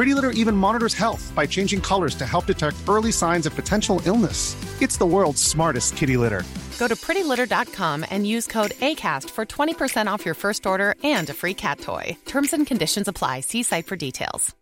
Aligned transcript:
Pretty 0.00 0.14
Litter 0.14 0.30
even 0.30 0.56
monitors 0.56 0.94
health 0.94 1.30
by 1.36 1.44
changing 1.46 1.82
colors 1.82 2.14
to 2.14 2.24
help 2.24 2.46
detect 2.46 2.88
early 2.88 3.12
signs 3.12 3.44
of 3.44 3.54
potential 3.54 4.00
illness. 4.06 4.56
It's 4.80 4.96
the 4.96 5.04
world's 5.04 5.42
smartest 5.42 5.94
kitty 5.94 6.16
litter. 6.16 6.42
Go 6.78 6.88
to 6.88 6.96
prettylitter.com 6.96 8.06
and 8.08 8.26
use 8.26 8.46
code 8.46 8.70
ACAST 8.80 9.28
for 9.28 9.44
20% 9.44 10.06
off 10.06 10.24
your 10.24 10.32
first 10.32 10.64
order 10.64 10.94
and 11.04 11.28
a 11.28 11.34
free 11.34 11.52
cat 11.52 11.80
toy. 11.80 12.16
Terms 12.24 12.54
and 12.54 12.66
conditions 12.66 13.08
apply. 13.08 13.40
See 13.40 13.62
site 13.62 13.84
for 13.84 13.96
details. 13.96 14.56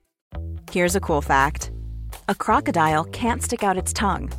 Here's 0.72 0.97
a 0.97 1.00
cool 1.00 1.22
fact 1.22 1.70
a 2.28 2.34
crocodile 2.34 3.05
can't 3.05 3.41
stick 3.41 3.62
out 3.62 3.78
its 3.78 3.92
tongue. 3.92 4.33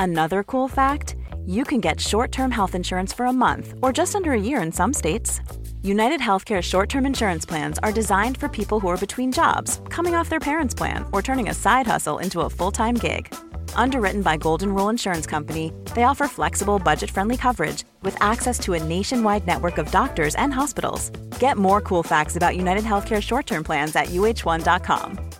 Another 0.00 0.42
cool 0.42 0.66
fact 0.66 1.14
you 1.46 1.62
can 1.62 1.80
get 1.80 2.00
short 2.00 2.32
term 2.32 2.50
health 2.50 2.74
insurance 2.74 3.12
for 3.12 3.26
a 3.26 3.32
month 3.32 3.74
or 3.82 3.92
just 3.92 4.16
under 4.16 4.32
a 4.32 4.40
year 4.48 4.60
in 4.60 4.72
some 4.72 4.92
states. 4.92 5.40
United 5.82 6.20
Healthcare 6.20 6.62
short 6.62 6.90
term 6.90 7.06
insurance 7.06 7.46
plans 7.46 7.78
are 7.82 7.90
designed 7.92 8.36
for 8.36 8.48
people 8.48 8.80
who 8.80 8.88
are 8.88 8.98
between 8.98 9.32
jobs, 9.32 9.80
coming 9.88 10.14
off 10.14 10.28
their 10.28 10.38
parents' 10.38 10.74
plan, 10.74 11.06
or 11.10 11.22
turning 11.22 11.48
a 11.48 11.54
side 11.54 11.86
hustle 11.86 12.18
into 12.18 12.40
a 12.40 12.50
full 12.50 12.70
time 12.70 12.94
gig. 12.94 13.34
Underwritten 13.74 14.20
by 14.20 14.36
Golden 14.36 14.74
Rule 14.74 14.90
Insurance 14.90 15.26
Company, 15.26 15.72
they 15.94 16.02
offer 16.02 16.28
flexible, 16.28 16.78
budget 16.78 17.10
friendly 17.10 17.38
coverage 17.38 17.84
with 18.02 18.14
access 18.22 18.58
to 18.58 18.74
a 18.74 18.82
nationwide 18.82 19.46
network 19.46 19.78
of 19.78 19.90
doctors 19.90 20.34
and 20.34 20.52
hospitals. 20.52 21.08
Get 21.38 21.56
more 21.56 21.80
cool 21.80 22.02
facts 22.02 22.36
about 22.36 22.56
United 22.56 22.84
Healthcare 22.84 23.22
short 23.22 23.46
term 23.46 23.64
plans 23.64 23.96
at 23.96 24.08
uh1.com. 24.08 25.30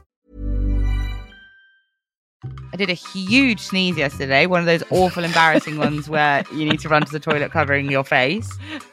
I 2.72 2.76
did 2.76 2.88
a 2.88 2.94
huge 2.94 3.60
sneeze 3.60 3.98
yesterday, 3.98 4.46
one 4.46 4.60
of 4.60 4.66
those 4.66 4.84
awful, 4.90 5.24
embarrassing 5.24 5.76
ones 5.76 6.08
where 6.08 6.44
you 6.50 6.64
need 6.64 6.80
to 6.80 6.88
run 6.88 7.02
to 7.02 7.12
the 7.12 7.20
toilet 7.20 7.50
covering 7.50 7.90
your 7.90 8.04
face. 8.04 8.50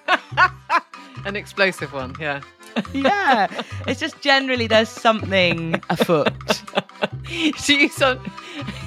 An 1.26 1.36
explosive 1.36 1.94
one, 1.94 2.16
yeah. 2.20 2.42
Yeah, 2.94 3.48
it's 3.88 4.00
just 4.00 4.22
generally 4.22 4.68
there's 4.68 4.90
something 4.90 5.82
afoot. 5.90 6.32
do 7.64 7.74
you 7.74 7.90
some 7.90 8.20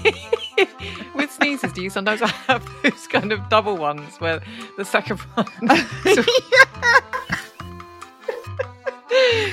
with 1.17 1.33
sneezes? 1.33 1.73
Do 1.73 1.83
you 1.83 1.91
sometimes 1.91 2.21
have 2.21 2.65
those 2.83 3.09
kind 3.09 3.33
of 3.33 3.49
double 3.49 3.77
ones 3.77 4.17
where 4.19 4.41
the 4.77 4.85
second 4.85 5.19
one 5.19 5.47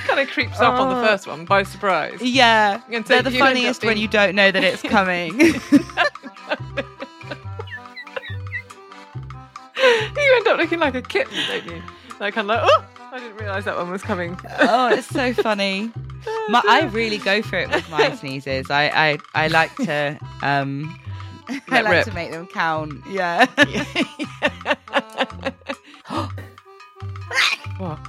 kind 0.05 0.19
of 0.19 0.27
creeps 0.29 0.59
up 0.59 0.79
on 0.79 0.89
the 0.89 1.01
oh. 1.01 1.03
first 1.03 1.25
one 1.25 1.45
by 1.45 1.63
surprise? 1.63 2.21
Yeah, 2.21 2.81
so 2.91 3.01
they're 3.01 3.23
the 3.23 3.31
you 3.31 3.37
end 3.37 3.43
up 3.43 3.47
funniest 3.47 3.83
when 3.83 3.97
you 3.97 4.07
don't 4.07 4.35
know 4.35 4.51
that 4.51 4.63
it's 4.63 4.83
coming. 4.83 5.39
You 9.79 10.35
end 10.35 10.47
up 10.47 10.57
looking 10.57 10.79
like 10.79 10.95
a 10.95 11.01
kitten, 11.01 11.37
don't 11.47 11.65
you? 11.65 11.83
Like 12.19 12.33
kind 12.33 12.49
of 12.49 12.57
like, 12.57 12.61
oh, 12.63 12.85
I 13.11 13.19
didn't 13.19 13.37
realise 13.37 13.65
that 13.65 13.77
one 13.77 13.91
was 13.91 14.01
coming. 14.01 14.37
oh, 14.59 14.89
it's 14.93 15.07
so 15.07 15.33
funny. 15.33 15.91
My, 16.49 16.61
I 16.67 16.85
really 16.85 17.19
go 17.19 17.41
for 17.41 17.57
it 17.57 17.69
with 17.69 17.89
my 17.89 18.13
sneezes. 18.15 18.69
I, 18.69 18.89
I, 18.89 19.17
I 19.33 19.47
like 19.47 19.73
to 19.77 20.17
um 20.41 20.99
I 21.69 21.81
like 21.81 21.91
rip. 21.91 22.05
to 22.05 22.13
make 22.13 22.31
them 22.31 22.47
count. 22.47 23.01
Yeah. 23.09 23.45
What? 27.77 27.99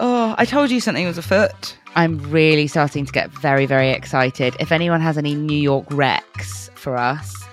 Oh, 0.00 0.34
I 0.36 0.44
told 0.44 0.70
you 0.70 0.80
something 0.80 1.06
was 1.06 1.18
afoot. 1.18 1.76
I'm 1.94 2.18
really 2.30 2.66
starting 2.66 3.06
to 3.06 3.12
get 3.12 3.30
very, 3.30 3.64
very 3.64 3.90
excited. 3.90 4.56
If 4.58 4.72
anyone 4.72 5.00
has 5.00 5.16
any 5.16 5.34
New 5.36 5.56
York 5.56 5.86
recs 5.90 6.68
for 6.76 6.96
us, 6.96 7.43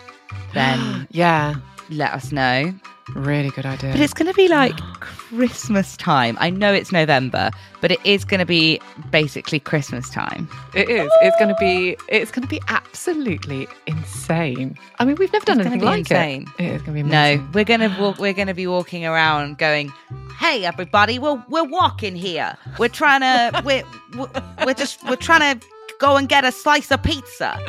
then 0.54 1.08
Yeah, 1.12 1.56
let 1.90 2.12
us 2.14 2.32
know. 2.32 2.74
really 3.16 3.50
good 3.50 3.66
idea. 3.66 3.92
But 3.92 4.00
it's 4.00 4.14
going 4.14 4.28
to 4.32 4.34
be 4.34 4.48
like 4.48 4.76
Christmas 5.02 5.98
time. 5.98 6.38
I 6.40 6.50
know 6.50 6.72
it's 6.74 6.92
November, 6.92 7.52
but 7.82 7.92
it 7.92 8.00
is 8.06 8.24
going 8.24 8.40
to 8.40 8.46
be 8.46 8.80
basically 9.10 9.60
Christmas 9.60 10.10
time. 10.10 10.48
It 10.74 10.90
is. 10.90 11.12
It's 11.22 11.36
going 11.38 11.50
to 11.50 11.56
be. 11.60 11.98
It's 12.08 12.32
going 12.32 12.44
to 12.44 12.48
be 12.50 12.62
absolutely 12.70 13.68
insane. 13.88 14.78
I 15.00 15.06
mean, 15.06 15.16
we've 15.18 15.32
never 15.34 15.46
done 15.46 15.60
It's 15.60 15.70
gonna 15.70 15.76
anything 15.76 15.80
be 15.80 15.86
like 15.86 16.00
insane. 16.00 16.48
it. 16.60 16.64
It 16.64 16.76
is 16.76 16.82
going 16.84 16.98
to 16.98 17.04
be 17.04 17.10
No, 17.10 17.46
we're 17.54 17.66
gonna 17.66 17.94
walk. 18.00 18.20
We're 18.20 18.34
gonna 18.34 18.54
be 18.54 18.68
walking 18.68 19.06
around, 19.06 19.58
going, 19.58 19.92
"Hey, 20.40 20.64
everybody, 20.66 21.20
we're 21.20 21.44
we're 21.50 21.64
walking 21.68 22.16
here. 22.16 22.56
We're 22.80 22.88
trying 22.90 23.22
to. 23.28 23.62
We're 23.66 23.84
we're- 24.18 24.44
we're 24.66 24.74
just 24.76 25.04
we're 25.10 25.16
trying 25.18 25.60
to 25.60 25.66
go 26.00 26.16
and 26.18 26.30
get 26.30 26.46
a 26.46 26.52
slice 26.52 26.92
of 26.92 27.02
pizza. 27.04 27.60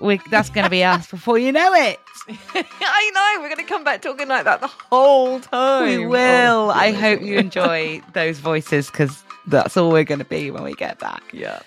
We, 0.00 0.20
that's 0.30 0.48
gonna 0.50 0.70
be 0.70 0.84
us 0.84 1.10
before 1.10 1.38
you 1.38 1.50
know 1.50 1.74
it. 1.74 1.98
I 2.54 3.10
know. 3.14 3.42
We're 3.42 3.48
going 3.48 3.64
to 3.64 3.68
come 3.68 3.84
back 3.84 4.02
talking 4.02 4.28
like 4.28 4.44
that 4.44 4.60
the 4.60 4.66
whole 4.66 5.40
time. 5.40 5.86
We 5.86 6.06
will. 6.06 6.66
Oh, 6.66 6.70
I 6.70 6.92
hope 6.92 7.22
you 7.22 7.38
enjoy 7.38 8.02
those 8.12 8.38
voices 8.38 8.90
because 8.90 9.24
that's 9.46 9.76
all 9.76 9.90
we're 9.90 10.04
gonna 10.04 10.24
be 10.24 10.50
when 10.50 10.62
we 10.62 10.74
get 10.74 10.98
back. 10.98 11.22
Yeah. 11.32 11.60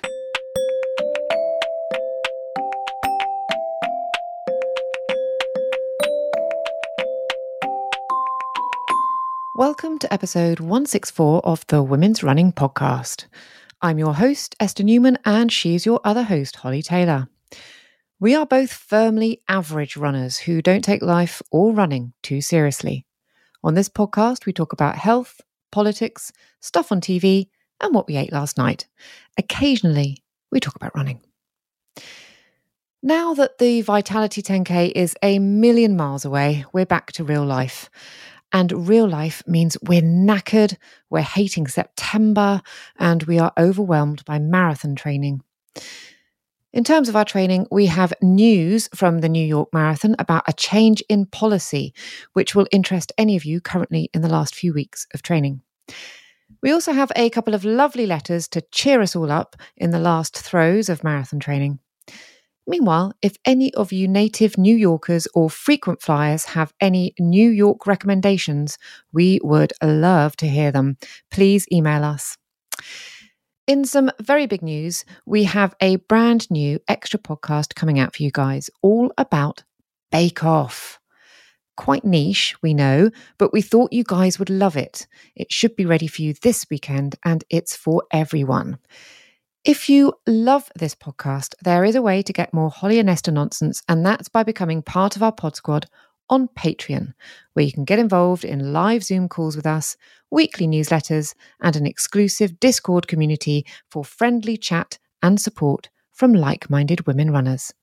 Welcome 9.56 10.00
to 10.00 10.14
episode 10.14 10.60
164 10.60 11.46
of 11.46 11.66
the 11.68 11.84
Women's 11.84 12.24
Running 12.24 12.54
Podcast. 12.54 13.26
I'm 13.82 13.98
your 13.98 14.14
host, 14.14 14.56
Esther 14.60 14.84
Newman, 14.84 15.18
and 15.26 15.52
she's 15.52 15.86
your 15.86 16.00
other 16.04 16.24
host, 16.24 16.58
Holly 16.58 16.82
Taylor. 16.84 17.28
We 18.22 18.36
are 18.36 18.46
both 18.46 18.72
firmly 18.72 19.42
average 19.50 19.98
runners 19.98 20.38
who 20.38 20.62
don't 20.62 20.84
take 20.84 21.02
life 21.02 21.42
or 21.50 21.74
running 21.74 22.14
too 22.22 22.40
seriously. 22.40 23.08
On 23.64 23.74
this 23.74 23.90
podcast, 23.90 24.46
we 24.46 24.54
talk 24.54 24.74
about 24.74 24.96
health, 24.96 25.42
politics, 25.72 26.32
stuff 26.60 26.92
on 26.92 27.02
TV, 27.02 27.48
and 27.82 27.96
what 27.96 28.08
we 28.08 28.18
ate 28.18 28.32
last 28.32 28.60
night. 28.60 28.88
Occasionally, 29.40 30.24
we 30.52 30.60
talk 30.60 30.76
about 30.76 30.96
running. 30.96 31.22
Now 33.02 33.34
that 33.34 33.58
the 33.58 33.82
Vitality 33.82 34.44
10K 34.44 34.92
is 34.94 35.16
a 35.24 35.40
million 35.40 35.98
miles 35.98 36.24
away, 36.24 36.64
we're 36.74 36.86
back 36.86 37.12
to 37.14 37.24
real 37.24 37.44
life. 37.44 37.90
And 38.54 38.88
real 38.88 39.08
life 39.08 39.42
means 39.48 39.78
we're 39.82 40.04
knackered, 40.04 40.78
we're 41.10 41.22
hating 41.22 41.66
September, 41.66 42.62
and 43.00 43.24
we 43.24 43.40
are 43.40 43.52
overwhelmed 43.58 44.24
by 44.26 44.38
marathon 44.38 44.96
training. 44.96 45.42
In 46.74 46.86
terms 46.86 47.10
of 47.10 47.18
our 47.18 47.26
training, 47.26 47.68
we 47.70 47.88
have 47.88 48.14
news 48.22 48.88
from 48.96 49.20
the 49.20 49.28
New 49.28 49.46
York 49.46 49.68
Marathon 49.74 50.16
about 50.20 50.44
a 50.48 50.54
change 50.54 51.04
in 51.10 51.26
policy, 51.26 51.94
which 52.32 52.56
will 52.56 52.68
interest 52.72 53.12
any 53.18 53.36
of 53.36 53.44
you 53.44 53.60
currently 53.60 54.10
in 54.14 54.22
the 54.22 54.30
last 54.30 54.56
few 54.56 54.74
weeks 54.74 55.06
of 55.14 55.22
training. 55.22 55.62
We 56.64 56.72
also 56.72 56.94
have 56.94 57.12
a 57.14 57.30
couple 57.30 57.54
of 57.54 57.66
lovely 57.66 58.06
letters 58.06 58.48
to 58.50 58.62
cheer 58.72 59.02
us 59.02 59.18
all 59.18 59.32
up 59.32 59.58
in 59.76 59.92
the 59.92 60.00
last 60.00 60.38
throes 60.38 60.88
of 60.88 61.04
marathon 61.04 61.42
training. 61.42 61.80
Meanwhile, 62.66 63.14
if 63.22 63.36
any 63.44 63.74
of 63.74 63.92
you 63.92 64.08
native 64.08 64.58
New 64.58 64.76
Yorkers 64.76 65.28
or 65.34 65.50
frequent 65.50 66.02
flyers 66.02 66.46
have 66.46 66.74
any 66.80 67.14
New 67.20 67.50
York 67.50 67.86
recommendations, 67.86 68.78
we 69.12 69.42
would 69.44 69.74
love 69.84 70.38
to 70.38 70.48
hear 70.48 70.72
them. 70.72 70.98
Please 71.32 71.66
email 71.70 72.06
us. 72.06 72.38
In 73.68 73.86
some 73.86 74.10
very 74.20 74.48
big 74.48 74.62
news, 74.64 75.06
we 75.26 75.44
have 75.44 75.76
a 75.80 75.98
brand 75.98 76.50
new 76.50 76.80
extra 76.88 77.20
podcast 77.20 77.76
coming 77.76 78.00
out 78.00 78.16
for 78.16 78.24
you 78.24 78.32
guys, 78.32 78.70
all 78.82 79.14
about 79.18 79.64
Bake 80.12 80.44
Off. 80.44 81.00
quite 81.78 82.04
niche, 82.06 82.56
we 82.62 82.74
know, 82.74 83.10
but 83.38 83.54
we 83.54 83.62
thought 83.62 83.94
you 83.94 84.04
guys 84.04 84.38
would 84.38 84.50
love 84.50 84.78
it. 84.78 85.08
It 85.36 85.52
should 85.52 85.76
be 85.76 85.86
ready 85.86 86.08
for 86.08 86.22
you 86.22 86.34
this 86.42 86.66
weekend, 86.70 87.16
and 87.24 87.44
it's 87.50 87.76
for 87.76 88.04
everyone. 88.12 88.78
If 89.64 89.90
you 89.90 90.14
love 90.28 90.72
this 90.76 90.96
podcast, 90.96 91.54
there 91.64 91.84
is 91.84 91.96
a 91.96 92.02
way 92.02 92.22
to 92.24 92.34
get 92.34 92.54
more 92.54 92.70
Holly 92.70 93.00
and 93.00 93.10
Esther 93.10 93.32
nonsense, 93.32 93.82
and 93.88 94.06
that's 94.06 94.30
by 94.30 94.44
becoming 94.44 94.82
part 94.82 95.16
of 95.16 95.24
our 95.24 95.32
pod 95.32 95.56
squad 95.56 95.88
on 96.32 96.48
Patreon, 96.48 97.14
where 97.54 97.66
you 97.66 97.72
can 97.72 97.86
get 97.86 98.00
involved 98.00 98.44
in 98.44 98.74
live 98.74 99.04
Zoom 99.04 99.30
calls 99.30 99.56
with 99.56 99.68
us, 99.68 99.96
weekly 100.32 100.66
newsletters, 100.66 101.36
and 101.62 101.76
an 101.76 101.86
exclusive 101.86 102.60
Discord 102.60 103.08
community 103.08 103.66
for 103.92 104.04
friendly 104.04 104.58
chat 104.58 104.98
and 105.22 105.40
support 105.40 105.90
from 106.12 106.34
like 106.34 106.70
minded 106.70 107.06
women 107.06 107.32
runners. 107.32 107.74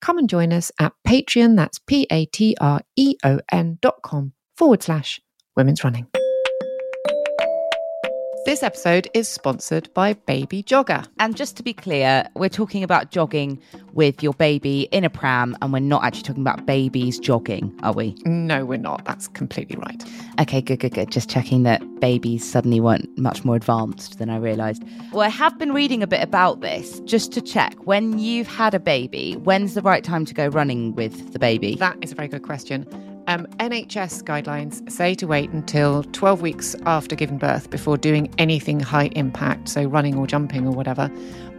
Come 0.00 0.18
and 0.18 0.28
join 0.28 0.52
us 0.52 0.72
at 0.78 0.92
Patreon, 1.06 1.56
that's 1.56 1.78
P 1.78 2.06
A 2.10 2.26
T 2.26 2.56
R 2.60 2.82
E 2.96 3.16
O 3.24 3.40
N 3.50 3.78
dot 3.80 4.02
com 4.02 4.32
forward 4.56 4.82
slash 4.82 5.20
women's 5.56 5.84
running. 5.84 6.08
This 8.44 8.64
episode 8.64 9.08
is 9.14 9.28
sponsored 9.28 9.88
by 9.94 10.14
Baby 10.14 10.64
Jogger. 10.64 11.06
And 11.20 11.36
just 11.36 11.56
to 11.58 11.62
be 11.62 11.72
clear, 11.72 12.26
we're 12.34 12.48
talking 12.48 12.82
about 12.82 13.12
jogging 13.12 13.62
with 13.92 14.20
your 14.20 14.32
baby 14.32 14.88
in 14.90 15.04
a 15.04 15.10
pram, 15.10 15.56
and 15.62 15.72
we're 15.72 15.78
not 15.78 16.02
actually 16.02 16.24
talking 16.24 16.42
about 16.42 16.66
babies 16.66 17.20
jogging, 17.20 17.72
are 17.84 17.92
we? 17.92 18.16
No, 18.24 18.64
we're 18.64 18.78
not. 18.78 19.04
That's 19.04 19.28
completely 19.28 19.76
right. 19.76 20.04
Okay, 20.40 20.60
good, 20.60 20.80
good, 20.80 20.92
good. 20.92 21.12
Just 21.12 21.30
checking 21.30 21.62
that 21.62 22.00
babies 22.00 22.44
suddenly 22.50 22.80
weren't 22.80 23.16
much 23.16 23.44
more 23.44 23.54
advanced 23.54 24.18
than 24.18 24.28
I 24.28 24.38
realised. 24.38 24.82
Well, 25.12 25.22
I 25.22 25.28
have 25.28 25.56
been 25.56 25.72
reading 25.72 26.02
a 26.02 26.08
bit 26.08 26.20
about 26.20 26.62
this 26.62 26.98
just 27.04 27.30
to 27.34 27.40
check. 27.40 27.74
When 27.86 28.18
you've 28.18 28.48
had 28.48 28.74
a 28.74 28.80
baby, 28.80 29.34
when's 29.34 29.74
the 29.74 29.82
right 29.82 30.02
time 30.02 30.24
to 30.24 30.34
go 30.34 30.48
running 30.48 30.96
with 30.96 31.32
the 31.32 31.38
baby? 31.38 31.76
That 31.76 31.96
is 32.02 32.10
a 32.10 32.16
very 32.16 32.26
good 32.26 32.42
question. 32.42 32.88
Um, 33.28 33.46
NHS 33.58 34.24
guidelines 34.24 34.90
say 34.90 35.14
to 35.14 35.26
wait 35.26 35.50
until 35.50 36.02
12 36.04 36.42
weeks 36.42 36.76
after 36.86 37.14
giving 37.14 37.38
birth 37.38 37.70
before 37.70 37.96
doing 37.96 38.32
anything 38.38 38.80
high 38.80 39.10
impact, 39.14 39.68
so 39.68 39.84
running 39.84 40.16
or 40.16 40.26
jumping 40.26 40.66
or 40.66 40.72
whatever. 40.72 41.10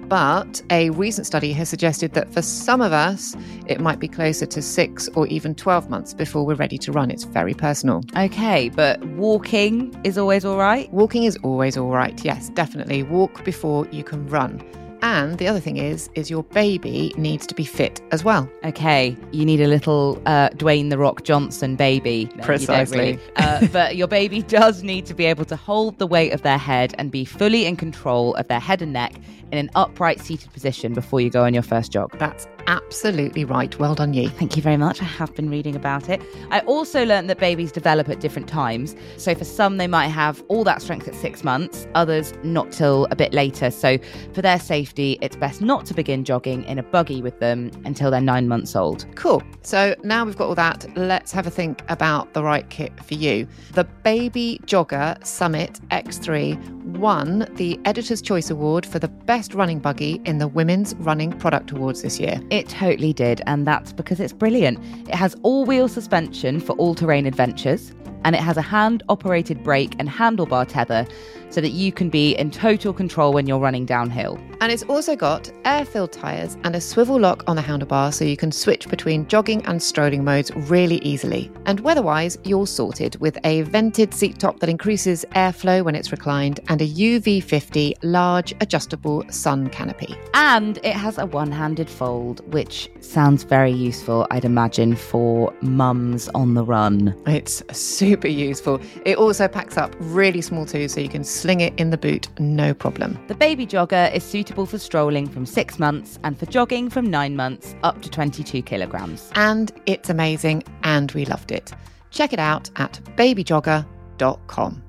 But 0.08 0.62
a 0.70 0.90
recent 0.92 1.26
study 1.26 1.54
has 1.54 1.70
suggested 1.70 2.14
that 2.14 2.32
for 2.34 2.42
some 2.42 2.82
of 2.82 2.92
us, 2.92 3.36
it 3.68 3.80
might 3.80 4.00
be 4.00 4.08
closer 4.08 4.46
to 4.46 4.62
six 4.62 5.08
or 5.16 5.26
even 5.28 5.56
12 5.56 5.90
months 5.90 6.14
before 6.14 6.46
we're 6.46 6.56
ready 6.56 6.78
to 6.80 6.92
run. 6.92 7.10
It's 7.10 7.24
very 7.24 7.54
personal. 7.54 8.04
Okay, 8.16 8.70
but 8.70 9.04
walking 9.06 10.00
is 10.04 10.18
always 10.18 10.46
all 10.46 10.58
right? 10.58 10.92
Walking 10.94 11.24
is 11.24 11.38
always 11.44 11.78
all 11.78 11.90
right. 11.90 12.24
Yes, 12.24 12.50
definitely. 12.50 13.04
Walk 13.04 13.44
before 13.44 13.88
you 13.92 14.04
can 14.04 14.28
run. 14.28 14.62
And 15.04 15.38
the 15.38 15.50
other 15.50 15.60
thing 15.60 15.76
is, 15.76 16.10
is 16.16 16.30
your 16.30 16.44
baby 16.44 17.14
needs 17.18 17.46
to 17.48 17.54
be 17.54 17.66
fit 17.66 18.02
as 18.12 18.24
well. 18.24 18.50
Okay, 18.64 19.18
you 19.34 19.44
need 19.44 19.60
a 19.60 19.68
little 19.68 20.22
uh, 20.26 20.48
Dwayne 20.52 20.90
the 20.90 20.98
Rock 20.98 21.24
Johnson 21.24 21.76
baby. 21.76 22.24
No, 22.24 22.38
you 22.38 22.44
Precisely. 22.44 22.98
really. 22.98 23.20
Uh, 23.36 23.68
but 23.68 23.98
your 23.98 24.08
baby 24.08 24.42
does 24.48 24.82
need 24.82 25.06
to 25.08 25.14
be 25.14 25.26
able 25.26 25.44
to 25.44 25.58
hold 25.58 26.00
the 26.00 26.08
weight 26.08 26.32
of 26.32 26.42
their 26.44 26.58
head 26.58 26.96
and 26.98 27.12
be 27.12 27.26
fully 27.26 27.66
in 27.66 27.76
control 27.76 28.34
of 28.36 28.48
their 28.48 28.62
head 28.62 28.82
and 28.82 28.94
neck 28.94 29.16
in 29.52 29.58
an 29.58 29.70
upright 29.76 30.22
seated 30.22 30.54
position 30.54 30.94
before 30.94 31.20
you 31.20 31.30
go 31.30 31.44
on 31.44 31.54
your 31.54 31.64
first 31.64 31.92
jog. 31.92 32.18
That's 32.18 32.48
absolutely 32.68 33.46
right. 33.46 33.78
Well 33.80 33.96
done, 33.96 34.14
you. 34.14 34.30
Thank 34.30 34.56
you 34.56 34.62
very 34.62 34.78
much. 34.78 35.02
I 35.02 35.06
have 35.06 35.34
been 35.36 35.50
reading 35.50 35.76
about 35.76 36.10
it. 36.10 36.22
I 36.52 36.60
also 36.62 37.06
learned 37.06 37.30
that 37.30 37.40
babies 37.40 37.72
develop 37.72 38.10
at 38.10 38.20
different 38.20 38.48
times. 38.48 38.96
So 39.18 39.36
for 39.36 39.46
some, 39.46 39.78
they 39.78 39.88
might 39.88 40.08
have 40.08 40.44
all 40.48 40.64
that 40.64 40.82
strength 40.82 41.08
at 41.08 41.16
six 41.16 41.44
months, 41.44 41.88
others 41.96 42.34
not 42.44 42.72
till 42.72 43.08
a 43.12 43.16
bit 43.16 43.34
later. 43.34 43.72
So 43.72 43.98
for 44.34 44.42
their 44.42 44.60
safety, 44.60 45.18
it's 45.22 45.36
best 45.36 45.62
not 45.62 45.86
to 45.88 45.94
begin 45.94 46.24
jogging 46.24 46.64
in 46.66 46.80
a 46.80 46.84
buggy 46.84 47.22
with 47.22 47.40
them 47.40 47.72
until 47.86 48.12
they're 48.12 48.22
nine 48.22 48.48
months 48.48 48.76
old. 48.76 49.06
Cool. 49.16 49.44
So 49.62 49.96
now 50.04 50.26
we've 50.26 50.38
got 50.38 50.48
all 50.48 50.56
that, 50.56 50.86
let's 50.96 51.32
have 51.32 51.48
a 51.48 51.52
think 51.52 51.84
about 51.90 52.34
the 52.34 52.44
right 52.44 52.70
kit 52.70 52.92
for 53.04 53.14
you. 53.14 53.48
The 53.74 53.84
Baby 53.84 54.60
Jogger 54.66 55.24
Summit 55.26 55.80
X3 55.90 56.83
won 56.86 57.48
the 57.56 57.80
Editor's 57.86 58.22
Choice 58.22 58.50
Award 58.50 58.86
for 58.86 59.00
the 59.00 59.08
best 59.08 59.54
running 59.54 59.80
buggy 59.80 60.22
in 60.26 60.38
the 60.38 60.48
Women's 60.48 60.96
Running 60.96 61.32
Product 61.32 61.72
Awards 61.72 62.02
this 62.02 62.20
year. 62.20 62.42
It 62.50 62.70
totally 62.70 63.14
did, 63.14 63.42
and 63.46 63.66
that's 63.66 63.94
because 63.94 64.20
it's 64.20 64.34
brilliant. 64.34 64.80
It 65.08 65.16
has 65.16 65.36
all 65.44 65.66
wheel 65.66 65.88
suspension 65.88 66.60
for 66.60 66.74
all 66.74 66.96
terrain 66.96 67.26
adventures, 67.26 67.94
and 68.26 68.36
it 68.36 68.42
has 68.42 68.58
a 68.58 68.62
hand 68.62 69.04
operated 69.10 69.64
brake 69.64 69.96
and 70.00 70.10
handlebar 70.10 70.68
tether 70.68 71.06
so 71.50 71.62
that 71.62 71.70
you 71.70 71.92
can 71.92 72.10
be 72.10 72.32
in 72.36 72.50
total 72.50 72.92
control 72.92 73.32
when 73.32 73.46
you're 73.46 73.60
running 73.60 73.86
downhill. 73.86 74.40
And 74.60 74.72
it's 74.72 74.84
also 74.84 75.16
got 75.16 75.52
air 75.66 75.86
filled 75.86 76.12
tyres 76.12 76.58
and 76.64 76.76
a 76.76 76.82
swivel 76.82 77.20
lock 77.20 77.44
on 77.48 77.56
the 77.56 77.62
handlebar 77.62 78.14
so 78.14 78.26
you 78.26 78.38
can 78.38 78.52
switch 78.52 78.88
between 78.90 79.28
jogging 79.28 79.64
and 79.66 79.84
strolling 79.84 80.24
modes 80.24 80.52
really 80.56 80.98
easily. 81.00 81.52
And 81.66 81.82
weather-wise, 81.82 82.38
you're 82.44 82.66
sorted 82.66 83.20
with 83.20 83.38
a 83.44 83.62
vented 83.64 84.14
seat 84.14 84.40
top 84.40 84.62
that 84.62 84.70
increases 84.70 85.26
airflow 85.36 85.84
when 85.84 85.96
it's 85.96 86.12
reclined 86.12 86.60
and 86.70 86.82
a 86.82 86.88
UV50 86.88 87.94
large 88.02 88.54
adjustable 88.62 89.24
sun 89.30 89.70
canopy. 89.70 90.16
And 90.34 90.78
it 90.78 90.96
has 90.96 91.18
a 91.18 91.26
one 91.26 91.52
handed 91.52 91.90
fold, 91.90 92.42
which 92.52 92.90
sounds 93.02 93.44
very 93.44 93.72
useful, 93.72 94.26
I'd 94.32 94.46
imagine, 94.46 94.96
for 94.96 95.54
mums 95.62 96.30
on 96.30 96.54
the 96.54 96.64
run. 96.64 97.16
It's 97.28 97.62
super 97.78 98.13
useful. 98.22 98.80
It 99.06 99.18
also 99.18 99.48
packs 99.48 99.78
up 99.78 99.96
really 100.00 100.42
small 100.42 100.66
too 100.66 100.88
so 100.88 101.00
you 101.00 101.10
can 101.10 101.24
sling 101.24 101.62
it 101.62 101.74
in 101.80 101.90
the 101.90 101.98
boot 101.98 102.28
no 102.40 102.74
problem. 102.74 103.18
The 103.28 103.36
baby 103.36 103.66
jogger 103.66 104.14
is 104.14 104.24
suitable 104.24 104.66
for 104.66 104.78
strolling 104.78 105.28
from 105.28 105.46
six 105.46 105.80
months 105.80 106.20
and 106.24 106.38
for 106.38 106.46
jogging 106.46 106.90
from 106.90 107.10
nine 107.10 107.36
months 107.36 107.76
up 107.84 108.02
to 108.02 108.10
22 108.10 108.62
kilograms. 108.62 109.32
And 109.36 109.72
it's 109.86 110.10
amazing 110.10 110.64
and 110.84 111.12
we 111.14 111.26
loved 111.26 111.52
it. 111.52 111.72
Check 112.12 112.34
it 112.34 112.40
out 112.40 112.70
at 112.76 113.00
babyjogger.com. 113.18 114.84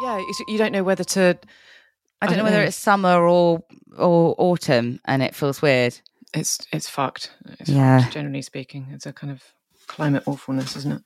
Yeah, 0.00 0.18
you- 0.18 0.34
you 0.48 0.58
don't 0.58 0.72
know 0.72 0.82
whether 0.82 1.04
to. 1.04 1.38
I 2.20 2.26
don't 2.26 2.38
know 2.38 2.44
whether 2.44 2.62
it's 2.62 2.76
summer 2.76 3.26
or 3.26 3.62
or 3.96 4.34
autumn, 4.38 5.00
and 5.04 5.22
it 5.22 5.34
feels 5.34 5.62
weird. 5.62 5.98
It's 6.34 6.58
it's 6.72 6.88
fucked. 6.88 7.30
It's 7.60 7.70
Yeah. 7.70 8.00
fucked, 8.02 8.12
generally 8.14 8.42
speaking. 8.42 8.88
It's 8.92 9.06
a 9.06 9.12
kind 9.12 9.30
of 9.32 9.42
climate 9.86 10.24
awfulness, 10.26 10.74
isn't 10.76 10.92
it? 10.92 11.02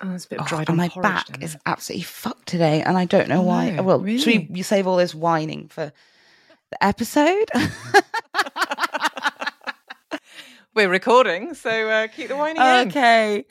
Oh, 0.00 0.08
there's 0.08 0.24
a 0.24 0.28
bit 0.28 0.40
Oh, 0.40 0.44
dried 0.46 0.68
and 0.68 0.70
on 0.70 0.76
my 0.76 0.88
back 1.02 1.26
down 1.28 1.42
is 1.42 1.56
absolutely 1.66 2.02
fucked 2.04 2.46
today, 2.48 2.82
and 2.82 2.96
I 2.98 3.04
don't 3.04 3.28
know 3.28 3.40
Oh, 3.40 3.44
why. 3.44 3.70
no, 3.70 3.82
well, 3.82 3.98
should 4.04 4.26
we 4.26 4.48
you 4.52 4.62
save 4.64 4.86
all 4.86 4.96
this 4.96 5.14
whining 5.14 5.68
for 5.68 5.92
the 6.70 6.84
episode? 6.84 7.48
We're 10.74 10.88
recording, 10.88 11.52
so 11.52 11.90
uh, 11.90 12.06
keep 12.06 12.28
the 12.28 12.36
whining 12.36 12.56
in. 12.62 12.88
okay. 12.88 13.44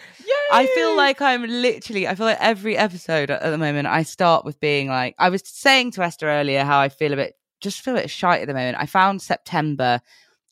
I 0.51 0.65
feel 0.65 0.98
like 0.98 1.22
I'm 1.22 1.43
literally, 1.43 2.08
I 2.08 2.15
feel 2.15 2.25
like 2.25 2.39
every 2.41 2.75
episode 2.75 3.29
at, 3.29 3.43
at 3.43 3.51
the 3.51 3.60
moment, 3.60 3.88
I 3.88 4.01
start 4.01 4.43
with 4.43 4.60
being 4.60 4.88
like, 4.88 5.13
I 5.20 5.29
was 5.29 5.43
saying 5.46 5.91
to 5.91 6.01
Esther 6.03 6.27
earlier 6.27 6.63
how 6.63 6.79
I 6.79 6.89
feel 6.89 7.13
a 7.13 7.15
bit, 7.15 7.36
just 7.62 7.82
feel 7.82 7.96
a 7.96 8.01
bit 8.01 8.10
shite 8.10 8.41
at 8.41 8.48
the 8.48 8.53
moment. 8.53 8.77
I 8.80 8.86
found 8.86 9.22
September 9.22 10.01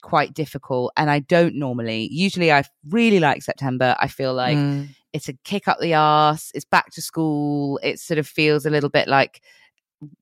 quite 0.01 0.34
difficult 0.34 0.94
and 0.96 1.10
I 1.10 1.20
don't 1.20 1.56
normally, 1.56 2.08
usually 2.12 2.51
I 2.51 2.63
really 2.88 3.20
like 3.20 3.42
September. 3.42 3.96
I 4.00 4.08
feel 4.08 4.34
like 4.34 4.58
Mm. 4.58 4.89
it's 5.12 5.28
a 5.28 5.34
kick 5.44 5.68
up 5.68 5.80
the 5.80 5.94
arse, 5.96 6.51
it's 6.54 6.66
back 6.66 6.92
to 6.92 7.01
school. 7.01 7.80
It 7.84 8.00
sort 8.00 8.18
of 8.18 8.28
feels 8.28 8.66
a 8.66 8.70
little 8.70 8.89
bit 8.89 9.08
like 9.08 9.42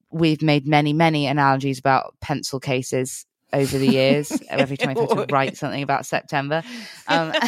we've 0.09 0.41
made 0.41 0.65
many, 0.65 0.93
many 0.93 1.27
analogies 1.27 1.77
about 1.77 2.15
pencil 2.21 2.59
cases 2.59 3.25
over 3.53 3.77
the 3.77 3.87
years. 3.87 4.31
every 4.49 4.77
time 4.77 4.97
I 4.97 4.99
have 5.01 5.09
to 5.27 5.33
write 5.33 5.57
something 5.57 5.83
about 5.83 6.05
September. 6.05 6.63
Um, 7.09 7.31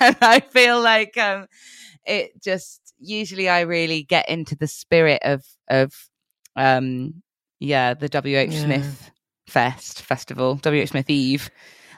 and 0.00 0.16
I 0.22 0.40
feel 0.40 0.80
like 0.80 1.16
um, 1.18 1.46
it 2.06 2.30
just 2.42 2.80
usually 2.98 3.48
I 3.48 3.60
really 3.60 4.02
get 4.02 4.28
into 4.28 4.56
the 4.56 4.66
spirit 4.66 5.20
of 5.22 5.44
of 5.68 5.92
um, 6.56 7.22
yeah 7.60 7.94
the 7.94 8.08
W 8.08 8.36
H 8.36 8.50
Yeah. 8.52 8.64
Smith 8.64 9.10
Fest 9.46 10.02
festival 10.02 10.56
W 10.56 10.82
H 10.82 10.88
Smith 10.90 11.08
Eve. 11.10 11.50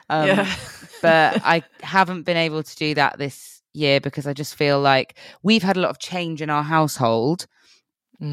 Um, 0.09 0.27
yeah. 0.27 0.55
but 1.01 1.41
I 1.43 1.63
haven't 1.81 2.23
been 2.23 2.37
able 2.37 2.61
to 2.63 2.75
do 2.75 2.93
that 2.95 3.17
this 3.17 3.61
year 3.73 3.99
because 3.99 4.27
I 4.27 4.33
just 4.33 4.55
feel 4.55 4.79
like 4.79 5.17
we've 5.41 5.63
had 5.63 5.77
a 5.77 5.79
lot 5.79 5.89
of 5.89 5.97
change 5.99 6.41
in 6.41 6.49
our 6.49 6.63
household 6.63 7.47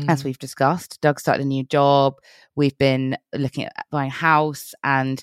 as 0.08 0.20
Mm. 0.20 0.25
we've 0.25 0.38
discussed. 0.38 1.00
Doug 1.00 1.18
started 1.18 1.42
a 1.42 1.49
new 1.49 1.64
job. 1.64 2.14
We've 2.54 2.76
been 2.78 3.16
looking 3.34 3.64
at 3.64 3.72
buying 3.90 4.10
a 4.10 4.12
house, 4.12 4.72
and 4.84 5.22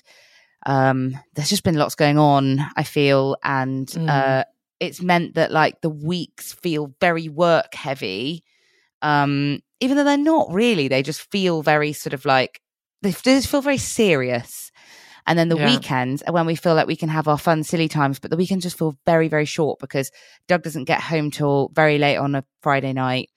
um, 0.66 1.16
there's 1.34 1.48
just 1.48 1.62
been 1.62 1.76
lots 1.76 1.94
going 1.94 2.18
on. 2.18 2.60
I 2.76 2.82
feel, 2.82 3.36
and 3.42 3.86
Mm. 3.86 4.08
uh, 4.10 4.44
it's 4.80 5.00
meant 5.00 5.34
that 5.36 5.52
like 5.52 5.80
the 5.80 5.88
weeks 5.88 6.52
feel 6.52 6.92
very 7.00 7.28
work 7.30 7.74
heavy, 7.74 8.44
um, 9.00 9.60
even 9.80 9.96
though 9.96 10.04
they're 10.04 10.16
not 10.16 10.50
really. 10.50 10.88
They 10.88 11.02
just 11.02 11.30
feel 11.30 11.62
very 11.62 11.92
sort 11.92 12.14
of 12.14 12.24
like 12.24 12.60
they 13.02 13.12
just 13.12 13.48
feel 13.48 13.62
very 13.62 13.78
serious. 13.78 14.72
And 15.26 15.38
then 15.38 15.50
the 15.50 15.58
Yeah. 15.58 15.66
weekends 15.66 16.22
are 16.22 16.32
when 16.32 16.46
we 16.46 16.56
feel 16.56 16.74
like 16.74 16.86
we 16.86 16.96
can 16.96 17.10
have 17.10 17.28
our 17.28 17.38
fun, 17.38 17.62
silly 17.62 17.86
times, 17.86 18.18
but 18.18 18.30
the 18.30 18.36
weekends 18.36 18.64
just 18.64 18.78
feel 18.78 18.96
very, 19.04 19.28
very 19.28 19.44
short 19.44 19.78
because 19.78 20.10
Doug 20.48 20.62
doesn't 20.62 20.84
get 20.84 21.00
home 21.02 21.30
till 21.30 21.70
very 21.74 21.98
late 21.98 22.16
on 22.16 22.34
a 22.34 22.44
Friday 22.62 22.92
night. 22.94 23.28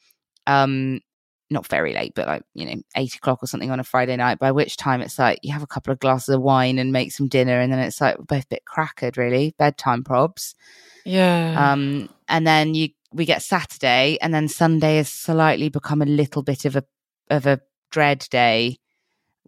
Um, 0.48 1.01
not 1.50 1.67
very 1.67 1.93
late, 1.93 2.13
but 2.15 2.27
like, 2.27 2.43
you 2.53 2.65
know, 2.65 2.81
eight 2.95 3.13
o'clock 3.15 3.43
or 3.43 3.48
something 3.48 3.71
on 3.71 3.79
a 3.81 3.83
Friday 3.83 4.15
night, 4.15 4.39
by 4.39 4.51
which 4.53 4.77
time 4.77 5.01
it's 5.01 5.19
like 5.19 5.39
you 5.43 5.51
have 5.51 5.63
a 5.63 5.67
couple 5.67 5.91
of 5.91 6.00
glasses 6.00 6.33
of 6.33 6.41
wine 6.41 6.79
and 6.79 6.93
make 6.93 7.12
some 7.12 7.27
dinner. 7.27 7.60
And 7.60 7.71
then 7.71 7.79
it's 7.79 8.00
like 8.00 8.17
we're 8.17 8.24
both 8.24 8.45
a 8.45 8.55
bit 8.55 8.63
crackered, 8.65 9.17
really. 9.17 9.53
Bedtime 9.60 10.03
probs. 10.03 10.55
Yeah. 11.03 11.74
Um, 11.74 12.10
and 12.29 12.48
then 12.48 12.74
you 12.74 12.89
we 13.13 13.25
get 13.25 13.41
Saturday, 13.41 14.18
and 14.22 14.34
then 14.34 14.48
Sunday 14.48 14.98
has 14.98 15.10
slightly 15.10 15.70
become 15.70 16.01
a 16.01 16.06
little 16.06 16.44
bit 16.44 16.65
of 16.65 16.75
a 16.75 16.84
of 17.30 17.46
a 17.46 17.60
dread 17.91 18.25
day 18.30 18.77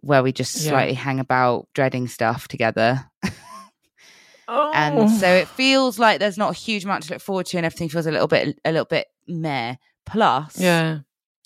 where 0.00 0.22
we 0.22 0.32
just 0.32 0.54
Yeah. 0.56 0.70
slightly 0.70 0.94
hang 0.94 1.18
about 1.20 1.68
dreading 1.74 2.08
stuff 2.08 2.46
together. 2.48 3.04
oh. 4.48 4.70
and 4.74 5.10
so 5.10 5.28
it 5.28 5.48
feels 5.48 5.98
like 5.98 6.20
there's 6.20 6.36
not 6.38 6.50
a 6.50 6.58
huge 6.58 6.84
amount 6.84 7.04
to 7.04 7.12
look 7.12 7.22
forward 7.22 7.46
to 7.46 7.56
and 7.56 7.64
everything 7.66 7.88
feels 7.88 8.06
a 8.06 8.10
little 8.12 8.28
bit 8.28 8.58
a 8.64 8.70
little 8.72 8.84
bit 8.84 9.06
meh 9.26 9.76
plus 10.04 10.60
yeah. 10.60 10.98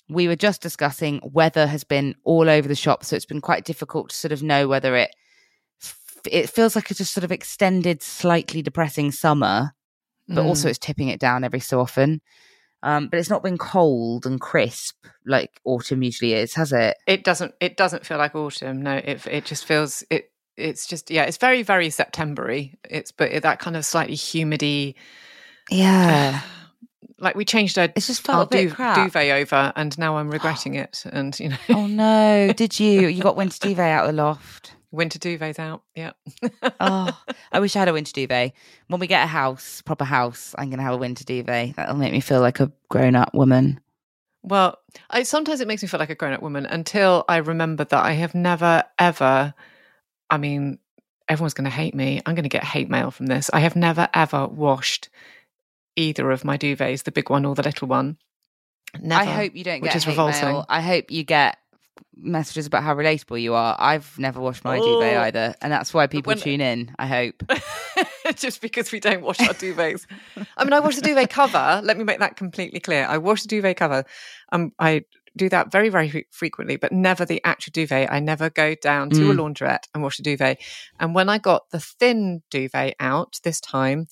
we 0.09 0.27
were 0.27 0.35
just 0.35 0.61
discussing 0.61 1.21
weather 1.23 1.65
has 1.67 1.85
been 1.85 2.13
all 2.25 2.49
over 2.49 2.67
the 2.67 2.75
shop 2.75 3.05
so 3.05 3.15
it's 3.15 3.25
been 3.25 3.39
quite 3.39 3.63
difficult 3.63 4.09
to 4.09 4.15
sort 4.17 4.33
of 4.33 4.43
know 4.43 4.67
whether 4.67 4.97
it 4.97 5.11
f- 5.81 6.19
it 6.29 6.49
feels 6.49 6.75
like 6.75 6.91
it's 6.91 6.97
just 6.97 7.13
sort 7.13 7.23
of 7.23 7.31
extended 7.31 8.03
slightly 8.03 8.61
depressing 8.61 9.11
summer 9.13 9.71
but 10.29 10.45
also 10.45 10.67
Mm. 10.67 10.69
it's 10.69 10.79
tipping 10.79 11.09
it 11.09 11.19
down 11.19 11.43
every 11.43 11.59
so 11.59 11.79
often. 11.81 12.21
Um, 12.81 13.09
but 13.09 13.19
it's 13.19 13.29
not 13.29 13.43
been 13.43 13.57
cold 13.57 14.25
and 14.25 14.39
crisp 14.39 14.95
like 15.25 15.59
autumn 15.65 16.01
usually 16.01 16.33
is 16.33 16.53
has 16.53 16.71
it? 16.71 16.95
It 17.07 17.25
doesn't 17.25 17.53
it 17.59 17.75
doesn't 17.75 18.05
feel 18.05 18.17
like 18.17 18.35
autumn 18.35 18.81
no 18.81 18.95
it 18.95 19.27
it 19.27 19.43
just 19.43 19.65
feels 19.65 20.01
it 20.09 20.31
it's 20.55 20.87
just 20.87 21.11
yeah 21.11 21.23
it's 21.23 21.35
very 21.35 21.61
very 21.61 21.89
septembery. 21.89 22.77
It's 22.89 23.11
but 23.11 23.33
it, 23.33 23.43
that 23.43 23.59
kind 23.59 23.75
of 23.75 23.83
slightly 23.83 24.15
humidy 24.15 24.95
yeah. 25.69 26.41
like 27.19 27.35
we 27.35 27.43
changed 27.45 27.77
our, 27.77 27.89
it's 27.95 28.07
just 28.07 28.21
felt 28.25 28.47
a 28.47 28.57
bit 28.57 28.69
du- 28.69 28.75
crap. 28.75 28.95
duvet 28.95 29.29
over 29.41 29.71
and 29.75 29.97
now 29.99 30.17
i'm 30.17 30.29
regretting 30.31 30.75
it 30.83 31.03
and 31.11 31.37
you 31.39 31.49
know. 31.49 31.57
Oh 31.69 31.85
no 31.87 32.53
did 32.53 32.79
you? 32.79 33.07
You 33.07 33.21
got 33.21 33.35
winter 33.35 33.57
duvet 33.59 33.91
out 33.91 34.09
of 34.09 34.15
the 34.15 34.21
loft 34.23 34.73
winter 34.91 35.19
duvets 35.19 35.59
out 35.59 35.83
yeah 35.95 36.11
oh, 36.79 37.21
I 37.51 37.59
wish 37.59 37.75
I 37.75 37.79
had 37.79 37.87
a 37.89 37.93
winter 37.93 38.11
duvet. 38.11 38.53
When 38.87 38.99
we 38.99 39.07
get 39.07 39.23
a 39.23 39.27
house, 39.27 39.81
proper 39.83 40.05
house, 40.05 40.55
I'm 40.57 40.69
gonna 40.69 40.81
have 40.83 40.93
a 40.95 40.97
winter 40.97 41.23
duvet. 41.23 41.75
That'll 41.75 41.95
make 41.95 42.11
me 42.11 42.21
feel 42.21 42.41
like 42.41 42.59
a 42.59 42.71
grown 42.89 43.15
up 43.15 43.33
woman. 43.33 43.79
well 44.41 44.77
I, 45.09 45.23
sometimes 45.23 45.61
it 45.61 45.67
makes 45.67 45.81
me 45.81 45.87
feel 45.87 45.99
like 45.99 46.09
a 46.09 46.15
grown-up 46.15 46.41
woman 46.41 46.65
until 46.65 47.25
i 47.27 47.37
remember 47.37 47.83
that 47.83 48.03
i 48.05 48.13
have 48.13 48.33
never 48.33 48.83
ever 48.97 49.53
i 50.29 50.37
mean 50.37 50.79
everyone's 51.27 51.53
going 51.53 51.69
to 51.69 51.75
hate 51.75 51.93
me 51.93 52.21
i'm 52.25 52.35
going 52.35 52.43
to 52.43 52.49
get 52.49 52.63
hate 52.63 52.89
mail 52.89 53.11
from 53.11 53.25
this 53.27 53.49
i 53.53 53.59
have 53.59 53.75
never 53.75 54.07
ever 54.13 54.47
washed 54.47 55.09
either 55.97 56.31
of 56.31 56.45
my 56.45 56.57
duvets 56.57 57.03
the 57.03 57.11
big 57.11 57.29
one 57.29 57.45
or 57.45 57.53
the 57.53 57.63
little 57.63 57.87
one 57.87 58.17
Never. 58.99 59.21
I 59.21 59.25
hope 59.25 59.55
you 59.55 59.63
don't 59.63 59.81
which 59.81 59.91
get 59.91 59.97
is 59.97 60.03
hate 60.05 60.11
revolting. 60.13 60.45
mail. 60.49 60.65
I 60.67 60.81
hope 60.81 61.11
you 61.11 61.23
get 61.23 61.58
messages 62.21 62.65
about 62.65 62.83
how 62.83 62.93
relatable 62.95 63.41
you 63.41 63.53
are. 63.53 63.75
I've 63.79 64.17
never 64.19 64.39
washed 64.39 64.63
my 64.63 64.77
duvet 64.77 65.15
Oh. 65.17 65.21
either, 65.21 65.55
and 65.61 65.71
that's 65.71 65.93
why 65.93 66.07
people 66.07 66.31
when- 66.31 66.37
tune 66.39 66.61
in. 66.61 66.93
I 66.99 67.07
hope. 67.07 67.43
just 68.35 68.61
because 68.61 68.91
we 68.91 68.99
don't 68.99 69.21
wash 69.21 69.39
our 69.41 69.53
duvets. 69.53 70.05
I 70.57 70.63
mean, 70.63 70.73
I 70.73 70.79
wash 70.79 70.95
the 70.95 71.01
duvet 71.01 71.29
cover. 71.29 71.81
Let 71.83 71.97
me 71.97 72.03
make 72.03 72.19
that 72.19 72.35
completely 72.35 72.79
clear. 72.79 73.05
I 73.05 73.17
wash 73.17 73.41
the 73.43 73.47
duvet 73.47 73.77
cover. 73.77 74.03
Um, 74.51 74.71
I 74.79 75.03
do 75.37 75.47
that 75.49 75.71
very, 75.71 75.89
very 75.89 76.25
frequently, 76.31 76.75
but 76.75 76.91
never 76.91 77.23
the 77.25 77.41
actual 77.45 77.71
duvet. 77.71 78.11
I 78.11 78.19
never 78.19 78.49
go 78.49 78.75
down 78.75 79.09
to 79.11 79.29
a 79.29 79.33
Mm. 79.33 79.37
laundrette 79.55 79.83
and 79.93 80.03
wash 80.03 80.17
the 80.17 80.23
duvet. 80.23 80.59
And 80.99 81.13
when 81.15 81.29
I 81.29 81.37
got 81.37 81.69
the 81.71 81.79
thin 81.79 82.41
duvet 82.49 82.95
out 82.99 83.39
this 83.43 83.59
time, 83.61 84.07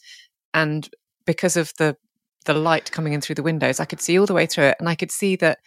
and 0.53 0.89
because 1.25 1.57
of 1.57 1.73
the 1.77 1.97
the 2.45 2.53
light 2.53 2.93
coming 2.93 3.11
in 3.11 3.19
through 3.19 3.35
the 3.35 3.43
windows, 3.43 3.81
I 3.81 3.85
could 3.85 3.99
see 3.99 4.17
all 4.17 4.25
the 4.25 4.33
way 4.33 4.45
through 4.45 4.65
it, 4.67 4.77
and 4.79 4.87
I 4.87 4.95
could 4.95 5.11
see 5.11 5.35
that 5.37 5.59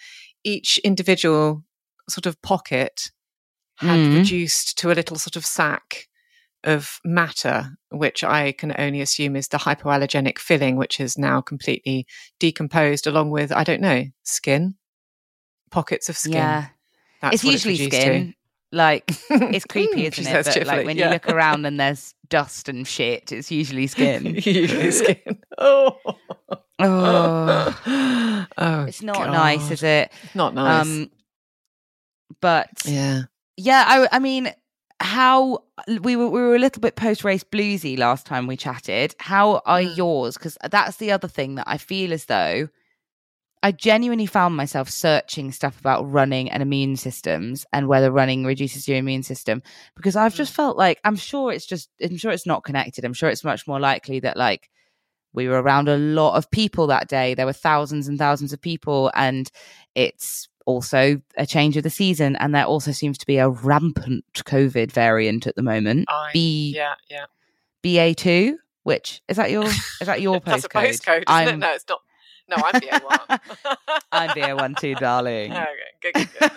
each 0.45 0.79
individual 0.79 1.63
sort 2.11 2.27
of 2.27 2.41
pocket 2.43 3.11
had 3.79 3.99
Mm. 3.99 4.19
reduced 4.19 4.79
to 4.79 4.91
a 4.91 4.95
little 4.95 5.17
sort 5.17 5.37
of 5.37 5.47
sack 5.47 6.07
of 6.65 7.01
matter, 7.05 7.79
which 7.89 8.23
I 8.23 8.53
can 8.53 8.75
only 8.79 9.01
assume 9.01 9.35
is 9.37 9.49
the 9.49 9.57
hypoallergenic 9.59 10.39
filling, 10.39 10.77
which 10.77 11.01
is 11.01 11.17
now 11.17 11.41
completely 11.41 12.07
decomposed, 12.39 13.07
along 13.07 13.31
with 13.31 13.51
I 13.53 13.65
don't 13.65 13.81
know 13.81 14.05
skin, 14.25 14.75
pockets 15.71 16.09
of 16.11 16.19
skin. 16.19 16.35
Yeah, 16.35 16.67
That's 17.23 17.37
it's 17.37 17.45
usually 17.45 17.75
reduced 17.75 17.93
skin. 18.03 18.35
Like 18.73 19.05
it's 19.31 19.65
creepy, 19.65 20.07
isn't 20.07 20.27
it? 20.27 20.45
But 20.45 20.67
like 20.67 20.87
when 20.87 20.99
yeah. 20.99 21.07
you 21.07 21.13
look 21.13 21.29
around 21.29 21.65
and 21.65 21.81
there's 21.81 22.15
dust 22.29 22.69
and 22.69 22.87
shit, 22.87 23.33
it's 23.33 23.51
usually 23.51 23.87
skin. 23.87 24.27
usually 24.45 24.91
skin. 24.91 25.39
Oh, 25.59 25.97
oh, 26.79 28.47
oh, 28.59 28.85
it's 28.85 29.03
not 29.03 29.31
nice, 29.31 29.71
is 29.71 29.83
it? 29.83 30.13
Not 30.35 30.55
nice. 30.55 30.87
Um, 30.87 31.11
but 32.41 32.69
yeah. 32.85 33.23
Yeah, 33.57 33.85
I, 33.87 34.17
I 34.17 34.19
mean, 34.21 34.53
how 35.01 35.65
we 35.89 36.17
were 36.17 36.29
we 36.29 36.41
were 36.41 36.55
a 36.55 36.59
little 36.59 36.81
bit 36.81 36.97
post 36.97 37.25
race 37.25 37.45
bluesy 37.45 37.99
last 37.99 38.27
time 38.27 38.47
we 38.47 38.57
chatted. 38.57 39.15
How 39.19 39.63
are 39.67 39.81
Mm. 39.81 39.97
yours? 39.97 40.37
Because 40.37 40.57
that's 40.71 40.97
the 40.99 41.13
other 41.13 41.29
thing 41.29 41.57
that 41.57 41.65
I 41.67 41.79
feel 41.79 42.13
as 42.13 42.27
though 42.27 42.69
I 43.63 43.73
genuinely 43.73 44.25
found 44.27 44.57
myself 44.57 44.89
searching 44.89 45.53
stuff 45.53 45.79
about 45.79 46.11
running 46.11 46.51
and 46.51 46.63
immune 46.63 46.97
systems 46.97 47.67
and 47.75 47.89
whether 47.89 48.11
running 48.11 48.45
reduces 48.47 48.89
your 48.89 48.97
immune 48.97 49.23
system 49.23 49.63
because 49.95 50.17
I've 50.17 50.35
just 50.35 50.55
felt 50.55 50.79
like 50.79 50.99
I'm 51.05 51.17
sure 51.17 51.53
it's 51.53 51.67
just 51.67 51.91
I'm 52.03 52.17
sure 52.17 52.31
it's 52.33 52.47
not 52.47 52.65
connected. 52.65 53.05
I'm 53.05 53.13
sure 53.13 53.29
it's 53.29 53.45
much 53.45 53.67
more 53.67 53.79
likely 53.81 54.21
that 54.21 54.39
like 54.39 54.71
we 55.35 55.47
were 55.47 55.61
around 55.61 55.89
a 55.89 55.99
lot 55.99 56.37
of 56.37 56.51
people 56.51 56.87
that 56.89 57.09
day. 57.09 57.35
There 57.35 57.47
were 57.47 57.53
thousands 57.53 58.09
and 58.09 58.19
thousands 58.19 58.53
of 58.53 58.61
people, 58.61 59.11
and 59.15 59.51
it's 59.95 60.49
also 60.71 61.21
a 61.37 61.47
change 61.47 61.77
of 61.77 61.83
the 61.83 61.91
season. 61.91 62.37
And 62.37 62.55
there 62.55 62.65
also 62.65 62.93
seems 62.93 63.19
to 63.19 63.27
be 63.27 63.37
a 63.39 63.49
rampant 63.49 64.25
COVID 64.35 64.91
variant 64.93 65.47
at 65.47 65.57
the 65.57 65.63
moment. 65.63 66.07
I- 66.09 66.31
B 66.33 66.73
Yeah, 66.75 66.95
yeah. 67.11 67.27
BA 67.83 68.15
two, 68.15 68.59
which 68.83 69.21
is 69.29 69.37
that 69.37 69.51
your 69.51 69.65
is 69.67 70.07
that 70.07 70.21
your 70.21 70.41
That's 70.45 70.65
a 70.65 70.69
postcode? 70.69 70.91
postcode, 70.91 71.17
isn't 71.17 71.25
I'm 71.29 71.49
it? 71.49 71.57
No, 71.59 71.73
it's 71.73 71.85
not. 71.89 72.01
No, 72.49 72.57
I'm 72.65 72.81
BA1. 72.81 73.41
I'm 74.13 74.35
BA 74.35 74.57
one 74.57 74.75
too, 74.75 74.95
darling. 74.97 75.53
okay, 75.53 75.67
good, 76.03 76.15
good, 76.15 76.29
good. 76.41 76.51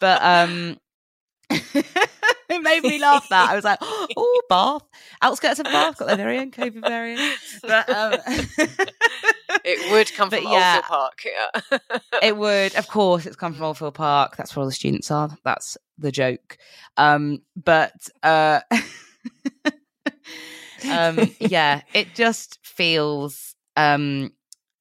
but 0.00 0.22
um 0.22 0.78
it 2.52 2.62
made 2.62 2.82
me 2.82 2.98
laugh 2.98 3.28
that 3.28 3.50
I 3.50 3.54
was 3.54 3.64
like, 3.64 3.78
oh, 3.82 4.42
Bath, 4.48 4.82
outskirts 5.20 5.60
of 5.60 5.64
Bath 5.64 5.98
got 5.98 6.06
their 6.06 6.16
very 6.16 6.38
own 6.38 6.50
COVID 6.50 6.86
variant. 6.86 7.20
But 7.62 7.88
um, 7.88 8.14
it 9.64 9.92
would 9.92 10.12
come 10.14 10.30
from 10.30 10.44
yeah. 10.44 10.76
Oldfield 10.76 10.84
Park. 10.84 11.24
Yeah. 11.24 11.78
it 12.22 12.36
would, 12.36 12.74
of 12.74 12.88
course, 12.88 13.26
it's 13.26 13.36
come 13.36 13.54
from 13.54 13.64
Oldfield 13.64 13.94
Park. 13.94 14.36
That's 14.36 14.54
where 14.54 14.62
all 14.62 14.68
the 14.68 14.72
students 14.72 15.10
are. 15.10 15.36
That's 15.44 15.76
the 15.98 16.10
joke. 16.10 16.58
Um, 16.96 17.42
but 17.56 17.92
uh, 18.22 18.60
um, 20.90 21.30
yeah, 21.38 21.82
it 21.94 22.14
just 22.14 22.58
feels 22.64 23.54
um 23.76 24.32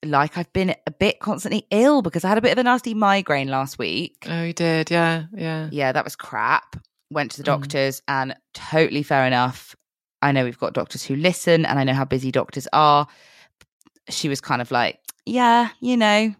like 0.04 0.38
I've 0.38 0.52
been 0.54 0.76
a 0.88 0.92
bit 0.92 1.20
constantly 1.20 1.68
ill 1.70 2.02
because 2.02 2.26
I 2.26 2.30
had 2.30 2.38
a 2.38 2.42
bit 2.42 2.52
of 2.52 2.58
a 2.58 2.64
nasty 2.64 2.94
migraine 2.94 3.50
last 3.50 3.78
week. 3.78 4.26
oh, 4.28 4.44
you 4.44 4.54
did. 4.54 4.90
Yeah, 4.90 5.26
yeah. 5.34 5.70
yeah, 5.72 5.92
that 5.92 6.04
was 6.04 6.16
crap. 6.16 6.76
Went 7.12 7.32
to 7.32 7.38
the 7.38 7.44
Mm. 7.44 7.54
doctors 7.60 8.02
and 8.08 8.36
totally 8.54 9.04
fair 9.04 9.26
enough. 9.28 9.76
I 10.24 10.32
know 10.32 10.44
we've 10.46 10.58
got 10.58 10.74
doctors 10.74 11.04
who 11.04 11.16
listen 11.16 11.66
and 11.66 11.78
I 11.78 11.84
know 11.84 11.94
how 11.94 12.06
busy 12.06 12.32
doctors 12.32 12.68
are. 12.74 13.08
She 14.10 14.30
was 14.30 14.40
kind 14.42 14.62
of 14.62 14.72
like, 14.72 15.00
yeah, 15.26 15.70
you 15.82 15.98
know, 15.98 16.34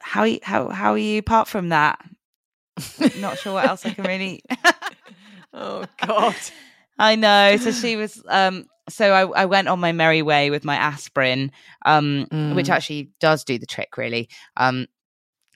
how 0.00 0.26
how 0.42 0.68
how 0.70 0.92
are 0.92 0.98
you 0.98 1.18
apart 1.18 1.48
from 1.48 1.70
that? 1.70 1.98
Not 3.18 3.38
sure 3.38 3.54
what 3.54 3.66
else 3.66 3.84
I 3.86 3.90
can 3.90 4.04
really. 4.04 4.42
Oh 5.56 5.84
God. 6.04 6.34
I 6.98 7.14
know. 7.14 7.56
So 7.58 7.70
she 7.70 7.94
was. 7.94 8.20
Um. 8.28 8.64
So 8.88 9.12
I 9.12 9.42
I 9.42 9.44
went 9.44 9.68
on 9.68 9.78
my 9.78 9.92
merry 9.92 10.20
way 10.20 10.50
with 10.50 10.64
my 10.64 10.74
aspirin. 10.74 11.52
Um. 11.86 12.26
Which 12.54 12.66
Mm. 12.66 12.70
actually 12.70 13.10
does 13.20 13.44
do 13.44 13.56
the 13.56 13.66
trick. 13.66 13.96
Really. 13.96 14.28
Um. 14.56 14.88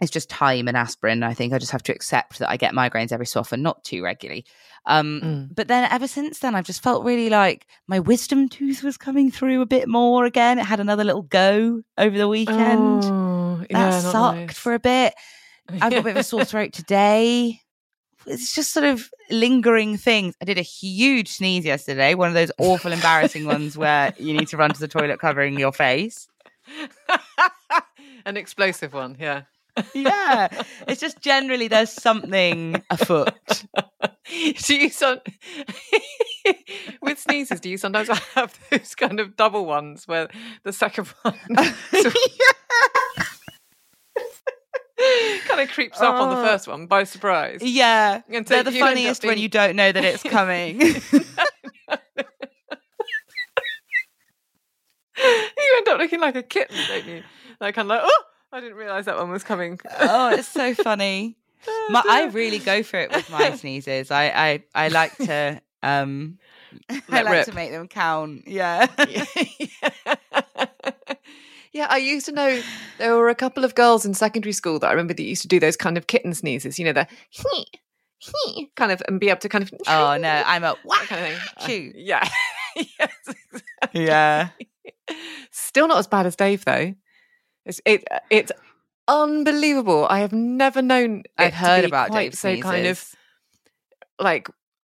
It's 0.01 0.11
just 0.11 0.31
time 0.31 0.69
and 0.69 0.77
aspirin. 0.77 1.23
I 1.23 1.35
think 1.35 1.53
I 1.53 1.59
just 1.59 1.73
have 1.73 1.83
to 1.85 1.93
accept 1.93 2.39
that 2.39 2.49
I 2.49 2.57
get 2.57 2.73
migraines 2.73 3.13
every 3.13 3.27
so 3.27 3.41
often, 3.41 3.63
not 3.63 3.83
too 3.85 4.03
regularly. 4.03 4.45
Um. 4.87 5.21
Mm. 5.23 5.55
But 5.55 5.69
then 5.69 5.91
ever 5.91 6.07
since 6.07 6.39
then, 6.39 6.55
I've 6.55 6.67
just 6.67 6.83
felt 6.83 7.05
really 7.05 7.31
like 7.31 7.67
my 7.87 8.01
wisdom 8.01 8.49
tooth 8.49 8.83
was 8.83 8.97
coming 8.97 9.31
through 9.31 9.61
a 9.61 9.67
bit 9.67 9.89
more 9.89 10.25
again. 10.25 10.59
It 10.59 10.67
had 10.67 10.81
another 10.81 11.05
little 11.05 11.23
go 11.23 11.83
over 11.97 12.17
the 12.17 12.29
weekend. 12.29 13.05
Oh, 13.05 13.59
that 13.59 13.71
yeah, 13.71 14.01
sucked 14.01 14.37
nice. 14.37 14.59
for 14.59 14.75
a 14.75 14.79
bit. 14.79 15.15
I've 15.69 15.91
got 15.91 15.95
a 15.95 16.03
bit 16.03 16.11
of 16.11 16.17
a 16.17 16.23
sore 16.23 16.45
throat 16.45 16.73
today. 16.73 17.61
It's 18.27 18.55
just 18.55 18.73
sort 18.73 18.85
of 18.85 19.11
lingering 19.31 19.97
things. 19.97 20.35
I 20.41 20.45
did 20.45 20.59
a 20.59 20.63
huge 20.63 21.29
sneeze 21.29 21.65
yesterday, 21.65 22.15
one 22.15 22.29
of 22.29 22.35
those 22.35 22.53
awful, 22.59 22.93
embarrassing 22.93 23.45
ones 23.45 23.77
where 23.77 24.15
you 24.19 24.35
need 24.35 24.49
to 24.49 24.57
run 24.57 24.71
to 24.71 24.81
the 24.81 24.89
toilet 24.89 25.19
covering 25.19 25.59
your 25.59 25.73
face. 25.73 26.29
An 28.27 28.37
explosive 28.37 28.93
one. 28.93 29.17
Yeah. 29.19 29.43
Yeah, 29.95 30.49
it's 30.87 31.01
just 31.01 31.21
generally 31.21 31.69
there's 31.69 31.91
something 31.91 32.83
afoot. 32.91 33.33
Do 34.65 34.75
you 34.77 34.91
sound? 34.91 35.21
with 37.03 37.19
sneezes, 37.19 37.61
do 37.61 37.69
you 37.71 37.79
sometimes 37.79 38.09
have 38.35 38.59
those 38.71 38.95
kind 38.95 39.21
of 39.21 39.37
double 39.37 39.65
ones 39.67 40.07
where 40.07 40.29
the 40.65 40.73
second 40.73 41.07
one 41.23 41.39
kind 45.47 45.61
of 45.61 45.69
creeps 45.71 46.01
up 46.01 46.15
on 46.15 46.31
the 46.31 46.37
Oh. 46.41 46.45
first 46.45 46.69
one 46.69 46.87
by 46.87 47.05
surprise? 47.05 47.61
Yeah, 47.63 48.21
so 48.31 48.41
they're 48.43 48.63
the 48.65 48.73
you 48.73 48.77
end 48.79 48.83
up 48.83 48.89
funniest 48.89 49.25
when 49.25 49.39
you 49.39 49.49
don't 49.49 49.77
know 49.77 49.91
that 49.93 50.05
it's 50.05 50.23
coming. 50.23 50.81
you 50.81 50.91
end 55.77 55.89
up 55.89 55.99
looking 55.99 56.21
like 56.21 56.37
a 56.37 56.43
kitten, 56.43 56.77
don't 56.89 57.07
you? 57.07 57.23
Like 57.61 57.75
kind 57.75 57.87
of 57.87 57.91
like, 57.91 58.01
oh, 58.05 58.23
I 58.53 58.61
didn't 58.61 58.77
realise 58.77 59.05
that 59.05 59.19
one 59.19 59.31
was 59.31 59.45
coming. 59.45 59.79
oh, 60.01 60.31
it's 60.31 60.49
so 60.49 60.75
funny. 60.75 61.37
My, 61.91 62.03
I 62.09 62.27
really 62.27 62.59
go 62.59 62.83
for 62.83 62.99
it 62.99 63.11
with 63.11 63.29
my 63.31 63.51
sneezes. 63.57 64.11
I, 64.11 64.29
I, 64.29 64.65
I 64.75 64.89
like 64.89 65.17
to 65.17 65.61
um 65.83 66.39
I 66.89 67.23
like 67.23 67.29
rip. 67.29 67.47
to 67.47 67.53
make 67.53 67.73
them 67.73 67.89
count. 67.89 68.47
Yeah. 68.47 68.87
yeah, 71.73 71.89
I 71.91 71.97
used 71.99 72.27
to 72.27 72.33
know 72.33 72.63
there 72.99 73.17
were 73.17 73.29
a 73.29 73.35
couple 73.35 73.65
of 73.65 73.75
girls 73.75 74.07
in 74.07 74.15
secondary 74.15 74.53
school 74.53 74.79
that 74.79 74.87
I 74.87 74.93
remember 74.93 75.15
that 75.15 75.23
used 75.23 75.43
to 75.43 75.49
do 75.49 75.59
those 75.59 75.77
kind 75.77 75.99
of 75.99 76.07
kitten 76.07 76.33
sneezes, 76.33 76.79
you 76.79 76.85
know, 76.85 76.93
the 76.93 77.09
kind 78.77 78.93
of 78.93 79.03
and 79.09 79.19
be 79.19 79.29
able 79.29 79.41
to 79.41 79.49
kind 79.49 79.65
of 79.65 79.73
oh 79.89 80.17
no, 80.17 80.43
I'm 80.47 80.63
a 80.65 80.77
kind 80.87 81.35
of 81.35 81.65
thing. 81.65 81.93
Yeah. 81.97 82.27
yes. 82.77 83.13
exactly. 83.27 84.05
Yeah. 84.07 84.51
Still 85.51 85.89
not 85.89 85.99
as 85.99 86.07
bad 86.07 86.27
as 86.27 86.37
Dave 86.37 86.65
though. 86.65 86.95
It's 87.69 87.81
it 87.85 88.05
it's 88.31 88.51
unbelievable. 89.07 90.07
I 90.11 90.21
have 90.21 90.33
never 90.33 90.83
known. 90.83 91.23
I've 91.37 91.55
heard 91.55 91.85
about 91.85 92.11
quite 92.11 92.33
Dave 92.33 92.35
so 92.35 92.57
kind 92.61 92.87
of 92.87 93.15
like 94.19 94.49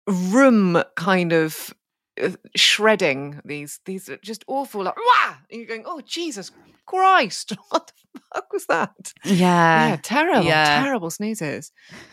room 0.06 0.82
kind 0.94 1.32
of 1.32 1.74
uh, 2.22 2.30
shredding 2.54 3.40
these 3.44 3.80
these 3.84 4.08
are 4.08 4.16
just 4.18 4.44
awful 4.46 4.84
like 4.84 4.96
Wah! 4.96 5.34
And 5.50 5.58
you're 5.60 5.66
going 5.66 5.82
oh 5.84 6.00
Jesus 6.06 6.52
Christ 6.86 7.52
what 7.70 7.90
the 8.14 8.20
fuck 8.32 8.52
was 8.52 8.66
that 8.66 9.12
Yeah. 9.24 9.88
yeah 9.88 9.96
terrible 10.00 10.44
yeah. 10.46 10.82
terrible 10.84 11.10
sneezes 11.10 11.72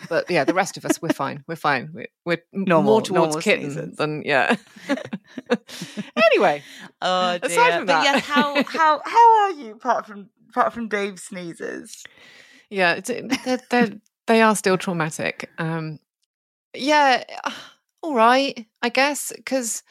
but 0.10 0.30
yeah 0.30 0.44
the 0.44 0.56
rest 0.56 0.76
of 0.76 0.86
us 0.86 1.00
we're 1.04 1.10
fine 1.14 1.44
we're 1.48 1.56
fine 1.56 1.92
we're, 1.94 2.08
we're 2.26 2.42
Normal- 2.52 2.84
more 2.94 3.02
towards 3.04 3.36
normal 3.36 3.42
kitten 3.42 3.70
sneezes. 3.72 3.96
than 3.96 4.24
yeah 4.26 4.56
anyway 6.32 6.64
Oh 7.02 7.38
dear. 7.38 7.50
Aside 7.52 7.72
from 7.78 7.86
but 7.86 7.94
that- 7.94 8.04
yes, 8.16 8.26
how 8.26 8.64
how 8.64 9.02
how 9.06 9.42
are 9.44 9.52
you 9.52 9.74
apart 9.74 10.06
from 10.08 10.30
apart 10.54 10.72
from 10.74 10.88
Dave 10.88 11.20
sneezes? 11.20 12.04
yeah 12.70 13.00
they're, 13.00 13.60
they're, 13.70 13.90
they 14.28 14.42
are 14.42 14.56
still 14.56 14.78
traumatic 14.78 15.50
um 15.58 16.00
yeah 16.76 17.24
all 18.02 18.16
right 18.16 18.66
i 18.82 18.90
guess 18.90 19.32
because 19.36 19.84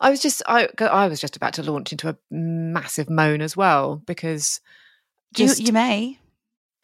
i 0.00 0.10
was 0.10 0.20
just 0.20 0.42
I, 0.46 0.68
I 0.80 1.08
was 1.08 1.20
just 1.20 1.36
about 1.36 1.54
to 1.54 1.62
launch 1.62 1.90
into 1.92 2.08
a 2.08 2.16
massive 2.30 3.08
moan 3.10 3.40
as 3.40 3.56
well 3.56 3.96
because 4.06 4.60
You, 5.36 5.46
just 5.46 5.60
you 5.60 5.72
may. 5.72 6.18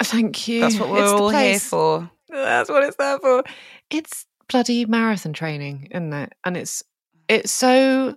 thank 0.02 0.48
you 0.48 0.60
That's 0.60 0.80
what 0.80 0.90
we're 0.90 1.02
It's 1.02 1.12
all 1.12 1.28
here 1.28 1.60
for. 1.60 2.10
that's 2.28 2.68
what 2.70 2.82
it's 2.82 2.96
there 2.96 3.18
for 3.20 3.44
it's 3.90 4.26
bloody 4.48 4.84
marathon 4.86 5.32
training 5.32 5.88
isn't 5.90 6.12
it 6.12 6.32
and 6.44 6.56
it's 6.56 6.82
it's 7.28 7.52
so 7.52 8.16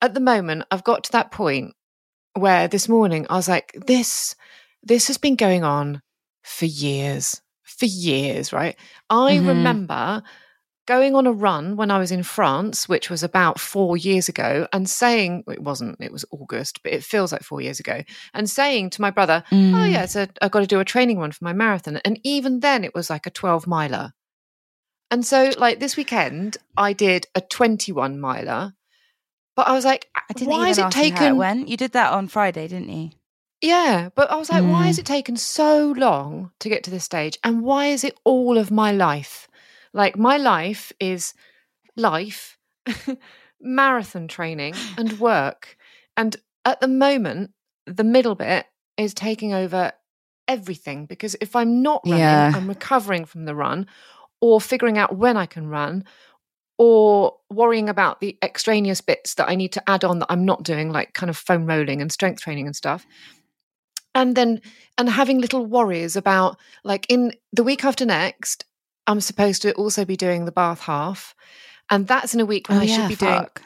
at 0.00 0.14
the 0.14 0.20
moment 0.20 0.64
i've 0.70 0.84
got 0.84 1.04
to 1.04 1.12
that 1.12 1.30
point 1.32 1.74
where 2.38 2.68
this 2.68 2.88
morning 2.88 3.26
i 3.30 3.34
was 3.36 3.48
like 3.48 3.72
this 3.86 4.34
this 4.82 5.06
has 5.08 5.18
been 5.18 5.36
going 5.36 5.64
on 5.64 6.00
for 6.42 6.64
years 6.66 7.40
for 7.64 7.86
years 7.86 8.52
right 8.52 8.76
i 9.10 9.34
Mhm. 9.36 9.46
remember 9.48 10.22
going 10.86 11.14
on 11.14 11.26
a 11.26 11.32
run 11.32 11.76
when 11.76 11.90
i 11.90 11.98
was 11.98 12.10
in 12.10 12.22
france 12.22 12.88
which 12.88 13.10
was 13.10 13.22
about 13.22 13.60
4 13.60 13.96
years 13.98 14.28
ago 14.30 14.66
and 14.72 14.88
saying 14.88 15.44
it 15.48 15.62
wasn't 15.62 15.96
it 16.00 16.10
was 16.10 16.24
august 16.30 16.82
but 16.82 16.92
it 16.92 17.04
feels 17.04 17.30
like 17.30 17.42
4 17.42 17.60
years 17.60 17.78
ago 17.78 18.02
and 18.32 18.48
saying 18.48 18.88
to 18.90 19.02
my 19.02 19.10
brother 19.10 19.44
oh 19.52 19.54
Mm. 19.54 19.92
yeah 19.92 20.06
so 20.06 20.26
i've 20.40 20.50
got 20.50 20.60
to 20.60 20.66
do 20.66 20.80
a 20.80 20.84
training 20.86 21.18
run 21.18 21.32
for 21.32 21.44
my 21.44 21.52
marathon 21.52 22.00
and 22.04 22.18
even 22.24 22.60
then 22.60 22.84
it 22.84 22.94
was 22.94 23.10
like 23.10 23.26
a 23.26 23.30
12 23.30 23.66
miler 23.66 24.12
and 25.10 25.26
so 25.26 25.50
like 25.58 25.78
this 25.78 25.96
weekend 25.96 26.56
i 26.76 26.94
did 26.94 27.26
a 27.34 27.40
21 27.42 28.18
miler 28.18 28.72
but 29.58 29.66
i 29.68 29.72
was 29.74 29.84
like 29.84 30.08
I 30.14 30.32
didn't 30.34 30.54
why 30.54 30.68
is 30.68 30.78
it 30.78 30.82
ask 30.86 30.96
you 30.96 31.12
how 31.12 31.24
taken 31.24 31.36
went. 31.36 31.68
You 31.68 31.76
did 31.76 31.92
that 31.92 32.12
on 32.12 32.28
Friday, 32.28 32.68
didn't 32.68 32.90
you? 32.90 33.10
yeah 33.60 34.08
but 34.14 34.30
i 34.30 34.36
was 34.36 34.48
like 34.48 34.62
why 34.62 34.84
Mm. 34.84 34.86
has 34.86 34.98
it 35.00 35.04
taken 35.06 35.36
so 35.36 35.92
long 35.96 36.52
to 36.60 36.68
get 36.68 36.84
to 36.84 36.92
this 36.92 37.02
stage 37.04 37.36
and 37.42 37.62
why 37.62 37.86
is 37.88 38.04
it 38.04 38.14
all 38.24 38.56
of 38.56 38.70
my 38.70 38.92
life 38.92 39.48
like 39.92 40.16
my 40.16 40.36
life 40.36 40.92
is 41.00 41.34
life 41.96 42.56
marathon 43.60 44.28
training 44.28 44.74
and 44.96 45.18
work 45.18 45.76
and 46.16 46.36
at 46.64 46.80
the 46.80 46.86
moment 46.88 47.50
the 47.86 48.04
middle 48.04 48.36
bit 48.36 48.66
is 48.96 49.12
taking 49.12 49.52
over 49.52 49.90
everything 50.46 51.04
because 51.06 51.34
if 51.40 51.56
i'm 51.56 51.82
not 51.82 52.00
running 52.06 52.20
Yeah. 52.20 52.52
i'm 52.54 52.68
recovering 52.68 53.24
from 53.24 53.44
the 53.44 53.54
run 53.56 53.86
or 54.40 54.60
figuring 54.60 54.96
out 54.98 55.16
when 55.16 55.36
i 55.36 55.46
can 55.46 55.66
run 55.68 56.04
or 56.78 57.34
worrying 57.50 57.88
about 57.88 58.20
the 58.20 58.38
extraneous 58.42 59.00
bits 59.00 59.34
that 59.34 59.48
i 59.48 59.54
need 59.54 59.72
to 59.72 59.82
add 59.90 60.04
on 60.04 60.18
that 60.20 60.26
i'm 60.30 60.44
not 60.44 60.62
doing 60.62 60.90
like 60.90 61.12
kind 61.12 61.28
of 61.28 61.36
foam 61.36 61.66
rolling 61.66 62.00
and 62.00 62.10
strength 62.12 62.40
training 62.40 62.66
and 62.66 62.76
stuff. 62.76 63.04
And 64.14 64.34
then 64.34 64.60
and 64.96 65.08
having 65.08 65.38
little 65.40 65.66
worries 65.66 66.16
about 66.16 66.56
like 66.82 67.06
in 67.08 67.32
the 67.52 67.62
week 67.62 67.84
after 67.84 68.04
next 68.06 68.64
i'm 69.06 69.20
supposed 69.20 69.62
to 69.62 69.72
also 69.74 70.04
be 70.04 70.16
doing 70.16 70.44
the 70.44 70.52
bath 70.52 70.80
half. 70.80 71.34
And 71.90 72.06
that's 72.06 72.34
in 72.34 72.40
a 72.40 72.46
week 72.46 72.68
when 72.68 72.78
i 72.78 72.86
should 72.86 73.08
be 73.08 73.16
doing 73.16 73.46
Oh, 73.46 73.62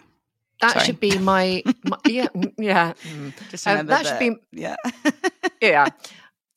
that 0.61 0.73
Sorry. 0.75 0.85
should 0.85 1.01
be 1.01 1.19
my, 1.19 1.63
my 1.85 1.97
yeah 2.07 2.29
mm, 2.29 2.53
yeah. 2.57 2.93
Mm. 3.03 3.33
Just 3.51 3.67
Um, 3.67 3.73
remember 3.73 3.91
that 3.95 4.07
should 4.07 4.19
be- 4.21 4.61
yeah. 4.61 4.77
yeah. 5.61 5.89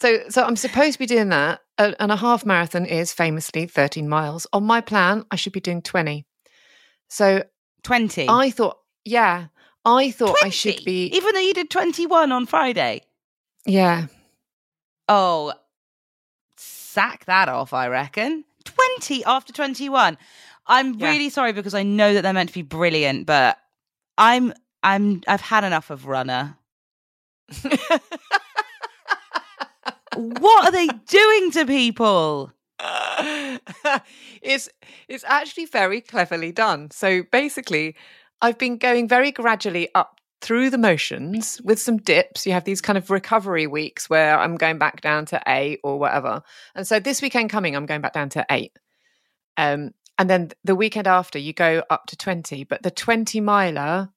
So 0.02 0.20
so 0.30 0.44
i'm 0.44 0.56
supposed 0.56 0.94
to 0.94 1.00
be 1.00 1.06
doing 1.08 1.30
that 1.30 1.62
uh, 1.78 1.94
and 2.00 2.12
a 2.12 2.16
half 2.16 2.46
marathon 2.46 2.86
is 2.86 3.14
famously 3.14 3.66
13 3.66 4.08
miles. 4.08 4.46
On 4.54 4.64
my 4.64 4.82
plan 4.82 5.26
i 5.32 5.36
should 5.36 5.54
be 5.54 5.60
doing 5.62 5.82
20 5.82 6.26
so 7.10 7.44
Twenty. 7.84 8.28
i 8.30 8.50
thought 8.50 8.78
yeah 9.06 9.48
i 9.86 10.12
thought 10.12 10.36
i 10.44 10.50
should 10.50 10.84
be 10.86 11.08
even 11.08 11.34
though 11.34 11.40
you 11.42 11.54
did 11.54 11.70
twenty-one 11.70 12.32
on 12.32 12.46
Friday. 12.46 13.02
yeah 13.66 14.08
Oh, 15.08 15.54
sack 16.58 17.26
that 17.26 17.48
off, 17.48 17.74
I 17.74 17.90
reckon. 17.90 18.44
20 18.64 19.24
after 19.26 19.54
21. 19.54 20.18
I'm 20.66 20.96
Yeah. 20.96 21.10
really 21.12 21.30
sorry 21.30 21.54
because 21.54 21.76
I 21.76 21.84
know 21.84 22.16
that 22.16 22.22
they're 22.24 22.34
meant 22.34 22.50
to 22.50 22.56
be 22.56 22.64
brilliant, 22.64 23.28
but 23.28 23.60
I'm 24.18 24.52
I'm 24.82 25.22
I've 25.28 25.42
had 25.42 25.64
enough 25.64 25.92
of 25.92 26.08
runner. 26.08 26.58
What 30.16 30.66
are 30.66 30.72
they 30.72 30.88
doing 30.88 31.52
to 31.52 31.66
people? 31.66 32.52
it's 34.42 34.70
it's 35.08 35.24
actually 35.26 35.66
very 35.66 36.02
cleverly 36.02 36.52
done. 36.52 36.92
So 36.92 37.24
basically, 37.32 37.96
I've 38.42 38.58
been 38.58 38.78
going 38.78 39.08
very 39.08 39.32
gradually 39.32 39.90
up 39.96 40.20
through 40.42 40.70
the 40.70 40.78
motions 40.78 41.60
with 41.64 41.80
some 41.80 41.98
dips. 41.98 42.46
You 42.46 42.54
have 42.54 42.66
these 42.66 42.82
kind 42.82 42.98
of 42.98 43.10
recovery 43.10 43.68
weeks 43.68 44.10
where 44.10 44.38
I'm 44.38 44.58
going 44.58 44.78
back 44.78 45.02
down 45.02 45.26
to 45.28 45.42
eight 45.48 45.80
or 45.84 45.98
whatever. 45.98 46.44
And 46.76 46.86
so 46.86 47.00
this 47.00 47.22
weekend 47.22 47.50
coming, 47.50 47.76
I'm 47.76 47.86
going 47.86 48.02
back 48.02 48.14
down 48.14 48.30
to 48.30 48.46
eight. 48.52 48.78
Um, 49.58 49.92
and 50.18 50.30
then 50.30 50.52
the 50.64 50.76
weekend 50.76 51.08
after, 51.08 51.40
you 51.40 51.54
go 51.54 51.84
up 51.90 52.06
to 52.08 52.18
20. 52.18 52.64
But 52.66 52.84
the 52.84 52.92
20 52.92 53.42
miler, 53.42 54.10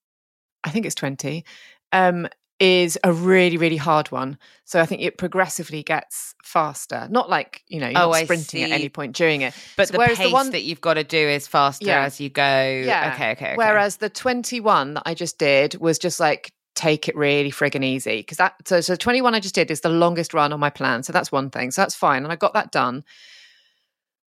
I 0.64 0.70
think 0.70 0.87
it's 0.87 0.94
20, 0.94 1.44
um, 1.92 2.29
is 2.61 2.99
a 3.05 3.12
really, 3.12 3.57
really 3.57 3.77
hard 3.77 4.11
one. 4.11 4.37
So 4.64 4.81
I 4.81 4.87
think 4.87 5.03
it 5.03 5.16
progressively 5.16 5.83
gets 5.83 6.35
faster. 6.42 7.07
Not 7.11 7.31
like, 7.31 7.62
you 7.68 7.79
know, 7.81 7.88
you're 7.88 7.99
Oh, 7.99 8.11
not 8.11 8.25
sprinting 8.25 8.64
at 8.64 8.71
any 8.73 8.88
point 8.88 9.14
during 9.14 9.42
it. 9.42 9.55
But 9.77 9.88
So 9.88 9.92
the 9.92 10.05
pace 10.05 10.33
one- 10.33 10.51
that 10.51 10.62
you've 10.62 10.81
got 10.81 10.94
to 10.94 11.05
do 11.05 11.16
is 11.18 11.47
faster 11.47 11.87
Yeah. 11.87 12.03
as 12.03 12.21
you 12.21 12.29
go. 12.29 12.42
Yeah. 12.42 13.12
Okay, 13.14 13.31
okay, 13.33 13.47
okay. 13.47 13.57
Whereas 13.57 13.99
the 13.99 14.11
21 14.11 14.94
that 14.94 15.05
I 15.07 15.14
just 15.14 15.38
did 15.38 15.77
was 15.77 15.99
just 15.99 16.18
like 16.18 16.53
take 16.75 17.09
it 17.09 17.16
really 17.16 17.51
friggin' 17.51 17.85
easy 17.85 18.18
because 18.18 18.37
that 18.38 18.55
so 18.68 18.81
so 18.81 18.94
21 18.94 19.35
I 19.35 19.40
just 19.40 19.55
did 19.55 19.68
is 19.71 19.81
the 19.81 19.88
longest 19.88 20.33
run 20.35 20.53
on 20.53 20.61
my 20.61 20.71
plan. 20.71 21.03
So 21.03 21.12
that's 21.12 21.31
one 21.33 21.51
thing. 21.51 21.71
So 21.71 21.83
that's 21.83 21.94
fine 21.94 22.23
and 22.25 22.33
I 22.33 22.37
got 22.37 22.55
that 22.55 22.71
done. 22.73 23.05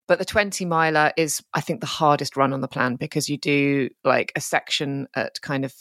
But 0.09 0.19
the 0.19 0.25
20 0.25 0.65
miler 0.65 1.13
is 1.17 1.43
I 1.55 1.61
think 1.61 1.81
the 1.81 1.87
hardest 1.87 2.37
run 2.37 2.53
on 2.53 2.61
the 2.61 2.69
plan 2.69 2.97
because 2.97 3.29
you 3.29 3.39
do 3.39 3.91
like 4.05 4.33
a 4.35 4.41
section 4.41 5.07
at 5.15 5.41
kind 5.41 5.65
of 5.65 5.73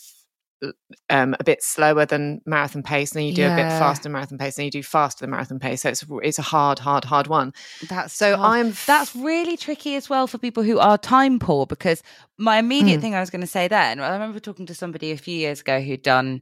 um, 1.09 1.35
a 1.39 1.43
bit 1.43 1.63
slower 1.63 2.05
than 2.05 2.41
marathon 2.45 2.83
pace, 2.83 3.11
and 3.11 3.19
then 3.19 3.27
you 3.27 3.33
do 3.33 3.43
a 3.47 3.55
bit 3.55 3.65
Yeah. 3.65 3.79
faster 3.79 4.09
marathon 4.09 4.37
pace, 4.37 4.57
and 4.57 4.61
then 4.61 4.65
you 4.65 4.71
do 4.71 4.83
faster 4.83 5.21
than 5.23 5.31
marathon 5.31 5.59
pace. 5.59 5.81
So 5.81 5.89
it's 5.89 6.03
it's 6.23 6.39
a 6.39 6.43
hard, 6.43 6.79
hard, 6.79 7.05
hard 7.05 7.27
one. 7.27 7.53
That's 7.87 8.13
So. 8.13 8.35
I'm 8.35 8.73
That's 8.85 9.15
really 9.15 9.57
tricky 9.57 9.95
as 9.95 10.09
well 10.09 10.27
for 10.27 10.37
people 10.37 10.63
who 10.63 10.79
are 10.79 10.97
time 10.97 11.39
poor 11.39 11.65
because 11.65 12.01
my 12.37 12.57
immediate 12.57 12.97
Mm. 12.97 13.01
thing 13.01 13.15
I 13.15 13.19
was 13.19 13.29
going 13.29 13.41
to 13.41 13.47
say 13.47 13.67
then, 13.67 13.99
I 13.99 14.11
remember 14.13 14.39
talking 14.39 14.65
to 14.67 14.75
somebody 14.75 15.11
a 15.11 15.17
few 15.17 15.35
years 15.37 15.61
ago 15.61 15.79
who'd 15.81 16.01
done, 16.01 16.41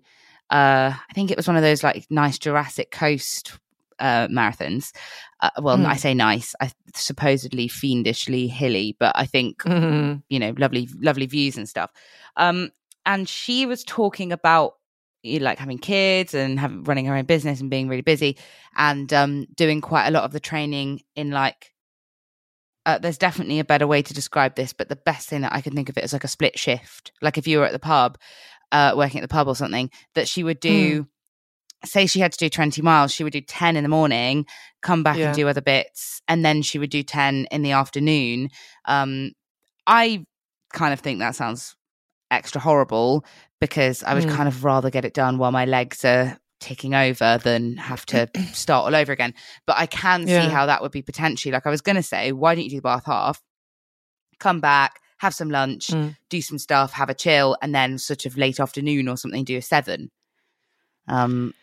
uh, 0.49 0.93
I 0.93 1.13
think 1.13 1.29
it 1.31 1.37
was 1.37 1.47
one 1.47 1.57
of 1.57 1.63
those 1.63 1.83
like 1.83 2.05
nice 2.09 2.37
Jurassic 2.39 2.91
Coast 2.91 3.59
uh, 3.99 4.27
marathons. 4.27 4.91
Uh, 5.39 5.49
well, 5.61 5.77
Mm. 5.77 5.85
I 5.87 5.95
say 5.97 6.13
nice, 6.13 6.53
I 6.61 6.71
supposedly 6.95 7.67
fiendishly 7.67 8.47
hilly, 8.47 8.95
but 8.99 9.11
I 9.15 9.25
think 9.25 9.63
Mhm. 9.63 10.23
you 10.29 10.39
know, 10.39 10.53
lovely, 10.57 10.87
lovely 11.01 11.25
views 11.25 11.57
and 11.57 11.67
stuff. 11.67 11.91
Um, 12.35 12.71
and 13.07 13.27
she 13.27 13.65
was 13.65 13.83
talking 13.83 14.31
about 14.31 14.73
you 15.23 15.39
know, 15.39 15.45
like 15.45 15.57
having 15.57 15.79
kids 15.79 16.35
and 16.35 16.59
having 16.59 16.83
running 16.83 17.05
her 17.05 17.15
own 17.15 17.25
business 17.25 17.59
and 17.59 17.71
being 17.71 17.87
really 17.89 18.03
busy 18.03 18.37
and 18.75 19.11
um 19.11 19.45
doing 19.55 19.81
quite 19.81 20.07
a 20.07 20.11
lot 20.11 20.23
of 20.23 20.31
the 20.31 20.39
training 20.39 21.01
in 21.15 21.31
like 21.31 21.73
uh, 22.85 22.97
there's 22.99 23.17
definitely 23.17 23.59
a 23.59 23.65
better 23.65 23.85
way 23.85 24.01
to 24.01 24.13
describe 24.13 24.55
this, 24.55 24.71
but 24.71 24.87
the 24.87 24.95
best 24.95 25.27
thing 25.27 25.41
that 25.41 25.51
I 25.51 25.59
can 25.59 25.75
think 25.75 25.89
of 25.89 25.97
it 25.97 26.05
is 26.05 26.13
like 26.13 26.23
a 26.23 26.29
split 26.29 26.57
shift. 26.57 27.11
Like 27.21 27.37
if 27.37 27.45
you 27.45 27.59
were 27.59 27.65
at 27.65 27.73
the 27.73 27.79
pub, 27.79 28.17
uh, 28.71 28.93
working 28.95 29.19
at 29.19 29.23
the 29.23 29.33
pub 29.33 29.49
or 29.49 29.57
something, 29.57 29.91
that 30.15 30.25
she 30.27 30.41
would 30.41 30.61
do. 30.61 31.05
Say 31.83 32.05
she 32.07 32.21
had 32.21 32.31
to 32.31 32.37
do 32.39 32.49
20 32.49 32.81
miles, 32.81 33.11
she 33.11 33.23
would 33.23 33.33
do 33.33 33.41
10 33.41 33.75
in 33.75 33.83
the 33.83 33.89
morning, 33.89 34.45
come 34.81 35.03
back 35.03 35.17
Yeah. 35.17 35.27
and 35.27 35.35
do 35.35 35.47
other 35.49 35.61
bits, 35.61 36.21
and 36.29 36.43
then 36.45 36.61
she 36.61 36.79
would 36.79 36.89
do 36.89 37.03
10 37.03 37.45
in 37.51 37.61
the 37.61 37.73
afternoon. 37.73 38.49
Um, 38.85 39.33
I 39.85 40.25
kind 40.73 40.93
of 40.93 41.01
think 41.01 41.19
that 41.19 41.35
sounds 41.35 41.75
extra 42.31 42.59
horrible 42.61 43.23
because 43.59 44.03
I 44.03 44.13
would 44.13 44.25
Mm. 44.25 44.35
kind 44.35 44.47
of 44.47 44.63
rather 44.63 44.89
get 44.89 45.05
it 45.05 45.13
done 45.13 45.37
while 45.37 45.51
my 45.51 45.65
legs 45.65 46.03
are 46.05 46.37
ticking 46.59 46.93
over 46.95 47.39
than 47.43 47.77
have 47.77 48.05
to 48.07 48.27
start 48.53 48.85
all 48.85 48.95
over 48.95 49.11
again. 49.11 49.33
But 49.65 49.77
I 49.77 49.85
can 49.85 50.25
see 50.25 50.31
Yeah. 50.33 50.49
how 50.49 50.65
that 50.65 50.81
would 50.81 50.91
be 50.91 51.01
potentially 51.01 51.51
like 51.51 51.65
I 51.67 51.69
was 51.69 51.81
going 51.81 51.95
to 51.95 52.03
say, 52.03 52.31
why 52.31 52.55
don't 52.55 52.63
you 52.63 52.69
do 52.69 52.75
the 52.77 52.81
bath 52.81 53.05
half, 53.05 53.41
come 54.39 54.59
back, 54.59 54.99
have 55.19 55.33
some 55.33 55.49
lunch, 55.49 55.87
Mm. 55.87 56.15
do 56.29 56.41
some 56.41 56.57
stuff, 56.59 56.93
have 56.93 57.09
a 57.09 57.13
chill, 57.13 57.57
and 57.61 57.73
then 57.73 57.97
sort 57.97 58.25
of 58.25 58.37
late 58.37 58.59
afternoon 58.59 59.07
or 59.07 59.17
something, 59.17 59.43
do 59.43 59.57
a 59.57 59.61
seven. 59.61 60.11
Um, 61.07 61.53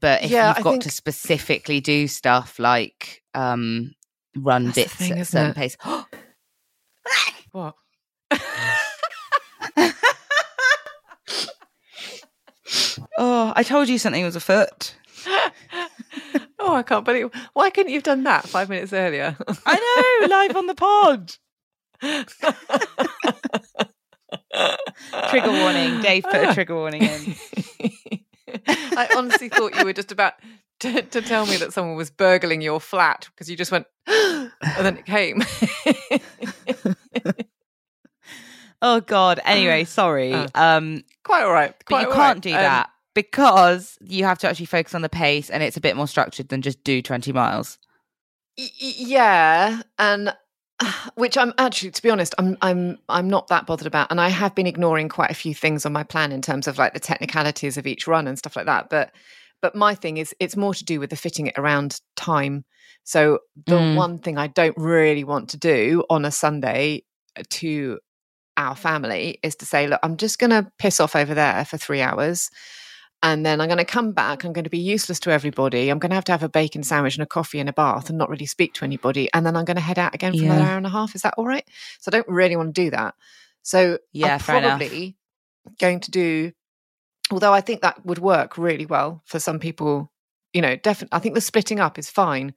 but 0.00 0.22
if 0.24 0.30
Yeah, 0.30 0.48
you've 0.48 0.58
I 0.58 0.62
got 0.62 0.70
think- 0.72 0.82
to 0.84 0.90
specifically 0.90 1.80
do 1.80 2.08
stuff 2.08 2.58
like 2.58 3.22
um, 3.34 3.94
run 4.36 4.64
That's 4.66 4.76
bits 4.76 4.94
thing, 4.94 5.12
at 5.12 5.18
a 5.18 5.24
certain 5.24 5.50
it? 5.50 5.56
pace, 5.56 5.76
What? 7.52 7.74
oh, 13.18 13.52
I 13.54 13.62
told 13.62 13.88
you 13.88 13.98
something 13.98 14.24
was 14.24 14.36
afoot. 14.36 14.96
oh, 16.58 16.74
I 16.74 16.82
can't 16.82 17.04
believe. 17.04 17.30
Why 17.52 17.70
couldn't 17.70 17.90
you 17.90 17.96
have 17.96 18.04
done 18.04 18.24
that 18.24 18.48
five 18.48 18.68
minutes 18.68 18.92
earlier? 18.92 19.36
I 19.66 20.18
know, 20.20 20.28
live 20.28 20.56
on 20.56 20.66
the 20.66 20.74
pod. 20.74 21.36
Trigger 25.30 25.50
warning. 25.50 26.02
Dave 26.02 26.24
put 26.24 26.34
a 26.34 26.48
ah. 26.48 26.54
trigger 26.54 26.74
warning 26.74 27.02
in. 27.02 27.34
I 28.66 29.08
honestly 29.16 29.48
thought 29.48 29.76
you 29.76 29.84
were 29.84 29.92
just 29.92 30.12
about 30.12 30.34
to, 30.80 31.02
to 31.02 31.22
tell 31.22 31.46
me 31.46 31.56
that 31.56 31.72
someone 31.72 31.96
was 31.96 32.10
burgling 32.10 32.60
your 32.60 32.80
flat 32.80 33.28
because 33.30 33.48
you 33.48 33.56
just 33.56 33.72
went, 33.72 33.86
and 34.06 34.50
then 34.60 34.98
it 34.98 35.06
came. 35.06 35.42
Oh 38.82 39.00
God. 39.00 39.40
Anyway, 39.44 39.84
sorry. 40.00 40.32
Oh. 40.34 40.46
Um, 40.54 41.04
Quite 41.24 41.44
all 41.44 41.52
right. 41.52 41.74
but 41.88 42.00
you 42.02 42.06
can't 42.12 42.36
right. 42.36 42.40
do 42.42 42.50
Um, 42.54 42.60
that 42.60 42.90
because 43.14 43.96
you 44.02 44.24
have 44.24 44.38
to 44.40 44.48
actually 44.48 44.66
focus 44.66 44.94
on 44.94 45.02
the 45.02 45.08
pace, 45.08 45.48
and 45.50 45.62
it's 45.62 45.76
a 45.76 45.80
bit 45.80 45.96
more 45.96 46.08
structured 46.08 46.48
than 46.48 46.62
just 46.62 46.82
do 46.84 47.00
twenty 47.02 47.32
miles. 47.32 47.78
Y- 48.58 48.68
yeah 48.80 49.82
and 49.98 50.32
which 51.16 51.36
i'm 51.36 51.52
actually 51.58 51.90
to 51.90 52.00
be 52.02 52.08
honest 52.10 52.34
i'm 52.38 52.56
i'm 52.62 52.98
i'm 53.08 53.28
not 53.28 53.48
that 53.48 53.66
bothered 53.66 53.86
about 53.86 54.08
and 54.12 54.20
i 54.20 54.28
have 54.28 54.54
been 54.54 54.66
ignoring 54.68 55.08
quite 55.08 55.30
a 55.30 55.34
few 55.34 55.52
things 55.54 55.84
on 55.84 55.92
my 55.92 56.04
plan 56.04 56.30
in 56.30 56.40
terms 56.40 56.68
of 56.68 56.78
like 56.78 56.94
the 56.94 57.00
technicalities 57.00 57.76
of 57.76 57.84
each 57.86 58.06
run 58.06 58.28
and 58.28 58.38
stuff 58.38 58.54
like 58.54 58.66
that 58.66 58.88
but 58.90 59.10
but 59.60 59.74
my 59.74 59.92
thing 59.94 60.18
is 60.18 60.32
it's 60.38 60.56
more 60.56 60.72
to 60.74 60.84
do 60.84 61.00
with 61.00 61.10
the 61.10 61.16
fitting 61.16 61.48
it 61.48 61.54
around 61.58 62.00
time 62.16 62.64
so 63.02 63.38
the 63.66 63.76
Mm. 63.76 63.96
one 63.96 64.18
thing 64.18 64.38
i 64.38 64.46
don't 64.46 64.76
really 64.76 65.24
want 65.24 65.48
to 65.50 65.56
do 65.56 66.04
on 66.08 66.24
a 66.24 66.30
sunday 66.30 67.02
to 67.50 67.98
our 68.56 68.76
family 68.76 69.38
is 69.42 69.56
to 69.56 69.66
say 69.66 69.86
look 69.86 70.00
i'm 70.02 70.16
just 70.16 70.38
going 70.38 70.50
to 70.50 70.70
piss 70.78 71.00
off 71.00 71.16
over 71.16 71.34
there 71.34 71.64
for 71.64 71.76
3 71.76 72.00
hours 72.00 72.50
and 73.24 73.44
then 73.44 73.58
I'm 73.58 73.68
going 73.68 73.78
to 73.78 73.86
come 73.86 74.12
back. 74.12 74.44
I'm 74.44 74.52
going 74.52 74.64
to 74.64 74.70
be 74.70 74.76
useless 74.78 75.18
to 75.20 75.30
everybody. 75.30 75.88
I'm 75.88 75.98
going 75.98 76.10
to 76.10 76.14
have 76.14 76.24
to 76.24 76.32
have 76.32 76.42
a 76.42 76.48
bacon 76.48 76.82
sandwich 76.82 77.16
and 77.16 77.22
a 77.22 77.26
coffee 77.26 77.58
and 77.58 77.70
a 77.70 77.72
bath 77.72 78.10
and 78.10 78.18
not 78.18 78.28
really 78.28 78.44
speak 78.44 78.74
to 78.74 78.84
anybody. 78.84 79.30
And 79.32 79.46
then 79.46 79.56
I'm 79.56 79.64
going 79.64 79.78
to 79.78 79.82
head 79.82 79.98
out 79.98 80.14
again 80.14 80.34
for 80.34 80.44
another 80.44 80.60
hour 80.66 80.76
and 80.76 80.84
a 80.84 80.90
half. 80.90 81.14
Is 81.14 81.22
that 81.22 81.32
all 81.38 81.46
right? 81.46 81.66
So 82.00 82.10
I 82.10 82.12
don't 82.12 82.28
really 82.28 82.54
want 82.54 82.74
to 82.74 82.82
do 82.82 82.90
that. 82.90 83.14
So 83.62 83.98
Yeah, 84.12 84.34
I'm 84.34 84.40
probably 84.40 85.16
going 85.80 86.00
to 86.00 86.10
do, 86.10 86.52
although 87.30 87.54
I 87.54 87.62
think 87.62 87.80
that 87.80 88.04
would 88.04 88.18
work 88.18 88.58
really 88.58 88.84
well 88.84 89.22
for 89.24 89.38
some 89.38 89.58
people, 89.58 90.12
you 90.52 90.60
know, 90.60 90.76
definitely, 90.76 91.16
I 91.16 91.18
think 91.20 91.34
the 91.34 91.40
splitting 91.40 91.80
up 91.80 91.98
is 91.98 92.10
fine. 92.10 92.52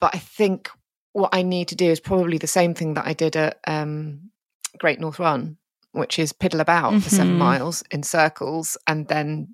But 0.00 0.14
I 0.14 0.18
think 0.18 0.70
what 1.12 1.30
I 1.34 1.42
need 1.42 1.66
to 1.68 1.74
do 1.74 1.86
is 1.86 1.98
probably 1.98 2.38
the 2.38 2.46
same 2.46 2.72
thing 2.72 2.94
that 2.94 3.06
I 3.08 3.14
did 3.14 3.34
at 3.34 3.58
um, 3.66 4.30
Great 4.78 5.00
North 5.00 5.18
Run, 5.18 5.56
which 5.92 6.18
is 6.18 6.32
piddle 6.32 6.60
about 6.60 7.00
for 7.02 7.10
seven 7.10 7.34
Mhm. 7.34 7.38
miles 7.38 7.82
in 7.90 8.02
circles 8.02 8.76
and 8.86 9.06
then 9.08 9.48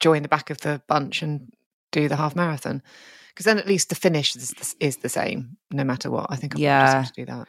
join 0.00 0.22
the 0.22 0.28
back 0.28 0.50
of 0.50 0.60
the 0.60 0.82
bunch 0.86 1.22
and 1.22 1.52
do 1.90 2.08
the 2.08 2.16
half 2.16 2.36
marathon. 2.36 2.82
Because 3.28 3.44
then 3.44 3.58
at 3.58 3.66
least 3.66 3.88
the 3.88 3.94
finish 3.94 4.34
is, 4.36 4.54
is 4.80 4.96
the 4.98 5.08
same, 5.08 5.56
no 5.70 5.84
matter 5.84 6.10
what. 6.10 6.26
I 6.30 6.36
think 6.36 6.54
I'm 6.54 6.60
Yeah. 6.60 7.02
just 7.02 7.14
to 7.14 7.20
do 7.22 7.26
that. 7.26 7.48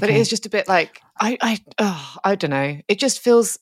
But 0.00 0.10
it 0.10 0.16
is 0.16 0.28
just 0.28 0.46
a 0.46 0.50
bit 0.50 0.66
like 0.66 1.00
I 1.20 1.38
I 1.40 1.58
oh, 1.78 2.16
I 2.24 2.34
don't 2.34 2.50
know. 2.50 2.80
It 2.88 2.98
just 2.98 3.20
feels 3.20 3.58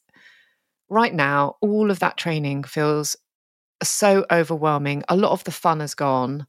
right 0.88 1.12
now. 1.12 1.56
All 1.60 1.90
of 1.90 1.98
that 1.98 2.16
training 2.16 2.64
feels 2.64 3.16
so 3.82 4.24
overwhelming. 4.30 5.02
A 5.08 5.16
lot 5.16 5.32
of 5.32 5.44
the 5.44 5.50
fun 5.50 5.80
has 5.80 5.94
gone, 5.94 6.46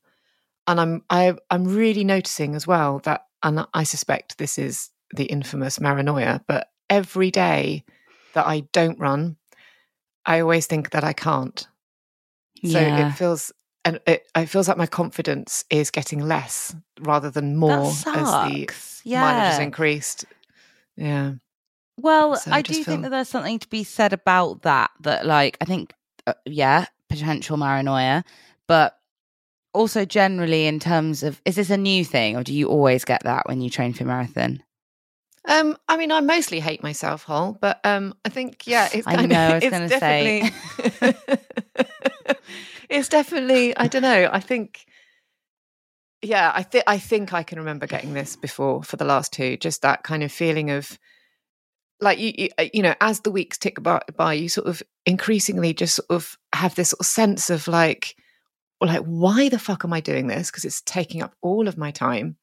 and 0.67 0.79
I'm 0.79 1.03
I 1.09 1.33
I'm 1.49 1.65
really 1.65 2.03
noticing 2.03 2.55
as 2.55 2.65
well 2.65 2.99
that, 2.99 3.25
and 3.41 3.65
I 3.73 3.83
suspect 3.83 4.37
this 4.37 4.57
is 4.57 4.89
the 5.15 5.25
infamous 5.25 5.79
paranoia. 5.79 6.41
But 6.47 6.69
every 6.89 7.31
day 7.31 7.83
that 8.33 8.47
I 8.47 8.61
don't 8.71 8.99
run, 8.99 9.37
I 10.25 10.39
always 10.39 10.65
think 10.65 10.91
that 10.91 11.03
I 11.03 11.13
can't. 11.13 11.67
So 12.65 12.79
yeah. 12.79 13.09
it 13.09 13.11
feels. 13.13 13.51
And 13.85 13.99
it, 14.07 14.25
it 14.33 14.45
feels 14.45 14.69
like 14.69 14.77
my 14.77 14.85
confidence 14.85 15.65
is 15.69 15.91
getting 15.91 16.21
less 16.21 16.73
rather 17.01 17.29
than 17.29 17.57
more 17.57 17.87
as 17.87 18.05
the 18.05 18.65
sucks. 18.65 19.01
mileage 19.05 19.51
has 19.51 19.59
increased. 19.59 20.23
Yeah. 20.95 21.33
Well, 21.97 22.37
So 22.37 22.49
I 22.49 22.59
I 22.59 22.61
do 22.61 22.73
just 22.73 22.85
think 22.85 23.01
that 23.01 23.09
there's 23.09 23.27
something 23.27 23.59
to 23.59 23.67
be 23.67 23.83
said 23.83 24.13
about 24.13 24.61
that. 24.61 24.91
That, 25.01 25.25
like, 25.25 25.57
I 25.59 25.65
think, 25.65 25.93
uh, 26.25 26.33
yeah, 26.45 26.85
potential 27.09 27.57
paranoia, 27.57 28.23
but 28.69 28.97
also 29.73 30.05
generally 30.05 30.65
in 30.65 30.79
terms 30.79 31.21
of, 31.21 31.41
is 31.43 31.57
this 31.57 31.69
a 31.69 31.75
new 31.75 32.05
thing, 32.05 32.37
or 32.37 32.43
do 32.43 32.53
you 32.53 32.69
always 32.69 33.03
get 33.03 33.23
that 33.25 33.49
when 33.49 33.59
you 33.59 33.69
train 33.69 33.91
for 33.91 34.05
marathon? 34.05 34.63
Um, 35.45 35.77
I 35.89 35.97
mean, 35.97 36.11
I 36.11 36.21
mostly 36.21 36.59
hate 36.59 36.83
myself, 36.83 37.23
Hol, 37.23 37.57
but 37.59 37.79
um, 37.83 38.15
I 38.23 38.29
think 38.29 38.65
yeah, 38.65 38.87
it's 38.93 39.05
I 39.05 39.15
kind 39.15 39.29
know, 39.29 39.37
I 39.37 39.53
was 39.55 39.63
it's 39.63 39.71
gonna 39.71 39.89
say. 39.89 40.51
definitely 40.77 41.39
it's 42.89 43.09
definitely 43.09 43.75
I 43.75 43.87
don't 43.87 44.03
know. 44.03 44.29
I 44.31 44.39
think 44.39 44.85
yeah, 46.21 46.51
I 46.55 46.63
think 46.63 46.83
I 46.87 46.97
think 46.97 47.33
I 47.33 47.43
can 47.43 47.59
remember 47.59 47.87
getting 47.87 48.13
this 48.13 48.35
before 48.37 48.83
for 48.83 48.95
the 48.95 49.05
last 49.05 49.33
two. 49.33 49.57
Just 49.57 49.81
that 49.81 50.03
kind 50.03 50.23
of 50.23 50.31
feeling 50.31 50.69
of 50.71 50.97
like 51.99 52.19
you 52.19 52.33
you, 52.37 52.49
uh, 52.57 52.65
you 52.73 52.81
know, 52.81 52.95
as 53.01 53.19
the 53.21 53.31
weeks 53.31 53.57
tick 53.57 53.83
by, 53.83 54.01
by, 54.15 54.33
you 54.33 54.47
sort 54.47 54.67
of 54.67 54.81
increasingly 55.05 55.73
just 55.73 55.95
sort 55.95 56.09
of 56.09 56.37
have 56.53 56.75
this 56.75 56.89
sort 56.91 57.01
of 57.01 57.05
sense 57.05 57.49
of 57.49 57.67
like, 57.67 58.15
well, 58.79 58.89
like 58.89 59.03
why 59.03 59.49
the 59.49 59.59
fuck 59.59 59.83
am 59.83 59.93
I 59.93 59.99
doing 59.99 60.27
this? 60.27 60.49
Because 60.49 60.63
it's 60.65 60.81
taking 60.81 61.21
up 61.21 61.35
all 61.41 61.67
of 61.67 61.77
my 61.77 61.91
time, 61.91 62.37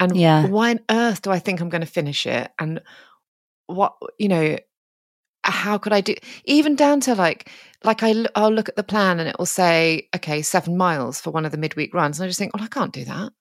and 0.00 0.16
Yeah. 0.16 0.46
why 0.48 0.70
on 0.72 0.80
earth 0.90 1.22
do 1.22 1.30
I 1.30 1.38
think 1.38 1.60
I'm 1.60 1.68
going 1.68 1.82
to 1.82 1.86
finish 1.86 2.26
it? 2.26 2.50
And 2.58 2.80
what 3.66 3.94
you 4.18 4.28
know, 4.28 4.58
how 5.44 5.78
could 5.78 5.92
I 5.92 6.00
do? 6.00 6.14
Even 6.44 6.74
down 6.74 7.00
to 7.00 7.14
like, 7.14 7.48
like 7.84 8.02
I'll 8.02 8.50
look 8.52 8.68
at 8.68 8.76
the 8.76 8.82
plan 8.82 9.20
and 9.20 9.28
it 9.28 9.38
will 9.38 9.46
say, 9.46 10.08
okay, 10.16 10.42
seven 10.42 10.76
miles 10.76 11.20
for 11.20 11.30
one 11.30 11.44
of 11.44 11.52
the 11.52 11.58
midweek 11.58 11.94
runs, 11.94 12.18
and 12.18 12.24
I 12.24 12.28
just 12.28 12.38
think, 12.38 12.54
well, 12.54 12.64
I 12.64 12.68
can't 12.68 12.92
do 12.92 13.04
that. 13.04 13.32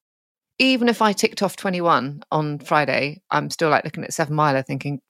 Even 0.60 0.90
if 0.90 1.02
I 1.02 1.14
ticked 1.14 1.42
off 1.42 1.56
21 1.56 2.22
on 2.32 2.60
Friday, 2.60 3.22
I'm 3.32 3.50
still 3.50 3.70
like 3.70 3.86
looking 3.86 4.04
at 4.04 4.14
seven 4.14 4.36
miler 4.36 4.62
thinking, 4.62 5.02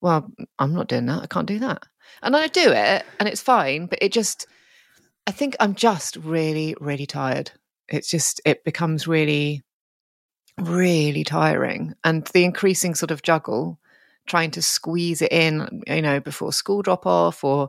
well, 0.00 0.30
I'm 0.58 0.72
not 0.72 0.88
doing 0.88 1.06
that. 1.06 1.22
I 1.22 1.26
can't 1.26 1.48
do 1.48 1.58
that. 1.60 1.82
And 2.22 2.36
I 2.36 2.46
do 2.46 2.70
it 2.72 3.04
and 3.18 3.28
it's 3.28 3.40
fine, 3.40 3.86
but 3.86 3.98
it 4.00 4.12
just, 4.12 4.46
I 5.26 5.32
think 5.32 5.56
I'm 5.60 5.74
just 5.74 6.16
really, 6.16 6.76
really 6.80 7.06
tired. 7.06 7.50
It's 7.88 8.08
just, 8.08 8.40
it 8.44 8.64
becomes 8.64 9.08
really, 9.08 9.62
really 10.64 11.24
tiring. 11.24 11.94
And 12.04 12.26
the 12.28 12.44
increasing 12.44 12.94
sort 12.94 13.10
of 13.10 13.22
juggle, 13.22 13.78
trying 14.26 14.50
to 14.52 14.62
squeeze 14.62 15.22
it 15.22 15.32
in, 15.32 15.82
you 15.86 16.02
know, 16.02 16.20
before 16.20 16.52
school 16.52 16.82
drop 16.82 17.06
off 17.06 17.42
or 17.44 17.68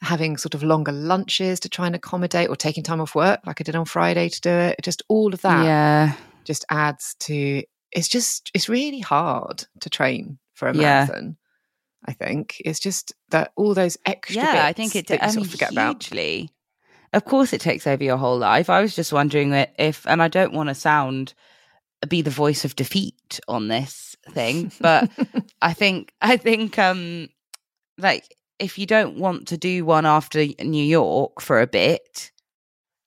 having 0.00 0.36
sort 0.36 0.54
of 0.54 0.62
longer 0.62 0.92
lunches 0.92 1.58
to 1.60 1.68
try 1.68 1.86
and 1.86 1.96
accommodate 1.96 2.48
or 2.48 2.56
taking 2.56 2.84
time 2.84 3.00
off 3.00 3.14
work 3.16 3.40
like 3.46 3.60
I 3.60 3.64
did 3.64 3.74
on 3.74 3.84
Friday 3.84 4.28
to 4.28 4.40
do 4.40 4.50
it. 4.50 4.76
Just 4.82 5.02
all 5.08 5.34
of 5.34 5.42
that 5.42 5.64
Yeah. 5.64 6.12
just 6.44 6.64
adds 6.70 7.16
to 7.20 7.62
it's 7.90 8.06
just 8.08 8.50
it's 8.54 8.68
really 8.68 9.00
hard 9.00 9.64
to 9.80 9.90
train 9.90 10.38
for 10.54 10.68
a 10.68 10.74
Yeah. 10.74 11.06
marathon. 11.06 11.36
I 12.06 12.12
think 12.12 12.62
it's 12.64 12.78
just 12.78 13.12
that 13.30 13.52
all 13.56 13.74
those 13.74 13.98
extra 14.06 14.36
Yeah, 14.42 14.64
I 14.66 14.72
think 14.72 14.94
it. 14.94 15.08
that 15.08 15.20
you 15.22 15.28
I 15.28 15.32
mean, 15.32 15.44
forget 15.46 15.72
about. 15.72 16.10
of 17.12 17.24
course 17.24 17.52
it 17.52 17.60
takes 17.60 17.86
over 17.86 18.04
your 18.04 18.16
whole 18.18 18.38
life. 18.38 18.70
I 18.70 18.80
was 18.80 18.94
just 18.94 19.12
wondering 19.12 19.52
if, 19.78 20.06
and 20.06 20.22
I 20.22 20.28
don't 20.28 20.52
want 20.52 20.68
to 20.68 20.74
sound 20.74 21.34
be 22.06 22.22
the 22.22 22.30
voice 22.30 22.64
of 22.64 22.76
defeat 22.76 23.40
on 23.48 23.68
this 23.68 24.16
thing, 24.30 24.70
but 24.80 25.10
I 25.62 25.72
think 25.72 26.12
I 26.20 26.36
think 26.36 26.78
um 26.78 27.28
like 27.98 28.36
if 28.58 28.78
you 28.78 28.86
don't 28.86 29.18
want 29.18 29.48
to 29.48 29.56
do 29.56 29.84
one 29.84 30.06
after 30.06 30.44
New 30.60 30.84
York 30.84 31.40
for 31.40 31.60
a 31.60 31.66
bit, 31.66 32.32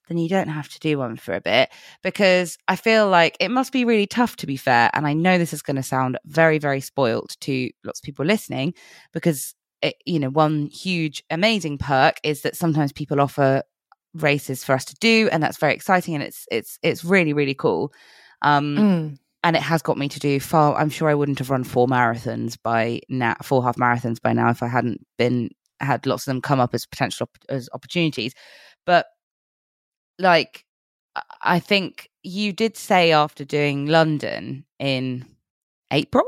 then 0.07 0.17
you 0.17 0.29
don't 0.29 0.47
have 0.49 0.69
to 0.69 0.79
do 0.79 0.97
one 0.97 1.15
for 1.17 1.33
a 1.33 1.41
bit 1.41 1.69
because 2.03 2.57
I 2.67 2.75
feel 2.75 3.07
like 3.09 3.37
it 3.39 3.49
must 3.49 3.71
be 3.71 3.85
really 3.85 4.07
tough 4.07 4.35
to 4.37 4.47
be 4.47 4.57
fair. 4.57 4.89
And 4.93 5.07
I 5.07 5.13
know 5.13 5.37
this 5.37 5.53
is 5.53 5.61
going 5.61 5.77
to 5.77 5.83
sound 5.83 6.17
very, 6.25 6.57
very 6.57 6.81
spoilt 6.81 7.37
to 7.41 7.69
lots 7.83 7.99
of 7.99 8.03
people 8.03 8.25
listening 8.25 8.73
because, 9.13 9.55
it, 9.81 9.95
you 10.05 10.19
know, 10.19 10.29
one 10.29 10.67
huge, 10.67 11.23
amazing 11.29 11.77
perk 11.77 12.17
is 12.23 12.41
that 12.41 12.55
sometimes 12.55 12.91
people 12.91 13.21
offer 13.21 13.63
races 14.13 14.63
for 14.63 14.73
us 14.73 14.85
to 14.85 14.95
do 14.95 15.29
and 15.31 15.41
that's 15.41 15.57
very 15.57 15.73
exciting 15.73 16.13
and 16.13 16.21
it's 16.21 16.45
it's 16.51 16.77
it's 16.83 17.05
really 17.05 17.31
really 17.31 17.53
cool 17.53 17.93
um 18.41 18.75
mm. 18.75 19.17
and 19.43 19.55
it 19.55 19.61
has 19.61 19.81
got 19.81 19.97
me 19.97 20.07
to 20.07 20.19
do 20.19 20.39
far 20.39 20.75
i'm 20.75 20.89
sure 20.89 21.09
i 21.09 21.15
wouldn't 21.15 21.39
have 21.39 21.49
run 21.49 21.63
four 21.63 21.87
marathons 21.87 22.57
by 22.61 22.99
now 23.09 23.35
four 23.43 23.63
half 23.63 23.77
marathons 23.77 24.21
by 24.21 24.33
now 24.33 24.49
if 24.49 24.63
i 24.63 24.67
hadn't 24.67 25.05
been 25.17 25.49
had 25.79 26.05
lots 26.05 26.23
of 26.23 26.31
them 26.31 26.41
come 26.41 26.59
up 26.59 26.73
as 26.73 26.85
potential 26.85 27.23
op- 27.23 27.45
as 27.49 27.69
opportunities 27.73 28.33
but 28.85 29.07
like 30.19 30.65
I 31.41 31.59
think 31.59 32.09
you 32.23 32.53
did 32.53 32.77
say 32.77 33.11
after 33.11 33.43
doing 33.43 33.87
London 33.87 34.65
in 34.79 35.25
April, 35.91 36.25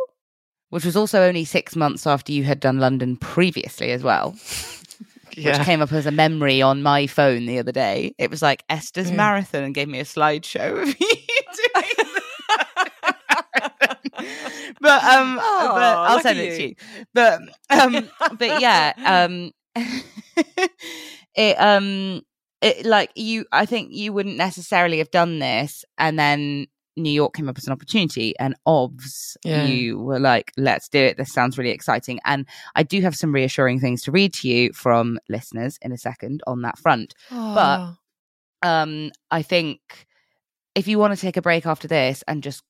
which 0.70 0.86
was 0.86 0.98
also 0.98 1.24
only 1.24 1.46
six 1.46 1.76
months 1.76 2.06
after 2.06 2.32
you 2.32 2.44
had 2.44 2.60
done 2.60 2.80
London 2.80 3.16
previously 3.16 3.92
as 3.92 4.04
well. 4.04 4.36
yeah. 5.34 5.58
Which 5.58 5.66
came 5.66 5.82
up 5.82 5.92
as 5.92 6.06
a 6.06 6.12
memory 6.12 6.62
on 6.62 6.84
my 6.84 7.08
phone 7.08 7.46
the 7.46 7.60
other 7.60 7.72
day. 7.72 8.14
It 8.18 8.30
was 8.30 8.42
like 8.42 8.64
Esther's 8.70 9.10
yeah. 9.10 9.18
marathon 9.18 9.64
and 9.64 9.76
gave 9.76 9.88
me 9.88 10.00
a 10.00 10.06
slideshow 10.06 10.82
of 10.82 10.88
you 11.00 11.18
doing 11.56 12.04
but 14.84 15.04
um 15.04 15.40
oh, 15.42 15.72
but 15.74 15.98
I'll 15.98 16.20
send 16.20 16.38
it 16.38 16.58
to 16.58 16.68
you. 16.70 16.76
But 17.14 17.42
um 17.72 18.10
but 18.38 18.62
yeah, 18.62 18.94
um 19.26 19.52
it 21.36 21.56
um 21.60 22.22
it, 22.64 22.86
like 22.86 23.12
you, 23.16 23.46
I 23.52 23.66
think 23.66 23.90
you 23.92 24.14
wouldn't 24.14 24.38
necessarily 24.38 25.00
have 25.00 25.12
done 25.12 25.40
this, 25.40 25.84
and 25.98 26.18
then 26.18 26.68
New 26.96 27.12
York 27.12 27.34
came 27.34 27.50
up 27.50 27.58
as 27.58 27.68
an 27.68 27.74
opportunity, 27.74 28.34
and 28.40 28.56
OBS, 28.66 29.36
yeah. 29.44 29.66
you 29.66 30.00
were 30.00 30.20
like, 30.20 30.54
let's 30.56 30.88
do 30.88 31.00
it. 31.00 31.18
This 31.18 31.34
sounds 31.34 31.58
really 31.58 31.72
exciting. 31.72 32.20
And 32.24 32.48
I 32.76 32.84
do 32.84 33.02
have 33.02 33.16
some 33.16 33.34
reassuring 33.34 33.80
things 33.80 34.02
to 34.04 34.12
read 34.12 34.34
to 34.36 34.48
you 34.48 34.72
from 34.72 35.20
listeners 35.28 35.78
in 35.82 35.92
a 35.92 35.98
second 35.98 36.42
on 36.48 36.62
that 36.62 36.80
front. 36.80 37.14
Oh. 37.32 37.98
But 38.62 38.68
um, 38.68 39.12
I 39.30 39.42
think 39.42 40.08
if 40.74 40.88
you 40.88 40.98
want 40.98 41.14
to 41.14 41.20
take 41.20 41.36
a 41.36 41.42
break 41.42 41.66
after 41.66 41.88
this 41.88 42.24
and 42.28 42.42
just 42.42 42.64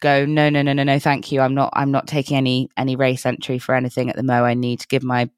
go, 0.00 0.24
no, 0.26 0.50
no, 0.50 0.62
no, 0.62 0.72
no, 0.72 0.82
no, 0.82 0.98
thank 0.98 1.32
you. 1.32 1.40
I'm 1.40 1.54
not, 1.54 1.70
I'm 1.72 1.90
not 1.90 2.06
taking 2.06 2.36
any 2.36 2.68
any 2.76 2.96
race 2.96 3.26
entry 3.26 3.58
for 3.58 3.74
anything 3.74 4.10
at 4.10 4.16
the 4.16 4.22
mo. 4.22 4.44
I 4.44 4.54
need 4.54 4.80
to 4.80 4.88
give 4.88 5.02
my 5.02 5.28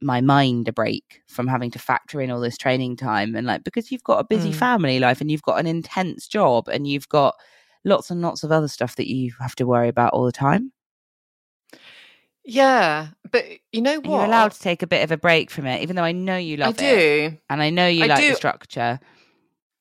my 0.00 0.20
mind 0.20 0.68
a 0.68 0.72
break 0.72 1.22
from 1.26 1.46
having 1.46 1.70
to 1.70 1.78
factor 1.78 2.20
in 2.20 2.30
all 2.30 2.40
this 2.40 2.58
training 2.58 2.96
time 2.96 3.34
and 3.34 3.46
like 3.46 3.64
because 3.64 3.90
you've 3.90 4.04
got 4.04 4.20
a 4.20 4.24
busy 4.24 4.50
mm. 4.50 4.54
family 4.54 5.00
life 5.00 5.20
and 5.20 5.30
you've 5.30 5.42
got 5.42 5.58
an 5.58 5.66
intense 5.66 6.28
job 6.28 6.68
and 6.68 6.86
you've 6.86 7.08
got 7.08 7.34
lots 7.84 8.10
and 8.10 8.20
lots 8.20 8.42
of 8.42 8.52
other 8.52 8.68
stuff 8.68 8.96
that 8.96 9.08
you 9.08 9.32
have 9.40 9.56
to 9.56 9.66
worry 9.66 9.88
about 9.88 10.12
all 10.12 10.24
the 10.24 10.32
time 10.32 10.70
yeah 12.44 13.08
but 13.30 13.44
you 13.72 13.80
know 13.80 13.96
what 13.96 14.06
you're 14.06 14.24
allowed 14.24 14.52
to 14.52 14.60
take 14.60 14.82
a 14.82 14.86
bit 14.86 15.02
of 15.02 15.10
a 15.10 15.16
break 15.16 15.50
from 15.50 15.66
it 15.66 15.82
even 15.82 15.96
though 15.96 16.04
i 16.04 16.12
know 16.12 16.36
you 16.36 16.56
love 16.56 16.74
I 16.74 16.76
do. 16.76 16.86
it 16.86 17.42
and 17.48 17.62
i 17.62 17.70
know 17.70 17.88
you 17.88 18.04
I 18.04 18.08
like 18.08 18.20
do. 18.20 18.28
the 18.30 18.36
structure 18.36 19.00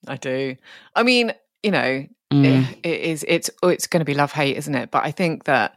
i 0.07 0.15
do 0.15 0.55
i 0.95 1.03
mean 1.03 1.33
you 1.61 1.71
know 1.71 2.05
mm. 2.43 2.71
it, 2.71 2.79
it 2.83 3.01
is 3.01 3.25
it's 3.27 3.49
oh, 3.63 3.69
it's 3.69 3.87
going 3.87 4.01
to 4.01 4.05
be 4.05 4.13
love 4.13 4.31
hate 4.31 4.57
isn't 4.57 4.75
it 4.75 4.91
but 4.91 5.03
i 5.03 5.11
think 5.11 5.45
that 5.45 5.75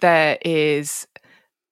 there 0.00 0.38
is 0.42 1.06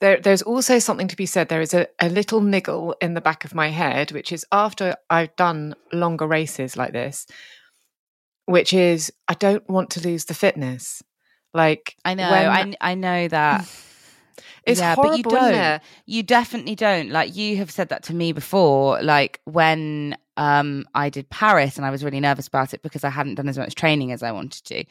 there, 0.03 0.19
there's 0.21 0.43
also 0.43 0.81
something 0.81 1.07
to 1.07 1.17
be 1.17 1.27
said. 1.27 1.49
There 1.49 1.61
is 1.61 1.73
a, 1.75 1.87
a 2.01 2.09
little 2.09 2.41
niggle 2.41 2.97
in 3.01 3.15
the 3.15 3.21
back 3.21 3.45
of 3.45 3.55
my 3.55 3.69
head, 3.69 4.11
which 4.11 4.33
is 4.33 4.45
after 4.51 4.97
I've 5.09 5.35
done 5.37 5.77
longer 5.93 6.27
races 6.27 6.77
like 6.77 6.93
this, 6.93 7.25
which 8.47 8.75
is 8.75 9.13
I 9.29 9.35
don't 9.35 9.67
want 9.71 9.91
to 9.91 10.01
lose 10.01 10.25
the 10.25 10.35
fitness. 10.35 11.05
Like 11.55 11.95
I 12.05 12.15
know, 12.15 12.29
when, 12.29 12.49
I 12.81 12.91
I 12.91 12.95
know 12.97 13.29
that. 13.29 13.65
It's 14.65 14.81
yeah, 14.81 14.95
horrible, 14.95 15.11
but 15.11 15.17
you 15.19 15.25
don't. 15.25 15.83
You 16.07 16.23
definitely 16.23 16.75
don't. 16.75 17.11
Like 17.11 17.35
you 17.35 17.57
have 17.57 17.71
said 17.71 17.89
that 17.89 18.05
to 18.05 18.15
me 18.15 18.33
before. 18.33 19.03
Like 19.03 19.41
when 19.45 20.17
um 20.37 20.87
I 20.95 21.11
did 21.11 21.29
Paris 21.31 21.77
and 21.77 21.85
I 21.85 21.91
was 21.91 22.05
really 22.05 22.21
nervous 22.21 22.49
about 22.49 22.73
it 22.73 22.83
because 22.83 23.05
I 23.05 23.11
hadn't 23.11 23.35
done 23.35 23.49
as 23.49 23.59
much 23.59 23.75
training 23.75 24.13
as 24.13 24.23
I 24.23 24.33
wanted 24.33 24.65
to 24.67 24.85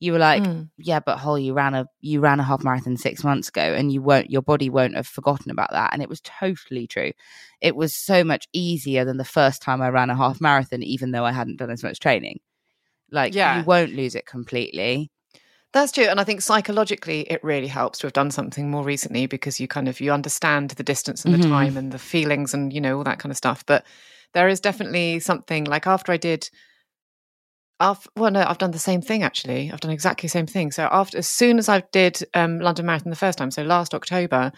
you 0.00 0.12
were 0.12 0.18
like, 0.18 0.42
mm. 0.42 0.68
yeah, 0.76 1.00
but 1.00 1.18
Hol, 1.18 1.38
you 1.38 1.54
ran 1.54 1.74
a 1.74 1.86
you 2.00 2.20
ran 2.20 2.38
a 2.38 2.44
half 2.44 2.62
marathon 2.62 2.96
six 2.96 3.24
months 3.24 3.48
ago, 3.48 3.60
and 3.60 3.92
you 3.92 4.00
won't 4.00 4.30
your 4.30 4.42
body 4.42 4.70
won't 4.70 4.94
have 4.94 5.08
forgotten 5.08 5.50
about 5.50 5.72
that. 5.72 5.92
And 5.92 6.02
it 6.02 6.08
was 6.08 6.20
totally 6.20 6.86
true. 6.86 7.12
It 7.60 7.74
was 7.74 7.94
so 7.94 8.22
much 8.22 8.46
easier 8.52 9.04
than 9.04 9.16
the 9.16 9.24
first 9.24 9.60
time 9.60 9.82
I 9.82 9.88
ran 9.88 10.10
a 10.10 10.16
half 10.16 10.40
marathon, 10.40 10.84
even 10.84 11.10
though 11.10 11.24
I 11.24 11.32
hadn't 11.32 11.56
done 11.56 11.70
as 11.70 11.82
much 11.82 11.98
training. 11.98 12.38
Like, 13.10 13.34
yeah. 13.34 13.58
you 13.58 13.64
won't 13.64 13.94
lose 13.94 14.14
it 14.14 14.26
completely. 14.26 15.10
That's 15.72 15.92
true, 15.92 16.04
and 16.04 16.18
I 16.18 16.24
think 16.24 16.40
psychologically 16.40 17.20
it 17.30 17.44
really 17.44 17.66
helps 17.66 17.98
to 17.98 18.06
have 18.06 18.14
done 18.14 18.30
something 18.30 18.70
more 18.70 18.82
recently 18.82 19.26
because 19.26 19.60
you 19.60 19.68
kind 19.68 19.86
of 19.86 20.00
you 20.00 20.12
understand 20.12 20.70
the 20.70 20.82
distance 20.82 21.24
and 21.24 21.34
the 21.34 21.38
mm-hmm. 21.38 21.50
time 21.50 21.76
and 21.76 21.92
the 21.92 21.98
feelings 21.98 22.54
and 22.54 22.72
you 22.72 22.80
know 22.80 22.96
all 22.96 23.04
that 23.04 23.18
kind 23.18 23.30
of 23.30 23.36
stuff. 23.36 23.64
But 23.66 23.84
there 24.32 24.48
is 24.48 24.60
definitely 24.60 25.20
something 25.20 25.64
like 25.64 25.86
after 25.86 26.12
I 26.12 26.16
did 26.16 26.48
I've, 27.80 28.08
well, 28.16 28.30
no, 28.30 28.44
I've 28.44 28.58
done 28.58 28.72
the 28.72 28.78
same 28.78 29.00
thing 29.00 29.22
actually. 29.22 29.70
I've 29.70 29.80
done 29.80 29.92
exactly 29.92 30.26
the 30.26 30.32
same 30.32 30.46
thing. 30.46 30.72
So 30.72 30.88
after, 30.90 31.18
as 31.18 31.28
soon 31.28 31.58
as 31.58 31.68
I 31.68 31.82
did 31.92 32.20
um, 32.34 32.58
London 32.58 32.86
Marathon 32.86 33.10
the 33.10 33.16
first 33.16 33.38
time, 33.38 33.50
so 33.50 33.62
last 33.62 33.94
October, 33.94 34.52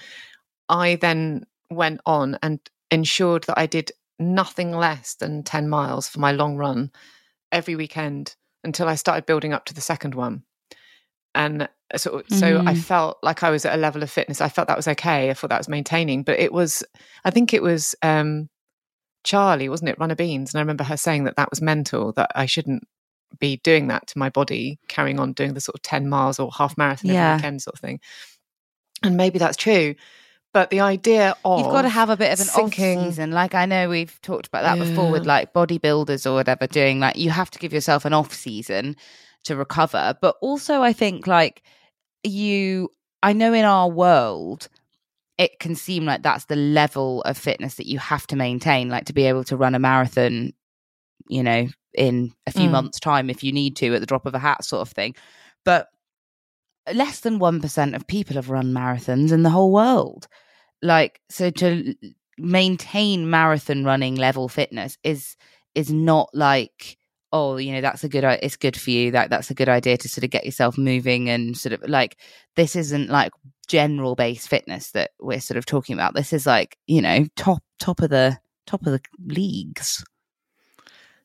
I 0.68 0.96
then 0.96 1.44
went 1.70 2.00
on 2.06 2.38
and 2.42 2.60
ensured 2.90 3.44
that 3.44 3.58
I 3.58 3.66
did 3.66 3.92
nothing 4.18 4.72
less 4.72 5.14
than 5.14 5.42
ten 5.42 5.68
miles 5.68 6.08
for 6.08 6.18
my 6.18 6.32
long 6.32 6.56
run 6.56 6.90
every 7.52 7.76
weekend 7.76 8.36
until 8.64 8.88
I 8.88 8.94
started 8.94 9.26
building 9.26 9.52
up 9.52 9.66
to 9.66 9.74
the 9.74 9.80
second 9.80 10.14
one. 10.14 10.42
And 11.34 11.68
so, 11.96 12.22
so 12.28 12.58
mm. 12.60 12.68
I 12.68 12.74
felt 12.74 13.18
like 13.22 13.42
I 13.42 13.50
was 13.50 13.64
at 13.64 13.74
a 13.74 13.80
level 13.80 14.02
of 14.02 14.10
fitness. 14.10 14.40
I 14.40 14.48
felt 14.48 14.68
that 14.68 14.76
was 14.76 14.88
okay. 14.88 15.30
I 15.30 15.34
thought 15.34 15.50
that 15.50 15.58
was 15.58 15.68
maintaining, 15.68 16.22
but 16.22 16.38
it 16.38 16.52
was, 16.52 16.84
I 17.24 17.30
think 17.30 17.54
it 17.54 17.62
was 17.62 17.94
um, 18.02 18.48
Charlie, 19.24 19.68
wasn't 19.68 19.90
it? 19.90 19.98
Runner 19.98 20.14
Beans. 20.14 20.52
And 20.52 20.58
I 20.58 20.62
remember 20.62 20.84
her 20.84 20.96
saying 20.96 21.24
that 21.24 21.36
that 21.36 21.50
was 21.50 21.60
mental, 21.60 22.12
that 22.12 22.30
I 22.34 22.46
shouldn't 22.46 22.84
be 23.38 23.58
doing 23.58 23.88
that 23.88 24.06
to 24.08 24.18
my 24.18 24.28
body, 24.28 24.78
carrying 24.88 25.20
on 25.20 25.32
doing 25.32 25.54
the 25.54 25.60
sort 25.60 25.76
of 25.76 25.82
10 25.82 26.08
miles 26.08 26.38
or 26.38 26.50
half 26.56 26.76
marathon 26.76 27.12
yeah. 27.12 27.32
every 27.32 27.36
weekend 27.36 27.62
sort 27.62 27.74
of 27.74 27.80
thing. 27.80 28.00
And 29.02 29.16
maybe 29.16 29.38
that's 29.38 29.56
true. 29.56 29.94
But 30.52 30.70
the 30.70 30.80
idea 30.80 31.36
of 31.44 31.60
you've 31.60 31.70
got 31.70 31.82
to 31.82 31.88
have 31.88 32.10
a 32.10 32.16
bit 32.16 32.32
of 32.32 32.40
an 32.40 32.46
sinking, 32.46 32.98
off 32.98 33.04
season. 33.06 33.30
Like 33.30 33.54
I 33.54 33.66
know 33.66 33.88
we've 33.88 34.20
talked 34.20 34.48
about 34.48 34.62
that 34.62 34.78
yeah. 34.78 34.90
before 34.90 35.10
with 35.10 35.24
like 35.24 35.52
bodybuilders 35.52 36.28
or 36.28 36.34
whatever 36.34 36.66
doing 36.66 36.98
like 36.98 37.16
you 37.16 37.30
have 37.30 37.50
to 37.52 37.58
give 37.60 37.72
yourself 37.72 38.04
an 38.04 38.12
off 38.12 38.34
season 38.34 38.96
to 39.44 39.56
recover. 39.56 40.16
But 40.20 40.36
also 40.40 40.82
I 40.82 40.92
think 40.92 41.26
like 41.26 41.62
you 42.22 42.90
I 43.22 43.32
know 43.32 43.52
in 43.52 43.64
our 43.64 43.88
world 43.88 44.68
it 45.38 45.58
can 45.58 45.74
seem 45.74 46.04
like 46.04 46.22
that's 46.22 46.44
the 46.44 46.56
level 46.56 47.22
of 47.22 47.38
fitness 47.38 47.76
that 47.76 47.86
you 47.86 47.98
have 47.98 48.26
to 48.26 48.36
maintain, 48.36 48.90
like 48.90 49.06
to 49.06 49.14
be 49.14 49.24
able 49.24 49.42
to 49.44 49.56
run 49.56 49.74
a 49.74 49.78
marathon, 49.78 50.52
you 51.28 51.42
know, 51.42 51.66
in 51.94 52.34
a 52.46 52.50
few 52.50 52.68
mm. 52.68 52.72
months' 52.72 53.00
time 53.00 53.30
if 53.30 53.42
you 53.42 53.50
need 53.50 53.74
to 53.76 53.94
at 53.94 54.00
the 54.00 54.06
drop 54.06 54.26
of 54.26 54.34
a 54.34 54.38
hat, 54.38 54.62
sort 54.64 54.82
of 54.82 54.90
thing. 54.92 55.14
But 55.64 55.88
less 56.92 57.20
than 57.20 57.38
1% 57.38 57.96
of 57.96 58.06
people 58.06 58.36
have 58.36 58.50
run 58.50 58.74
marathons 58.74 59.32
in 59.32 59.42
the 59.42 59.48
whole 59.48 59.72
world. 59.72 60.28
Like, 60.82 61.22
so 61.30 61.50
to 61.50 61.94
maintain 62.36 63.30
marathon 63.30 63.84
running 63.84 64.16
level 64.16 64.48
fitness 64.48 64.98
is 65.04 65.36
is 65.74 65.90
not 65.90 66.28
like 66.34 66.98
oh 67.32 67.56
you 67.56 67.72
know 67.72 67.80
that's 67.80 68.04
a 68.04 68.08
good 68.08 68.24
uh, 68.24 68.36
it's 68.42 68.56
good 68.56 68.76
for 68.76 68.90
you 68.90 69.10
that 69.10 69.30
that's 69.30 69.50
a 69.50 69.54
good 69.54 69.68
idea 69.68 69.96
to 69.96 70.08
sort 70.08 70.24
of 70.24 70.30
get 70.30 70.44
yourself 70.44 70.76
moving 70.76 71.28
and 71.28 71.56
sort 71.56 71.72
of 71.72 71.88
like 71.88 72.16
this 72.56 72.74
isn't 72.76 73.08
like 73.08 73.32
general 73.68 74.14
base 74.14 74.46
fitness 74.46 74.90
that 74.90 75.12
we're 75.20 75.40
sort 75.40 75.56
of 75.56 75.64
talking 75.64 75.94
about 75.94 76.14
this 76.14 76.32
is 76.32 76.46
like 76.46 76.76
you 76.86 77.00
know 77.00 77.24
top 77.36 77.62
top 77.78 78.00
of 78.00 78.10
the 78.10 78.36
top 78.66 78.84
of 78.86 78.92
the 78.92 79.00
leagues 79.26 80.04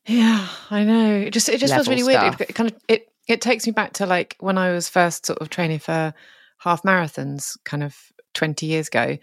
yeah, 0.05 0.47
I 0.69 0.83
know. 0.83 1.15
It 1.15 1.31
just 1.31 1.49
it 1.49 1.59
just 1.59 1.73
feels 1.73 1.87
really 1.87 2.03
stuff. 2.03 2.23
weird. 2.23 2.41
It, 2.41 2.49
it, 2.49 2.53
kind 2.53 2.71
of 2.71 2.77
it 2.87 3.11
it 3.27 3.41
takes 3.41 3.65
me 3.65 3.71
back 3.71 3.93
to 3.93 4.05
like 4.05 4.35
when 4.39 4.57
I 4.57 4.71
was 4.71 4.87
first 4.87 5.25
sort 5.25 5.39
of 5.39 5.49
training 5.49 5.79
for 5.79 6.13
half 6.59 6.83
marathons, 6.83 7.57
kind 7.65 7.83
of 7.83 7.97
twenty 8.33 8.67
years 8.67 8.87
ago, 8.87 9.17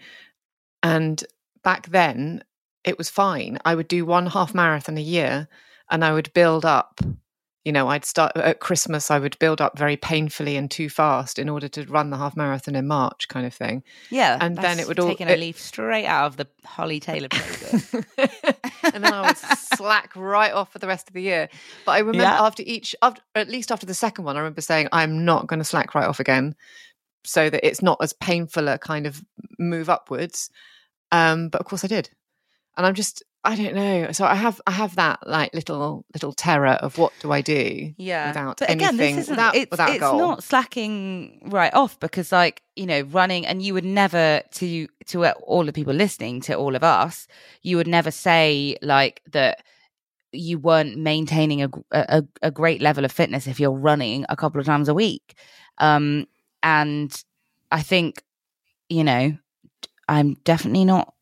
and 0.81 1.23
back 1.63 1.87
then 1.87 2.43
it 2.83 2.97
was 2.97 3.09
fine. 3.09 3.59
I 3.63 3.75
would 3.75 3.87
do 3.87 4.05
one 4.05 4.25
half 4.25 4.53
marathon 4.53 4.97
a 4.97 5.01
year, 5.01 5.47
and 5.89 6.03
I 6.03 6.13
would 6.13 6.33
build 6.33 6.65
up 6.65 6.99
you 7.63 7.71
know, 7.71 7.87
I'd 7.87 8.03
start 8.03 8.35
at 8.35 8.59
Christmas, 8.59 9.09
I 9.09 9.19
would 9.19 9.39
build 9.39 9.61
up 9.61 9.77
very 9.77 9.95
painfully 9.95 10.57
and 10.57 10.69
too 10.69 10.89
fast 10.89 11.39
in 11.39 11.47
order 11.47 11.69
to 11.69 11.85
run 11.85 12.09
the 12.09 12.17
half 12.17 12.35
marathon 12.35 12.75
in 12.75 12.87
March, 12.87 13.29
kind 13.29 13.45
of 13.45 13.53
thing. 13.53 13.83
Yeah, 14.09 14.37
and 14.41 14.57
then 14.57 14.79
it 14.79 14.87
would 14.87 14.99
all 14.99 15.07
taking 15.07 15.29
a 15.29 15.37
leaf 15.37 15.57
straight 15.57 16.05
out 16.05 16.25
of 16.25 16.37
the 16.37 16.47
Holly 16.65 16.99
Taylor 16.99 17.29
playbook. 17.29 18.57
and 18.93 19.03
then 19.03 19.13
I 19.13 19.27
would 19.27 19.37
slack 19.37 20.13
right 20.15 20.51
off 20.51 20.73
for 20.73 20.79
the 20.79 20.87
rest 20.87 21.07
of 21.07 21.13
the 21.13 21.21
year. 21.21 21.47
But 21.85 21.93
I 21.93 21.99
remember 21.99 22.23
Yeah. 22.23 22.41
after 22.43 22.63
each, 22.65 22.97
after, 23.01 23.21
at 23.33 23.47
least 23.47 23.71
after 23.71 23.85
the 23.85 23.93
second 23.93 24.25
one, 24.25 24.35
I 24.35 24.39
remember 24.39 24.61
saying, 24.61 24.89
I'm 24.91 25.23
not 25.23 25.47
going 25.47 25.59
to 25.59 25.65
slack 25.65 25.95
right 25.95 26.07
off 26.07 26.19
again 26.19 26.55
so 27.23 27.49
that 27.49 27.65
it's 27.65 27.81
not 27.81 27.97
as 28.01 28.11
painful 28.11 28.67
a 28.67 28.77
kind 28.77 29.07
of 29.07 29.23
move 29.57 29.89
upwards. 29.89 30.49
Um, 31.13 31.47
but 31.47 31.61
of 31.61 31.67
course 31.67 31.85
I 31.85 31.87
did. 31.87 32.09
And 32.75 32.85
I'm 32.85 32.95
just, 32.95 33.23
I 33.45 33.55
don't 33.55 33.75
know. 33.75 34.11
So 34.11 34.25
I 34.25 34.35
have, 34.35 34.61
I 34.65 34.71
have 34.71 34.95
that 34.95 35.27
like 35.27 35.53
little, 35.53 36.05
little 36.13 36.33
terror 36.33 36.69
of 36.69 36.97
what 36.97 37.11
do 37.19 37.31
I 37.31 37.41
do 37.41 37.93
yeah. 37.97 38.27
without 38.27 38.59
but 38.59 38.69
again 38.69 38.89
anything, 38.89 39.15
this 39.15 39.25
isn't 39.25 39.33
without, 39.33 39.55
it's, 39.55 39.71
without 39.71 39.89
it's 39.89 40.01
not 40.01 40.43
slacking 40.43 41.41
right 41.51 41.73
off 41.73 41.99
because 41.99 42.31
like 42.31 42.61
you 42.75 42.85
know 42.85 43.01
running 43.01 43.45
and 43.45 43.61
you 43.61 43.73
would 43.73 43.85
never 43.85 44.41
to 44.51 44.87
to 45.07 45.25
all 45.41 45.65
the 45.65 45.73
people 45.73 45.93
listening 45.93 46.39
to 46.41 46.55
all 46.55 46.75
of 46.75 46.83
us 46.83 47.27
you 47.61 47.77
would 47.77 47.87
never 47.87 48.11
say 48.11 48.77
like 48.81 49.21
that 49.31 49.63
you 50.31 50.57
weren't 50.57 50.97
maintaining 50.97 51.63
a, 51.63 51.69
a 51.91 52.23
a 52.41 52.51
great 52.51 52.81
level 52.81 53.05
of 53.05 53.11
fitness 53.11 53.45
if 53.45 53.59
you're 53.59 53.71
running 53.71 54.25
a 54.29 54.35
couple 54.35 54.59
of 54.59 54.65
times 54.65 54.87
a 54.87 54.93
week. 54.93 55.35
Um 55.79 56.27
and 56.63 57.23
i 57.71 57.81
think 57.81 58.23
you 58.89 59.03
know 59.03 59.37
i'm 60.07 60.35
definitely 60.45 60.85
not 60.85 61.13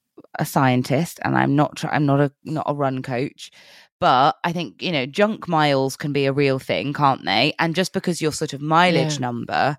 a 0.42 0.46
scientist 0.46 1.20
and 1.24 1.38
i'm 1.38 1.56
not 1.56 1.84
i'm 1.86 2.06
not 2.06 2.20
a 2.20 2.32
not 2.44 2.66
a 2.68 2.74
run 2.74 3.02
coach 3.02 3.52
but 4.00 4.36
i 4.44 4.52
think 4.52 4.82
you 4.82 4.92
know 4.92 5.06
junk 5.06 5.48
miles 5.48 5.96
can 5.96 6.12
be 6.12 6.26
a 6.26 6.34
real 6.34 6.60
thing 6.60 6.92
can't 6.94 7.24
they 7.26 7.54
and 7.60 7.76
just 7.76 7.94
because 7.94 8.22
your 8.22 8.32
sort 8.34 8.54
of 8.54 8.62
mileage 8.62 9.16
Yeah. 9.20 9.28
number 9.28 9.78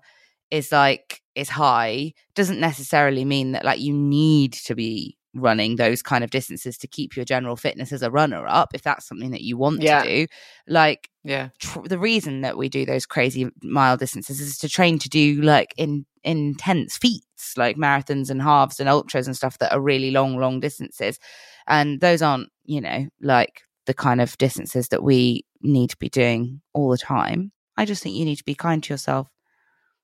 is 0.51 0.71
like 0.71 1.21
is 1.35 1.49
high 1.49 2.13
doesn't 2.35 2.59
necessarily 2.59 3.25
mean 3.25 3.51
that 3.53 3.65
like 3.65 3.79
you 3.81 3.93
need 3.93 4.53
to 4.53 4.75
be 4.75 5.17
running 5.33 5.75
those 5.77 6.01
kind 6.01 6.23
of 6.23 6.29
distances 6.29 6.77
to 6.77 6.87
keep 6.87 7.15
your 7.15 7.25
general 7.25 7.55
fitness 7.55 7.91
as 7.91 8.03
a 8.03 8.11
runner 8.11 8.45
up 8.47 8.73
if 8.75 8.83
that's 8.83 9.07
something 9.07 9.31
that 9.31 9.41
you 9.41 9.57
want 9.57 9.81
Yeah. 9.81 10.03
to 10.03 10.07
do 10.07 10.27
like 10.67 11.09
yeah. 11.23 11.49
tr- 11.59 11.79
the 11.87 11.97
reason 11.97 12.41
that 12.41 12.57
we 12.57 12.69
do 12.69 12.85
those 12.85 13.05
crazy 13.05 13.49
mile 13.63 13.97
distances 13.97 14.39
is 14.39 14.57
to 14.59 14.69
train 14.69 14.99
to 14.99 15.09
do 15.09 15.41
like 15.41 15.73
in 15.77 16.05
intense 16.23 16.97
feats 16.97 17.57
like 17.57 17.77
marathons 17.77 18.29
and 18.29 18.41
halves 18.41 18.79
and 18.79 18.87
ultras 18.87 19.27
and 19.27 19.35
stuff 19.35 19.57
that 19.57 19.73
are 19.73 19.81
really 19.81 20.11
long 20.11 20.37
long 20.37 20.59
distances 20.59 21.19
and 21.67 21.99
those 21.99 22.21
aren't 22.21 22.49
you 22.65 22.79
know 22.79 23.07
like 23.21 23.61
the 23.85 23.93
kind 23.93 24.21
of 24.21 24.37
distances 24.37 24.87
that 24.89 25.03
we 25.03 25.43
need 25.61 25.89
to 25.89 25.97
be 25.97 26.09
doing 26.09 26.61
all 26.73 26.89
the 26.89 26.97
time 26.97 27.51
i 27.75 27.85
just 27.85 28.03
think 28.03 28.15
you 28.15 28.23
need 28.25 28.37
to 28.37 28.43
be 28.45 28.55
kind 28.55 28.83
to 28.83 28.93
yourself 28.93 29.27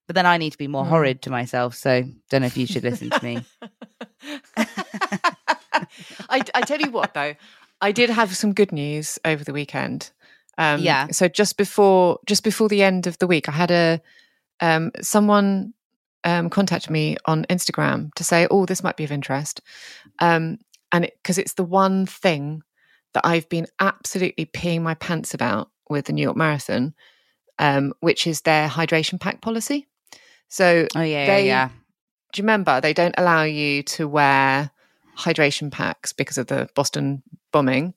but 0.08 0.15
then 0.15 0.26
i 0.26 0.38
need 0.38 0.52
to 0.52 0.58
be 0.58 0.68
more 0.68 0.84
Mm. 0.84 0.89
horrid 0.89 1.22
to 1.22 1.30
myself 1.30 1.76
so 1.76 2.04
don't 2.30 2.42
know 2.42 2.48
if 2.48 2.58
you 2.58 2.65
should 2.65 2.84
listen 2.84 3.10
to 3.12 3.24
me 3.24 3.46
I, 6.29 6.41
I 6.53 6.62
tell 6.62 6.79
you 6.79 6.91
what, 6.91 7.13
though, 7.13 7.35
I 7.81 7.91
did 7.91 8.09
have 8.09 8.35
some 8.35 8.53
good 8.53 8.71
news 8.71 9.19
over 9.25 9.43
the 9.43 9.53
weekend. 9.53 10.12
Um, 10.57 10.81
Yeah. 10.81 11.07
So 11.12 11.27
just 11.27 11.57
before 11.57 12.19
just 12.25 12.43
before 12.43 12.67
the 12.69 12.83
end 12.83 13.07
of 13.07 13.17
the 13.19 13.27
week, 13.27 13.47
I 13.47 13.53
had 13.53 13.71
a 13.71 14.01
um, 14.59 14.91
someone 15.01 15.73
um, 16.25 16.49
contacted 16.49 16.91
me 16.91 17.15
on 17.25 17.45
Instagram 17.49 18.13
to 18.15 18.23
say, 18.23 18.47
"Oh, 18.51 18.65
this 18.65 18.83
might 18.83 18.97
be 18.97 19.05
of 19.05 19.12
interest," 19.12 19.62
um, 20.19 20.57
and 20.91 21.09
because 21.23 21.38
it's 21.38 21.53
the 21.53 21.63
one 21.63 22.05
thing 22.05 22.62
that 23.13 23.25
I've 23.25 23.47
been 23.47 23.67
absolutely 23.79 24.45
peeing 24.45 24.81
my 24.81 24.95
pants 24.95 25.33
about 25.33 25.69
with 25.89 26.05
the 26.05 26.13
New 26.13 26.21
York 26.23 26.35
Marathon, 26.38 26.93
um, 27.57 27.93
which 28.01 28.27
is 28.27 28.41
their 28.41 28.67
hydration 28.67 29.19
pack 29.19 29.41
policy. 29.41 29.88
So 30.49 30.88
oh 30.95 31.01
yeah 31.01 31.25
They- 31.25 31.47
yeah, 31.47 31.67
yeah 31.67 31.69
do 32.31 32.41
you 32.41 32.43
remember 32.43 32.79
they 32.81 32.93
don't 32.93 33.15
allow 33.17 33.43
you 33.43 33.81
to 33.81 34.07
wear 34.07 34.69
hydration 35.19 35.71
packs 35.71 36.13
because 36.13 36.38
of 36.38 36.47
the 36.47 36.69
Boston 36.75 37.23
bombing? 37.51 37.93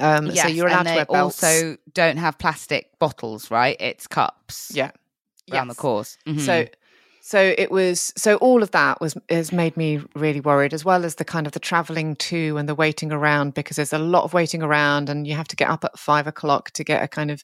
Um, 0.00 0.34
so 0.34 0.48
you're 0.48 0.66
allowed 0.66 0.84
to 0.84 0.94
wear 0.94 1.04
belts. 1.06 1.42
also 1.42 1.76
don't 1.92 2.16
have 2.16 2.36
plastic 2.36 2.98
bottles 2.98 3.48
right 3.48 3.76
it's 3.78 4.08
cups 4.08 4.72
yeah, 4.74 4.90
around 5.52 5.68
the 5.68 5.74
Yes. 5.74 5.78
course 5.78 6.18
Mhm. 6.26 6.40
So, 6.40 6.66
so 7.20 7.54
it 7.56 7.70
was. 7.70 8.12
So 8.18 8.36
all 8.36 8.62
of 8.62 8.72
that 8.72 9.00
was 9.00 9.16
has 9.30 9.50
made 9.50 9.78
me 9.78 10.00
really 10.14 10.40
worried, 10.40 10.74
as 10.74 10.84
well 10.84 11.06
as 11.06 11.14
the 11.14 11.24
kind 11.24 11.46
of 11.46 11.54
the 11.54 11.58
traveling 11.58 12.16
to 12.16 12.58
and 12.58 12.68
the 12.68 12.74
waiting 12.74 13.12
around 13.12 13.54
because 13.54 13.76
there's 13.76 13.94
a 13.94 13.98
lot 13.98 14.24
of 14.24 14.34
waiting 14.34 14.62
around, 14.62 15.08
and 15.08 15.26
you 15.26 15.34
have 15.34 15.48
to 15.48 15.56
get 15.56 15.70
up 15.70 15.84
at 15.84 15.98
five 15.98 16.26
o'clock 16.26 16.72
to 16.72 16.84
get 16.84 17.02
a 17.02 17.08
kind 17.08 17.30
of 17.30 17.42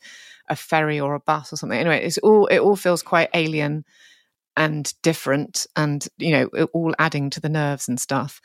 a 0.49 0.57
ferry 0.57 1.01
or 1.01 1.15
a 1.15 1.21
bus 1.21 1.51
or 1.51 1.57
something. 1.57 1.79
Anyway, 1.79 2.05
it's 2.05 2.19
all 2.19 2.47
it 2.49 2.59
all 2.59 2.77
feels 2.77 3.03
quite 3.03 3.31
alien 3.33 3.87
and 4.55 4.93
different, 5.03 5.67
and 5.77 6.07
you 6.19 6.33
know, 6.33 6.67
all 6.75 6.95
adding 6.99 7.31
to 7.31 7.41
the 7.41 7.49
nerves 7.49 7.89
and 7.89 7.99
stuff. 7.99 8.43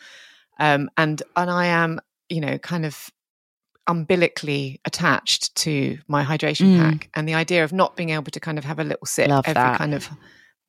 Um, 0.59 0.89
and 0.97 1.21
and 1.35 1.49
I 1.49 1.65
am, 1.67 1.99
you 2.29 2.41
know, 2.41 2.57
kind 2.57 2.85
of 2.85 3.09
umbilically 3.87 4.79
attached 4.85 5.53
to 5.55 5.97
my 6.07 6.23
hydration 6.23 6.67
Mm. 6.75 6.79
pack 6.79 7.09
and 7.13 7.27
the 7.29 7.35
idea 7.35 7.63
of 7.63 7.71
not 7.71 7.95
being 7.95 8.09
able 8.09 8.31
to 8.31 8.39
kind 8.39 8.57
of 8.57 8.63
have 8.65 8.79
a 8.79 8.83
little 8.83 9.05
sip 9.05 9.27
Love 9.29 9.45
every 9.45 9.61
that. 9.61 9.77
kind 9.77 9.93
of 9.93 10.09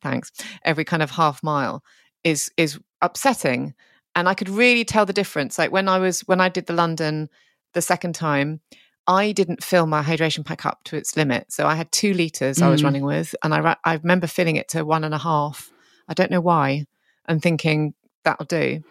thanks 0.02 0.30
every 0.64 0.84
kind 0.84 1.02
of 1.02 1.10
half 1.10 1.42
mile 1.42 1.82
is 2.24 2.50
is 2.58 2.78
upsetting 3.00 3.72
and 4.14 4.28
i 4.28 4.34
could 4.34 4.50
really 4.50 4.84
tell 4.84 5.06
the 5.06 5.14
difference 5.14 5.58
like 5.58 5.72
when 5.72 5.88
i 5.88 5.98
was 5.98 6.20
when 6.22 6.42
i 6.42 6.50
did 6.50 6.66
the 6.66 6.74
london 6.74 7.30
the 7.72 7.80
second 7.80 8.14
time 8.14 8.60
i 9.06 9.32
didn't 9.32 9.64
fill 9.64 9.86
my 9.86 10.02
hydration 10.02 10.44
pack 10.44 10.66
up 10.66 10.80
to 10.84 10.94
its 10.96 11.16
limit 11.16 11.50
so 11.50 11.66
i 11.66 11.74
had 11.74 11.90
two 11.92 12.12
liters 12.12 12.60
i 12.60 12.68
was 12.68 12.82
Mm. 12.82 12.84
running 12.84 13.04
with 13.06 13.34
and 13.42 13.54
i 13.54 13.60
ra- 13.60 13.76
i 13.84 13.94
remember 13.94 14.26
filling 14.26 14.56
it 14.56 14.68
to 14.68 14.84
one 14.84 15.04
and 15.04 15.14
a 15.14 15.18
half 15.18 15.70
i 16.06 16.12
don't 16.12 16.30
know 16.30 16.42
why 16.42 16.84
and 17.26 17.40
thinking 17.40 17.94
that'll 18.24 18.44
do 18.46 18.82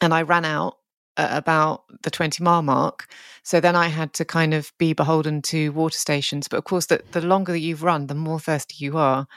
and 0.00 0.12
i 0.14 0.22
ran 0.22 0.44
out 0.44 0.78
at 1.16 1.36
about 1.36 1.84
the 2.02 2.10
20 2.10 2.42
mile 2.44 2.62
mark 2.62 3.06
so 3.42 3.60
then 3.60 3.76
I 3.76 3.86
had 3.86 4.12
to 4.14 4.24
kind 4.24 4.54
of 4.54 4.72
be 4.76 4.92
beholden 4.92 5.40
to 5.42 5.70
water 5.70 5.96
stations. 5.96 6.48
But 6.48 6.56
of 6.56 6.64
course, 6.64 6.86
the, 6.86 7.00
the 7.12 7.20
longer 7.20 7.52
that 7.52 7.60
you've 7.60 7.84
run, 7.84 8.08
the 8.08 8.14
more 8.16 8.40
thirsty 8.40 8.74
you 8.84 8.98
are. 8.98 9.28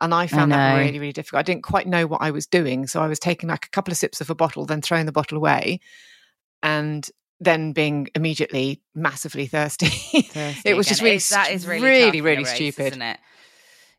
And 0.00 0.14
I 0.14 0.26
found 0.28 0.50
that 0.50 0.78
really, 0.78 0.98
really 0.98 1.12
difficult. 1.12 1.40
I 1.40 1.42
didn't 1.42 1.62
quite 1.62 1.86
know 1.86 2.06
what 2.06 2.22
I 2.22 2.30
was 2.30 2.46
doing. 2.46 2.86
So 2.86 3.02
I 3.02 3.06
was 3.06 3.18
taking 3.18 3.50
like 3.50 3.66
a 3.66 3.68
couple 3.68 3.92
of 3.92 3.98
sips 3.98 4.22
of 4.22 4.30
a 4.30 4.34
bottle, 4.34 4.64
then 4.64 4.80
throwing 4.80 5.04
the 5.04 5.12
bottle 5.12 5.36
away, 5.36 5.80
and 6.62 7.06
then 7.38 7.72
being 7.74 8.08
immediately 8.14 8.80
massively 8.94 9.46
thirsty. 9.46 9.86
Thirsty 10.22 10.62
it 10.70 10.74
was 10.74 10.86
again. 10.86 10.90
just 10.92 11.02
really, 11.02 11.16
It's- 11.16 11.28
that 11.28 11.50
is 11.50 11.66
really, 11.66 11.82
really, 11.84 12.00
tough 12.06 12.14
in 12.14 12.20
a 12.20 12.24
really 12.24 12.44
race, 12.44 12.54
stupid. 12.54 12.86
isn't 12.86 13.02
it? 13.02 13.18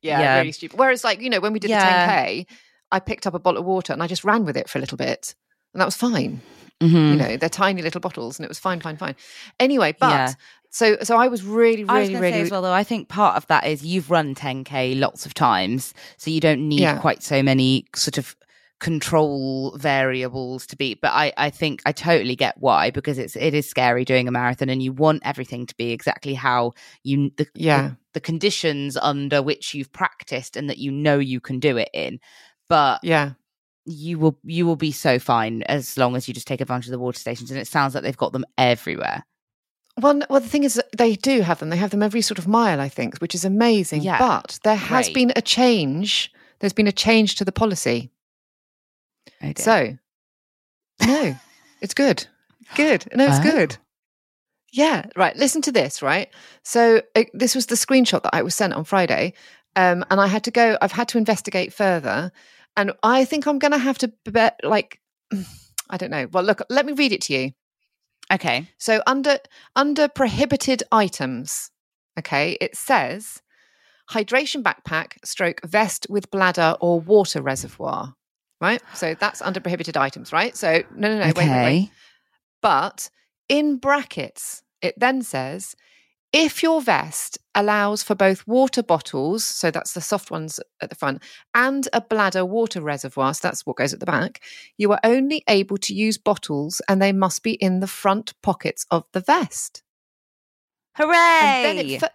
yeah, 0.01 0.19
Yeah. 0.21 0.37
really 0.39 0.51
stupid. 0.53 0.79
Whereas, 0.79 1.03
like, 1.03 1.21
you 1.21 1.29
know, 1.29 1.39
when 1.39 1.53
we 1.53 1.59
did 1.59 1.69
Yeah. 1.69 2.07
the 2.07 2.11
10K, 2.13 2.47
I 2.91 2.99
picked 2.99 3.27
up 3.27 3.35
a 3.35 3.39
bottle 3.39 3.59
of 3.61 3.65
water 3.67 3.93
and 3.93 4.01
I 4.01 4.07
just 4.07 4.23
ran 4.23 4.43
with 4.43 4.57
it 4.57 4.69
for 4.69 4.79
a 4.79 4.81
little 4.81 4.97
bit. 4.97 5.35
And 5.75 5.81
that 5.81 5.85
was 5.85 5.97
fine 5.97 6.39
Mhm. 6.81 7.11
you 7.11 7.15
know 7.17 7.37
they're 7.37 7.47
tiny 7.49 7.81
little 7.81 8.01
bottles 8.01 8.37
and 8.37 8.43
it 8.45 8.49
was 8.49 8.59
fine 8.59 8.79
fine 8.81 8.97
fine 8.97 9.15
anyway 9.61 9.93
but 9.97 10.09
Yeah. 10.09 10.33
so 10.71 10.97
so 11.03 11.15
i 11.17 11.27
was 11.29 11.41
really 11.43 11.85
I 11.87 11.99
was 11.99 12.09
really 12.09 12.13
say 12.15 12.19
really 12.31 12.41
as 12.41 12.51
well, 12.51 12.61
though, 12.63 12.71
I 12.73 12.83
think 12.83 13.07
part 13.07 13.35
of 13.37 13.47
that 13.47 13.65
is 13.65 13.85
you've 13.85 14.09
run 14.11 14.35
10k 14.35 14.95
lots 14.99 15.25
of 15.25 15.33
times, 15.33 15.93
so 16.17 16.29
you 16.31 16.39
don't 16.41 16.67
need 16.67 16.81
Yeah. 16.81 16.97
quite 16.99 17.23
so 17.23 17.41
many 17.43 17.85
sort 17.95 18.17
of 18.17 18.35
control 18.81 19.75
variables 19.77 20.67
to 20.67 20.75
beat. 20.75 20.99
But 21.01 21.11
I, 21.13 21.31
I 21.37 21.49
think 21.49 21.81
I 21.85 21.91
totally 21.93 22.35
get 22.35 22.55
why 22.59 22.91
because 22.91 23.17
it's 23.17 23.35
it 23.35 23.53
is 23.53 23.69
scary 23.69 24.03
doing 24.05 24.27
a 24.27 24.31
marathon, 24.31 24.69
and 24.69 24.81
you 24.83 24.91
want 24.93 25.21
everything 25.25 25.65
to 25.67 25.75
be 25.75 25.91
exactly 25.91 26.33
how 26.33 26.73
you 27.03 27.31
the, 27.37 27.47
Yeah. 27.55 27.81
the, 27.89 27.97
the 28.15 28.19
conditions 28.21 28.97
under 28.97 29.41
which 29.41 29.73
you've 29.73 29.91
practiced 29.93 30.57
and 30.57 30.69
that 30.69 30.77
you 30.77 30.91
know 30.91 31.19
you 31.19 31.39
can 31.39 31.59
do 31.59 31.77
it 31.77 31.89
in. 31.93 32.19
But 32.67 32.99
yeah 33.03 33.31
you 33.85 34.17
will 34.19 34.37
you 34.43 34.65
will 34.65 34.75
be 34.75 34.91
so 34.91 35.19
fine 35.19 35.61
as 35.63 35.97
long 35.97 36.15
as 36.15 36.27
you 36.27 36.33
just 36.33 36.47
take 36.47 36.61
advantage 36.61 36.87
of 36.87 36.91
the 36.91 36.99
water 36.99 37.19
stations, 37.19 37.51
and 37.51 37.59
it 37.59 37.67
sounds 37.67 37.93
like 37.93 38.03
they've 38.03 38.17
got 38.17 38.33
them 38.33 38.45
everywhere. 38.57 39.23
well, 40.01 40.19
well 40.29 40.39
the 40.41 40.49
thing 40.49 40.63
is 40.63 40.81
they 40.97 41.15
do 41.15 41.41
have 41.41 41.59
them 41.59 41.69
they 41.69 41.77
have 41.77 41.91
them 41.91 42.03
every 42.03 42.21
sort 42.21 42.37
of 42.39 42.47
mile 42.47 42.81
i 42.81 42.89
think 42.89 43.17
which 43.19 43.33
is 43.35 43.45
amazing 43.45 44.01
Yeah. 44.01 44.17
but 44.19 44.59
there 44.63 44.75
has 44.75 45.05
Great. 45.07 45.13
been 45.15 45.33
a 45.37 45.41
change 45.41 46.31
there's 46.59 46.73
been 46.73 46.87
a 46.87 46.91
change 46.91 47.35
to 47.35 47.45
the 47.45 47.51
policy 47.53 48.11
Oh 49.41 49.53
so 49.57 49.97
no 51.05 51.35
it's 51.81 51.93
good 51.93 52.27
good 52.75 53.05
no 53.15 53.25
it's 53.27 53.39
Oh. 53.39 53.51
good 53.51 53.77
yeah 54.73 55.05
right 55.15 55.35
listen 55.37 55.61
to 55.61 55.71
this 55.71 56.01
right 56.01 56.29
so 56.63 57.01
uh, 57.15 57.23
this 57.33 57.55
was 57.55 57.67
the 57.67 57.75
screenshot 57.75 58.23
that 58.23 58.33
i 58.35 58.41
was 58.41 58.55
sent 58.55 58.73
on 58.73 58.83
friday 58.83 59.33
um, 59.77 60.03
and 60.09 60.19
i 60.19 60.27
had 60.27 60.43
to 60.43 60.51
go 60.51 60.77
i've 60.81 60.91
had 60.91 61.07
to 61.09 61.17
investigate 61.17 61.71
further 61.73 62.31
and 62.77 62.91
i 63.03 63.25
think 63.25 63.45
i'm 63.45 63.59
going 63.59 63.71
to 63.71 63.77
have 63.77 63.97
to 63.97 64.11
bet 64.25 64.59
like 64.63 64.99
i 65.89 65.97
don't 65.97 66.11
know 66.11 66.27
well 66.31 66.43
look 66.43 66.61
let 66.69 66.85
me 66.85 66.93
read 66.93 67.11
it 67.11 67.21
to 67.21 67.33
you 67.33 67.51
okay, 68.31 68.67
so 68.77 69.01
under 69.07 69.37
under 69.75 70.07
prohibited 70.07 70.83
items, 70.91 71.71
okay, 72.17 72.57
it 72.61 72.75
says 72.75 73.41
hydration 74.11 74.61
backpack, 74.61 75.13
stroke 75.23 75.61
vest 75.65 76.07
with 76.09 76.31
bladder 76.31 76.75
or 76.79 76.99
water 76.99 77.41
reservoir. 77.41 78.15
Right? 78.61 78.81
So 78.93 79.15
that's 79.15 79.41
under 79.41 79.59
prohibited 79.59 79.97
items, 79.97 80.31
right? 80.31 80.55
So 80.55 80.83
no 80.95 81.09
no 81.09 81.19
no, 81.19 81.25
wait, 81.25 81.37
wait, 81.37 81.49
wait. 81.49 81.49
okay. 81.49 81.91
But 82.61 83.09
in 83.49 83.77
brackets, 83.77 84.63
it 84.81 84.95
then 84.97 85.21
says 85.21 85.75
if 86.35 86.61
your 86.61 86.81
vest 86.81 87.37
allows 87.55 88.03
for 88.03 88.13
both 88.13 88.45
water 88.45 88.83
bottles, 88.83 89.45
so 89.45 89.71
that's 89.71 89.93
the 89.93 90.01
soft 90.01 90.29
ones 90.29 90.59
at 90.81 90.89
the 90.89 90.95
front, 90.95 91.23
and 91.53 91.87
a 91.93 92.01
bladder 92.01 92.43
water 92.43 92.81
reservoir, 92.81 93.33
so 93.33 93.47
that's 93.47 93.65
what 93.65 93.77
goes 93.77 93.93
at 93.93 94.01
the 94.01 94.05
back, 94.05 94.43
you 94.77 94.91
are 94.91 94.99
only 95.05 95.45
able 95.47 95.77
to 95.77 95.93
use 95.93 96.17
bottles 96.17 96.81
and 96.89 97.01
they 97.01 97.13
must 97.13 97.41
be 97.41 97.53
in 97.53 97.79
the 97.79 97.87
front 97.87 98.33
pockets 98.41 98.85
of 98.91 99.05
the 99.13 99.21
vest. 99.21 99.81
Hooray! 100.97 101.15
And 101.15 101.77
then 101.77 101.85
it, 101.85 102.03
f- 102.03 102.11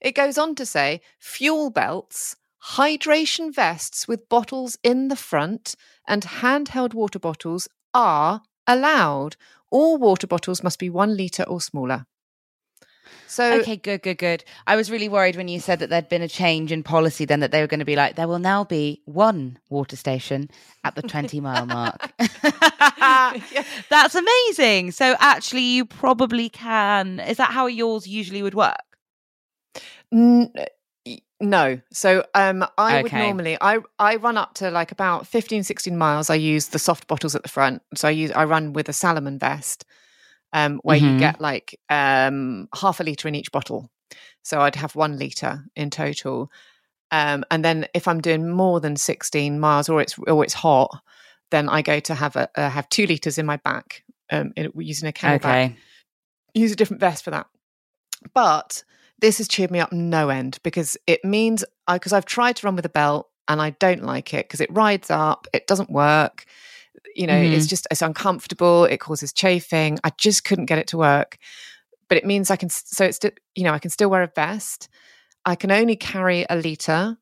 it 0.00 0.14
goes 0.14 0.38
on 0.38 0.54
to 0.54 0.64
say 0.64 1.02
fuel 1.18 1.68
belts, 1.68 2.36
hydration 2.64 3.54
vests 3.54 4.08
with 4.08 4.30
bottles 4.30 4.78
in 4.82 5.08
the 5.08 5.16
front, 5.16 5.74
and 6.08 6.22
handheld 6.22 6.94
water 6.94 7.18
bottles 7.18 7.68
are 7.92 8.40
allowed. 8.66 9.36
All 9.70 9.98
water 9.98 10.26
bottles 10.26 10.62
must 10.62 10.78
be 10.78 10.88
one 10.88 11.14
litre 11.14 11.42
or 11.42 11.60
smaller. 11.60 12.06
So 13.26 13.60
okay, 13.60 13.76
good, 13.76 14.02
good, 14.02 14.18
good. 14.18 14.44
I 14.66 14.76
was 14.76 14.90
really 14.90 15.08
worried 15.08 15.36
when 15.36 15.48
you 15.48 15.60
said 15.60 15.78
that 15.78 15.90
there'd 15.90 16.08
been 16.08 16.22
a 16.22 16.28
change 16.28 16.72
in 16.72 16.82
policy, 16.82 17.24
then 17.24 17.40
that 17.40 17.52
they 17.52 17.60
were 17.60 17.66
going 17.66 17.80
to 17.80 17.86
be 17.86 17.96
like, 17.96 18.16
there 18.16 18.28
will 18.28 18.38
now 18.38 18.64
be 18.64 19.02
one 19.04 19.58
water 19.68 19.96
station 19.96 20.50
at 20.84 20.94
the 20.94 21.02
20 21.02 21.40
mile 21.40 21.66
mark. 21.66 22.12
That's 23.88 24.14
amazing. 24.14 24.90
So 24.92 25.16
actually, 25.20 25.62
you 25.62 25.84
probably 25.84 26.48
can. 26.48 27.20
Is 27.20 27.36
that 27.36 27.52
how 27.52 27.66
yours 27.66 28.06
usually 28.06 28.42
would 28.42 28.54
work? 28.54 28.76
N- 30.12 30.52
no. 31.40 31.80
So 31.92 32.24
um 32.34 32.66
I 32.76 33.02
would 33.02 33.12
normally 33.12 33.56
I 33.60 33.78
I 33.98 34.16
run 34.16 34.36
up 34.36 34.54
to 34.54 34.70
like 34.70 34.92
about 34.92 35.26
15 35.26 35.62
16 35.62 35.96
miles 35.96 36.28
I 36.28 36.34
use 36.34 36.68
the 36.68 36.78
soft 36.78 37.06
bottles 37.06 37.34
at 37.34 37.42
the 37.42 37.48
front. 37.48 37.82
So 37.94 38.08
I 38.08 38.10
use 38.10 38.30
I 38.32 38.44
run 38.44 38.72
with 38.72 38.88
a 38.88 38.92
Salomon 38.92 39.38
vest 39.38 39.84
um 40.52 40.80
where 40.82 40.96
you 40.96 41.12
Mhm. 41.12 41.18
get 41.18 41.40
like 41.40 41.78
um 41.88 42.68
half 42.74 43.00
a 43.00 43.04
liter 43.04 43.28
in 43.28 43.34
each 43.34 43.52
bottle. 43.52 43.90
So 44.42 44.60
I'd 44.60 44.76
have 44.76 44.96
1 44.96 45.18
liter 45.18 45.64
in 45.76 45.90
total. 45.90 46.50
Um 47.10 47.44
and 47.50 47.64
then 47.64 47.86
if 47.94 48.08
I'm 48.08 48.20
doing 48.20 48.48
more 48.48 48.80
than 48.80 48.96
16 48.96 49.58
miles 49.60 49.88
or 49.88 50.00
it's 50.00 50.18
or 50.18 50.44
it's 50.44 50.54
hot 50.54 51.00
then 51.50 51.68
I 51.68 51.82
go 51.82 51.98
to 52.00 52.14
have 52.14 52.36
a 52.36 52.48
uh, 52.54 52.70
have 52.70 52.88
2 52.90 53.06
liters 53.06 53.38
in 53.38 53.46
my 53.46 53.56
back 53.58 54.04
um 54.30 54.52
in, 54.56 54.72
using 54.76 55.08
a 55.08 55.12
CamelBak 55.12 55.40
Okay. 55.40 55.76
use 56.54 56.72
a 56.72 56.76
different 56.76 57.00
vest 57.00 57.24
for 57.24 57.30
that. 57.30 57.46
But 58.34 58.84
this 59.20 59.38
has 59.38 59.48
cheered 59.48 59.70
me 59.70 59.80
up 59.80 59.92
no 59.92 60.28
end 60.28 60.58
because 60.62 60.96
it 61.06 61.24
means 61.24 61.64
because 61.90 62.12
I've 62.12 62.26
tried 62.26 62.56
to 62.56 62.66
run 62.66 62.76
with 62.76 62.86
a 62.86 62.90
belt 62.90 63.28
and 63.48 63.60
I 63.60 63.70
don't 63.70 64.02
like 64.02 64.32
it 64.34 64.46
because 64.46 64.60
it 64.60 64.72
rides 64.72 65.10
up, 65.10 65.46
it 65.52 65.66
doesn't 65.66 65.90
work. 65.90 66.44
You 67.14 67.26
know, 67.26 67.36
it's 67.36 67.66
just 67.66 67.86
it's 67.90 68.02
uncomfortable. 68.02 68.84
It 68.84 68.98
causes 68.98 69.32
chafing. 69.32 69.98
I 70.04 70.10
just 70.16 70.44
couldn't 70.44 70.66
get 70.66 70.78
it 70.78 70.86
to 70.88 70.98
work. 70.98 71.38
But 72.08 72.18
it 72.18 72.26
means 72.26 72.50
I 72.50 72.56
can 72.56 72.68
so 72.68 73.04
it's 73.04 73.20
you 73.54 73.64
know 73.64 73.72
I 73.72 73.78
can 73.78 73.90
still 73.90 74.10
wear 74.10 74.22
a 74.22 74.30
vest. 74.34 74.88
I 75.44 75.54
can 75.54 75.70
only 75.70 75.96
carry 75.96 76.44
a 76.48 76.56
liter, 76.56 77.16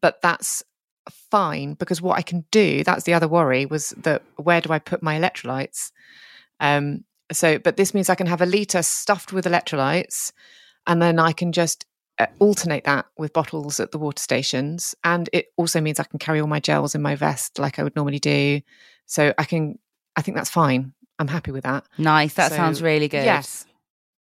but 0.00 0.22
that's 0.22 0.62
fine 1.30 1.74
because 1.74 2.02
what 2.02 2.18
I 2.18 2.22
can 2.22 2.44
do 2.50 2.82
that's 2.82 3.04
the 3.04 3.14
other 3.14 3.28
worry 3.28 3.64
was 3.64 3.90
that 3.98 4.22
where 4.36 4.60
do 4.60 4.72
I 4.72 4.78
put 4.78 5.02
my 5.02 5.18
electrolytes? 5.18 5.92
Um, 6.60 7.04
so, 7.32 7.58
but 7.58 7.76
this 7.76 7.94
means 7.94 8.08
I 8.08 8.14
can 8.14 8.26
have 8.26 8.40
a 8.40 8.46
liter 8.46 8.82
stuffed 8.82 9.32
with 9.32 9.44
electrolytes, 9.46 10.32
and 10.86 11.02
then 11.02 11.18
I 11.18 11.32
can 11.32 11.52
just 11.52 11.84
Uh, 12.18 12.26
alternate 12.38 12.84
that 12.84 13.04
with 13.18 13.32
bottles 13.34 13.78
at 13.78 13.90
the 13.92 13.98
water 13.98 14.20
stations. 14.22 14.94
And 15.04 15.28
it 15.34 15.48
also 15.58 15.82
means 15.82 16.00
I 16.00 16.04
can 16.04 16.18
carry 16.18 16.40
all 16.40 16.46
my 16.46 16.60
gels 16.60 16.94
in 16.94 17.02
my 17.02 17.14
vest 17.14 17.58
like 17.58 17.78
I 17.78 17.82
would 17.82 17.94
normally 17.94 18.18
do. 18.18 18.62
So 19.04 19.34
I 19.36 19.44
can, 19.44 19.78
I 20.16 20.22
think 20.22 20.34
that's 20.36 20.48
fine. 20.48 20.94
I'm 21.18 21.28
happy 21.28 21.50
with 21.50 21.64
that. 21.64 21.84
Nice. 21.98 22.32
That 22.34 22.50
So, 22.52 22.56
sounds 22.56 22.82
really 22.82 23.08
good. 23.08 23.24
Yes. 23.24 23.66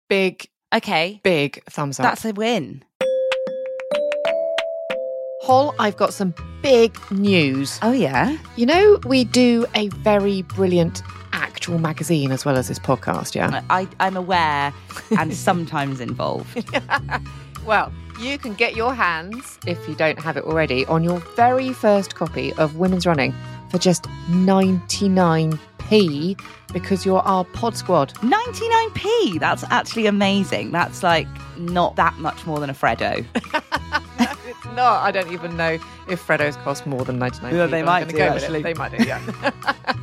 Big, 0.08 0.48
Okay. 0.74 1.20
big 1.22 1.62
thumbs 1.70 2.00
up. 2.00 2.04
That's 2.04 2.24
a 2.24 2.32
win. 2.32 2.84
Hol, 5.42 5.74
I've 5.78 5.96
got 5.96 6.12
some 6.14 6.34
big 6.62 6.96
news. 7.10 7.78
Oh, 7.82 7.92
yeah. 7.92 8.36
You 8.56 8.66
know, 8.66 8.98
we 9.06 9.24
do 9.24 9.66
a 9.74 9.88
very 9.88 10.42
brilliant 10.42 11.02
actual 11.32 11.78
magazine 11.78 12.32
as 12.32 12.44
well 12.44 12.56
as 12.56 12.68
this 12.68 12.78
podcast, 12.78 13.34
yeah? 13.34 13.62
I, 13.70 13.86
I'm 14.00 14.16
aware 14.16 14.72
and 15.18 15.34
sometimes 15.48 16.00
involved. 16.00 16.64
Well, 17.64 17.92
you 18.20 18.38
can 18.38 18.54
get 18.54 18.76
your 18.76 18.94
hands, 18.94 19.58
if 19.66 19.88
you 19.88 19.94
don't 19.94 20.18
have 20.18 20.36
it 20.36 20.44
already, 20.44 20.84
on 20.86 21.02
your 21.02 21.20
very 21.34 21.72
first 21.72 22.14
copy 22.14 22.52
of 22.54 22.76
Women's 22.76 23.06
Running 23.06 23.34
for 23.70 23.78
just 23.78 24.04
99p 24.28 26.38
because 26.72 27.06
you're 27.06 27.20
our 27.20 27.44
pod 27.44 27.76
squad. 27.76 28.14
99p. 28.14 29.38
That's 29.40 29.64
actually 29.64 30.06
amazing. 30.06 30.70
That's 30.72 31.02
like 31.02 31.26
not 31.56 31.96
that 31.96 32.16
much 32.18 32.46
more 32.46 32.60
than 32.60 32.70
a 32.70 32.74
Freddo. 32.74 33.24
it's 34.46 34.64
not. 34.76 35.02
I 35.02 35.10
don't 35.10 35.32
even 35.32 35.56
know 35.56 35.78
if 36.08 36.24
Freddos 36.26 36.56
cost 36.62 36.86
more 36.86 37.04
than 37.04 37.18
99p. 37.18 37.52
Yeah, 37.52 37.66
they 37.66 37.82
might 37.82 38.08
do, 38.08 38.16
go 38.16 38.28
actually. 38.28 38.62
They 38.62 38.74
might 38.74 38.96
do, 38.96 39.04
yeah. 39.04 39.20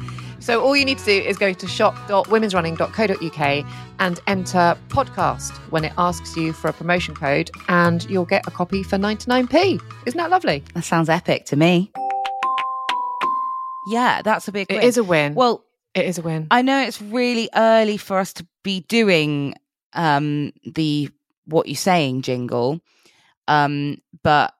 so 0.41 0.61
all 0.63 0.75
you 0.75 0.83
need 0.85 0.97
to 0.97 1.05
do 1.05 1.11
is 1.11 1.37
go 1.37 1.53
to 1.53 1.67
shop.womensrunning.co.uk 1.67 3.65
and 3.99 4.19
enter 4.27 4.77
podcast 4.89 5.51
when 5.71 5.85
it 5.85 5.93
asks 5.97 6.35
you 6.35 6.51
for 6.53 6.67
a 6.69 6.73
promotion 6.73 7.15
code 7.15 7.49
and 7.69 8.03
you'll 8.09 8.25
get 8.25 8.45
a 8.47 8.51
copy 8.51 8.83
for 8.83 8.97
99p. 8.97 9.81
Isn't 10.05 10.17
that 10.17 10.29
lovely? 10.29 10.63
That 10.73 10.83
sounds 10.83 11.07
epic 11.09 11.45
to 11.45 11.55
me. 11.55 11.91
Yeah, 13.87 14.21
that's 14.21 14.47
a 14.47 14.51
big 14.51 14.71
It 14.71 14.75
win. 14.77 14.83
is 14.83 14.97
a 14.97 15.03
win. 15.03 15.33
Well, 15.33 15.63
it 15.95 16.05
is 16.05 16.17
a 16.17 16.21
win. 16.21 16.47
I 16.51 16.61
know 16.61 16.81
it's 16.81 17.01
really 17.01 17.49
early 17.55 17.97
for 17.97 18.17
us 18.19 18.33
to 18.33 18.47
be 18.63 18.81
doing 18.87 19.55
um 19.93 20.53
the 20.63 21.09
what 21.45 21.67
you're 21.67 21.75
saying 21.75 22.21
jingle. 22.21 22.79
Um 23.47 23.97
but 24.23 24.53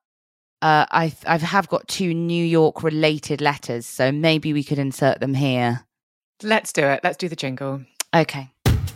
uh 0.62 0.86
I 0.92 1.14
I 1.26 1.38
have 1.38 1.68
got 1.70 1.88
two 1.88 2.14
New 2.14 2.44
York 2.46 2.84
related 2.84 3.42
letters, 3.42 3.86
so 3.86 4.12
maybe 4.12 4.54
we 4.54 4.64
could 4.64 4.80
insert 4.80 5.20
them 5.20 5.34
here. 5.34 5.86
Let's 6.44 6.74
do 6.74 6.84
it. 6.84 7.02
Let's 7.04 7.18
do 7.18 7.30
the 7.30 7.36
jingle. 7.36 7.82
Okay. 8.16 8.50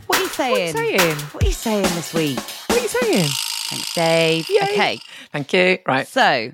What 0.08 0.20
are 0.20 0.24
you 0.24 0.30
saying? 0.30 0.74
What 0.74 0.82
are 0.82 0.84
you 0.84 0.98
saying? 1.00 1.18
What 1.18 1.44
are 1.44 1.48
you 1.48 1.54
saying 1.54 1.84
this 1.84 2.14
week? 2.14 2.40
What 2.40 2.80
are 2.80 2.82
you 2.82 2.88
saying? 2.88 3.30
Thanks, 3.70 3.94
Dave. 3.94 4.50
Yay. 4.50 4.58
Okay. 4.64 5.00
Thank 5.32 5.54
you. 5.54 5.78
Right. 5.88 6.08
So, 6.08 6.52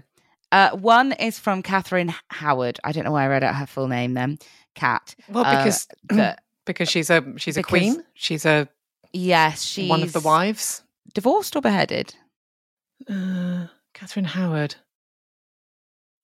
uh, 0.52 0.72
one 0.72 1.12
is 1.14 1.40
from 1.40 1.62
Catherine 1.62 2.14
Howard. 2.30 2.80
I 2.84 2.92
don't 2.92 3.04
know 3.04 3.12
why 3.12 3.24
I 3.26 3.28
read 3.28 3.44
out 3.44 3.56
her 3.56 3.66
full 3.66 3.88
name 3.88 4.14
then. 4.14 4.38
Cat. 4.76 5.16
Well, 5.30 5.44
Uh, 5.46 5.58
because 5.58 5.88
because 6.66 6.90
she's 6.90 7.10
a 7.10 7.24
she's 7.38 7.58
a 7.58 7.64
queen. 7.64 8.04
She's 8.14 8.46
a 8.46 8.68
yes, 9.14 9.64
she's 9.64 9.90
one 9.90 10.04
of 10.04 10.14
the 10.14 10.22
wives. 10.22 10.84
divorced 11.14 11.56
or 11.56 11.62
beheaded. 11.62 12.16
Uh, 13.10 13.68
Catherine 13.94 14.26
Howard. 14.26 14.76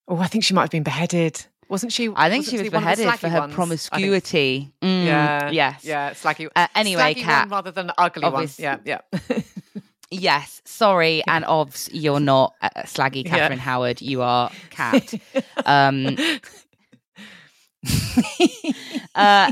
Oh, 0.08 0.18
I 0.20 0.28
think 0.28 0.43
she 0.43 0.53
might 0.53 0.62
have 0.64 0.70
been 0.72 0.84
beheaded. 0.84 1.45
Wasn't 1.70 1.91
she? 1.91 2.10
I 2.16 2.30
think 2.30 2.45
she 2.45 2.58
was 2.58 2.62
one 2.62 2.68
of 2.68 2.97
the 2.97 3.03
beheaded 3.03 3.20
for 3.20 3.28
her 3.28 3.39
ones? 3.41 3.53
Promiscuity. 3.53 4.72
Mm, 4.82 5.05
Yeah. 5.05 5.49
Yes. 5.49 5.84
Yeah. 5.84 6.12
Slaggy. 6.12 6.47
Uh, 6.55 6.68
anyway, 6.76 7.14
slaggy 7.14 7.22
Cat. 7.24 7.49
one 7.49 7.49
rather 7.58 7.72
than 7.72 7.91
ugly 7.97 8.24
Obvious- 8.24 8.58
one. 8.58 8.80
Yeah. 8.86 8.99
Yeah. 9.30 9.39
Yes. 10.10 10.62
Sorry, 10.64 11.22
and 11.28 11.43
obs, 11.43 11.89
you're 11.91 12.22
not 12.22 12.53
uh, 12.62 12.70
slaggy 12.84 13.26
Yeah. 13.26 13.30
Catherine 13.32 13.60
Howard. 13.60 14.01
You 14.01 14.22
are 14.22 14.49
cat. 14.70 15.14
um, 15.66 16.16
uh, 19.16 19.51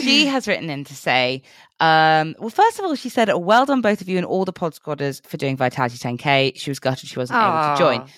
she 0.00 0.26
has 0.26 0.46
written 0.46 0.70
in 0.70 0.84
to 0.84 0.94
say, 0.94 1.42
um, 1.80 2.34
well, 2.38 2.50
first 2.50 2.78
of 2.78 2.84
all, 2.84 2.94
she 2.94 3.08
said, 3.08 3.32
well 3.34 3.66
done, 3.66 3.80
both 3.80 4.00
of 4.00 4.08
you 4.08 4.16
and 4.16 4.26
all 4.26 4.44
the 4.44 4.52
pod 4.52 4.74
squadders 4.74 5.24
for 5.26 5.36
doing 5.36 5.56
Vitality 5.56 5.98
10K. 5.98 6.56
She 6.56 6.70
was 6.70 6.78
gutted 6.78 7.08
she 7.08 7.18
wasn't 7.18 7.40
able 7.40 7.74
to 7.74 7.78
join. 7.78 8.08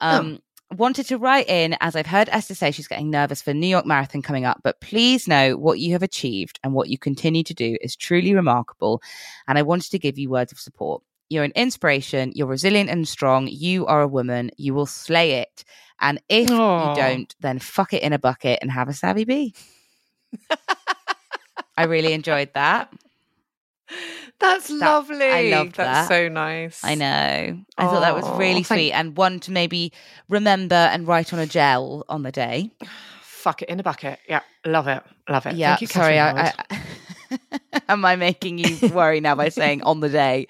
Aw. 0.00 0.18
Um, 0.18 0.40
Wanted 0.76 1.06
to 1.06 1.18
write 1.18 1.48
in, 1.48 1.76
as 1.80 1.96
I've 1.96 2.06
heard 2.06 2.28
Esther 2.30 2.54
say, 2.54 2.70
she's 2.70 2.86
getting 2.86 3.10
nervous 3.10 3.42
for 3.42 3.52
New 3.52 3.66
York 3.66 3.86
Marathon 3.86 4.22
coming 4.22 4.44
up, 4.44 4.60
but 4.62 4.80
please 4.80 5.26
know 5.26 5.56
what 5.56 5.80
you 5.80 5.90
have 5.94 6.02
achieved 6.04 6.60
and 6.62 6.72
what 6.72 6.88
you 6.88 6.96
continue 6.96 7.42
to 7.42 7.52
do 7.52 7.76
is 7.80 7.96
truly 7.96 8.34
remarkable. 8.34 9.02
And 9.48 9.58
I 9.58 9.62
wanted 9.62 9.90
to 9.90 9.98
give 9.98 10.16
you 10.16 10.30
words 10.30 10.52
of 10.52 10.60
support. 10.60 11.02
You're 11.28 11.42
an 11.42 11.52
inspiration. 11.56 12.30
You're 12.36 12.46
resilient 12.46 12.88
and 12.88 13.08
strong. 13.08 13.48
You 13.48 13.84
are 13.86 14.00
a 14.00 14.06
woman. 14.06 14.52
You 14.58 14.72
will 14.72 14.86
slay 14.86 15.40
it. 15.40 15.64
And 16.00 16.22
if 16.28 16.48
Aw. 16.48 16.90
you 16.90 16.96
don't, 16.96 17.34
then 17.40 17.58
fuck 17.58 17.92
it 17.92 18.04
in 18.04 18.12
a 18.12 18.18
bucket 18.20 18.60
and 18.62 18.70
have 18.70 18.88
a 18.88 18.94
savvy 18.94 19.24
b. 19.24 19.54
I 21.76 21.84
really 21.84 22.12
enjoyed 22.12 22.50
that. 22.54 22.92
That's 24.38 24.70
lovely. 24.70 25.26
I 25.26 25.50
That's 25.50 25.76
that. 25.76 26.08
so 26.08 26.28
nice. 26.28 26.82
I 26.82 26.94
know. 26.94 27.06
I 27.76 27.84
thought 27.86 28.00
that 28.00 28.14
was 28.14 28.28
really 28.38 28.62
thank- 28.62 28.66
sweet 28.66 28.92
and 28.92 29.16
one 29.16 29.40
to 29.40 29.52
maybe 29.52 29.92
remember 30.28 30.74
and 30.74 31.06
write 31.06 31.32
on 31.32 31.38
a 31.38 31.46
gel 31.46 32.04
on 32.08 32.22
the 32.22 32.32
day. 32.32 32.70
Fuck 33.22 33.62
it 33.62 33.68
in 33.68 33.80
a 33.80 33.82
bucket. 33.82 34.18
Yeah, 34.28 34.40
love 34.64 34.86
it. 34.86 35.02
Love 35.28 35.46
it. 35.46 35.54
Yeah, 35.54 35.70
Thank 35.70 35.80
you, 35.82 35.86
sorry. 35.88 36.18
I, 36.18 36.48
I, 36.48 36.52
am 37.88 38.04
I 38.04 38.16
making 38.16 38.58
you 38.58 38.88
worry 38.88 39.20
now 39.20 39.34
by 39.34 39.48
saying 39.48 39.82
on 39.82 40.00
the 40.00 40.08
day? 40.08 40.46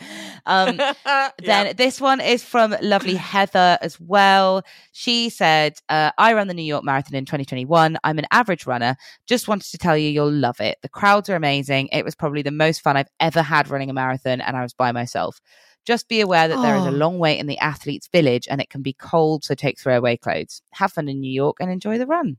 Um, 0.47 0.81
then 1.45 1.77
this 1.77 2.01
one 2.01 2.21
is 2.21 2.43
from 2.43 2.75
lovely 2.83 3.15
Heather 3.15 3.79
as 3.81 3.99
well. 4.01 4.63
She 4.93 5.29
said, 5.29 5.79
uh, 5.89 6.11
I 6.19 6.33
ran 6.33 6.49
the 6.49 6.55
New 6.55 6.63
York 6.63 6.85
Marathon 6.85 7.15
in 7.15 7.25
2021. 7.25 7.99
I'm 8.03 8.19
an 8.19 8.27
average 8.31 8.67
runner. 8.67 8.97
Just 9.27 9.49
wanted 9.49 9.71
to 9.71 9.79
tell 9.79 9.97
you 9.97 10.09
you'll 10.11 10.33
love 10.33 10.61
it. 10.61 10.79
The 10.83 10.89
crowds 10.89 11.29
are 11.29 11.37
amazing. 11.37 11.89
It 11.93 12.05
was 12.05 12.15
probably 12.15 12.43
the 12.43 12.51
most 12.51 12.81
fun 12.83 12.97
I've 12.97 13.11
ever 13.21 13.43
had 13.43 13.69
running 13.69 13.91
a 13.91 13.95
marathon, 13.95 14.41
and 14.41 14.57
I 14.57 14.63
was 14.63 14.73
by 14.75 14.93
myself. 14.93 15.41
Just 15.87 16.09
be 16.09 16.21
aware 16.21 16.47
that 16.47 16.61
there 16.61 16.77
is 16.77 16.85
a 16.85 16.89
Oh. 16.89 16.93
long 16.93 17.19
wait 17.19 17.39
in 17.39 17.47
the 17.47 17.59
athletes' 17.59 18.07
village 18.13 18.47
and 18.51 18.61
it 18.61 18.69
can 18.69 18.83
be 18.83 18.93
cold, 18.93 19.45
so 19.45 19.55
take 19.55 19.79
throwaway 19.79 20.17
clothes. 20.19 20.61
Have 20.73 20.93
fun 20.93 21.09
in 21.09 21.21
New 21.21 21.33
York 21.33 21.57
and 21.59 21.71
enjoy 21.71 21.97
the 21.97 22.07
run. 22.07 22.37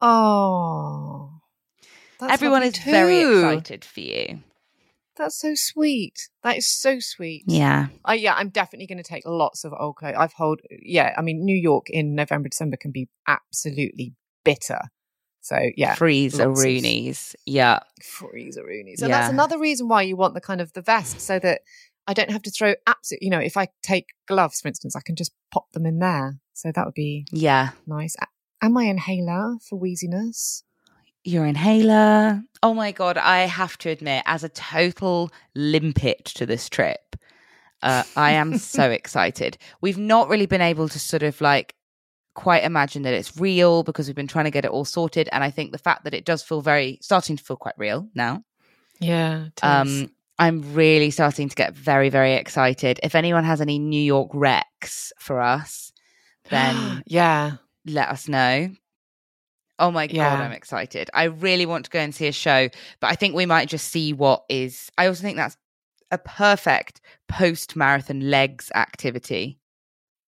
Oh. 0.00 1.23
That's 2.28 2.34
Everyone 2.34 2.62
is 2.62 2.76
very 2.78 3.20
excited 3.20 3.84
for 3.84 4.00
you. 4.00 4.40
That's 5.16 5.36
so 5.38 5.52
sweet. 5.54 6.28
That 6.42 6.56
is 6.56 6.66
so 6.68 6.98
sweet. 6.98 7.44
Yeah. 7.46 7.86
I 8.04 8.14
yeah, 8.14 8.34
I'm 8.34 8.48
definitely 8.48 8.86
going 8.88 8.98
to 9.02 9.08
take 9.08 9.24
lots 9.26 9.64
of 9.64 9.72
old 9.78 9.96
clothes. 9.96 10.16
I've 10.18 10.32
hold 10.32 10.60
yeah. 10.70 11.14
I 11.16 11.22
mean, 11.22 11.44
New 11.44 11.56
York 11.56 11.88
in 11.88 12.14
November, 12.16 12.48
December 12.48 12.76
can 12.76 12.90
be 12.90 13.08
absolutely 13.28 14.14
bitter. 14.44 14.80
So 15.40 15.56
yeah, 15.76 15.94
Freeze 15.94 16.38
lots 16.38 16.58
of- 16.60 16.64
Roonies. 16.66 17.34
Yeah. 17.46 17.80
freezeroonies. 18.02 19.00
And 19.02 19.02
that's 19.02 19.02
Yeah. 19.02 19.08
That's 19.08 19.32
another 19.32 19.58
reason 19.58 19.88
why 19.88 20.02
you 20.02 20.16
want 20.16 20.34
the 20.34 20.40
kind 20.40 20.60
of 20.60 20.72
the 20.72 20.82
vest 20.82 21.20
so 21.20 21.38
that 21.38 21.60
I 22.06 22.12
don't 22.14 22.30
have 22.30 22.42
to 22.42 22.50
throw 22.50 22.74
absolute. 22.86 23.22
You 23.22 23.30
know, 23.30 23.38
if 23.38 23.56
I 23.56 23.68
take 23.82 24.08
gloves, 24.26 24.60
for 24.60 24.68
instance, 24.68 24.96
I 24.96 25.00
can 25.04 25.16
just 25.16 25.32
pop 25.52 25.70
them 25.72 25.86
in 25.86 26.00
there. 26.00 26.38
So 26.54 26.72
that 26.74 26.84
would 26.84 26.94
be 26.94 27.26
Yeah. 27.30 27.70
nice. 27.86 28.16
And 28.60 28.72
my 28.74 28.84
inhaler 28.84 29.56
for 29.68 29.78
wheeziness. 29.78 30.62
Your 31.24 31.46
inhaler. 31.46 32.42
Oh 32.62 32.74
my 32.74 32.92
God. 32.92 33.16
I 33.16 33.40
have 33.40 33.78
to 33.78 33.88
admit, 33.88 34.22
as 34.26 34.44
a 34.44 34.48
total 34.50 35.30
limpet 35.54 36.26
to 36.26 36.46
this 36.46 36.68
trip, 36.68 37.16
uh, 37.82 38.02
I 38.16 38.32
am 38.32 38.58
so 38.58 38.90
excited. 38.90 39.58
We've 39.80 39.98
not 39.98 40.28
really 40.28 40.46
been 40.46 40.60
able 40.60 40.88
to 40.88 40.98
sort 40.98 41.22
of 41.22 41.40
like 41.40 41.74
quite 42.34 42.64
imagine 42.64 43.02
that 43.02 43.14
it's 43.14 43.38
real 43.38 43.82
because 43.82 44.06
we've 44.06 44.16
been 44.16 44.26
trying 44.26 44.44
to 44.44 44.50
get 44.50 44.64
it 44.64 44.70
all 44.70 44.84
sorted. 44.84 45.28
And 45.32 45.42
I 45.42 45.50
think 45.50 45.72
the 45.72 45.78
fact 45.78 46.04
that 46.04 46.14
it 46.14 46.24
does 46.24 46.42
feel 46.42 46.60
very, 46.60 46.98
starting 47.00 47.36
to 47.36 47.44
feel 47.44 47.56
quite 47.56 47.74
real 47.78 48.08
now. 48.14 48.42
Yeah. 49.00 49.46
Um, 49.62 50.10
I'm 50.38 50.74
really 50.74 51.10
starting 51.10 51.48
to 51.48 51.54
get 51.54 51.74
very, 51.74 52.08
very 52.08 52.34
excited. 52.34 53.00
If 53.02 53.14
anyone 53.14 53.44
has 53.44 53.60
any 53.60 53.78
New 53.78 54.00
York 54.00 54.30
wrecks 54.34 55.12
for 55.18 55.40
us, 55.40 55.92
then 56.50 57.02
yeah. 57.06 57.52
let 57.86 58.08
us 58.08 58.28
know. 58.28 58.70
Oh 59.78 59.90
my 59.90 60.06
god, 60.06 60.40
I'm 60.40 60.52
excited. 60.52 61.10
I 61.14 61.24
really 61.24 61.66
want 61.66 61.84
to 61.86 61.90
go 61.90 61.98
and 61.98 62.14
see 62.14 62.26
a 62.28 62.32
show, 62.32 62.68
but 63.00 63.08
I 63.10 63.14
think 63.14 63.34
we 63.34 63.46
might 63.46 63.68
just 63.68 63.88
see 63.88 64.12
what 64.12 64.44
is 64.48 64.90
I 64.96 65.06
also 65.06 65.22
think 65.22 65.36
that's 65.36 65.56
a 66.10 66.18
perfect 66.18 67.00
post 67.28 67.74
marathon 67.74 68.30
legs 68.30 68.70
activity. 68.74 69.58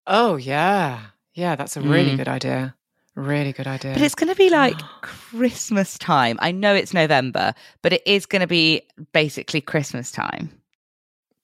Oh 0.07 0.37
yeah. 0.37 1.01
Yeah, 1.35 1.55
that's 1.55 1.77
a 1.77 1.81
really 1.81 2.13
Mm. 2.13 2.17
good 2.17 2.29
idea. 2.29 2.75
Really 3.15 3.53
good 3.53 3.67
idea. 3.67 3.93
But 3.93 4.03
it's 4.03 4.15
going 4.15 4.29
to 4.31 4.37
be 4.37 4.51
like 4.51 4.77
Christmas 5.03 5.97
time. 5.99 6.39
I 6.41 6.51
know 6.51 6.75
it's 6.75 6.93
November, 6.93 7.55
but 7.83 7.93
it 7.93 8.03
is 8.07 8.27
going 8.27 8.41
to 8.41 8.47
be 8.47 8.83
basically 9.13 9.61
Christmas 9.61 10.11
time. 10.11 10.51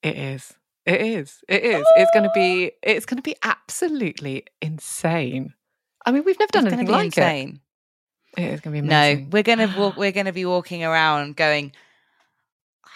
It 0.01 0.17
is. 0.17 0.53
It 0.85 1.01
is. 1.01 1.43
It 1.47 1.63
is. 1.63 1.85
It's 1.95 2.11
going 2.11 2.23
to 2.23 2.31
be. 2.33 2.71
It's 2.83 3.05
going 3.05 3.17
to 3.17 3.23
be 3.23 3.35
absolutely 3.43 4.45
insane. 4.61 5.53
I 6.05 6.11
mean, 6.11 6.23
we've 6.25 6.37
never 6.39 6.51
done 6.51 6.65
it's 6.67 6.73
anything 6.73 6.91
like 6.91 7.05
insane. 7.05 7.49
it. 7.55 7.59
It 8.37 8.43
is 8.43 8.61
going 8.61 8.75
to 8.75 8.81
be 8.81 8.87
No, 8.87 9.25
we're 9.31 9.43
going 9.43 9.59
to 9.67 9.73
walk 9.77 9.97
we're 9.97 10.11
going 10.11 10.25
to 10.25 10.33
be 10.33 10.45
walking 10.45 10.83
around 10.83 11.35
going 11.35 11.71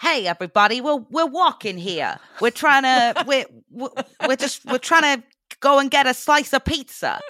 Hey 0.00 0.26
everybody, 0.28 0.80
we're 0.80 1.04
we're 1.10 1.26
walking 1.26 1.76
here. 1.76 2.18
We're 2.40 2.50
trying 2.50 2.82
to 3.14 3.24
we're 3.26 3.46
we're 4.26 4.36
just 4.36 4.64
we're 4.64 4.78
trying 4.78 5.18
to 5.18 5.24
go 5.60 5.78
and 5.80 5.90
get 5.90 6.06
a 6.06 6.14
slice 6.14 6.52
of 6.52 6.64
pizza. 6.64 7.20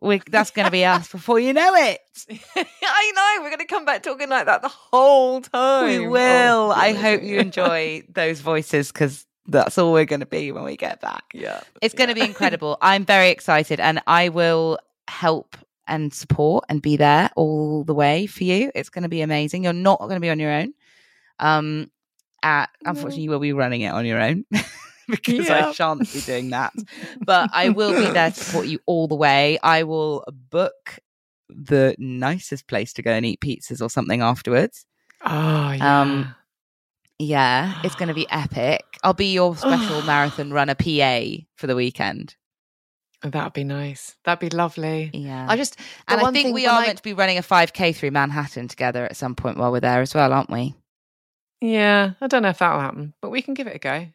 We, 0.00 0.20
that's 0.28 0.50
going 0.50 0.66
to 0.66 0.72
be 0.72 0.84
us 0.84 1.10
before 1.10 1.38
you 1.40 1.52
know 1.52 1.74
it. 1.74 2.00
I 2.56 3.12
know. 3.14 3.42
We're 3.42 3.48
going 3.50 3.60
to 3.60 3.64
come 3.64 3.84
back 3.84 4.02
talking 4.02 4.28
like 4.28 4.46
that 4.46 4.60
the 4.60 4.68
whole 4.68 5.40
time. 5.40 5.86
We 5.86 6.06
Oh, 6.06 6.10
will. 6.10 6.72
I 6.72 6.92
hope 6.92 7.22
you 7.22 7.38
enjoy 7.38 8.02
those 8.12 8.40
voices 8.40 8.92
because 8.92 9.24
that's 9.46 9.78
all 9.78 9.92
we're 9.92 10.04
going 10.04 10.20
to 10.20 10.26
be 10.26 10.50
when 10.52 10.64
we 10.64 10.76
get 10.76 11.00
back. 11.00 11.24
Yeah. 11.32 11.60
It's 11.80 11.94
going 11.94 12.08
to 12.08 12.14
be 12.14 12.22
incredible. 12.22 12.76
I'm 12.82 13.04
very 13.06 13.30
excited 13.30 13.78
and 13.80 14.02
I 14.06 14.30
will 14.30 14.78
help 15.08 15.56
and 15.86 16.12
support 16.12 16.64
and 16.68 16.80
be 16.82 16.96
there 16.96 17.30
all 17.36 17.84
the 17.84 17.94
way 17.94 18.26
for 18.26 18.44
you. 18.44 18.70
It's 18.74 18.88
going 18.90 19.02
to 19.02 19.08
be 19.08 19.20
amazing. 19.22 19.64
You're 19.64 19.72
not 19.72 19.98
going 20.00 20.14
to 20.16 20.20
be 20.20 20.30
on 20.30 20.38
your 20.38 20.52
own. 20.52 20.72
Um, 21.38 21.90
at, 22.42 22.70
unfortunately, 22.84 23.22
you 23.22 23.30
will 23.30 23.38
be 23.38 23.52
running 23.52 23.80
it 23.82 23.88
on 23.92 24.04
your 24.06 24.20
own 24.20 24.44
because 25.08 25.48
I 25.50 25.72
shan't 25.72 26.12
be 26.12 26.20
doing 26.20 26.50
that. 26.50 26.72
But 27.20 27.50
I 27.52 27.70
will 27.70 27.92
be 27.92 28.10
there 28.12 28.30
to 28.30 28.36
support 28.36 28.66
you 28.66 28.78
all 28.86 29.08
the 29.08 29.14
way. 29.14 29.58
I 29.62 29.82
will 29.84 30.24
book 30.50 30.98
the 31.48 31.94
nicest 31.98 32.66
place 32.66 32.92
to 32.94 33.02
go 33.02 33.12
and 33.12 33.24
eat 33.24 33.40
pizzas 33.40 33.80
or 33.82 33.90
something 33.90 34.20
afterwards. 34.22 34.86
Oh 35.24 35.70
yeah. 35.72 36.00
Um, 36.02 36.34
Yeah, 37.18 37.80
it's 37.84 37.94
going 37.94 38.08
to 38.08 38.14
be 38.14 38.26
epic. 38.30 38.84
I'll 39.02 39.14
be 39.14 39.32
your 39.32 39.56
special 39.66 40.02
marathon 40.02 40.52
runner 40.52 40.74
PA 40.74 41.20
for 41.56 41.66
the 41.66 41.76
weekend. 41.76 42.36
That'd 43.24 43.54
be 43.54 43.64
nice. 43.64 44.16
That'd 44.24 44.38
be 44.50 44.54
lovely. 44.54 45.10
Yeah. 45.14 45.46
I 45.48 45.56
just 45.56 45.78
and 46.06 46.20
I 46.20 46.30
think 46.30 46.54
we 46.54 46.66
are 46.66 46.80
I- 46.82 46.86
meant 46.86 46.98
to 46.98 47.02
be 47.02 47.14
running 47.14 47.38
a 47.38 47.42
5K 47.42 47.94
through 47.96 48.10
Manhattan 48.10 48.68
together 48.68 49.04
at 49.04 49.16
some 49.16 49.34
point 49.34 49.56
while 49.56 49.72
we're 49.72 49.80
there 49.80 50.02
as 50.02 50.14
well, 50.14 50.32
aren't 50.32 50.50
we? 50.50 50.74
Yeah, 51.60 52.12
I 52.20 52.26
don't 52.26 52.42
know 52.42 52.50
if 52.50 52.58
that'll 52.58 52.80
happen, 52.80 53.14
but 53.22 53.30
we 53.30 53.40
can 53.40 53.54
give 53.54 53.66
it 53.66 53.76
a 53.76 53.78
go. 53.78 54.06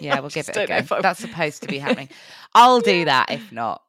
Yeah, 0.00 0.20
we'll 0.20 0.28
give 0.38 0.48
it 0.48 0.56
a 0.56 0.66
go. 0.82 1.00
That's 1.00 1.20
supposed 1.20 1.62
to 1.62 1.68
be 1.68 1.78
happening. 1.78 2.10
I'll 2.54 2.80
do 2.80 3.04
that 3.06 3.30
if 3.30 3.50
not. 3.52 3.82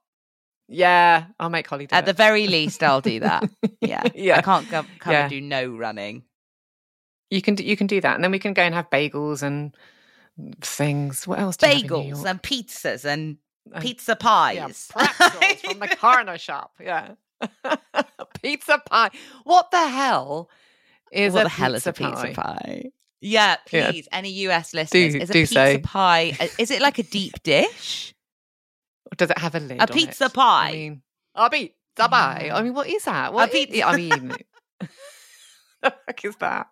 Yeah, 0.69 1.25
I'll 1.39 1.49
make 1.49 1.67
Holly 1.67 1.87
At 1.91 2.03
it. 2.03 2.05
the 2.07 2.13
very 2.13 2.47
least, 2.47 2.81
I'll 2.83 3.01
do 3.01 3.19
that. 3.21 3.43
Yeah. 3.81 4.03
Yeah. 4.15 4.37
I 4.37 4.41
can't 4.41 4.69
go, 4.71 4.83
come 4.99 5.13
Yeah. 5.13 5.21
and 5.23 5.29
do 5.29 5.39
no 5.41 5.67
running. 5.69 6.23
You 7.29 7.41
can 7.41 7.55
do, 7.55 7.63
you 7.63 7.75
can 7.77 7.87
do 7.87 7.99
that, 8.01 8.15
and 8.15 8.23
then 8.23 8.31
we 8.31 8.39
can 8.39 8.53
go 8.53 8.61
and 8.63 8.73
have 8.73 8.89
bagels 8.89 9.43
and 9.43 9.75
things. 10.61 11.27
What 11.27 11.39
else? 11.39 11.57
Do 11.57 11.67
you 11.67 11.73
have 11.73 11.83
Bagels 11.83 12.25
and 12.25 12.41
pizzas 12.41 13.05
And- 13.05 13.37
pizza 13.79 14.15
pies. 14.15 14.89
Yeah, 14.95 15.07
pretzels 15.17 15.61
from 15.61 15.79
the 15.79 15.95
corner 15.95 16.37
shop. 16.37 16.71
Yeah, 16.81 17.11
pizza 18.41 18.81
pie. 18.89 19.09
What 19.43 19.71
the 19.71 19.87
hell 19.87 20.49
is 21.11 21.33
what 21.33 21.41
a 21.41 21.43
the 21.45 21.49
hell 21.49 21.75
is 21.75 21.87
a 21.87 21.93
pizza 21.93 22.11
pizza 22.23 22.41
pie? 22.41 22.57
pie? 22.59 22.83
Yeah, 23.21 23.57
Yeah. 23.71 23.91
please. 23.91 24.07
Any 24.11 24.29
US 24.47 24.73
listeners, 24.73 25.13
Do- 25.13 25.19
is 25.19 25.29
a 25.29 25.33
pizza 25.33 25.53
say. 25.53 25.77
pie? 25.79 26.37
uh, 26.39 26.47
Is 26.59 26.69
it 26.71 26.81
like 26.81 26.99
a 26.99 27.03
deep 27.03 27.41
dish? 27.43 28.13
Or 29.11 29.15
does 29.15 29.29
it 29.31 29.37
have 29.39 29.55
a 29.55 29.59
lid? 29.59 29.81
A 29.81 29.87
pizza 29.87 30.25
it? 30.25 30.33
pie. 30.33 30.69
I 30.69 30.71
mean, 30.73 31.01
a 31.35 31.49
pizza 31.49 32.09
pie. 32.09 32.51
I 32.53 32.61
mean, 32.61 32.73
what 32.73 32.87
is 32.87 33.03
that? 33.05 33.33
What 33.33 33.49
i- 33.49 33.51
pizza- 33.51 33.83
I 33.87 33.95
mean, 33.95 34.33
the 35.81 35.93
fuck 36.05 36.25
is 36.25 36.35
that? 36.37 36.67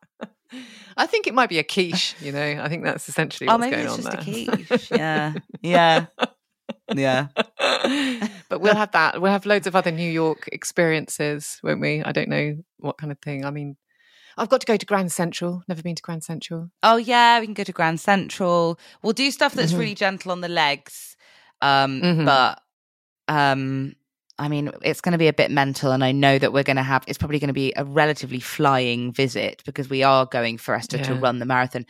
I 0.95 1.07
think 1.07 1.25
it 1.27 1.33
might 1.33 1.49
be 1.49 1.57
a 1.59 1.63
quiche. 1.63 2.15
You 2.21 2.31
know, 2.31 2.61
I 2.61 2.69
think 2.69 2.83
that's 2.83 3.09
essentially 3.09 3.47
oh, 3.49 3.57
what's 3.57 3.61
maybe 3.71 3.83
going 3.83 3.85
it's 3.99 4.05
on 4.05 4.11
just 4.13 4.25
there. 4.25 4.55
a 4.55 4.65
quiche. 4.67 4.91
Yeah, 4.91 5.33
yeah, 5.61 6.05
yeah. 6.93 7.27
but 8.49 8.61
we'll 8.61 8.75
have 8.75 8.91
that. 8.91 9.21
We'll 9.21 9.31
have 9.31 9.45
loads 9.45 9.67
of 9.67 9.75
other 9.75 9.91
New 9.91 10.09
York 10.09 10.49
experiences, 10.51 11.59
won't 11.63 11.81
we? 11.81 12.03
I 12.03 12.11
don't 12.11 12.29
know 12.29 12.57
what 12.77 12.97
kind 12.97 13.11
of 13.11 13.19
thing. 13.19 13.45
I 13.45 13.51
mean, 13.51 13.77
I've 14.37 14.49
got 14.49 14.59
to 14.61 14.65
go 14.67 14.77
to 14.77 14.85
Grand 14.85 15.11
Central. 15.11 15.63
Never 15.67 15.81
been 15.81 15.95
to 15.95 16.01
Grand 16.03 16.23
Central. 16.23 16.69
Oh 16.83 16.97
yeah, 16.97 17.39
we 17.39 17.45
can 17.47 17.53
go 17.53 17.63
to 17.63 17.71
Grand 17.71 17.99
Central. 17.99 18.79
We'll 19.01 19.13
do 19.13 19.31
stuff 19.31 19.53
that's 19.53 19.73
Mhm. 19.73 19.79
really 19.79 19.95
gentle 19.95 20.31
on 20.31 20.41
the 20.41 20.49
legs, 20.49 21.15
um, 21.61 22.01
Mhm. 22.01 22.25
but 22.25 22.61
um, 23.27 23.95
I 24.37 24.49
mean, 24.49 24.69
it's 24.81 24.99
going 25.01 25.13
to 25.13 25.17
be 25.17 25.29
a 25.29 25.33
bit 25.33 25.49
mental, 25.49 25.91
and 25.93 26.03
I 26.03 26.11
know 26.11 26.37
that 26.37 26.51
we're 26.51 26.63
going 26.63 26.75
to 26.75 26.83
have. 26.83 27.03
It's 27.07 27.17
probably 27.17 27.39
going 27.39 27.47
to 27.47 27.53
be 27.53 27.73
a 27.77 27.85
relatively 27.85 28.39
flying 28.41 29.13
visit 29.13 29.63
because 29.65 29.89
we 29.89 30.03
are 30.03 30.25
going 30.25 30.57
for 30.57 30.75
Esther 30.75 30.97
to 30.99 31.15
run 31.15 31.39
the 31.39 31.45
marathon. 31.45 31.85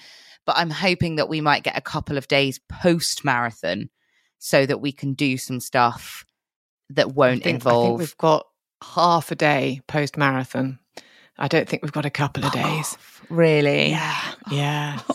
But 0.45 0.57
I'm 0.57 0.69
hoping 0.69 1.15
that 1.15 1.27
we 1.27 1.41
might 1.41 1.63
get 1.63 1.75
a 1.75 1.81
couple 1.81 2.17
of 2.17 2.27
days 2.27 2.59
post 2.69 3.25
marathon, 3.25 3.89
so 4.39 4.65
that 4.65 4.81
we 4.81 4.91
can 4.91 5.13
do 5.13 5.37
some 5.37 5.59
stuff 5.59 6.25
that 6.89 7.13
won't 7.13 7.43
think, 7.43 7.45
I 7.45 7.59
think 7.59 7.65
involve. 7.65 7.99
we've 7.99 8.17
got 8.17 8.47
half 8.83 9.31
a 9.31 9.35
day 9.35 9.81
post 9.87 10.17
marathon. 10.17 10.79
I 11.37 11.47
don't 11.47 11.67
think 11.67 11.81
we've 11.81 11.91
got 11.91 12.05
a 12.05 12.09
couple 12.09 12.45
of 12.45 12.53
days. 12.53 12.97
Oh, 12.97 13.25
really? 13.29 13.89
yeah, 13.89 14.33
yeah. 14.51 14.99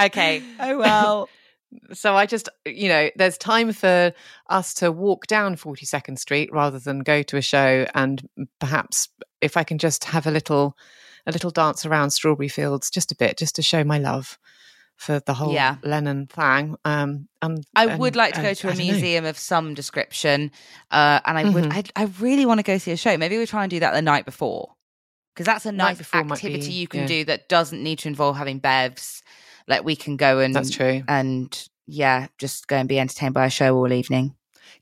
Okay. 0.00 0.42
Oh 0.58 0.78
well. 0.78 1.28
So 1.92 2.16
I 2.16 2.26
just, 2.26 2.48
you 2.66 2.88
know, 2.88 3.10
there's 3.14 3.38
time 3.38 3.72
for 3.72 4.12
us 4.48 4.74
to 4.74 4.90
walk 4.90 5.28
down 5.28 5.54
42nd 5.54 6.18
Street 6.18 6.50
rather 6.52 6.80
than 6.80 6.98
go 6.98 7.22
to 7.22 7.36
a 7.36 7.42
show, 7.42 7.86
and 7.94 8.28
perhaps 8.58 9.08
if 9.40 9.56
I 9.56 9.62
can 9.62 9.78
just 9.78 10.02
have 10.06 10.26
a 10.26 10.32
little, 10.32 10.76
a 11.28 11.30
little 11.30 11.52
dance 11.52 11.86
around 11.86 12.10
Strawberry 12.10 12.48
Fields, 12.48 12.90
just 12.90 13.12
a 13.12 13.16
bit, 13.16 13.38
just 13.38 13.54
to 13.54 13.62
show 13.62 13.84
my 13.84 13.98
love 14.00 14.36
for 15.00 15.18
the 15.20 15.32
whole 15.32 15.52
Yeah. 15.54 15.76
Lennon 15.82 16.26
thing. 16.26 16.76
Um, 16.84 17.26
and 17.40 17.64
I 17.74 17.86
and- 17.86 18.00
would 18.00 18.16
like 18.16 18.34
to 18.34 18.42
go 18.42 18.52
to 18.52 18.68
a 18.68 18.74
know. 18.74 18.84
museum 18.84 19.24
of 19.24 19.38
some 19.38 19.72
description, 19.72 20.52
uh, 20.90 21.20
and 21.24 21.38
I 21.38 21.44
would. 21.48 21.64
Mhm. 21.64 21.72
I, 21.96 22.02
I 22.02 22.04
really 22.20 22.44
want 22.44 22.58
to 22.58 22.62
go 22.62 22.76
see 22.76 22.90
a 22.92 22.98
show. 22.98 23.16
Maybe 23.16 23.38
we 23.38 23.46
try 23.46 23.62
and 23.64 23.70
do 23.70 23.80
that 23.80 23.92
the 23.94 24.02
night 24.02 24.26
before, 24.26 24.74
because 25.34 25.46
that's 25.46 25.64
a 25.64 25.72
Night 25.72 25.92
nice 25.92 25.98
before 25.98 26.20
activity 26.20 26.66
be- 26.68 26.72
you 26.74 26.86
can 26.86 27.00
yeah. 27.00 27.06
do 27.06 27.24
that 27.24 27.48
doesn't 27.48 27.82
need 27.82 27.98
to 28.00 28.08
involve 28.08 28.36
having 28.36 28.60
bevs. 28.60 29.22
Like 29.66 29.84
we 29.84 29.96
can 29.96 30.16
go 30.18 30.38
and 30.40 30.54
That's 30.54 30.70
true. 30.70 31.02
and 31.08 31.68
yeah, 31.86 32.26
just 32.38 32.68
go 32.68 32.76
and 32.76 32.86
be 32.88 33.00
entertained 33.00 33.32
by 33.32 33.46
a 33.46 33.50
show 33.50 33.74
all 33.76 33.90
evening. 33.92 34.34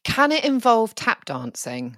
Can 0.02 0.32
it 0.32 0.44
involve 0.44 0.96
tap 0.96 1.26
dancing? 1.26 1.96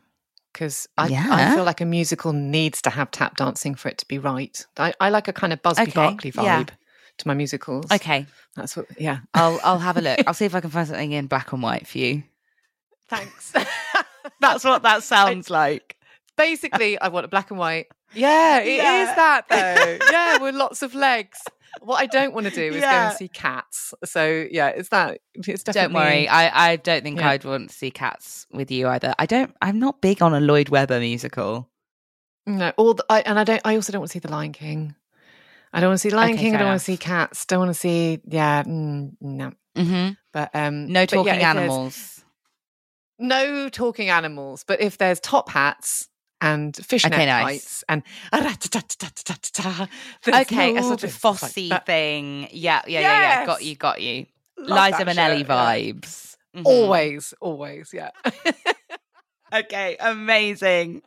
Because 0.53 0.89
I, 0.99 1.05
I 1.15 1.55
feel 1.55 1.65
like 1.65 1.81
a 1.81 1.85
musical 1.87 2.33
needs 2.33 2.83
to 2.83 2.91
have 2.91 3.11
tap 3.13 3.37
dancing 3.37 3.77
for 3.77 3.89
it 3.89 3.99
to 3.99 4.07
be 4.07 4.19
right. 4.19 4.67
I, 4.77 4.93
I 5.01 5.09
like 5.11 5.29
a 5.29 5.33
kind 5.33 5.53
of 5.53 5.63
Busby 5.63 5.83
Okay, 5.85 5.93
Berkeley 5.93 6.33
vibe 6.33 6.43
yeah. 6.45 6.65
To 7.21 7.29
my 7.29 7.35
musicals. 7.35 7.87
Okay, 7.91 8.27
That's 8.57 8.77
what, 8.77 8.87
yeah. 8.99 9.21
I'll 9.35 9.61
I'll 9.65 9.79
have 9.79 9.97
a 9.97 10.01
look. 10.01 10.21
I'll 10.27 10.35
see 10.35 10.45
if 10.45 10.55
I 10.55 10.61
can 10.61 10.71
find 10.71 10.87
something 10.89 11.13
in 11.13 11.27
black 11.27 11.53
and 11.53 11.63
white 11.63 11.87
for 11.87 11.99
you. 11.99 12.23
Thanks. 13.09 13.53
That's 14.41 14.65
what 14.65 14.83
that 14.83 15.03
sounds 15.03 15.51
like. 15.51 15.97
Basically, 16.37 16.99
I 16.99 17.09
want 17.09 17.25
a 17.25 17.29
black 17.29 17.51
and 17.51 17.59
white. 17.59 17.87
Yeah, 18.15 18.61
it 18.61 18.67
is 18.69 18.79
Yeah. 18.79 19.15
that 19.15 19.49
though. 19.49 20.07
yeah, 20.13 20.39
with 20.39 20.55
lots 20.55 20.83
of 20.83 20.95
legs. 20.95 21.39
What 21.81 21.97
I 22.01 22.07
don't 22.07 22.35
want 22.35 22.47
to 22.47 22.53
do 22.53 22.75
is 22.75 22.81
go 22.83 22.87
and 22.89 23.17
see 23.17 23.29
cats. 23.29 23.95
So 24.05 24.47
yeah, 24.51 24.69
it's 24.69 24.89
that. 24.89 25.21
It's 25.35 25.63
definitely. 25.63 25.73
Don't 25.73 25.93
worry, 25.95 26.29
I 26.29 26.73
I 26.73 26.77
don't 26.77 27.03
think 27.03 27.21
Yeah. 27.21 27.31
I'd 27.31 27.45
want 27.45 27.71
to 27.71 27.75
see 27.77 27.91
Cats 27.91 28.47
with 28.53 28.71
you 28.71 28.89
either. 28.89 29.15
I 29.19 29.27
don't. 29.27 29.55
I'm 29.63 29.79
not 29.79 30.01
big 30.01 30.21
on 30.23 30.35
a 30.35 30.41
Lloyd 30.41 30.69
Webber 30.69 30.99
musical. 30.99 31.69
No, 32.47 32.73
all 32.77 32.95
the, 32.95 33.05
I, 33.09 33.21
and 33.21 33.39
I 33.39 33.45
don't. 33.45 33.61
I 33.65 33.77
also 33.77 33.93
don't 33.93 34.01
want 34.01 34.11
to 34.11 34.13
see 34.15 34.19
the 34.19 34.31
Lion 34.31 34.53
King. 34.53 34.95
I 35.73 35.81
don't 35.81 35.91
want 35.91 36.01
to 36.01 36.09
see 36.09 36.15
Lion 36.15 36.33
Okay, 36.35 36.43
King. 36.43 36.55
I 36.55 36.59
don't 36.59 36.69
want 36.69 36.81
to 36.81 36.85
see 36.85 36.97
cats. 36.97 37.47
Don't 37.47 37.61
want 37.61 37.71
to 37.71 37.75
see. 37.79 38.21
Yeah, 38.27 38.63
mm, 38.65 39.13
no. 39.21 39.53
Mm-hmm. 39.77 40.13
But 40.33 40.51
um, 40.55 40.87
No 40.89 41.07
but 41.07 41.13
yeah, 41.13 41.17
talking 41.23 41.43
animals. 41.45 42.25
No 43.19 43.69
talking 43.69 44.09
animals. 44.09 44.65
But 44.67 44.81
if 44.81 44.99
there's 44.99 45.21
top 45.21 45.49
hats 45.51 46.09
and 46.41 46.75
fishnet 46.75 47.13
Okay, 47.13 47.27
nice. 47.27 47.45
tights 47.45 47.85
and 47.89 48.03
Okay, 50.27 50.77
a 50.77 50.83
sort 50.83 51.05
of 51.05 51.25
like 51.25 51.87
thing. 51.87 52.49
Yeah, 52.51 52.83
yeah, 52.87 53.01
yeah, 53.01 53.01
yeah. 53.41 53.47
Got 53.47 53.65
you, 53.65 53.77
got 53.77 54.01
you. 54.01 54.27
Love 54.59 54.93
Liza 54.93 55.05
Minnelli 55.05 55.47
show, 55.47 55.55
yeah. 55.55 55.83
vibes. 55.93 56.37
Mhm. 56.57 56.63
Always, 56.67 57.35
always, 57.41 57.93
yeah. 57.95 58.11
Okay, 59.53 59.97
amazing. 60.01 61.03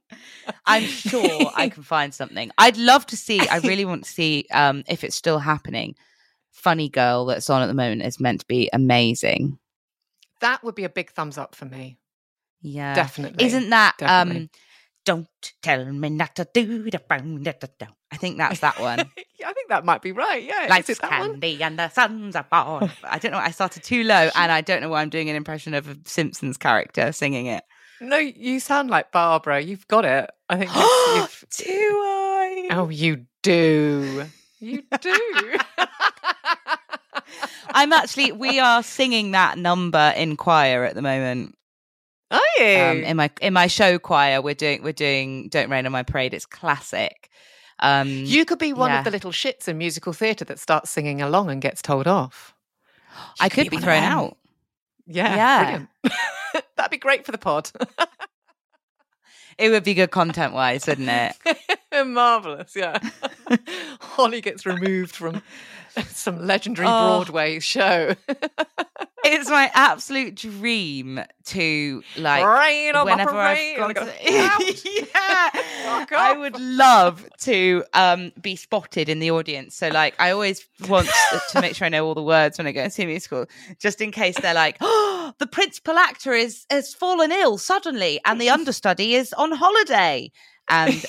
I'm 0.65 0.83
sure 0.83 1.51
I 1.55 1.69
can 1.69 1.83
find 1.95 2.13
something. 2.13 2.51
I'd 2.57 2.77
love 2.77 3.05
to 3.07 3.17
see. 3.17 3.39
I 3.47 3.57
really 3.57 3.85
want 3.85 4.03
to 4.05 4.09
see 4.09 4.45
um, 4.51 4.83
if 4.87 5.03
it's 5.03 5.15
still 5.15 5.39
happening. 5.39 5.95
Funny 6.51 6.89
Girl 6.89 7.25
that's 7.25 7.49
on 7.49 7.61
at 7.61 7.67
the 7.67 7.73
moment 7.73 8.03
is 8.03 8.19
meant 8.19 8.41
to 8.41 8.45
be 8.47 8.69
amazing. 8.73 9.57
that 10.41 10.63
would 10.63 10.75
be 10.75 10.83
a 10.83 10.89
big 10.89 11.11
thumbs 11.11 11.37
up 11.37 11.55
for 11.55 11.65
me. 11.65 11.97
Yeah, 12.61 12.93
Definitely. 12.95 13.45
Isn't 13.45 13.69
that 13.71 13.95
definitely. 13.97 14.43
um? 14.43 14.49
Don't 15.05 15.27
tell 15.61 15.83
me 15.91 16.09
not 16.11 16.33
to 16.37 16.47
do 16.53 16.89
the 16.89 17.01
bang, 17.09 17.43
da, 17.43 17.51
da, 17.59 17.67
da. 17.77 17.87
I 18.09 18.15
think 18.15 18.37
that's 18.37 18.61
that 18.61 18.79
one. 18.79 18.99
yeah, 19.37 19.49
I 19.49 19.53
think 19.53 19.67
that 19.67 19.83
might 19.83 20.01
be 20.01 20.13
right. 20.13 20.41
Yeah, 20.41 20.67
Life's 20.69 20.89
is 20.91 20.97
it 20.97 21.01
that 21.01 21.19
one? 21.19 21.31
candy 21.31 21.61
and 21.61 21.77
the 21.77 21.89
suns 21.89 22.37
are 22.37 22.47
born. 22.49 22.89
I 23.03 23.19
don't 23.19 23.33
know. 23.33 23.37
I 23.37 23.51
started 23.51 23.83
too 23.83 24.05
low, 24.05 24.29
and 24.35 24.49
I 24.49 24.61
don't 24.61 24.81
know 24.81 24.87
why 24.87 25.01
I'm 25.01 25.09
doing 25.09 25.29
an 25.29 25.35
impression 25.35 25.73
of 25.73 25.89
a 25.89 25.97
Simpsons 26.05 26.55
character 26.55 27.11
singing 27.11 27.47
it. 27.47 27.65
No, 28.03 28.17
you 28.17 28.59
sound 28.59 28.89
like 28.89 29.11
Barbara. 29.13 29.61
You've 29.61 29.87
got 29.87 30.03
it. 30.03 30.29
I 30.49 30.57
think 30.57 30.71
Do 31.57 31.71
I? 31.71 32.67
Oh, 32.71 32.89
you 32.89 33.25
do. 33.41 34.25
You 34.59 34.83
do. 34.99 35.55
I'm 37.69 37.93
actually. 37.93 38.33
We 38.33 38.59
are 38.59 38.83
singing 38.83 39.31
that 39.31 39.57
number 39.57 40.13
in 40.17 40.35
choir 40.35 40.83
at 40.83 40.95
the 40.95 41.01
moment. 41.01 41.57
Are 42.29 42.41
you? 42.59 42.65
Um, 42.65 42.97
in 43.03 43.17
my 43.17 43.31
in 43.41 43.53
my 43.53 43.67
show 43.67 43.97
choir, 43.99 44.41
we're 44.41 44.53
doing 44.53 44.83
we're 44.83 44.91
doing 44.91 45.47
"Don't 45.47 45.69
Rain 45.69 45.85
on 45.85 45.93
My 45.93 46.03
Parade." 46.03 46.33
It's 46.33 46.45
classic. 46.45 47.29
Um, 47.79 48.09
you 48.09 48.43
could 48.43 48.59
be 48.59 48.73
one 48.73 48.89
yeah. 48.91 48.99
of 48.99 49.05
the 49.05 49.11
little 49.11 49.31
shits 49.31 49.67
in 49.67 49.77
musical 49.77 50.13
theatre 50.13 50.45
that 50.45 50.59
starts 50.59 50.89
singing 50.89 51.21
along 51.21 51.49
and 51.49 51.61
gets 51.61 51.81
told 51.81 52.07
off. 52.07 52.53
I 53.39 53.45
You 53.45 53.49
could 53.49 53.69
be 53.69 53.77
of 53.77 53.83
thrown 53.83 54.03
out. 54.03 54.37
Yeah. 55.07 55.85
Yeah. 56.03 56.11
That'd 56.77 56.91
be 56.91 56.97
great 56.97 57.25
for 57.25 57.31
the 57.31 57.37
pod. 57.37 57.71
It 59.57 59.69
would 59.69 59.83
be 59.83 59.93
good 59.93 60.11
content 60.11 60.53
wise, 60.53 60.87
wouldn't 60.87 61.09
it? 61.09 61.67
Marvelous, 62.07 62.75
yeah. 62.75 62.97
Holly 64.01 64.41
gets 64.41 64.65
removed 64.65 65.15
from 65.15 65.41
some 66.07 66.45
legendary 66.45 66.87
Oh. 66.87 67.17
Broadway 67.23 67.59
show. 67.59 68.15
it's 69.25 69.49
my 69.49 69.71
absolute 69.73 70.35
dream 70.35 71.19
to 71.45 72.03
like 72.17 72.45
Rain 72.45 72.95
on 72.95 73.05
whenever 73.05 73.37
I've 73.37 73.77
gone 73.77 73.93
to, 73.95 74.13
yeah, 74.23 75.49
I 76.11 76.35
would 76.37 76.59
love 76.59 77.27
to 77.41 77.83
um, 77.93 78.31
be 78.41 78.55
spotted 78.55 79.09
in 79.09 79.19
the 79.19 79.31
audience. 79.31 79.75
So 79.75 79.89
like, 79.89 80.15
I 80.19 80.31
always 80.31 80.65
want 80.87 81.09
to 81.51 81.61
make 81.61 81.75
sure 81.75 81.85
I 81.85 81.89
know 81.89 82.05
all 82.05 82.15
the 82.15 82.23
words 82.23 82.57
when 82.57 82.67
I 82.67 82.71
go 82.71 82.81
and 82.81 82.93
see 82.93 83.05
musical, 83.05 83.45
just 83.79 84.01
in 84.01 84.11
case 84.11 84.39
they're 84.39 84.53
like, 84.53 84.77
"Oh, 84.81 85.33
the 85.39 85.47
principal 85.47 85.97
actor 85.97 86.33
is 86.33 86.65
has 86.69 86.93
fallen 86.93 87.31
ill 87.31 87.57
suddenly, 87.57 88.19
and 88.25 88.39
the 88.39 88.49
understudy 88.49 89.15
is 89.15 89.33
on 89.33 89.51
holiday," 89.51 90.31
and 90.67 91.03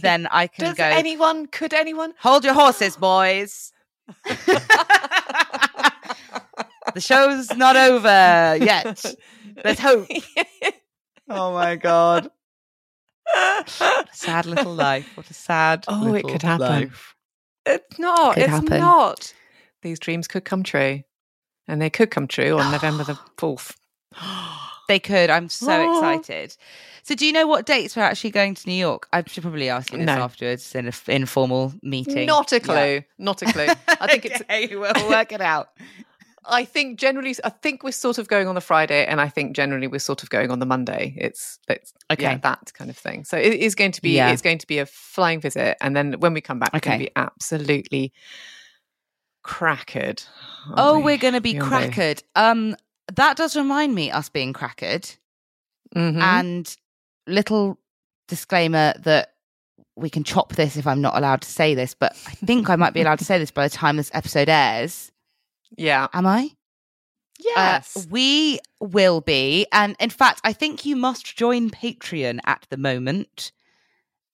then 0.00 0.28
I 0.30 0.46
can 0.46 0.66
Does 0.66 0.74
go. 0.76 0.84
anyone, 0.84 1.46
could 1.46 1.74
anyone? 1.74 2.14
Hold 2.20 2.44
your 2.44 2.54
horses, 2.54 2.96
boys. 2.96 3.72
the 6.94 7.00
show's 7.00 7.54
not 7.56 7.76
over 7.76 8.56
yet. 8.60 9.04
There's 9.62 9.78
hope. 9.78 10.08
Oh 11.32 11.52
my 11.52 11.76
god. 11.76 12.28
What 13.32 13.68
a 13.78 14.06
sad 14.10 14.46
little 14.46 14.74
life. 14.74 15.16
What 15.16 15.30
a 15.30 15.34
sad. 15.34 15.84
Oh, 15.86 16.12
it 16.12 16.26
could 16.26 16.42
happen. 16.42 16.66
life. 16.66 17.14
It's 17.64 18.00
not. 18.00 18.34
Could 18.34 18.42
it's 18.42 18.50
happen. 18.50 18.80
not. 18.80 19.32
These 19.82 20.00
dreams 20.00 20.26
could 20.26 20.44
come 20.44 20.64
true. 20.64 21.04
And 21.68 21.80
they 21.80 21.88
could 21.88 22.10
come 22.10 22.26
true 22.26 22.58
on 22.58 22.72
November 22.72 23.04
the 23.04 23.12
4th. 23.38 23.76
They 24.90 24.98
could. 24.98 25.30
I'm 25.30 25.48
so 25.48 25.70
Oh. 25.72 25.94
excited. 26.10 26.56
So, 27.04 27.14
do 27.14 27.24
you 27.24 27.32
know 27.32 27.46
what 27.46 27.64
dates 27.64 27.94
we're 27.94 28.02
actually 28.02 28.30
going 28.32 28.56
to 28.56 28.68
New 28.68 28.74
York? 28.74 29.06
I 29.12 29.22
should 29.24 29.42
probably 29.44 29.68
ask 29.68 29.92
you 29.92 29.98
this 29.98 30.06
No. 30.06 30.14
afterwards 30.14 30.74
in 30.74 30.86
an 30.88 30.92
informal 31.06 31.72
meeting. 31.80 32.26
Not 32.26 32.50
a 32.50 32.56
Yeah. 32.56 32.60
clue. 32.60 33.02
Not 33.16 33.40
a 33.42 33.46
clue. 33.52 33.68
I 33.86 34.08
think 34.08 34.24
it's 34.24 34.40
okay, 34.50 34.74
we'll 34.74 35.08
work 35.08 35.30
it 35.30 35.40
out. 35.40 35.68
I 36.44 36.64
think 36.64 36.98
generally, 36.98 37.36
I 37.44 37.50
think 37.50 37.84
we're 37.84 37.92
sort 37.92 38.18
of 38.18 38.26
going 38.26 38.48
on 38.48 38.56
the 38.56 38.60
Friday, 38.60 39.06
and 39.06 39.20
I 39.20 39.28
think 39.28 39.54
generally 39.54 39.86
we're 39.86 40.00
sort 40.00 40.24
of 40.24 40.30
going 40.30 40.50
on 40.50 40.58
the 40.58 40.66
Monday. 40.66 41.14
It's, 41.16 41.60
it's 41.68 41.92
Okay. 42.10 42.22
yeah, 42.24 42.36
that 42.38 42.72
kind 42.74 42.90
of 42.90 42.96
thing. 42.98 43.22
So 43.24 43.36
it 43.36 43.54
is 43.54 43.76
going 43.76 43.92
to 43.92 44.02
be, 44.02 44.16
Yeah. 44.16 44.32
it's 44.32 44.42
going 44.42 44.58
to 44.58 44.66
be 44.66 44.78
a 44.80 44.86
flying 44.86 45.40
visit, 45.40 45.76
and 45.80 45.94
then 45.94 46.14
when 46.14 46.34
we 46.34 46.40
come 46.40 46.58
back, 46.58 46.72
we're 46.72 46.80
going 46.80 46.96
Okay. 46.96 47.04
to 47.04 47.10
be 47.10 47.16
absolutely 47.16 48.12
crackered. 49.44 50.26
Oh, 50.76 50.96
we? 50.98 51.04
we're 51.04 51.18
going 51.18 51.34
to 51.34 51.40
be 51.40 51.52
You'll 51.52 51.64
crackered. 51.66 52.24
Um, 52.34 52.74
that 53.16 53.36
does 53.36 53.56
remind 53.56 53.94
me 53.94 54.10
us 54.10 54.28
being 54.28 54.52
crackered. 54.52 55.16
Mhm. 55.94 56.20
And 56.20 56.76
little 57.26 57.78
disclaimer 58.28 58.94
that 59.00 59.34
we 59.96 60.08
can 60.10 60.24
chop 60.24 60.54
this 60.54 60.76
if 60.76 60.86
I'm 60.86 61.00
not 61.00 61.16
allowed 61.16 61.42
to 61.42 61.50
say 61.50 61.74
this, 61.74 61.94
but 61.94 62.12
I 62.26 62.32
think 62.32 62.70
I 62.70 62.76
might 62.76 62.94
be 62.94 63.00
allowed 63.02 63.18
to 63.18 63.24
say 63.24 63.38
this 63.38 63.50
by 63.50 63.66
the 63.68 63.74
time 63.74 63.96
this 63.96 64.10
episode 64.14 64.48
airs. 64.48 65.10
yeah, 65.76 66.08
Am 66.12 66.26
I? 66.26 66.50
Uh, 67.40 67.42
yes, 67.56 68.06
we 68.10 68.60
will 68.80 69.20
be. 69.20 69.66
And 69.72 69.96
in 69.98 70.10
fact, 70.10 70.40
I 70.44 70.52
think 70.52 70.84
you 70.84 70.94
must 70.94 71.36
join 71.36 71.70
Patreon 71.70 72.38
at 72.44 72.66
the 72.70 72.76
moment. 72.76 73.50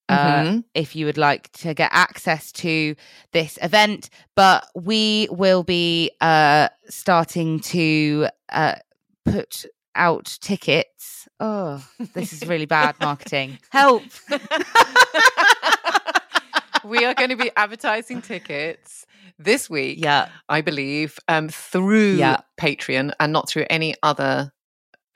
Uh, 0.08 0.42
Mhm. 0.44 0.64
if 0.74 0.94
you 0.94 1.04
would 1.06 1.18
like 1.18 1.50
to 1.52 1.74
get 1.74 1.90
access 1.92 2.52
to 2.52 2.94
this 3.32 3.58
event, 3.60 4.08
but 4.36 4.64
we 4.76 5.26
will 5.32 5.64
be 5.64 6.12
uh, 6.20 6.68
starting 6.88 7.58
to 7.60 8.28
uh, 8.50 8.76
put 9.24 9.64
out 9.96 10.38
tickets. 10.40 11.26
Oh, 11.40 11.84
this 12.14 12.32
is 12.32 12.46
really 12.46 12.66
bad 12.66 12.94
marketing. 13.00 13.58
Help. 13.70 14.04
we 16.84 17.04
are 17.04 17.14
going 17.14 17.30
to 17.30 17.36
be 17.36 17.50
advertising 17.56 18.22
tickets 18.22 19.06
this 19.38 19.68
week, 19.68 19.98
Yeah. 20.00 20.28
I 20.48 20.60
believe, 20.60 21.18
um, 21.28 21.48
through 21.48 22.14
Yeah. 22.14 22.38
Patreon 22.60 23.12
and 23.18 23.32
not 23.32 23.48
through 23.48 23.66
any 23.68 23.94
other. 24.02 24.52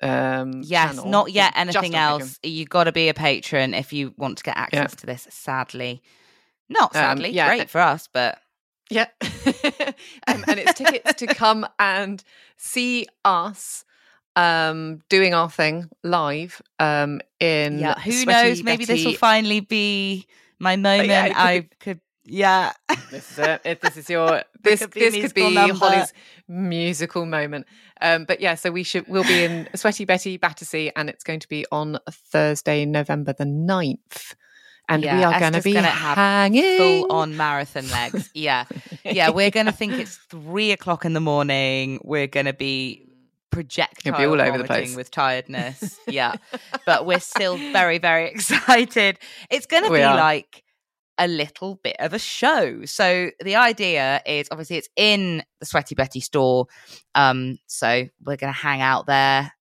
Um, 0.02 0.62
Yes, 0.64 0.96
channel. 0.96 1.10
not 1.10 1.30
yet 1.32 1.52
anything 1.56 1.94
else. 1.94 2.38
You 2.42 2.64
got 2.64 2.84
to 2.84 2.92
be 2.92 3.08
a 3.08 3.14
patron 3.14 3.74
if 3.74 3.92
you 3.92 4.14
want 4.16 4.38
to 4.38 4.44
get 4.44 4.56
access 4.56 4.94
to 4.96 5.06
this. 5.06 5.26
Sadly, 5.30 6.02
not 6.68 6.94
Um, 6.96 7.02
sadly. 7.02 7.30
yeah. 7.30 7.48
Great 7.54 7.70
for 7.70 7.80
us, 7.80 8.08
but 8.12 8.38
Yeah. 8.88 9.06
um, 10.26 10.44
and 10.48 10.58
it's 10.58 10.74
tickets 10.74 11.14
to 11.14 11.26
come 11.26 11.66
and 11.78 12.22
see 12.56 13.06
us 13.24 13.84
um, 14.36 15.00
doing 15.08 15.34
our 15.34 15.50
thing 15.50 15.88
live 16.02 16.62
um, 16.78 17.20
in. 17.40 17.78
yeah. 17.78 17.98
Who 18.00 18.24
knows? 18.24 18.62
Maybe 18.62 18.84
this 18.84 19.04
will 19.04 19.14
finally 19.14 19.60
be 19.60 20.26
my 20.58 20.76
moment. 20.76 21.10
it 21.10 21.28
could 21.28 21.36
I 21.36 21.68
could. 21.80 22.00
Yeah. 22.24 22.72
This 23.10 23.32
is 23.32 23.38
it. 23.38 23.60
If 23.64 23.80
This 23.80 23.96
is 23.96 24.08
your. 24.10 24.42
This 24.62 24.80
could 24.80 24.90
be 24.90 25.00
this 25.00 25.22
could 25.22 25.34
be 25.34 25.54
number. 25.54 25.74
Holly's 25.74 26.12
musical 26.46 27.24
moment. 27.24 27.64
Um, 28.02 28.26
but 28.26 28.40
yeah, 28.40 28.56
so 28.56 28.70
we 28.70 28.82
should. 28.82 29.08
We'll 29.08 29.24
be 29.24 29.42
in 29.44 29.68
Sweaty 29.74 30.04
Betty 30.04 30.36
Battersea, 30.36 30.92
and 30.94 31.08
it's 31.08 31.24
going 31.24 31.40
to 31.40 31.48
be 31.48 31.64
on 31.72 31.98
Thursday, 32.10 32.84
November 32.84 33.32
the 33.32 33.44
9th. 33.44 34.34
And 34.86 35.02
we 35.02 35.08
are 35.08 35.38
going 35.38 35.52
to 35.52 35.62
be 35.62 35.72
gonna 35.72 35.86
have 35.86 36.16
hanging 36.16 36.76
full 36.76 37.12
on 37.12 37.36
marathon 37.36 37.88
legs. 37.90 38.28
Yeah. 38.34 38.64
Yeah. 39.04 39.30
We're 39.30 39.50
going 39.50 39.66
to 39.66 39.72
think 39.72 39.94
it's 39.94 40.16
three 40.16 40.72
o'clock 40.72 41.04
in 41.04 41.12
the 41.12 41.20
morning. 41.20 42.00
We're 42.02 42.26
going 42.26 42.46
to 42.46 42.52
be 42.52 43.06
projectile 43.50 44.20
You'll 44.20 44.36
be 44.36 44.42
all 44.42 44.48
over 44.48 44.58
the 44.58 44.64
place. 44.64 44.96
with 44.96 45.10
tiredness. 45.10 45.98
Yeah. 46.08 46.34
but 46.86 47.06
we're 47.06 47.20
still 47.20 47.56
very, 47.56 47.98
very 47.98 48.28
excited. 48.30 49.18
It's 49.48 49.66
going 49.66 49.84
to 49.84 49.90
be 49.90 50.02
are. 50.02 50.16
like 50.16 50.64
a 51.20 51.28
little 51.28 51.76
bit 51.84 51.94
of 52.00 52.12
a 52.14 52.18
show. 52.18 52.84
So 52.86 53.30
the 53.44 53.54
idea 53.56 54.22
is 54.26 54.48
obviously 54.50 54.78
it's 54.78 54.88
in 54.96 55.44
the 55.60 55.66
Sweaty 55.66 55.94
Betty 55.94 56.20
store. 56.20 56.66
Um, 57.14 57.58
so 57.66 58.06
we're 58.24 58.36
going 58.36 58.52
to 58.52 58.58
hang 58.58 58.80
out 58.80 59.06
there, 59.06 59.52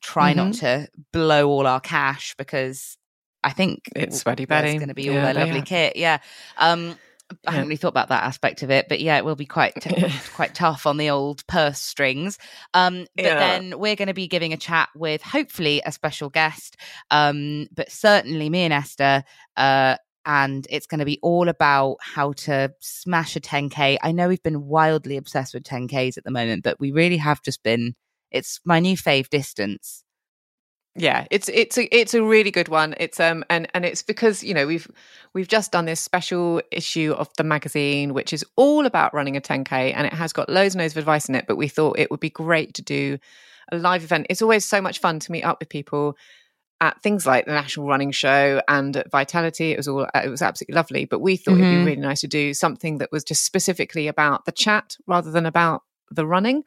try 0.00 0.32
not 0.32 0.52
Mm-hmm. 0.52 0.60
to 0.60 0.88
blow 1.12 1.48
all 1.48 1.66
our 1.66 1.80
cash 1.80 2.34
because 2.38 2.96
I 3.44 3.50
think 3.50 3.90
It's 3.96 4.20
Sweaty 4.20 4.44
Betty. 4.46 4.78
going 4.78 4.88
to 4.88 4.94
be 4.94 5.10
all 5.10 5.16
Yeah, 5.16 5.32
their 5.32 5.34
lovely 5.34 5.58
have. 5.58 5.66
kit. 5.66 5.96
Yeah. 5.96 6.18
Um, 6.56 6.96
I 7.30 7.34
Yeah. 7.44 7.50
hadn't 7.52 7.68
really 7.68 7.76
thought 7.76 7.88
about 7.88 8.10
that 8.10 8.24
aspect 8.24 8.62
of 8.62 8.70
it, 8.70 8.86
but 8.90 9.00
yeah, 9.00 9.16
it 9.16 9.24
will 9.24 9.36
be 9.36 9.46
quite 9.46 9.74
t- 9.80 9.90
quite 10.34 10.54
tough 10.54 10.86
on 10.86 10.98
the 10.98 11.10
old 11.10 11.46
purse 11.46 11.80
strings. 11.80 12.38
Um, 12.74 13.06
but 13.16 13.24
Yeah. 13.24 13.38
then 13.38 13.78
we're 13.78 13.96
going 13.96 14.08
to 14.08 14.14
be 14.14 14.28
giving 14.28 14.52
a 14.52 14.56
chat 14.58 14.90
with 14.94 15.22
hopefully 15.22 15.80
a 15.84 15.90
special 15.92 16.28
guest, 16.28 16.76
um, 17.10 17.68
but 17.74 17.90
certainly 17.90 18.50
me 18.50 18.60
and 18.64 18.72
Esther. 18.72 19.24
Uh, 19.56 19.96
and 20.24 20.66
it's 20.70 20.86
going 20.86 21.00
to 21.00 21.04
be 21.04 21.18
all 21.22 21.48
about 21.48 21.96
how 22.00 22.32
to 22.32 22.72
smash 22.80 23.36
a 23.36 23.40
10k. 23.40 23.98
I 24.02 24.12
know 24.12 24.28
we've 24.28 24.42
been 24.42 24.66
wildly 24.66 25.16
obsessed 25.16 25.54
with 25.54 25.64
10ks 25.64 26.16
at 26.16 26.24
the 26.24 26.30
moment, 26.30 26.62
but 26.62 26.78
we 26.80 26.92
really 26.92 27.18
have 27.18 27.42
just 27.42 27.62
been. 27.62 27.94
It's 28.30 28.60
my 28.64 28.80
new 28.80 28.96
fave 28.96 29.28
distance. 29.28 30.04
yeah 30.94 31.26
it's 31.30 31.48
it's 31.48 31.78
a 31.78 31.84
it's 31.96 32.12
a 32.12 32.22
really 32.22 32.50
good 32.50 32.68
one 32.68 32.94
it's 33.00 33.18
um 33.18 33.42
and 33.48 33.66
and 33.72 33.84
it's 33.86 34.02
because 34.02 34.44
you 34.44 34.52
know 34.52 34.66
we've 34.66 34.86
we've 35.32 35.48
just 35.48 35.72
done 35.72 35.86
this 35.86 36.00
special 36.00 36.60
issue 36.70 37.14
of 37.16 37.28
the 37.38 37.44
magazine 37.44 38.12
which 38.12 38.32
is 38.32 38.44
all 38.56 38.84
about 38.84 39.14
running 39.14 39.34
a 39.36 39.40
10k 39.40 39.94
and 39.94 40.06
it 40.06 40.12
has 40.12 40.34
got 40.34 40.50
loads 40.50 40.74
and 40.74 40.82
loads 40.82 40.92
of 40.92 40.98
advice 40.98 41.28
in 41.30 41.34
it 41.34 41.46
but 41.48 41.56
we 41.56 41.66
thought 41.66 41.98
it 41.98 42.10
would 42.10 42.20
be 42.20 42.28
great 42.28 42.74
to 42.74 42.82
do 42.82 43.18
a 43.70 43.78
live 43.78 44.04
event 44.04 44.26
it's 44.28 44.42
always 44.42 44.66
so 44.66 44.82
much 44.82 44.98
fun 44.98 45.18
to 45.18 45.32
meet 45.32 45.44
up 45.44 45.58
with 45.60 45.70
people 45.70 46.14
at 46.82 47.00
things 47.02 47.24
like 47.26 47.46
the 47.46 47.52
national 47.52 47.86
running 47.86 48.10
show 48.10 48.60
and 48.68 48.96
at 48.96 49.10
vitality 49.10 49.70
it 49.72 49.76
was 49.78 49.86
all 49.88 50.06
it 50.14 50.28
was 50.28 50.42
absolutely 50.42 50.74
lovely 50.74 51.04
but 51.06 51.20
we 51.20 51.36
thought 51.36 51.54
it'd 51.54 51.64
Mhm. 51.66 51.80
be 51.84 51.90
really 51.90 52.00
nice 52.10 52.20
to 52.22 52.28
do 52.28 52.52
something 52.52 52.98
that 52.98 53.10
was 53.12 53.22
just 53.24 53.44
specifically 53.44 54.06
about 54.08 54.44
the 54.44 54.52
chat 54.52 54.96
rather 55.06 55.30
than 55.30 55.46
about 55.46 55.82
the 56.10 56.26
running 56.26 56.64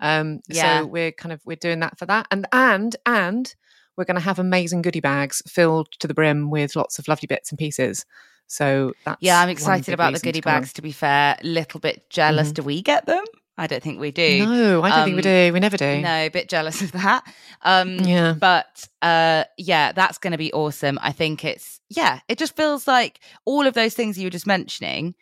um 0.00 0.40
Yeah. 0.48 0.80
so 0.80 0.86
we're 0.86 1.12
kind 1.12 1.32
of 1.34 1.40
we're 1.44 1.56
doing 1.66 1.80
that 1.80 1.98
for 1.98 2.06
that 2.06 2.26
and 2.30 2.46
and 2.52 2.96
and 3.06 3.54
we're 3.96 4.04
going 4.10 4.16
to 4.22 4.28
have 4.30 4.38
amazing 4.38 4.80
goodie 4.80 5.00
bags 5.00 5.42
filled 5.46 5.88
to 6.00 6.08
the 6.08 6.14
brim 6.14 6.50
with 6.50 6.74
lots 6.74 6.98
of 6.98 7.06
lovely 7.06 7.26
bits 7.26 7.50
and 7.52 7.58
pieces 7.58 8.06
so 8.48 8.92
that's 9.04 9.18
Yeah, 9.20 9.40
I'm 9.40 9.48
excited 9.48 9.94
about 9.94 10.12
the 10.14 10.18
goodie 10.18 10.40
to 10.40 10.44
come 10.44 10.52
along. 10.52 10.62
bags. 10.62 10.72
To 10.74 10.82
be 10.82 10.92
fair, 10.92 11.38
little 11.42 11.80
bit 11.80 12.10
jealous. 12.10 12.48
Mhm. 12.50 12.54
Do 12.54 12.62
we 12.64 12.82
get 12.82 13.06
them? 13.06 13.24
I 13.58 13.66
don't 13.66 13.82
think 13.82 14.00
we 14.00 14.10
do. 14.10 14.46
no 14.46 14.82
i 14.82 14.90
don't 14.90 15.04
think 15.04 15.16
we 15.16 15.18
Um, 15.20 15.48
do 15.48 15.52
we 15.52 15.60
never 15.60 15.76
do 15.76 16.00
No, 16.00 16.24
a 16.24 16.28
bit 16.30 16.48
jealous 16.48 16.80
of 16.82 16.92
that. 16.92 17.22
Um, 17.62 17.98
yeah 17.98 18.34
but 18.38 18.88
uh, 19.02 19.44
yeah, 19.58 19.92
that's 19.92 20.18
going 20.18 20.30
to 20.32 20.38
be 20.38 20.52
awesome. 20.52 20.98
I 21.02 21.12
think 21.12 21.44
it's 21.44 21.80
yeah, 21.90 22.20
it 22.28 22.38
just 22.38 22.56
feels 22.56 22.86
like 22.88 23.20
all 23.44 23.66
of 23.66 23.74
those 23.74 23.94
things 23.94 24.16
you 24.18 24.26
were 24.26 24.30
just 24.30 24.46
mentioning. 24.46 25.14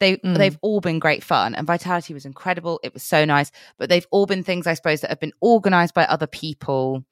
They 0.00 0.16
Mm. 0.16 0.36
they've 0.38 0.58
all 0.62 0.80
been 0.80 0.98
great 0.98 1.22
fun, 1.22 1.54
and 1.54 1.66
Vitality 1.66 2.14
was 2.14 2.24
incredible. 2.24 2.80
It 2.82 2.94
was 2.94 3.02
so 3.02 3.24
nice, 3.24 3.50
but 3.78 3.88
they've 3.88 4.06
all 4.10 4.26
been 4.26 4.42
things 4.44 4.66
I 4.66 4.74
suppose 4.74 5.00
that 5.02 5.10
have 5.10 5.20
been 5.20 5.32
organised 5.42 5.94
by 5.94 6.04
other 6.06 6.26
people. 6.26 7.04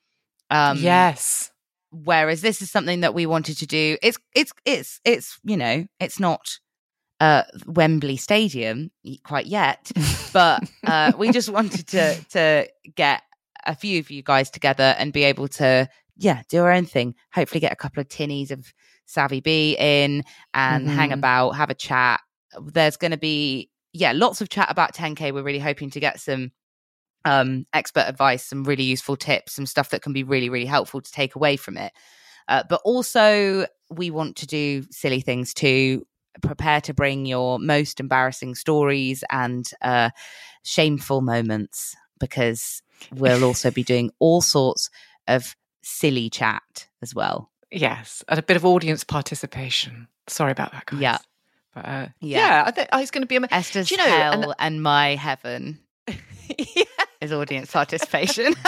Um, 0.51 0.79
yes 0.79 1.51
whereas 1.95 2.41
this 2.41 2.63
is 2.63 2.71
something 2.71 3.01
that 3.01 3.13
we 3.13 3.27
wanted 3.27 3.59
to 3.59 3.67
do 3.67 3.99
it's 4.03 4.17
it's 4.35 4.51
it's 4.65 4.99
it's 5.05 5.39
you 5.45 5.59
know 5.59 5.85
it's 6.01 6.19
not 6.19 6.59
uh 7.23 7.43
wembley 7.67 8.17
stadium 8.17 8.91
quite 9.23 9.47
yet 9.47 9.91
but 10.33 10.63
uh 10.87 11.13
we 11.17 11.31
just 11.31 11.49
wanted 11.49 11.87
to 11.87 12.15
to 12.31 12.67
get 12.97 13.23
a 13.65 13.75
few 13.75 14.01
of 14.01 14.11
you 14.11 14.23
guys 14.23 14.51
together 14.51 14.95
and 14.99 15.13
be 15.13 15.23
able 15.23 15.47
to 15.47 15.89
yeah 16.17 16.43
do 16.49 16.59
our 16.63 16.73
own 16.73 16.85
thing 16.85 17.15
hopefully 17.33 17.61
get 17.61 17.73
a 17.73 17.77
couple 17.77 18.01
of 18.01 18.09
tinnies 18.09 18.51
of 18.51 18.73
savvy 19.07 19.41
b 19.41 19.77
in 19.79 20.23
and 20.53 20.89
hang 20.89 21.11
Mhm. 21.11 21.19
about 21.19 21.51
have 21.53 21.71
a 21.71 21.75
chat 21.75 22.21
there's 22.61 22.97
going 22.97 23.13
to 23.13 23.17
be 23.19 23.71
yeah 23.93 24.13
lots 24.13 24.41
of 24.41 24.49
chat 24.49 24.71
about 24.71 24.95
10k 24.95 25.33
we're 25.33 25.43
really 25.43 25.59
hoping 25.59 25.91
to 25.91 26.01
get 26.01 26.19
some 26.21 26.51
um, 27.25 27.67
expert 27.73 28.05
advice, 28.09 28.45
some 28.45 28.65
really 28.65 28.83
useful 28.83 29.17
tips, 29.17 29.53
some 29.53 29.65
stuff 29.67 29.91
that 29.91 30.03
can 30.03 30.13
be 30.13 30.25
really, 30.25 30.49
really 30.49 30.67
helpful 30.67 31.01
to 31.01 31.13
take 31.13 31.37
away 31.37 31.57
from 31.57 31.77
it. 31.77 31.93
Uh, 32.49 32.65
but 32.69 32.81
also, 32.85 33.65
we 33.91 34.11
want 34.11 34.35
to 34.39 34.47
do 34.47 34.83
silly 34.91 35.21
things 35.21 35.55
too. 35.55 36.05
Prepare 36.41 36.81
to 36.83 36.95
bring 36.95 37.27
your 37.27 37.59
most 37.59 38.01
embarrassing 38.01 38.55
stories 38.55 39.23
and 39.31 39.69
uh, 39.83 40.11
shameful 40.63 41.21
moments 41.21 41.95
because 42.19 42.83
we'll 43.13 43.45
also 43.49 43.71
be 43.71 43.83
doing 43.83 44.11
all 44.19 44.41
sorts 44.41 44.89
of 45.29 45.55
silly 45.83 46.31
chat 46.31 46.87
as 47.03 47.15
well. 47.15 47.51
yes 47.71 48.23
and 48.29 48.39
a 48.39 48.43
bit 48.43 48.57
of 48.57 48.65
audience 48.65 49.05
participation 49.05 50.07
sorry 50.29 50.53
about 50.53 50.73
that 50.73 50.87
guys 50.87 51.01
Yeah. 51.01 51.19
but 51.75 51.85
uh, 51.85 52.07
Yeah. 52.21 52.39
yeah, 52.39 52.65
I 52.67 52.71
think 52.71 52.89
oh, 52.93 53.01
it's 53.01 53.11
going 53.11 53.23
to 53.23 53.27
be 53.29 53.37
amazing. 53.37 53.55
Esther's 53.57 53.89
Do 53.89 53.95
you 53.97 53.99
know, 53.99 54.05
hell 54.11 54.43
and- 54.43 54.55
and, 54.59 54.83
my 54.83 55.15
heaven 55.17 55.81
yeah, 56.07 56.85
is 57.21 57.33
audience 57.33 57.71
participation. 57.73 58.55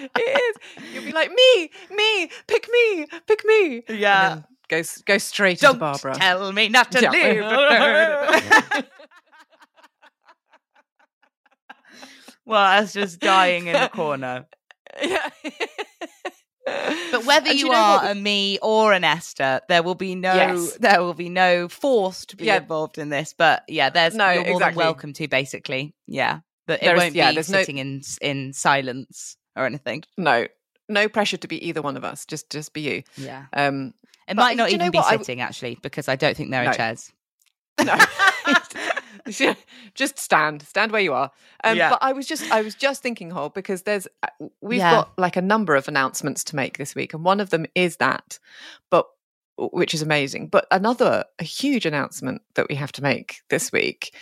it 0.00 0.10
is. 0.16 0.56
You'll 0.94 1.04
be 1.04 1.12
like 1.12 1.30
me, 1.30 1.70
me, 1.94 2.30
pick 2.46 2.68
me, 2.72 3.06
pick 3.26 3.44
me. 3.44 3.82
Yeah. 3.88 4.40
Go 4.70 4.82
go 5.04 5.18
straight 5.18 5.60
Don't 5.60 5.72
into 5.74 5.80
Barbara. 5.80 6.14
tell 6.14 6.52
me 6.52 6.68
not 6.68 6.90
to 6.92 7.02
Yeah. 7.02 7.10
leave. 7.10 8.84
well, 12.46 12.60
I 12.60 12.80
was 12.80 12.92
just 12.92 13.20
dying 13.20 13.66
in 13.66 13.74
the 13.74 13.88
corner. 13.88 14.46
yeah. 15.02 15.28
But 17.10 17.24
whether 17.26 17.52
you, 17.52 17.68
know 17.68 17.74
are 17.74 18.02
what? 18.04 18.10
a 18.12 18.14
me 18.14 18.58
or 18.62 18.92
an 18.92 19.02
Esther, 19.02 19.60
there 19.68 19.82
will 19.82 19.94
be 19.96 20.14
no 20.14 20.34
Yes. 20.34 20.76
there 20.78 21.02
will 21.02 21.14
be 21.14 21.28
no 21.28 21.68
force 21.68 22.24
to 22.26 22.36
be 22.36 22.44
Yeah. 22.44 22.58
involved 22.58 22.98
in 22.98 23.08
this. 23.08 23.34
But 23.36 23.64
yeah, 23.68 23.90
there's 23.90 24.14
No, 24.14 24.26
you're 24.30 24.36
more 24.42 24.44
than 24.44 24.54
exactly. 24.68 24.78
welcome 24.84 25.12
to 25.14 25.26
basically. 25.28 25.94
Yeah. 26.06 26.40
But 26.66 26.82
it 26.82 26.96
won't 26.96 27.14
yeah, 27.14 27.30
be 27.30 27.34
there's 27.36 27.50
no- 27.50 27.58
sitting 27.58 27.78
in 27.78 28.02
in 28.20 28.52
silence 28.52 29.36
or 29.56 29.66
anything. 29.66 30.04
no, 30.16 30.46
no 30.90 31.08
pressure 31.08 31.36
to 31.38 31.48
be 31.48 31.66
either 31.66 31.80
one 31.82 31.96
of 31.96 32.04
us. 32.04 32.26
Just 32.26 32.50
just 32.50 32.72
be 32.72 32.80
you. 32.82 33.02
Yeah. 33.16 33.46
Um, 33.52 33.94
It 34.28 34.36
might 34.36 34.56
not 34.56 34.70
even 34.70 34.90
be 34.90 34.98
what? 34.98 35.12
I- 35.12 35.16
sitting 35.16 35.40
actually, 35.40 35.78
because 35.82 36.08
I 36.08 36.16
don't 36.16 36.36
think 36.36 36.50
there 36.50 36.62
are 36.62 36.66
No. 36.66 36.72
chairs. 36.72 37.12
no. 37.84 37.96
just 39.94 40.18
stand 40.18 40.62
stand 40.62 40.92
where 40.92 41.00
you 41.00 41.12
are 41.12 41.30
um, 41.62 41.76
Yeah. 41.76 41.90
but 41.90 41.98
i 42.02 42.12
was 42.12 42.26
just 42.26 42.50
i 42.50 42.62
was 42.62 42.74
just 42.74 43.02
thinking 43.02 43.30
Hol, 43.30 43.50
because 43.50 43.82
there's 43.82 44.08
uh, 44.22 44.28
we've 44.60 44.78
Yeah. 44.78 44.90
got 44.92 45.18
like 45.18 45.36
a 45.36 45.42
number 45.42 45.76
of 45.76 45.88
announcements 45.88 46.42
to 46.44 46.56
make 46.56 46.78
this 46.78 46.94
week 46.94 47.14
and 47.14 47.22
one 47.24 47.38
of 47.38 47.50
them 47.50 47.66
is 47.74 47.96
that 47.98 48.38
but 48.90 49.06
which 49.58 49.94
is 49.94 50.02
amazing 50.02 50.48
but 50.48 50.66
another 50.70 51.24
a 51.38 51.44
huge 51.44 51.86
announcement 51.86 52.42
that 52.54 52.66
we 52.68 52.74
have 52.74 52.92
to 52.92 53.02
make 53.02 53.42
this 53.50 53.70
week 53.70 54.14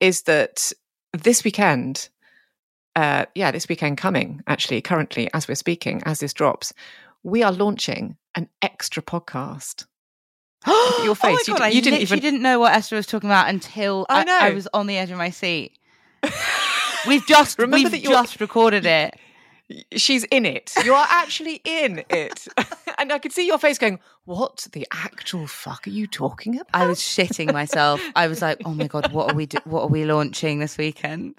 is 0.00 0.22
that 0.22 0.72
this 1.12 1.44
weekend 1.44 2.08
uh 2.96 3.24
yeah 3.34 3.50
this 3.50 3.68
weekend 3.68 3.96
coming 3.98 4.40
actually 4.46 4.80
currently 4.80 5.28
as 5.34 5.48
we're 5.48 5.54
speaking 5.54 6.02
as 6.04 6.20
this 6.20 6.32
drops 6.32 6.72
we 7.22 7.42
are 7.42 7.52
launching 7.52 8.16
an 8.34 8.48
extra 8.62 9.02
podcast 9.02 9.86
your 10.66 10.74
Oh 11.10 11.14
face. 11.14 11.22
my 11.22 11.30
You 11.30 11.54
God, 11.54 11.58
d- 11.58 11.62
I 11.64 11.68
you 11.68 11.82
didn't 11.82 12.00
even- 12.00 12.18
didn't 12.20 12.42
know 12.42 12.58
what 12.58 12.72
Esther 12.72 12.96
was 12.96 13.06
talking 13.06 13.28
about 13.28 13.48
until 13.50 14.06
I 14.08 14.22
I. 14.26 14.46
I 14.48 14.50
was 14.54 14.66
on 14.72 14.86
the 14.86 14.96
edge 14.96 15.10
of 15.10 15.18
my 15.18 15.30
seat. 15.30 15.78
We've 17.06 17.26
just 17.26 17.58
Remember 17.58 17.90
we've 17.90 18.02
just 18.02 18.40
recorded 18.40 18.86
it. 18.86 19.14
She's 19.96 20.24
in 20.24 20.46
it. 20.46 20.72
You 20.84 20.94
are 20.94 21.06
actually 21.10 21.60
in 21.64 22.02
it. 22.08 22.48
and 22.98 23.12
I 23.12 23.18
could 23.18 23.32
see 23.32 23.46
your 23.46 23.58
face 23.58 23.78
going, 23.78 23.98
What 24.24 24.66
the 24.72 24.86
actual 24.90 25.46
fuck 25.46 25.86
are 25.86 25.90
you 25.90 26.06
talking 26.06 26.54
about? 26.54 26.68
I 26.72 26.86
was 26.86 27.00
shitting 27.00 27.52
myself. 27.52 28.00
I 28.16 28.26
was 28.28 28.40
like, 28.40 28.58
"Oh 28.64 28.72
my 28.74 28.86
god, 28.86 29.12
what 29.12 29.32
are 29.32 29.34
we 29.34 29.44
do- 29.46 29.58
what 29.64 29.82
are 29.82 29.88
we 29.88 30.04
launching 30.04 30.60
this 30.60 30.78
weekend?" 30.78 31.34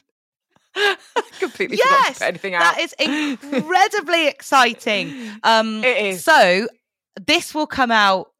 completely 1.40 1.78
yes, 1.78 2.22
anything 2.22 2.54
out. 2.56 2.62
that 2.62 2.80
is 2.80 2.94
incredibly 3.00 4.28
exciting. 4.28 5.14
Um, 5.44 5.84
It 5.84 5.98
is. 5.98 6.24
So 6.24 6.68
this 7.26 7.54
will 7.54 7.68
come 7.68 7.92
out. 7.92 8.32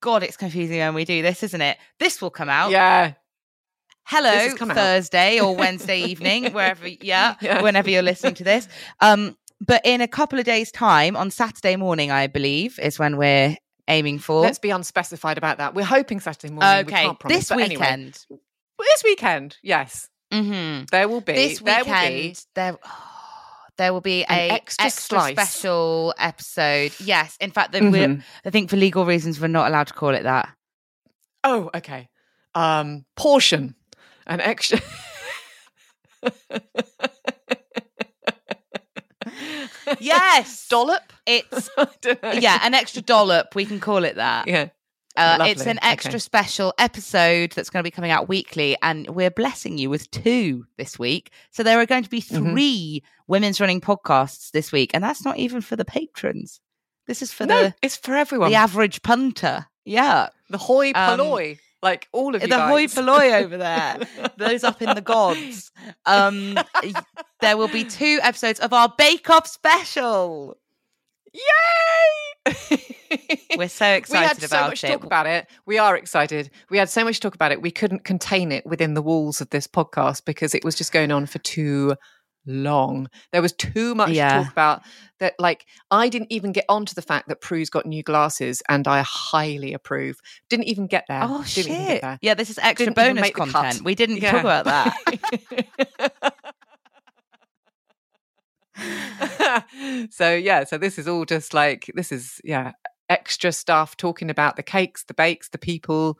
God, 0.00 0.22
it's 0.22 0.36
confusing 0.36 0.78
when 0.78 0.94
we 0.94 1.04
do 1.04 1.22
this, 1.22 1.42
isn't 1.42 1.60
it? 1.60 1.78
This 1.98 2.20
will 2.20 2.30
come 2.30 2.48
out. 2.48 2.70
yeah. 2.70 3.14
Hello, 4.06 4.54
come 4.56 4.70
out. 4.70 4.76
Thursday 4.76 5.40
or 5.40 5.56
Wednesday 5.64 6.02
evening, 6.02 6.52
wherever, 6.52 6.86
yeah, 6.86 7.36
Yeah. 7.40 7.62
whenever 7.62 7.88
you're 7.88 8.02
listening 8.02 8.34
to 8.34 8.44
this. 8.44 8.68
Um, 9.00 9.34
but 9.66 9.80
in 9.86 10.02
a 10.02 10.08
couple 10.08 10.38
of 10.38 10.44
days' 10.44 10.70
time, 10.70 11.16
on 11.16 11.30
Saturday 11.30 11.76
morning, 11.76 12.10
I 12.10 12.26
believe, 12.26 12.78
is 12.78 12.98
when 12.98 13.16
we're 13.16 13.56
aiming 13.88 14.18
for. 14.18 14.42
Let's 14.42 14.58
be 14.58 14.68
unspecified 14.68 15.38
about 15.38 15.56
that. 15.56 15.74
We're 15.74 15.84
hoping 15.86 16.20
Saturday 16.20 16.52
morning. 16.52 16.84
We 16.86 16.92
okay, 16.92 17.14
promise, 17.18 17.38
this 17.38 17.48
but 17.48 17.60
anyway. 17.60 17.80
weekend. 17.80 18.26
this 18.78 19.02
weekend, 19.04 19.56
yes. 19.62 20.10
Hmm 20.42 20.82
There 20.90 21.08
will 21.08 21.20
be. 21.20 21.32
This 21.34 21.58
there 21.60 21.78
will 21.84 21.84
be 21.84 21.90
weekend, 21.90 22.44
there, 22.54 22.76
there 23.78 23.92
will 23.92 24.00
be 24.00 24.22
a 24.28 24.50
extra 24.50 24.90
slice. 24.90 25.32
special 25.32 26.14
episode. 26.18 26.92
Yes, 27.00 27.36
in 27.40 27.50
fact, 27.50 27.72
Mhm. 27.74 28.22
I 28.44 28.50
think 28.50 28.70
for 28.70 28.76
legal 28.76 29.04
reasons, 29.04 29.40
we're 29.40 29.48
not 29.48 29.68
allowed 29.68 29.86
to 29.88 29.94
call 29.94 30.10
it 30.14 30.22
that. 30.24 30.48
Oh, 31.44 31.70
okay. 31.74 32.08
Um, 32.54 33.04
portion, 33.16 33.74
an 34.26 34.40
extra. 34.40 34.80
Yes, 40.00 40.66
dollop. 40.68 41.12
it's 41.26 41.68
I 41.78 41.86
don't 42.00 42.22
know. 42.22 42.32
yeah, 42.32 42.58
an 42.62 42.74
extra 42.74 43.02
dollop. 43.02 43.54
We 43.54 43.64
can 43.64 43.80
call 43.80 44.04
it 44.04 44.16
that. 44.16 44.46
yeah. 44.48 44.68
Uh, 45.16 45.44
it's 45.48 45.66
an 45.66 45.78
Okay. 45.78 45.88
extra 45.90 46.18
special 46.18 46.74
episode 46.78 47.52
that's 47.52 47.70
going 47.70 47.80
to 47.82 47.86
be 47.86 47.90
coming 47.92 48.10
out 48.10 48.28
weekly, 48.28 48.76
and 48.82 49.08
we're 49.10 49.30
blessing 49.30 49.78
you 49.78 49.88
with 49.90 50.10
two 50.10 50.66
this 50.76 50.98
week. 50.98 51.30
So 51.50 51.62
there 51.62 51.78
are 51.80 51.86
going 51.86 52.02
to 52.02 52.10
be 52.10 52.20
Mhm. 52.20 52.50
3 52.52 53.02
women's 53.28 53.60
running 53.60 53.80
podcasts 53.80 54.50
this 54.50 54.72
week, 54.72 54.90
and 54.92 55.04
that's 55.04 55.24
not 55.24 55.36
even 55.38 55.60
for 55.60 55.76
the 55.76 55.84
patrons. 55.84 56.60
This 57.06 57.22
is 57.22 57.32
for 57.32 57.46
no, 57.46 57.64
the 57.64 57.74
it's 57.82 57.96
for 57.96 58.16
everyone. 58.16 58.50
the 58.50 58.56
average 58.56 59.02
punter. 59.02 59.66
Yeah, 59.84 60.30
the 60.50 60.58
hoi 60.58 60.88
Um, 60.94 61.18
polloi, 61.20 61.58
like 61.82 62.08
all 62.12 62.34
of 62.34 62.42
you 62.42 62.48
the 62.48 62.66
hoi 62.66 62.84
guys. 62.86 62.94
polloi 62.94 63.32
over 63.34 63.56
there, 63.58 63.98
those 64.38 64.64
up 64.64 64.80
in 64.82 64.94
the 64.94 65.00
gods. 65.02 65.70
Um, 66.06 66.58
there 67.40 67.56
will 67.56 67.68
be 67.68 67.84
two 67.84 68.18
episodes 68.22 68.58
of 68.58 68.72
our 68.72 68.92
Bake 68.96 69.28
Off 69.30 69.46
special. 69.46 70.56
Yay! 71.32 71.40
We're 73.56 73.68
so 73.68 73.86
excited 73.86 74.10
we 74.10 74.26
had 74.26 74.40
so 74.40 74.46
about 74.46 74.68
much 74.70 74.84
it. 74.84 74.88
talk 74.88 75.04
about 75.04 75.26
it. 75.26 75.46
We 75.66 75.78
are 75.78 75.96
excited. 75.96 76.50
We 76.70 76.78
had 76.78 76.88
so 76.90 77.04
much 77.04 77.16
to 77.16 77.20
talk 77.20 77.34
about 77.34 77.52
it. 77.52 77.62
We 77.62 77.70
couldn't 77.70 78.04
contain 78.04 78.50
it 78.52 78.66
within 78.66 78.94
the 78.94 79.02
walls 79.02 79.40
of 79.40 79.50
this 79.50 79.66
podcast 79.66 80.24
because 80.24 80.54
it 80.54 80.64
was 80.64 80.74
just 80.74 80.92
going 80.92 81.12
on 81.12 81.26
for 81.26 81.38
too 81.38 81.94
long. 82.46 83.08
There 83.32 83.40
was 83.40 83.52
too 83.52 83.94
much 83.94 84.10
Yeah. 84.10 84.38
to 84.38 84.44
talk 84.44 84.52
about. 84.52 84.82
That 85.20 85.34
like 85.38 85.64
I 85.92 86.08
didn't 86.08 86.32
even 86.32 86.50
get 86.52 86.64
onto 86.68 86.92
the 86.92 87.00
fact 87.00 87.28
that 87.28 87.40
Prue's 87.40 87.70
got 87.70 87.86
new 87.86 88.02
glasses, 88.02 88.62
and 88.68 88.86
I 88.88 89.02
highly 89.06 89.72
approve. 89.72 90.18
Didn't 90.50 90.66
even 90.66 90.88
get 90.88 91.04
there. 91.08 91.20
Oh 91.22 91.44
Didn't 91.54 91.70
even 91.72 91.84
get 91.86 91.92
shit! 91.92 92.02
there. 92.02 92.18
Yeah, 92.20 92.34
this 92.34 92.50
is 92.50 92.58
extra 92.58 92.86
Didn't 92.86 92.96
bonus 92.96 93.22
make 93.22 93.36
the 93.36 93.44
cut. 93.44 93.52
content. 93.52 93.84
We 93.84 93.94
didn't 93.94 94.16
Yeah. 94.18 94.32
talk 94.32 94.40
about 94.40 94.64
that. 94.64 96.34
so 100.10 100.34
yeah, 100.34 100.64
so 100.64 100.78
this 100.78 100.98
is 100.98 101.06
all 101.08 101.24
just 101.24 101.54
like 101.54 101.90
this 101.94 102.12
is 102.12 102.40
yeah 102.44 102.72
extra 103.08 103.52
stuff 103.52 103.96
talking 103.96 104.30
about 104.30 104.56
the 104.56 104.62
cakes, 104.62 105.04
the 105.04 105.14
bakes, 105.14 105.48
the 105.50 105.58
people. 105.58 106.18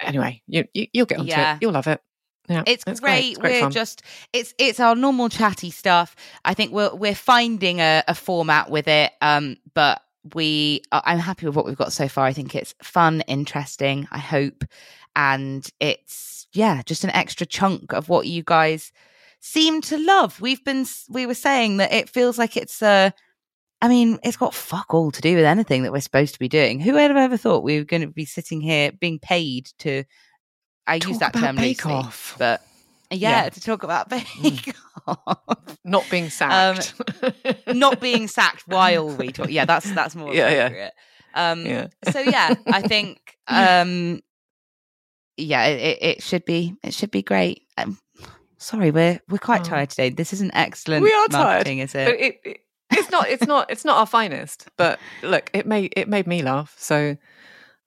Anyway, 0.00 0.42
you, 0.46 0.64
you 0.74 0.86
you'll 0.92 1.06
get 1.06 1.18
onto 1.18 1.30
Yeah. 1.30 1.54
it. 1.56 1.58
You'll 1.62 1.72
love 1.72 1.86
it. 1.86 2.00
Yeah, 2.48 2.62
It's 2.66 2.82
it's 2.86 3.00
great. 3.00 3.30
It's 3.30 3.38
great 3.38 3.54
we're 3.54 3.60
fun. 3.62 3.72
just 3.72 4.02
it's 4.32 4.54
it's 4.58 4.80
our 4.80 4.94
normal 4.94 5.28
chatty 5.28 5.70
stuff. 5.70 6.16
I 6.44 6.54
think 6.54 6.72
we're 6.72 6.94
we're 6.94 7.14
finding 7.14 7.80
a, 7.80 8.02
a 8.08 8.14
format 8.14 8.70
with 8.70 8.88
it. 8.88 9.12
Um, 9.20 9.56
but 9.74 10.00
we 10.34 10.82
I- 10.92 11.02
I'm 11.06 11.18
happy 11.18 11.46
with 11.46 11.56
what 11.56 11.66
we've 11.66 11.76
got 11.76 11.92
so 11.92 12.08
far. 12.08 12.24
I 12.24 12.32
think 12.32 12.54
it's 12.54 12.74
fun, 12.82 13.20
interesting. 13.26 14.08
I 14.10 14.18
hope, 14.18 14.64
and 15.14 15.68
it's 15.80 16.46
yeah, 16.54 16.80
just 16.86 17.04
an 17.04 17.10
extra 17.10 17.44
chunk 17.46 17.92
of 17.92 18.08
what 18.08 18.26
you 18.26 18.42
guys 18.42 18.92
seem 19.40 19.80
to 19.82 19.98
love. 19.98 20.40
We've 20.40 20.62
been 20.64 20.86
we 21.08 21.26
were 21.26 21.34
saying 21.34 21.76
that 21.78 21.92
it 21.92 22.08
feels 22.08 22.38
like 22.38 22.56
it's 22.56 22.82
uh 22.82 23.10
I 23.80 23.86
mean, 23.88 24.18
it's 24.24 24.36
got 24.36 24.54
fuck 24.54 24.92
all 24.92 25.12
to 25.12 25.20
do 25.20 25.36
with 25.36 25.44
anything 25.44 25.84
that 25.84 25.92
we're 25.92 26.00
supposed 26.00 26.32
to 26.34 26.40
be 26.40 26.48
doing. 26.48 26.80
Who 26.80 26.94
would 26.94 27.00
have 27.02 27.16
ever 27.16 27.36
thought 27.36 27.62
we 27.62 27.78
were 27.78 27.84
going 27.84 28.00
to 28.02 28.08
be 28.08 28.24
sitting 28.24 28.60
here 28.60 28.90
being 28.90 29.20
paid 29.20 29.70
to? 29.78 30.02
I 30.84 30.96
use 30.96 31.18
that 31.18 31.32
term 31.32 31.54
loosely, 31.56 31.92
Off. 31.92 32.34
but 32.40 32.60
yeah, 33.12 33.44
Yeah. 33.44 33.48
to 33.50 33.60
talk 33.60 33.84
about 33.84 34.08
Bake 34.10 34.74
Off, 35.06 35.78
not 35.84 36.04
being 36.10 36.28
sacked. 36.30 36.94
not 37.68 38.00
being 38.00 38.26
sacked 38.26 38.64
while 38.66 39.08
we 39.10 39.28
talk. 39.30 39.48
Yeah, 39.50 39.64
that's 39.64 39.88
that's 39.92 40.16
more 40.16 40.34
Yeah, 40.34 40.70
yeah. 40.72 40.90
Um, 41.34 41.64
yeah. 41.64 41.86
so 42.10 42.18
yeah, 42.18 42.54
I 42.66 42.82
think 42.82 43.20
um, 43.46 44.20
yeah, 45.36 45.66
it, 45.66 45.80
it, 45.80 45.98
it 46.02 46.22
should 46.22 46.44
be 46.44 46.74
it 46.82 46.94
should 46.94 47.12
be 47.12 47.22
great. 47.22 47.62
Um, 47.76 47.96
sorry, 48.58 48.90
we're 48.90 49.20
we're 49.28 49.38
quite 49.38 49.62
Oh. 49.62 49.64
tired 49.64 49.90
today. 49.90 50.10
This 50.10 50.32
isn't 50.32 50.50
excellent. 50.54 51.02
We 51.02 51.12
are 51.12 51.28
tired, 51.28 51.66
is 51.68 51.94
it? 51.94 52.08
it, 52.08 52.40
it 52.44 52.58
it's 52.90 53.10
not 53.10 53.28
it's 53.28 53.46
not 53.46 53.70
it's 53.70 53.84
not 53.84 53.96
our 53.98 54.06
finest. 54.06 54.68
But 54.76 54.98
look, 55.22 55.50
it 55.52 55.66
made 55.66 55.92
it 55.96 56.08
made 56.08 56.26
me 56.26 56.42
laugh. 56.42 56.74
So 56.78 57.16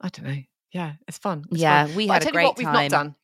I 0.00 0.08
don't 0.08 0.26
know. 0.26 0.42
Yeah, 0.72 0.92
it's 1.06 1.18
fun. 1.18 1.44
It's 1.50 1.60
Yeah, 1.60 1.86
fun. 1.86 1.96
we 1.96 2.06
But 2.06 2.12
I 2.12 2.14
had 2.14 2.22
a 2.22 2.24
tell 2.24 2.32
you 2.32 2.36
great 2.36 2.44
what 2.46 2.58
we've 2.58 2.66
time. 2.66 2.74
not 2.74 2.90
done. 2.90 3.14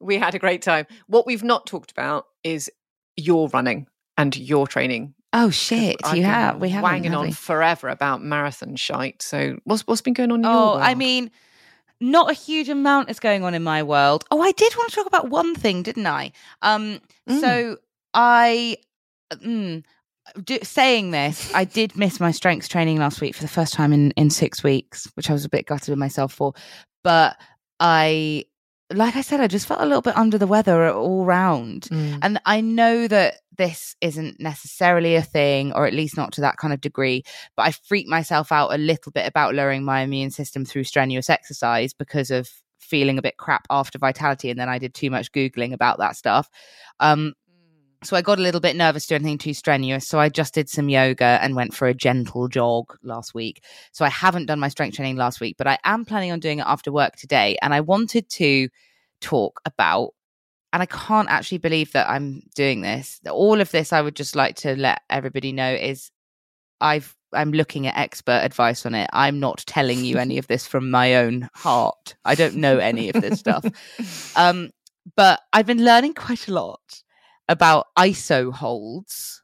We 0.00 0.18
had 0.18 0.34
a 0.34 0.38
great 0.38 0.60
time. 0.62 0.86
What 1.06 1.26
we've 1.26 1.44
not 1.44 1.66
talked 1.66 1.90
about 1.92 2.26
is 2.44 2.70
your 3.16 3.48
running 3.48 3.86
and 4.18 4.36
your 4.36 4.66
training. 4.66 5.14
Oh 5.32 5.50
shit! 5.50 5.96
You 6.14 6.22
have 6.24 6.60
we 6.60 6.70
have 6.70 6.82
been 6.82 6.90
wanging 6.90 7.14
on 7.14 7.32
forever 7.32 7.88
about 7.88 8.22
marathon 8.22 8.76
shite. 8.76 9.22
So 9.22 9.58
what's 9.64 9.86
what's 9.86 10.00
been 10.00 10.14
going 10.14 10.32
on? 10.32 10.40
In 10.40 10.44
your 10.44 10.52
Oh, 10.52 10.78
I 10.78 10.94
mean, 10.94 11.30
not 12.00 12.30
a 12.30 12.34
huge 12.34 12.68
amount 12.68 13.10
is 13.10 13.18
going 13.20 13.42
on 13.44 13.54
in 13.54 13.62
my 13.62 13.82
world. 13.82 14.24
Oh, 14.30 14.40
I 14.40 14.52
did 14.52 14.74
want 14.76 14.90
to 14.90 14.96
talk 14.96 15.06
about 15.06 15.30
one 15.30 15.54
thing, 15.54 15.82
didn't 15.82 16.06
I? 16.06 16.32
Um, 16.62 17.00
Mm. 17.28 17.40
so 17.40 17.76
I, 18.14 18.76
mm, 19.32 19.82
do, 20.44 20.58
saying 20.62 21.10
this, 21.10 21.52
I 21.54 21.64
did 21.64 21.96
miss 21.96 22.20
my 22.20 22.30
strength 22.30 22.68
training 22.68 22.98
last 22.98 23.20
week 23.20 23.34
for 23.34 23.42
the 23.42 23.48
first 23.48 23.72
time 23.74 23.92
in 23.92 24.10
in 24.12 24.30
six 24.30 24.62
weeks, 24.62 25.10
which 25.14 25.30
I 25.30 25.32
was 25.32 25.44
a 25.44 25.48
bit 25.48 25.66
gutted 25.66 25.88
with 25.88 25.98
myself 25.98 26.32
for. 26.32 26.52
But 27.04 27.36
I, 27.80 28.44
like 28.92 29.16
I 29.16 29.20
said, 29.22 29.40
I 29.40 29.46
just 29.48 29.66
felt 29.66 29.80
a 29.80 29.86
little 29.86 30.02
bit 30.02 30.16
under 30.16 30.38
the 30.38 30.46
weather 30.46 30.88
all 30.90 31.24
round. 31.24 31.82
Mm. 31.90 32.18
And 32.22 32.40
I 32.46 32.60
know 32.60 33.08
that 33.08 33.40
this 33.56 33.96
isn't 34.00 34.40
necessarily 34.40 35.14
a 35.14 35.22
thing, 35.22 35.72
or 35.72 35.86
at 35.86 35.94
least 35.94 36.16
not 36.16 36.32
to 36.32 36.40
that 36.42 36.56
kind 36.56 36.72
of 36.72 36.80
degree, 36.80 37.22
but 37.56 37.66
I 37.66 37.70
freaked 37.72 38.08
myself 38.08 38.52
out 38.52 38.74
a 38.74 38.78
little 38.78 39.12
bit 39.12 39.26
about 39.26 39.54
lowering 39.54 39.84
my 39.84 40.00
immune 40.00 40.30
system 40.30 40.64
through 40.64 40.84
strenuous 40.84 41.30
exercise 41.30 41.92
because 41.92 42.30
of 42.30 42.48
feeling 42.78 43.18
a 43.18 43.22
bit 43.22 43.36
crap 43.36 43.66
after 43.70 43.98
vitality. 43.98 44.50
And 44.50 44.58
then 44.58 44.68
I 44.68 44.78
did 44.78 44.94
too 44.94 45.10
much 45.10 45.32
Googling 45.32 45.72
about 45.72 45.98
that 45.98 46.16
stuff. 46.16 46.48
Um, 47.00 47.34
so 48.04 48.16
I 48.16 48.22
got 48.22 48.38
a 48.38 48.42
little 48.42 48.60
bit 48.60 48.76
nervous 48.76 49.06
doing 49.06 49.22
anything 49.22 49.38
too 49.38 49.54
strenuous. 49.54 50.06
So 50.06 50.20
I 50.20 50.28
just 50.28 50.54
did 50.54 50.68
some 50.68 50.88
yoga 50.88 51.38
and 51.42 51.56
went 51.56 51.74
for 51.74 51.88
a 51.88 51.94
gentle 51.94 52.46
jog 52.46 52.94
last 53.02 53.34
week. 53.34 53.64
So 53.92 54.04
I 54.04 54.10
haven't 54.10 54.46
done 54.46 54.60
my 54.60 54.68
strength 54.68 54.96
training 54.96 55.16
last 55.16 55.40
week, 55.40 55.56
but 55.58 55.66
I 55.66 55.78
am 55.82 56.04
planning 56.04 56.30
on 56.30 56.40
doing 56.40 56.58
it 56.58 56.66
after 56.66 56.92
work 56.92 57.16
today. 57.16 57.56
And 57.62 57.72
I 57.74 57.80
wanted 57.80 58.28
to 58.30 58.68
talk 59.20 59.60
about 59.64 60.12
and 60.76 60.82
I 60.82 60.86
can't 60.86 61.30
actually 61.30 61.56
believe 61.56 61.92
that 61.92 62.06
I'm 62.06 62.42
doing 62.54 62.82
this. 62.82 63.18
All 63.30 63.62
of 63.62 63.70
this, 63.70 63.94
I 63.94 64.02
would 64.02 64.14
just 64.14 64.36
like 64.36 64.56
to 64.56 64.76
let 64.76 65.00
everybody 65.08 65.50
know 65.50 65.72
is 65.72 66.10
I've 66.82 67.16
I'm 67.32 67.52
looking 67.52 67.86
at 67.86 67.96
expert 67.96 68.42
advice 68.42 68.84
on 68.84 68.94
it. 68.94 69.08
I'm 69.10 69.40
not 69.40 69.64
telling 69.66 70.04
you 70.04 70.18
any 70.18 70.36
of 70.36 70.48
this 70.48 70.66
from 70.66 70.90
my 70.90 71.14
own 71.14 71.48
heart. 71.54 72.14
I 72.26 72.34
don't 72.34 72.56
know 72.56 72.76
any 72.76 73.08
of 73.08 73.22
this 73.22 73.40
stuff. 73.40 73.64
Um, 74.36 74.68
but 75.16 75.40
I've 75.50 75.64
been 75.64 75.82
learning 75.82 76.12
quite 76.12 76.46
a 76.46 76.52
lot 76.52 77.02
about 77.48 77.86
ISO 77.98 78.52
holds, 78.52 79.42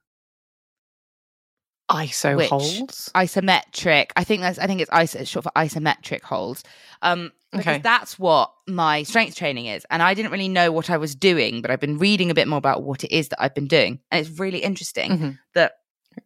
ISO 1.91 2.37
which- 2.37 2.49
holds. 2.49 3.11
isometric. 3.15 4.11
I 4.17 4.25
think 4.25 4.43
that's 4.43 4.59
I 4.59 4.67
think 4.67 4.81
it's 4.81 4.91
iso 4.91 5.17
it's 5.21 5.31
short 5.31 5.45
for 5.45 5.53
isometric 5.57 6.23
holds. 6.23 6.63
Um, 7.03 7.33
because 7.51 7.67
Okay. 7.67 7.79
that's 7.83 8.19
what 8.19 8.51
my 8.67 9.03
strength 9.03 9.37
training 9.37 9.67
is, 9.67 9.85
and 9.91 10.03
I 10.03 10.15
didn't 10.15 10.33
really 10.33 10.49
know 10.49 10.73
what 10.73 10.89
I 10.89 10.97
was 10.97 11.15
doing, 11.15 11.61
but 11.61 11.71
I've 11.71 11.81
been 11.81 11.99
reading 11.99 12.31
a 12.31 12.35
bit 12.35 12.49
more 12.49 12.57
about 12.57 12.83
what 12.83 13.05
it 13.05 13.13
is 13.15 13.29
that 13.29 13.43
I've 13.43 13.55
been 13.55 13.67
doing, 13.67 14.01
and 14.11 14.25
it's 14.27 14.39
really 14.41 14.61
interesting 14.61 15.11
Mhm. 15.11 15.39
that 15.55 15.73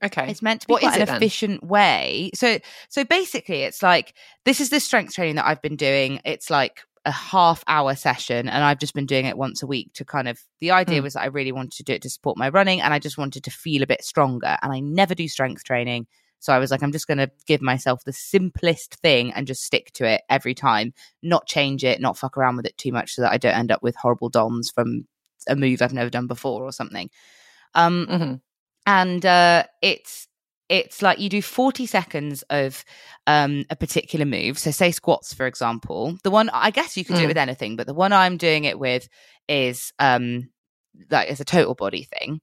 Okay. 0.05 0.31
it's 0.31 0.41
meant 0.43 0.61
to 0.61 0.67
be 0.69 0.73
What 0.73 0.83
quite 0.83 0.91
is 0.91 0.97
an 0.97 1.03
it 1.03 1.07
then? 1.07 1.17
efficient 1.17 1.65
way. 1.65 2.31
So 2.35 2.59
so 2.89 3.03
basically 3.05 3.63
it's 3.63 3.83
like 3.83 4.15
this 4.45 4.61
is 4.61 4.71
the 4.71 4.79
strength 4.79 5.15
training 5.15 5.35
that 5.37 5.47
I've 5.47 5.63
been 5.63 5.75
doing. 5.77 6.21
It's 6.25 6.49
like 6.49 6.83
a 7.07 7.11
half 7.13 7.65
hour 7.69 7.95
session 7.95 8.49
and 8.49 8.63
I've 8.65 8.79
just 8.79 8.93
been 8.95 9.07
doing 9.07 9.25
it 9.27 9.39
once 9.39 9.63
a 9.63 9.67
week 9.67 9.93
to 9.95 10.05
kind 10.05 10.29
of 10.29 10.39
the 10.61 10.73
idea 10.73 11.01
Mm. 11.01 11.05
was 11.05 11.15
that 11.15 11.23
I 11.23 11.27
really 11.27 11.53
wanted 11.53 11.73
to 11.79 11.83
do 11.85 11.93
it 11.95 12.03
to 12.03 12.11
support 12.11 12.37
my 12.37 12.49
running 12.51 12.81
and 12.83 12.93
I 12.93 12.99
just 12.99 13.17
wanted 13.17 13.45
to 13.45 13.51
feel 13.51 13.83
a 13.83 13.87
bit 13.87 14.05
stronger 14.05 14.59
and 14.61 14.73
I 14.73 14.81
never 14.81 15.15
do 15.15 15.29
strength 15.29 15.65
training 15.65 16.07
so 16.41 16.53
I 16.53 16.59
was 16.59 16.71
like 16.71 16.83
I'm 16.83 16.93
just 16.93 17.07
going 17.07 17.19
to 17.19 17.31
give 17.47 17.63
myself 17.63 18.05
the 18.05 18.13
simplest 18.13 18.97
thing 18.97 19.33
and 19.33 19.47
just 19.47 19.63
stick 19.65 19.93
to 19.95 20.05
it 20.05 20.23
every 20.29 20.55
time 20.55 20.93
not 21.23 21.47
change 21.47 21.85
it 21.85 22.01
not 22.01 22.19
fuck 22.19 22.37
around 22.37 22.57
with 22.57 22.67
it 22.67 22.77
too 22.77 22.93
much 22.93 23.15
so 23.15 23.23
that 23.23 23.33
I 23.33 23.39
don't 23.39 23.57
end 23.57 23.71
up 23.71 23.83
with 23.83 23.97
horrible 23.97 24.29
DOMs 24.29 24.71
from 24.71 25.07
a 25.49 25.57
move 25.57 25.81
I've 25.81 25.93
never 25.95 26.11
done 26.11 26.27
before 26.27 26.65
or 26.65 26.73
something 26.73 27.09
um 27.75 28.07
Mhm. 28.11 28.41
and 28.87 29.25
uh, 29.27 29.65
it's 29.81 30.29
it's 30.69 31.01
like 31.03 31.19
you 31.21 31.29
do 31.29 31.41
40 31.43 31.87
seconds 31.87 32.43
of 32.51 32.85
um, 33.27 33.65
a 33.71 33.77
particular 33.77 34.25
move 34.25 34.59
so 34.59 34.71
say 34.71 34.91
squats 34.91 35.33
for 35.33 35.47
example 35.47 36.17
the 36.25 36.31
one 36.31 36.49
i 36.53 36.71
guess 36.71 36.97
you 36.97 37.05
can 37.05 37.17
do 37.17 37.23
it 37.23 37.25
Mm. 37.25 37.29
with 37.29 37.37
anything 37.39 37.77
but 37.77 37.87
the 37.87 37.95
one 37.95 38.13
i'm 38.13 38.37
doing 38.37 38.65
it 38.65 38.79
with 38.79 39.09
is 39.49 39.93
um 39.99 40.49
like 41.11 41.29
it's 41.31 41.41
a 41.41 41.45
total 41.45 41.75
body 41.75 42.05
thing 42.05 42.41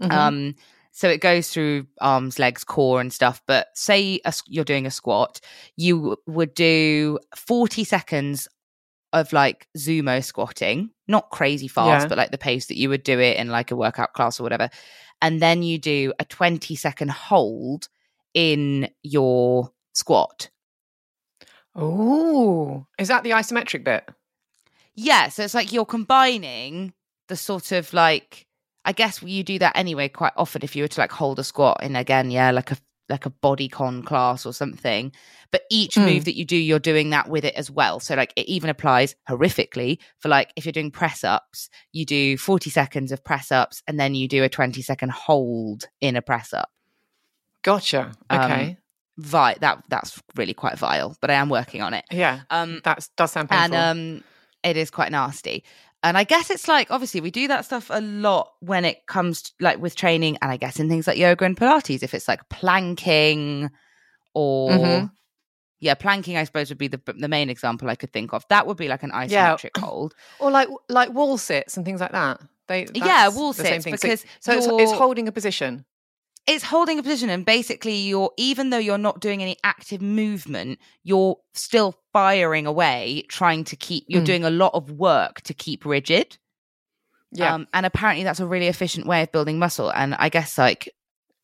Mhm. 0.00 0.12
um 0.12 0.54
so 0.92 1.08
it 1.08 1.20
goes 1.22 1.48
through 1.50 1.86
arms 2.00 2.38
legs 2.38 2.64
core 2.64 3.00
and 3.00 3.12
stuff 3.12 3.40
but 3.46 3.68
say 3.74 4.20
a, 4.24 4.32
you're 4.46 4.64
doing 4.64 4.86
a 4.86 4.90
squat 4.90 5.40
you 5.76 5.96
w- 5.96 6.16
would 6.26 6.54
do 6.54 7.18
40 7.36 7.84
seconds 7.84 8.46
of 9.12 9.32
like 9.32 9.66
zumo 9.76 10.24
squatting 10.24 10.90
not 11.08 11.30
crazy 11.30 11.68
fast 11.68 12.04
Yeah. 12.04 12.08
but 12.08 12.18
like 12.18 12.30
the 12.30 12.38
pace 12.38 12.66
that 12.66 12.78
you 12.78 12.88
would 12.88 13.02
do 13.02 13.18
it 13.20 13.36
in 13.36 13.48
like 13.48 13.70
a 13.70 13.76
workout 13.76 14.12
class 14.14 14.40
or 14.40 14.42
whatever 14.44 14.70
and 15.22 15.40
then 15.40 15.62
you 15.62 15.78
do 15.78 16.12
a 16.18 16.24
20 16.26 16.74
second 16.76 17.10
hold 17.10 17.88
in 18.34 18.90
your 19.02 19.72
squat 19.94 20.50
Oh, 21.74 22.86
is 22.98 23.08
that 23.08 23.22
the 23.22 23.30
isometric 23.30 23.84
bit? 23.84 24.06
yeah 24.94 25.28
so 25.30 25.42
it's 25.42 25.54
like 25.54 25.72
you're 25.72 25.86
combining 25.86 26.92
the 27.28 27.36
sort 27.36 27.72
of 27.72 27.94
like 27.94 28.46
i 28.84 28.92
guess 28.92 29.22
you 29.22 29.42
do 29.42 29.58
that 29.58 29.74
anyway 29.74 30.06
quite 30.06 30.34
often 30.36 30.62
if 30.62 30.76
you 30.76 30.82
were 30.84 30.88
to 30.88 31.00
like 31.00 31.10
hold 31.10 31.38
a 31.38 31.44
squat 31.44 31.82
in 31.82 31.96
again 31.96 32.30
yeah 32.30 32.50
like 32.50 32.70
a 32.70 32.76
like 33.12 33.26
a 33.26 33.30
body 33.30 33.68
con 33.68 34.02
class 34.02 34.44
or 34.44 34.52
something 34.52 35.12
but 35.52 35.62
each 35.70 35.94
Mm. 35.96 36.04
move 36.06 36.24
that 36.24 36.34
you 36.36 36.44
do 36.44 36.56
you're 36.56 36.78
doing 36.80 37.10
that 37.10 37.28
with 37.28 37.44
it 37.44 37.54
as 37.54 37.70
well 37.70 38.00
so 38.00 38.14
like 38.16 38.32
it 38.36 38.46
even 38.48 38.68
applies 38.70 39.14
horrifically 39.28 39.98
for 40.18 40.28
like 40.28 40.52
if 40.56 40.64
you're 40.64 40.72
doing 40.72 40.90
press 40.90 41.22
ups 41.22 41.68
you 41.92 42.04
do 42.04 42.36
40 42.36 42.70
seconds 42.70 43.12
of 43.12 43.22
press 43.22 43.52
ups 43.52 43.82
and 43.86 44.00
then 44.00 44.14
you 44.16 44.26
do 44.26 44.42
a 44.42 44.48
20 44.48 44.82
second 44.82 45.12
hold 45.12 45.84
in 46.00 46.16
a 46.16 46.22
press 46.22 46.52
up 46.52 46.70
Gotcha. 47.62 48.12
Um, 48.30 48.40
Okay. 48.42 48.76
vi 49.18 49.54
that 49.60 49.84
that's 49.88 50.20
really 50.36 50.54
quite 50.54 50.78
vile 50.78 51.14
but 51.20 51.30
i 51.30 51.34
am 51.34 51.50
working 51.50 51.82
on 51.82 51.92
it 51.92 52.04
yeah, 52.10 52.40
um 52.48 52.80
that 52.84 53.06
does 53.16 53.30
sound 53.30 53.50
painful. 53.50 53.76
and 53.76 54.18
um 54.18 54.24
it 54.64 54.76
is 54.78 54.90
quite 54.90 55.12
nasty 55.12 55.64
and 56.02 56.18
i 56.18 56.24
guess 56.24 56.50
it's 56.50 56.68
like 56.68 56.90
obviously 56.90 57.20
we 57.20 57.30
do 57.30 57.48
that 57.48 57.64
stuff 57.64 57.88
a 57.90 58.00
lot 58.00 58.52
when 58.60 58.84
it 58.84 59.06
comes 59.06 59.42
to, 59.42 59.52
like 59.60 59.78
with 59.80 59.94
training 59.94 60.36
and 60.42 60.50
i 60.50 60.56
guess 60.56 60.78
in 60.80 60.88
things 60.88 61.06
like 61.06 61.18
yoga 61.18 61.44
and 61.44 61.56
pilates 61.56 62.02
if 62.02 62.14
it's 62.14 62.28
like 62.28 62.40
planking 62.48 63.70
or 64.34 64.70
Mhm. 64.70 65.10
yeah 65.80 65.94
planking 65.94 66.36
i 66.36 66.44
suppose 66.44 66.68
would 66.70 66.78
be 66.78 66.88
the 66.88 67.00
the 67.16 67.28
main 67.28 67.50
example 67.50 67.88
i 67.90 67.94
could 67.94 68.12
think 68.12 68.32
of 68.32 68.44
that 68.48 68.66
would 68.66 68.76
be 68.76 68.88
like 68.88 69.02
an 69.02 69.12
Yeah. 69.28 69.54
isometric 69.56 69.78
hold 69.78 70.14
or 70.40 70.50
like 70.50 70.68
like 70.88 71.10
wall 71.12 71.38
sits 71.38 71.76
and 71.76 71.84
things 71.84 72.00
like 72.00 72.12
that. 72.12 72.40
They 72.68 72.86
Yeah, 72.94 73.28
wall 73.28 73.52
the 73.52 73.64
same 73.64 73.82
sits, 73.82 73.84
thing. 73.84 73.96
So- 73.96 74.08
because 74.08 74.24
so, 74.40 74.52
it's, 74.52 74.66
it's 74.90 74.92
holding 74.92 75.26
a 75.28 75.32
position. 75.32 75.84
it's 76.46 76.64
holding 76.64 76.98
a 76.98 77.02
position 77.02 77.28
and 77.28 77.44
basically 77.44 77.96
you're 77.96 78.30
even 78.36 78.70
though 78.70 78.78
you're 78.78 78.98
not 78.98 79.20
doing 79.20 79.42
any 79.42 79.56
active 79.64 80.00
movement 80.00 80.78
you're 81.02 81.36
still 81.54 81.94
firing 82.12 82.66
away 82.66 83.24
trying 83.28 83.64
to 83.64 83.76
keep 83.76 84.04
you're 84.08 84.22
Mm. 84.22 84.26
doing 84.26 84.44
a 84.44 84.50
lot 84.50 84.72
of 84.74 84.90
work 84.90 85.40
to 85.42 85.54
keep 85.54 85.84
rigid 85.84 86.38
Yeah. 87.34 87.54
Um, 87.54 87.66
and 87.72 87.86
apparently 87.86 88.24
that's 88.24 88.40
a 88.40 88.46
really 88.46 88.66
efficient 88.68 89.06
way 89.06 89.22
of 89.22 89.32
building 89.32 89.58
muscle. 89.58 89.90
And 89.90 90.14
I 90.16 90.28
guess 90.28 90.58
like 90.58 90.92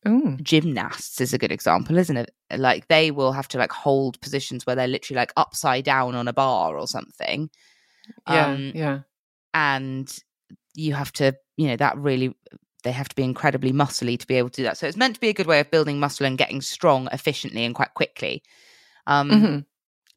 Ooh. 0.07 0.37
gymnasts 0.41 1.19
is 1.19 1.33
a 1.33 1.37
good 1.39 1.51
example, 1.51 1.97
isn't 1.97 2.15
it? 2.15 2.29
Like 2.55 2.87
they 2.87 3.09
will 3.09 3.31
have 3.31 3.47
to 3.49 3.57
like 3.57 3.71
hold 3.71 4.21
positions 4.21 4.65
where 4.67 4.75
they're 4.75 4.87
literally 4.87 5.17
like 5.17 5.33
upside 5.35 5.85
down 5.85 6.13
on 6.13 6.27
a 6.27 6.33
bar 6.33 6.77
or 6.77 6.87
something. 6.87 7.49
Yeah. 8.27 8.45
Um, 8.53 8.71
yeah. 8.75 8.99
And 9.55 10.07
you 10.75 10.93
have 10.93 11.11
to, 11.13 11.33
you 11.57 11.67
know, 11.67 11.75
that 11.77 11.97
really 11.97 12.35
they 12.83 12.91
have 12.91 13.09
to 13.09 13.15
be 13.15 13.23
incredibly 13.23 13.73
muscly 13.73 14.17
to 14.19 14.27
be 14.27 14.35
able 14.35 14.49
to 14.49 14.57
do 14.61 14.63
that. 14.63 14.77
So 14.77 14.85
it's 14.87 14.95
meant 14.95 15.15
to 15.15 15.21
be 15.21 15.29
a 15.29 15.33
good 15.33 15.47
way 15.47 15.59
of 15.59 15.71
building 15.71 15.99
muscle 15.99 16.27
and 16.27 16.37
getting 16.37 16.61
strong 16.61 17.09
efficiently 17.11 17.65
and 17.65 17.73
quite 17.73 17.93
quickly. 17.95 18.43
Um 19.07 19.31
Mhm. 19.31 19.65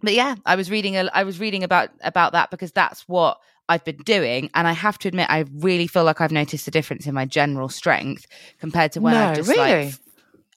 But 0.02 0.14
yeah, 0.14 0.34
I 0.44 0.56
was 0.56 0.70
reading 0.70 0.96
a, 0.96 1.08
I 1.12 1.24
was 1.24 1.38
reading 1.40 1.62
about 1.64 1.90
about 2.02 2.32
that 2.32 2.50
because 2.50 2.72
that's 2.72 3.02
what 3.08 3.38
I've 3.68 3.84
been 3.84 3.98
doing, 3.98 4.50
and 4.54 4.66
I 4.66 4.72
have 4.72 4.98
to 4.98 5.08
admit, 5.08 5.28
I 5.30 5.44
really 5.54 5.86
feel 5.86 6.04
like 6.04 6.20
I've 6.20 6.32
noticed 6.32 6.66
a 6.68 6.70
difference 6.70 7.06
in 7.06 7.14
my 7.14 7.24
general 7.24 7.68
strength 7.68 8.26
compared 8.60 8.92
to 8.92 9.00
when 9.00 9.14
No, 9.14 9.28
I've 9.28 9.36
just 9.36 9.48
really? 9.48 9.86
like. 9.86 9.94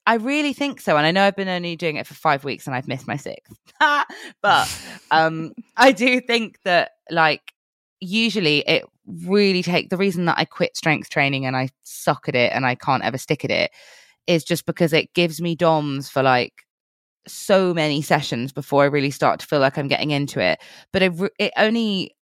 I 0.08 0.16
really 0.16 0.54
think 0.54 0.82
so, 0.82 0.98
and 0.98 1.06
I 1.06 1.12
know 1.12 1.24
I've 1.24 1.36
been 1.36 1.48
only 1.48 1.76
doing 1.76 1.96
it 1.96 2.06
for 2.06 2.14
five 2.14 2.44
weeks, 2.44 2.68
and 2.68 2.76
I've 2.76 2.88
missed 2.88 3.08
my 3.08 3.18
sixth. 3.18 3.58
but 4.42 4.82
um, 5.12 5.54
I 5.76 5.92
do 5.92 6.22
think 6.22 6.60
that 6.64 6.92
like 7.10 7.54
usually 8.00 8.60
it 8.68 8.86
really 9.08 9.64
take 9.64 9.90
the 9.90 9.98
reason 9.98 10.26
that 10.26 10.38
I 10.38 10.46
quit 10.46 10.76
strength 10.76 11.10
training 11.10 11.46
and 11.46 11.56
I 11.56 11.70
suck 11.84 12.28
at 12.28 12.36
it 12.36 12.52
and 12.54 12.66
I 12.66 12.76
can't 12.76 13.04
ever 13.04 13.18
stick 13.18 13.46
at 13.46 13.52
it 13.52 13.72
is 14.28 14.44
just 14.44 14.66
because 14.66 14.94
it 14.94 15.14
gives 15.14 15.42
me 15.42 15.56
DOMs 15.56 16.10
for 16.10 16.24
like 16.24 16.66
so 17.28 17.74
many 17.74 18.02
sessions 18.02 18.52
before 18.54 18.84
I 18.84 18.88
really 18.88 19.12
start 19.12 19.40
to 19.42 19.48
feel 19.48 19.60
like 19.60 19.78
I'm 19.78 19.88
getting 19.88 20.12
into 20.12 20.40
it. 20.40 20.60
But 20.92 21.04
I've 21.04 21.22
it 21.40 21.52
only, 21.58 22.16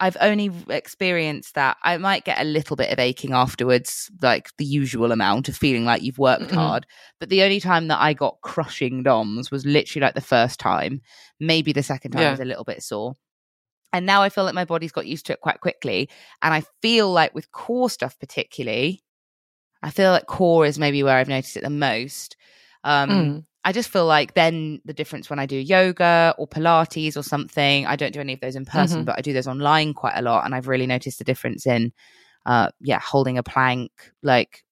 I've 0.00 0.16
only 0.20 0.50
experienced 0.68 1.54
that 1.54 1.76
I 1.82 1.96
might 1.98 2.24
get 2.24 2.40
a 2.40 2.44
little 2.44 2.76
bit 2.76 2.90
of 2.90 2.98
aching 2.98 3.32
afterwards, 3.32 4.10
like 4.22 4.48
the 4.58 4.64
usual 4.64 5.12
amount 5.12 5.48
of 5.48 5.56
feeling 5.56 5.84
like 5.84 6.02
you've 6.02 6.18
worked 6.18 6.50
Mhm. 6.50 6.54
hard. 6.56 6.86
But 7.20 7.28
the 7.28 7.42
only 7.42 7.60
time 7.60 7.88
that 7.88 8.00
I 8.00 8.12
got 8.12 8.40
crushing 8.42 9.02
DOMs 9.02 9.50
was 9.50 9.64
literally 9.64 10.04
like 10.04 10.14
the 10.14 10.20
first 10.20 10.58
time. 10.58 11.00
Maybe 11.40 11.72
the 11.72 11.82
second 11.82 12.12
time 12.12 12.22
Yeah. 12.22 12.30
was 12.32 12.40
a 12.40 12.44
little 12.44 12.64
bit 12.64 12.82
sore. 12.82 13.16
And 13.92 14.06
now 14.06 14.22
I 14.22 14.28
feel 14.28 14.42
like 14.44 14.54
my 14.54 14.64
body's 14.64 14.90
got 14.90 15.06
used 15.06 15.26
to 15.26 15.32
it 15.34 15.40
quite 15.40 15.60
quickly. 15.60 16.08
And 16.42 16.52
I 16.52 16.64
feel 16.82 17.12
like 17.12 17.32
with 17.32 17.52
core 17.52 17.88
stuff, 17.88 18.18
particularly, 18.18 19.04
I 19.84 19.90
feel 19.90 20.10
like 20.10 20.26
core 20.26 20.66
is 20.66 20.78
maybe 20.80 21.02
where 21.04 21.16
I've 21.16 21.28
noticed 21.28 21.56
it 21.56 21.62
the 21.62 21.70
most. 21.70 22.36
Um, 22.82 23.10
Mm. 23.10 23.44
I 23.64 23.72
just 23.72 23.88
feel 23.88 24.06
like 24.06 24.34
then 24.34 24.80
the 24.84 24.92
difference 24.92 25.30
when 25.30 25.38
I 25.38 25.46
do 25.46 25.56
yoga 25.56 26.34
or 26.38 26.46
Pilates 26.46 27.16
or 27.16 27.22
something, 27.22 27.86
I 27.86 27.96
don't 27.96 28.12
do 28.12 28.20
any 28.20 28.34
of 28.34 28.40
those 28.40 28.56
in 28.56 28.64
person, 28.66 29.02
Mhm. 29.02 29.06
but 29.06 29.18
I 29.18 29.22
do 29.22 29.32
those 29.32 29.46
online 29.48 29.94
quite 29.94 30.16
a 30.16 30.22
lot. 30.22 30.44
And 30.44 30.54
I've 30.54 30.68
really 30.68 30.86
noticed 30.86 31.18
the 31.18 31.24
difference 31.24 31.66
in, 31.66 31.92
uh, 32.46 32.70
yeah, 32.80 33.00
holding 33.00 33.38
a 33.38 33.42
plank, 33.42 33.90
like, 34.22 34.64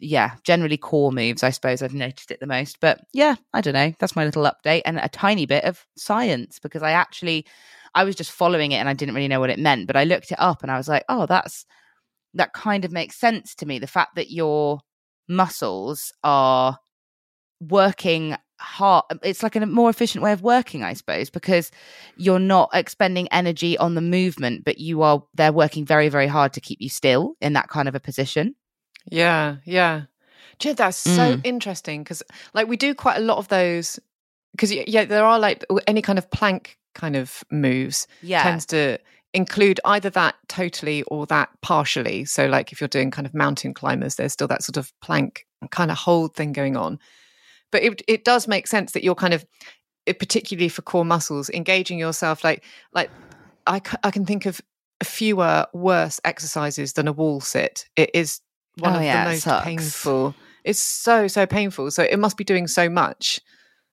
yeah, 0.00 0.32
generally 0.42 0.76
core 0.76 1.12
moves, 1.12 1.42
I 1.42 1.50
suppose 1.50 1.80
I've 1.80 1.94
noticed 1.94 2.30
it 2.30 2.40
the 2.40 2.46
most. 2.46 2.80
But 2.80 3.00
yeah, 3.12 3.36
I 3.52 3.60
don't 3.60 3.74
know. 3.74 3.94
That's 3.98 4.16
my 4.16 4.24
little 4.24 4.44
update 4.44 4.82
and 4.84 4.98
a 4.98 5.08
tiny 5.08 5.46
bit 5.46 5.64
of 5.64 5.86
science 5.96 6.58
because 6.58 6.82
I 6.82 6.90
actually, 6.90 7.46
I 7.94 8.04
was 8.04 8.16
just 8.16 8.32
following 8.32 8.72
it 8.72 8.76
and 8.76 8.88
I 8.88 8.92
didn't 8.92 9.14
really 9.14 9.28
know 9.28 9.40
what 9.40 9.50
it 9.50 9.58
meant, 9.58 9.86
but 9.86 9.96
I 9.96 10.04
looked 10.04 10.32
it 10.32 10.40
up 10.40 10.62
and 10.62 10.70
I 10.70 10.76
was 10.76 10.88
like, 10.88 11.04
oh, 11.08 11.26
that's, 11.26 11.64
that 12.34 12.52
kind 12.52 12.84
of 12.84 12.92
makes 12.92 13.16
sense 13.16 13.54
to 13.56 13.66
me. 13.66 13.78
The 13.78 13.86
fact 13.86 14.16
that 14.16 14.32
your 14.32 14.80
muscles 15.28 16.12
are 16.24 16.78
working 17.68 18.36
hard 18.60 19.04
it's 19.22 19.42
like 19.42 19.56
a 19.56 19.66
more 19.66 19.90
efficient 19.90 20.22
way 20.22 20.32
of 20.32 20.40
working 20.42 20.82
i 20.84 20.92
suppose 20.94 21.28
because 21.28 21.70
you're 22.16 22.38
not 22.38 22.70
expending 22.72 23.28
energy 23.32 23.76
on 23.76 23.94
the 23.94 24.00
movement 24.00 24.64
but 24.64 24.78
you 24.78 25.02
are 25.02 25.22
they're 25.34 25.52
working 25.52 25.84
very 25.84 26.08
very 26.08 26.28
hard 26.28 26.52
to 26.52 26.60
keep 26.60 26.80
you 26.80 26.88
still 26.88 27.34
in 27.40 27.52
that 27.52 27.68
kind 27.68 27.88
of 27.88 27.94
a 27.94 28.00
position 28.00 28.54
Yeah, 29.10 29.56
yeah. 29.64 30.02
Know, 30.64 30.72
that's 30.72 30.96
so 30.96 31.34
Mm. 31.36 31.40
interesting 31.44 32.02
because, 32.04 32.22
like, 32.54 32.68
we 32.68 32.76
do 32.76 32.94
quite 32.94 33.18
a 33.18 33.20
lot 33.20 33.38
of 33.38 33.48
those. 33.48 33.98
Because 34.52 34.72
yeah, 34.72 35.04
there 35.04 35.24
are 35.24 35.38
like 35.38 35.64
any 35.86 36.00
kind 36.00 36.18
of 36.18 36.30
plank 36.30 36.78
kind 36.94 37.16
of 37.16 37.42
moves 37.50 38.06
yeah 38.22 38.44
tends 38.44 38.64
to 38.66 38.98
include 39.34 39.80
either 39.84 40.10
that 40.10 40.36
totally 40.48 41.02
or 41.08 41.26
that 41.26 41.48
partially. 41.60 42.24
So, 42.24 42.46
like, 42.46 42.72
if 42.72 42.80
you're 42.80 42.88
doing 42.88 43.10
kind 43.10 43.26
of 43.26 43.34
mountain 43.34 43.74
climbers, 43.74 44.14
there's 44.14 44.32
still 44.32 44.48
that 44.48 44.62
sort 44.62 44.76
of 44.76 44.92
plank 45.00 45.44
kind 45.70 45.90
of 45.90 45.98
hold 45.98 46.34
thing 46.34 46.52
going 46.52 46.76
on. 46.76 46.98
But 47.74 47.82
it 47.82 48.02
it 48.06 48.24
does 48.24 48.46
make 48.46 48.68
sense 48.68 48.92
that 48.92 49.02
you're 49.02 49.16
kind 49.16 49.34
of, 49.34 49.44
particularly 50.06 50.68
for 50.68 50.82
core 50.82 51.04
muscles, 51.04 51.50
engaging 51.50 51.98
yourself 51.98 52.44
like 52.44 52.62
like 52.92 53.10
I, 53.66 53.80
c- 53.80 53.96
I 54.04 54.12
can 54.12 54.24
think 54.24 54.46
of 54.46 54.60
fewer 55.02 55.66
worse 55.72 56.20
exercises 56.24 56.92
than 56.92 57.08
a 57.08 57.12
wall 57.12 57.40
sit. 57.40 57.86
It 57.96 58.12
is 58.14 58.40
one 58.78 58.92
Oh, 58.94 58.98
of 58.98 59.02
yeah, 59.02 59.24
the 59.24 59.30
most 59.30 59.42
sucks. 59.42 59.64
painful. 59.64 60.36
It's 60.62 60.78
so 60.78 61.26
so 61.26 61.46
painful. 61.46 61.90
So 61.90 62.04
it 62.04 62.20
must 62.20 62.36
be 62.36 62.44
doing 62.44 62.68
so 62.68 62.88
much. 62.88 63.40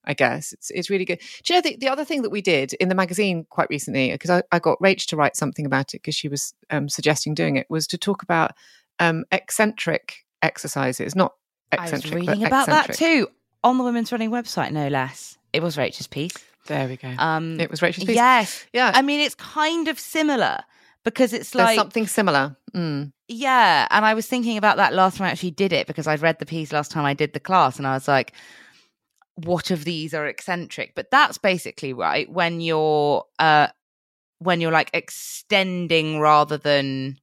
I 0.06 0.14
guess 0.14 0.54
it's 0.54 0.70
it's 0.70 0.92
really 0.92 1.06
good. 1.06 1.20
Do 1.44 1.56
you 1.56 1.58
know 1.58 1.62
the, 1.68 1.78
the 1.78 1.90
other 1.90 2.06
thing 2.06 2.22
that 2.22 2.30
we 2.30 2.44
did 2.44 2.74
in 2.74 2.88
the 2.88 2.94
magazine 2.94 3.48
quite 3.50 3.72
recently 3.72 4.12
because 4.12 4.30
I, 4.30 4.44
I 4.52 4.60
got 4.60 4.78
Rach 4.78 5.08
to 5.08 5.16
write 5.16 5.36
something 5.36 5.66
about 5.66 5.96
it 5.96 6.04
because 6.04 6.14
she 6.14 6.28
was 6.28 6.54
um, 6.70 6.88
suggesting 6.88 7.34
doing 7.34 7.56
it 7.56 7.66
was 7.68 7.88
to 7.88 7.98
talk 7.98 8.22
about 8.22 8.52
um, 9.00 9.26
eccentric 9.32 10.18
exercises, 10.44 11.16
not 11.16 11.34
i 11.80 11.86
was 11.86 11.94
eccentric. 11.94 12.14
reading 12.14 12.44
about 12.44 12.68
that 12.68 12.94
too 12.94 13.28
on 13.64 13.78
the 13.78 13.84
women's 13.84 14.12
running 14.12 14.32
website 14.32 14.72
no 14.72 14.88
less 14.88 15.38
it 15.54 15.62
was 15.62 15.78
rachel's 15.78 16.08
piece 16.08 16.36
There 16.68 16.88
we 16.88 16.96
go. 16.98 17.14
Um, 17.18 17.60
it 17.60 17.72
was 17.72 17.82
Rachel's 17.82 18.06
piece. 18.06 18.16
Yes. 18.16 18.66
Yeah. 18.72 18.92
I 18.94 19.02
mean, 19.02 19.20
it's 19.20 19.36
kind 19.36 19.88
of 19.88 20.00
similar 20.00 20.60
because 21.04 21.34
it's 21.34 21.52
There's 21.52 21.66
like 21.66 21.76
something 21.76 22.08
similar. 22.08 22.56
Mm. 22.74 23.12
Yeah, 23.28 23.88
and 23.90 24.06
I 24.06 24.14
was 24.14 24.28
thinking 24.28 24.58
about 24.58 24.78
that 24.78 24.94
last 24.94 25.18
time 25.18 25.28
I 25.28 25.32
actually 25.32 25.52
did 25.52 25.74
it 25.74 25.88
because 25.88 26.08
I'd 26.08 26.22
read 26.22 26.40
the 26.40 26.46
piece 26.46 26.72
last 26.72 26.92
time 26.92 27.06
I 27.06 27.14
did 27.14 27.34
the 27.34 27.40
class, 27.40 27.78
and 27.78 27.88
I 27.88 27.94
was 27.94 28.08
like, 28.08 28.34
"What 29.36 29.72
of 29.72 29.84
these 29.84 30.14
are 30.14 30.28
eccentric?" 30.28 30.94
But 30.96 31.10
that's 31.12 31.38
basically 31.38 31.94
right 31.94 32.30
when 32.30 32.62
you're 32.62 33.26
uh 33.40 33.68
when 34.40 34.62
you're 34.62 34.72
like 34.72 34.92
extending 34.94 36.20
rather 36.20 36.58
than. 36.58 37.18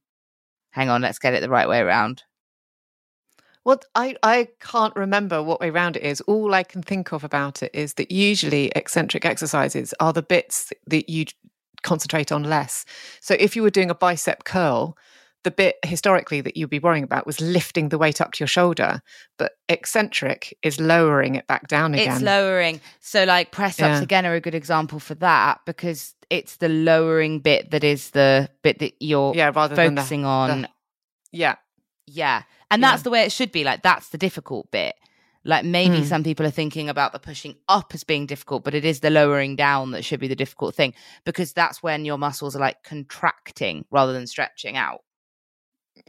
Hang 0.71 0.89
on, 0.89 1.01
let's 1.01 1.19
get 1.19 1.33
it 1.33 1.41
the 1.41 1.49
right 1.49 1.67
way 1.67 1.79
around. 1.79 2.23
Well, 3.69 3.79
I, 3.93 4.15
I 4.23 4.47
can't 4.59 4.95
remember 4.95 5.43
what 5.43 5.59
way 5.59 5.69
round 5.69 5.95
it 5.95 6.01
is. 6.01 6.21
All 6.21 6.55
I 6.55 6.63
can 6.63 6.81
think 6.81 7.11
of 7.13 7.23
about 7.23 7.61
it 7.61 7.69
is 7.71 7.93
that 7.93 8.09
usually 8.09 8.71
eccentric 8.75 9.25
exercises 9.25 9.93
are 9.99 10.11
the 10.11 10.23
bits 10.23 10.73
that 10.87 11.07
you 11.07 11.25
concentrate 11.83 12.31
on 12.31 12.41
less. 12.45 12.83
So 13.21 13.35
if 13.37 13.55
you 13.55 13.61
were 13.61 13.69
doing 13.69 13.91
a 13.91 13.93
bicep 13.93 14.43
curl, 14.43 14.97
the 15.43 15.51
bit 15.51 15.75
historically 15.85 16.41
that 16.41 16.57
you'd 16.57 16.71
be 16.71 16.79
worrying 16.79 17.03
about 17.03 17.27
was 17.27 17.39
lifting 17.39 17.89
the 17.89 17.99
weight 17.99 18.19
up 18.19 18.31
to 18.31 18.39
your 18.39 18.47
shoulder, 18.47 19.01
but 19.37 19.51
eccentric 19.69 20.57
is 20.63 20.79
lowering 20.79 21.35
it 21.35 21.45
back 21.45 21.67
down 21.67 21.93
again. 21.93 22.13
It's 22.13 22.23
lowering. 22.23 22.81
So, 23.01 23.23
like, 23.25 23.51
press 23.51 23.79
ups 23.79 23.99
Yeah. 23.99 24.01
again 24.01 24.25
are 24.25 24.33
a 24.33 24.41
good 24.41 24.55
example 24.55 24.99
for 24.99 25.13
that 25.15 25.59
because 25.67 26.15
it's 26.31 26.55
the 26.55 26.69
lowering 26.69 27.37
bit 27.39 27.69
that 27.69 27.83
is 27.83 28.09
the 28.09 28.49
bit 28.63 28.79
that 28.79 28.95
you're 28.99 29.35
yeah, 29.35 29.51
rather 29.55 29.75
than 29.75 29.93
the- 29.93 30.01
focusing 30.01 30.25
on. 30.25 30.63
the- 30.63 30.69
yeah, 31.31 31.55
Yeah. 32.11 32.43
And 32.71 32.81
Yeah. 32.81 32.91
that's 32.91 33.03
the 33.03 33.09
way 33.09 33.23
it 33.23 33.31
should 33.31 33.51
be. 33.51 33.63
Like, 33.63 33.81
that's 33.83 34.09
the 34.09 34.17
difficult 34.17 34.69
bit. 34.71 34.95
Like, 35.45 35.63
maybe 35.65 35.99
Mm. 36.01 36.05
some 36.05 36.23
people 36.23 36.45
are 36.45 36.51
thinking 36.51 36.89
about 36.89 37.13
the 37.13 37.19
pushing 37.19 37.55
up 37.69 37.93
as 37.93 38.03
being 38.03 38.25
difficult, 38.25 38.63
but 38.63 38.75
it 38.75 38.83
is 38.85 38.99
the 38.99 39.09
lowering 39.09 39.55
down 39.55 39.91
that 39.91 40.03
should 40.03 40.19
be 40.19 40.27
the 40.27 40.35
difficult 40.35 40.75
thing 40.75 40.93
because 41.25 41.53
that's 41.53 41.81
when 41.81 42.03
your 42.05 42.17
muscles 42.17 42.55
are 42.55 42.59
like 42.59 42.83
contracting 42.83 43.85
rather 43.89 44.11
than 44.13 44.27
stretching 44.27 44.75
out. 44.77 45.01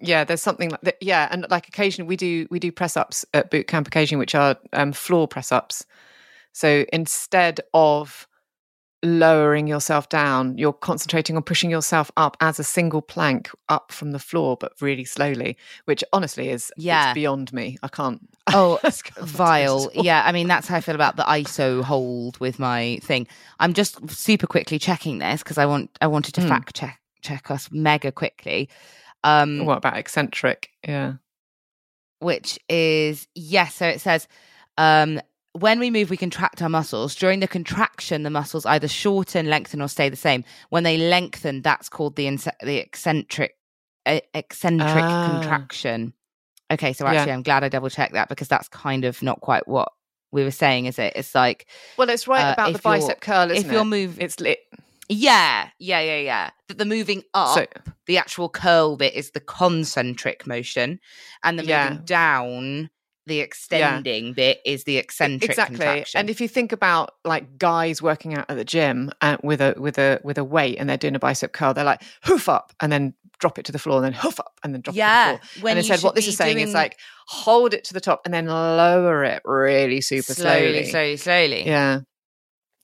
yeah. 0.01 0.25
There's 0.25 0.43
something 0.43 0.71
like 0.71 0.81
that. 0.83 0.97
Yeah, 1.01 1.27
and 1.31 1.47
like 1.51 1.67
occasionally 1.69 2.09
we 2.09 2.17
do 2.17 2.47
we 2.51 2.59
do 2.61 2.71
press 2.71 2.97
ups 2.97 3.25
at 3.35 3.51
boot 3.51 3.67
camp 3.67 3.89
occasionally, 3.89 4.21
which 4.21 4.35
are 4.37 4.57
um, 4.73 4.93
floor 4.93 5.27
press 5.27 5.51
ups. 5.53 5.85
So 6.53 6.85
instead 6.93 7.61
of 7.75 8.27
lowering 9.03 9.67
yourself 9.67 10.09
down, 10.11 10.59
you're 10.59 10.73
concentrating 10.75 11.37
on 11.37 11.43
pushing 11.43 11.71
yourself 11.71 12.11
up 12.17 12.37
as 12.41 12.59
a 12.59 12.65
single 12.65 13.01
plank 13.01 13.51
up 13.69 13.93
from 13.93 14.13
the 14.13 14.19
floor, 14.19 14.57
but 14.61 14.73
really 14.81 15.05
slowly. 15.05 15.57
Which 15.87 16.05
honestly 16.13 16.51
is 16.51 16.71
Yeah. 16.77 17.09
it's 17.11 17.15
beyond 17.15 17.53
me. 17.53 17.79
I 17.83 17.89
can't. 17.89 18.21
Oh, 18.53 18.79
I 18.83 18.91
can't 18.91 19.29
vile. 19.29 19.85
it 19.85 19.91
at 19.93 19.97
all. 19.99 20.05
Yeah, 20.05 20.23
I 20.27 20.33
mean 20.33 20.49
that's 20.49 20.67
how 20.67 20.77
I 20.77 20.81
feel 20.81 20.97
about 20.97 21.15
the 21.17 21.23
ISO 21.23 21.83
hold 21.85 22.39
with 22.41 22.59
my 22.59 22.99
thing. 23.03 23.29
I'm 23.61 23.75
just 23.75 24.11
super 24.11 24.47
quickly 24.49 24.79
checking 24.79 25.19
this 25.19 25.43
because 25.43 25.57
I 25.57 25.67
want 25.67 25.97
I 26.01 26.09
wanted 26.09 26.35
to 26.35 26.41
Hmm. 26.43 26.49
fact 26.49 26.75
check 26.77 26.99
check 27.23 27.51
us 27.51 27.69
mega 27.71 28.11
quickly. 28.11 28.69
Um 29.23 29.65
What 29.67 29.79
about 29.79 29.97
eccentric? 29.99 30.71
Yeah. 30.87 31.15
which 32.19 32.59
is 32.69 33.29
yes, 33.35 33.75
so 33.77 33.87
it 33.87 34.01
says 34.01 34.27
um 34.79 35.21
when 35.53 35.79
we 35.81 35.91
move 35.91 36.11
we 36.11 36.17
contract 36.17 36.63
our 36.63 36.69
muscles. 36.69 37.15
During 37.15 37.41
the 37.41 37.49
contraction 37.49 38.23
the 38.23 38.31
muscles 38.31 38.67
either 38.67 38.89
shorten, 38.89 39.49
lengthen 39.51 39.83
or 39.83 39.89
stay 39.89 40.09
the 40.09 40.17
same. 40.17 40.45
When 40.71 40.85
they 40.85 40.97
lengthen 40.97 41.63
that's 41.63 41.89
called 41.89 42.17
the 42.17 42.27
inse- 42.27 42.49
the 42.63 42.77
eccentric 42.79 43.57
uh, 44.07 44.21
eccentric 44.35 45.05
Ah. 45.05 45.25
contraction. 45.25 46.15
Okay, 46.73 46.93
so 46.93 47.05
Yeah. 47.05 47.13
actually 47.13 47.33
I'm 47.33 47.43
glad 47.43 47.65
I 47.65 47.69
double 47.69 47.91
checked 47.91 48.15
that 48.15 48.29
because 48.29 48.49
that's 48.49 48.69
kind 48.69 49.05
of 49.05 49.23
not 49.23 49.41
quite 49.41 49.67
what 49.67 49.91
we 50.33 50.45
were 50.45 50.53
saying, 50.53 50.87
is 50.87 50.99
it? 50.99 51.15
It's 51.17 51.35
like 51.35 51.67
Well, 51.97 52.09
it's 52.09 52.29
right 52.29 52.51
Uh, 52.51 52.53
about 52.53 52.73
the 52.73 52.79
bicep 52.79 53.21
curl, 53.21 53.51
isn't 53.51 53.67
if 53.67 53.73
you're 53.73 53.83
it? 53.83 53.87
move 53.87 54.21
It's 54.21 54.39
lit. 54.39 54.61
yeah, 55.09 55.71
yeah, 55.81 56.01
yeah, 56.01 56.19
yeah. 56.19 56.51
That 56.69 56.79
the 56.79 56.85
moving 56.85 57.25
up, 57.35 57.55
So 57.59 57.67
the 58.07 58.19
actual 58.19 58.49
curl 58.49 58.97
bit 58.97 59.15
is 59.15 59.33
the 59.33 59.41
concentric 59.41 60.47
motion, 60.47 61.01
and 61.43 61.59
the 61.59 61.65
Yeah. 61.65 61.89
moving 61.91 62.05
down, 62.05 62.91
the 63.31 63.41
extending 63.41 64.33
bit 64.35 64.61
is 64.67 64.85
the 64.85 64.99
eccentric 64.99 65.51
exactly 65.51 65.77
contraction. 65.79 66.19
and 66.19 66.29
if 66.29 66.41
you 66.41 66.49
think 66.49 66.73
about 66.73 67.13
like 67.25 67.57
guys 67.59 68.03
working 68.03 68.35
out 68.35 68.45
at 68.51 68.57
the 68.57 68.65
gym 68.65 69.11
uh, 69.23 69.37
with 69.43 69.61
a 69.61 69.75
with 69.79 69.97
a 69.99 70.21
with 70.25 70.37
a 70.37 70.45
weight 70.45 70.77
and 70.79 70.91
they're 70.91 70.97
doing 70.99 71.15
a 71.15 71.19
bicep 71.19 71.53
curl 71.53 71.73
they're 71.73 71.85
like 71.85 72.03
hoof 72.25 72.49
up 72.49 72.73
and 72.81 72.93
then 72.93 73.15
drop 73.39 73.59
it 73.59 73.65
to 73.65 73.73
the 73.73 73.79
floor 73.79 73.97
and 73.97 74.05
then 74.05 74.13
hoof 74.13 74.39
up 74.41 74.53
and 74.63 74.75
then 74.75 74.83
drop 74.83 74.95
it 74.95 74.99
yeah, 74.99 75.33
to 75.33 75.39
the 75.41 75.47
floor 75.47 75.63
when 75.63 75.71
and 75.71 75.79
instead 75.79 76.03
what 76.05 76.15
this 76.15 76.27
is 76.29 76.37
saying 76.37 76.59
is 76.59 76.75
like 76.75 76.99
hold 77.29 77.73
it 77.73 77.85
to 77.85 77.95
the 77.95 78.01
top 78.01 78.21
and 78.27 78.35
then 78.35 78.45
lower 78.47 79.25
it 79.25 79.41
really 79.47 80.01
super 80.03 80.35
slowly, 80.35 80.85
slowly, 80.85 81.17
slowly, 81.17 81.17
slowly. 81.17 81.67
yeah 81.67 82.01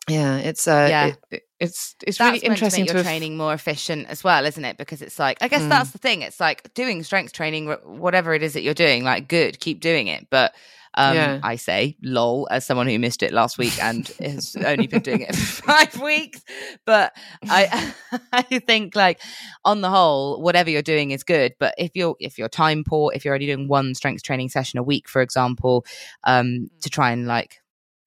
yeah 0.09 0.39
it's 0.39 0.67
uh 0.69 0.87
Yeah. 0.89 1.07
it- 1.09 1.19
it- 1.31 1.43
it's 1.61 1.95
it's 2.07 2.19
That's 2.19 2.43
really 2.43 2.47
interesting 2.47 2.85
to 2.85 2.89
to, 2.93 2.95
your 2.95 3.03
have- 3.05 3.07
training 3.07 3.37
more 3.37 3.55
efficient 3.55 4.09
as 4.09 4.23
well, 4.23 4.45
isn't 4.45 4.65
it? 4.65 4.77
Because 4.77 5.03
it's 5.03 5.19
like, 5.19 5.39
I 5.41 5.49
guess 5.49 5.63
Mm. 5.63 5.69
that's 5.71 5.91
the 5.93 5.99
thing. 5.99 6.23
It's 6.23 6.41
like 6.41 6.73
doing 6.75 7.03
strength 7.03 7.33
training, 7.33 7.69
whatever 7.85 8.35
it 8.35 8.43
is 8.43 8.53
that 8.55 8.63
you're 8.63 8.75
doing, 8.75 9.05
like 9.05 9.29
good, 9.29 9.59
keep 9.61 9.81
doing 9.81 10.07
it. 10.09 10.29
But 10.31 10.55
um, 10.99 11.15
Yeah. 11.15 11.41
I 11.43 11.57
say, 11.57 11.97
lol, 12.03 12.49
as 12.51 12.65
someone 12.65 12.87
who 12.87 12.99
missed 12.99 13.23
it 13.23 13.31
last 13.33 13.59
week 13.59 13.79
and 13.83 14.07
has 14.21 14.57
only 14.65 14.87
been 14.87 15.03
doing 15.03 15.21
it 15.23 15.35
for 15.37 15.63
five 15.67 16.01
weeks. 16.01 16.43
But 16.87 17.15
I, 17.49 17.93
I 18.33 18.43
think 18.61 18.97
like 18.97 19.21
on 19.65 19.83
the 19.83 19.91
whole, 19.91 20.41
whatever 20.41 20.71
you're 20.71 20.81
doing 20.83 21.11
is 21.11 21.23
good. 21.23 21.55
But 21.59 21.75
if 21.77 21.91
you're 21.95 22.17
if 22.19 22.39
you're 22.39 22.49
time 22.49 22.83
poor, 22.85 23.13
if 23.15 23.25
you're 23.25 23.35
only 23.35 23.47
doing 23.47 23.69
one 23.69 23.95
strength 23.95 24.23
training 24.23 24.49
session 24.49 24.79
a 24.79 24.83
week, 24.83 25.07
for 25.09 25.21
example, 25.23 25.85
um, 26.25 26.71
to 26.81 26.89
try 26.91 27.11
and 27.13 27.27
like 27.27 27.61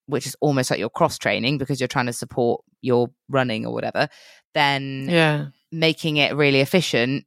which 0.08 0.26
is 0.26 0.36
almost 0.42 0.72
like 0.72 0.80
your 0.80 0.90
cross 0.90 1.20
training 1.20 1.60
because 1.60 1.80
you're 1.80 1.88
trying 1.88 2.08
to 2.08 2.14
support 2.14 2.64
your 2.82 3.10
running 3.30 3.66
or 3.66 3.74
whatever, 3.74 4.08
then 4.54 5.08
yeah 5.10 5.48
making 5.72 6.18
it 6.18 6.36
really 6.36 6.62
efficient, 6.62 7.26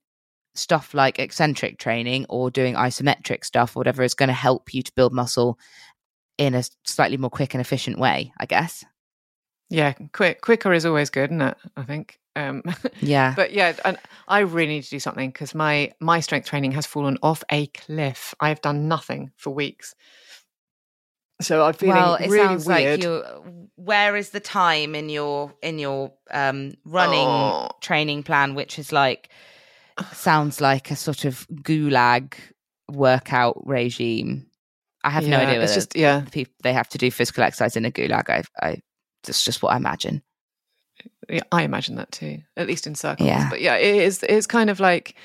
stuff 0.55 0.95
like 0.95 1.19
eccentric 1.21 1.79
training 1.79 2.27
or 2.29 2.51
doing 2.51 2.75
isometric 2.75 3.45
stuff, 3.45 3.77
whatever 3.77 4.03
is 4.03 4.15
going 4.15 4.29
to 4.29 4.33
help 4.33 4.75
you 4.75 4.83
to 4.83 4.93
build 4.97 5.13
muscle 5.13 5.59
in 6.39 6.55
a 6.55 6.65
slightly 6.85 7.17
more 7.17 7.31
quick 7.31 7.55
and 7.55 7.61
efficient 7.61 7.99
way, 7.99 8.33
I 8.41 8.47
guess. 8.47 8.85
yeah 9.71 9.93
quick 10.13 10.41
quicker 10.41 10.73
is 10.73 10.85
always 10.85 11.09
good 11.09 11.31
isn't 11.31 11.41
it 11.41 11.57
i 11.77 11.83
think 11.83 12.19
um 12.37 12.63
Yeah. 13.01 13.33
but 13.37 13.53
yeah 13.53 13.73
and 13.85 13.97
i 14.29 14.41
really 14.41 14.75
need 14.75 14.83
to 14.85 14.91
do 14.91 15.01
something 15.01 15.31
because 15.31 15.55
my 15.55 15.93
my 16.01 16.21
strength 16.21 16.47
training 16.49 16.73
has 16.73 16.85
fallen 16.85 17.17
off 17.23 17.43
a 17.51 17.69
cliff 17.69 18.35
i've 18.41 18.61
done 18.61 18.89
nothing 18.89 19.31
for 19.37 19.51
weeks 19.55 19.95
so 21.43 21.65
i'm 21.65 21.75
feeling 21.75 21.97
well, 21.97 22.15
it 22.15 22.29
really 22.31 22.45
sounds 22.47 22.67
weird 22.67 23.01
like 23.01 23.03
you. 23.05 23.69
Where 23.77 24.15
is 24.17 24.31
the 24.31 24.39
time 24.41 24.95
in 24.95 25.09
your 25.09 25.53
in 25.61 25.79
your 25.81 26.13
um, 26.31 26.75
running 26.85 27.27
Oh. 27.27 27.69
training 27.81 28.23
plan, 28.23 28.55
which 28.55 28.79
is 28.79 28.93
like 28.93 29.29
sounds 30.13 30.61
like 30.61 30.91
a 30.93 30.97
sort 30.97 31.25
of 31.25 31.47
gulag 31.49 32.35
workout 32.91 33.61
regime? 33.67 34.47
I 35.03 35.11
have 35.11 35.27
no 35.27 35.39
idea. 35.39 35.61
it's 35.63 35.75
just 35.75 35.97
yeah 35.97 36.21
the 36.21 36.31
people 36.31 36.55
they 36.63 36.73
have 36.73 36.89
to 36.91 36.99
do 36.99 37.11
physical 37.11 37.43
exercise 37.43 37.77
in 37.77 37.85
a 37.85 37.91
gulag. 37.91 38.31
I, 38.31 38.45
I 38.65 38.83
that's 39.25 39.45
just 39.45 39.63
what 39.63 39.73
I 39.73 39.77
imagine. 39.77 40.23
yeah, 41.29 41.43
I 41.51 41.63
imagine 41.63 41.97
that 41.97 42.13
too, 42.13 42.39
at 42.57 42.69
least 42.69 42.87
in 42.87 42.95
circles. 42.95 43.27
Yeah. 43.27 43.49
But 43.51 43.61
yeah, 43.61 43.77
it 43.77 43.97
is. 43.97 44.23
It's 44.23 44.47
kind 44.47 44.71
of 44.71 44.79
like, 44.79 45.17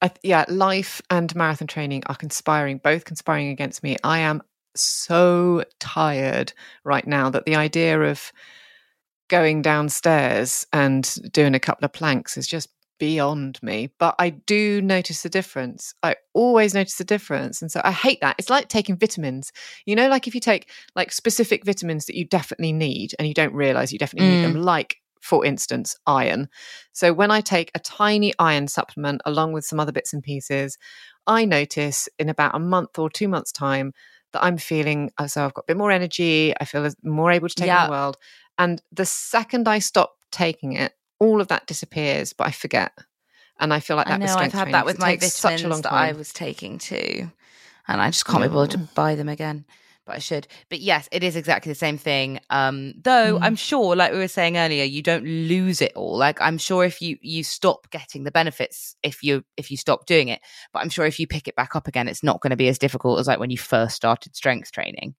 I, 0.00 0.10
yeah, 0.22 0.46
life 0.48 1.02
and 1.10 1.34
marathon 1.36 1.66
training 1.68 2.04
are 2.06 2.14
conspiring, 2.14 2.78
both 2.78 3.04
conspiring 3.04 3.48
against 3.48 3.82
me. 3.82 3.96
I 4.02 4.20
am 4.20 4.42
so 4.74 5.64
tired 5.80 6.52
right 6.84 7.06
now 7.06 7.30
that 7.30 7.44
the 7.44 7.56
idea 7.56 8.00
of 8.00 8.32
going 9.28 9.62
downstairs 9.62 10.66
and 10.72 11.16
doing 11.32 11.54
a 11.54 11.60
couple 11.60 11.84
of 11.84 11.92
planks 11.92 12.36
is 12.36 12.46
just 12.46 12.68
beyond 12.98 13.58
me. 13.62 13.90
But 13.98 14.14
I 14.18 14.30
do 14.30 14.80
notice 14.80 15.22
the 15.22 15.28
difference. 15.28 15.94
I 16.02 16.16
always 16.34 16.74
notice 16.74 16.96
the 16.96 17.04
difference, 17.04 17.60
and 17.60 17.70
so 17.70 17.80
I 17.82 17.90
hate 17.90 18.20
that. 18.20 18.36
It's 18.38 18.50
like 18.50 18.68
taking 18.68 18.96
vitamins. 18.96 19.50
You 19.86 19.96
know, 19.96 20.08
like 20.08 20.28
if 20.28 20.34
you 20.34 20.40
take 20.40 20.70
like 20.94 21.10
specific 21.10 21.64
vitamins 21.64 22.06
that 22.06 22.16
you 22.16 22.24
definitely 22.24 22.72
need 22.72 23.14
and 23.18 23.26
you 23.26 23.34
don't 23.34 23.54
realize 23.54 23.92
you 23.92 23.98
definitely 23.98 24.28
need 24.28 24.44
them, 24.44 24.54
mm. 24.54 24.64
like 24.64 24.98
for 25.20 25.44
instance, 25.44 25.96
iron. 26.06 26.48
So 26.92 27.12
when 27.12 27.30
I 27.30 27.40
take 27.40 27.70
a 27.74 27.80
tiny 27.80 28.34
iron 28.38 28.68
supplement 28.68 29.20
along 29.24 29.52
with 29.52 29.64
some 29.64 29.80
other 29.80 29.92
bits 29.92 30.12
and 30.12 30.22
pieces, 30.22 30.78
I 31.26 31.44
notice 31.44 32.08
in 32.18 32.28
about 32.28 32.54
a 32.54 32.58
month 32.58 32.98
or 32.98 33.08
two 33.08 33.28
months' 33.28 33.52
time 33.52 33.92
that 34.32 34.42
I'm 34.42 34.58
feeling 34.58 35.10
uh, 35.18 35.26
so 35.26 35.44
I've 35.44 35.54
got 35.54 35.64
a 35.64 35.68
bit 35.68 35.76
more 35.76 35.90
energy, 35.90 36.54
I 36.60 36.64
feel 36.64 36.88
more 37.02 37.30
able 37.30 37.48
to 37.48 37.54
take 37.54 37.70
on 37.70 37.86
the 37.86 37.90
world. 37.90 38.16
And 38.58 38.82
the 38.92 39.06
second 39.06 39.68
I 39.68 39.78
stop 39.78 40.14
taking 40.30 40.72
it, 40.74 40.92
all 41.18 41.40
of 41.40 41.48
that 41.48 41.66
disappears, 41.66 42.32
but 42.32 42.46
I 42.46 42.50
forget. 42.50 42.92
And 43.60 43.72
I 43.72 43.80
feel 43.80 43.96
like 43.96 44.06
that 44.06 44.20
I 44.20 44.24
know 44.24 44.34
I've 44.36 44.52
had 44.52 44.72
that 44.72 44.84
with 44.84 44.96
it 44.96 45.00
my 45.00 45.16
takes 45.16 45.34
such 45.34 45.62
a 45.62 45.68
long 45.68 45.80
vitamins 45.80 45.82
that 45.82 45.92
I 45.92 46.12
was 46.12 46.32
taking 46.32 46.78
too, 46.78 47.30
and 47.86 48.00
I 48.00 48.10
just 48.10 48.26
can't 48.26 48.42
be 48.42 48.48
bothered 48.48 48.72
to 48.72 48.78
buy 48.94 49.14
them 49.14 49.28
again. 49.28 49.64
But 50.04 50.16
I 50.16 50.18
should. 50.18 50.48
But 50.68 50.80
yes, 50.80 51.08
it 51.12 51.22
is 51.22 51.36
exactly 51.36 51.70
the 51.70 51.76
same 51.78 51.96
thing. 51.96 52.40
Um, 52.50 52.94
though 53.02 53.38
Mm. 53.38 53.42
I'm 53.42 53.54
sure, 53.56 53.94
like 53.94 54.10
we 54.12 54.18
were 54.18 54.26
saying 54.26 54.56
earlier, 54.56 54.82
you 54.82 55.00
don't 55.00 55.24
lose 55.24 55.80
it 55.80 55.92
all. 55.94 56.16
Like 56.18 56.40
I'm 56.40 56.58
sure 56.58 56.84
if 56.84 57.00
you 57.00 57.18
you 57.22 57.44
stop 57.44 57.88
getting 57.90 58.24
the 58.24 58.32
benefits 58.32 58.96
if 59.04 59.22
you 59.22 59.44
if 59.56 59.70
you 59.70 59.76
stop 59.76 60.06
doing 60.06 60.26
it, 60.26 60.40
but 60.72 60.80
I'm 60.80 60.88
sure 60.88 61.06
if 61.06 61.20
you 61.20 61.28
pick 61.28 61.46
it 61.46 61.54
back 61.54 61.76
up 61.76 61.86
again, 61.86 62.08
it's 62.08 62.24
not 62.24 62.40
going 62.40 62.50
to 62.50 62.56
be 62.56 62.66
as 62.66 62.78
difficult 62.78 63.20
as 63.20 63.28
like 63.28 63.38
when 63.38 63.50
you 63.50 63.58
first 63.58 63.94
started 63.94 64.34
strength 64.34 64.72
training. 64.72 65.14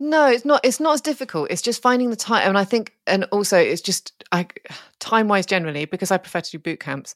No, 0.00 0.26
it's 0.28 0.44
not. 0.44 0.60
It's 0.64 0.80
not 0.80 0.92
as 0.94 1.00
difficult. 1.00 1.50
It's 1.50 1.62
just 1.62 1.82
finding 1.82 2.10
the 2.10 2.16
time, 2.16 2.46
and 2.46 2.58
I 2.58 2.64
think, 2.64 2.92
and 3.06 3.24
also 3.32 3.56
it's 3.58 3.82
just 3.82 4.22
I 4.30 4.46
time 5.00 5.28
wise 5.28 5.46
generally 5.46 5.86
because 5.86 6.10
I 6.10 6.18
prefer 6.18 6.40
to 6.42 6.50
do 6.50 6.58
boot 6.58 6.78
camps. 6.78 7.14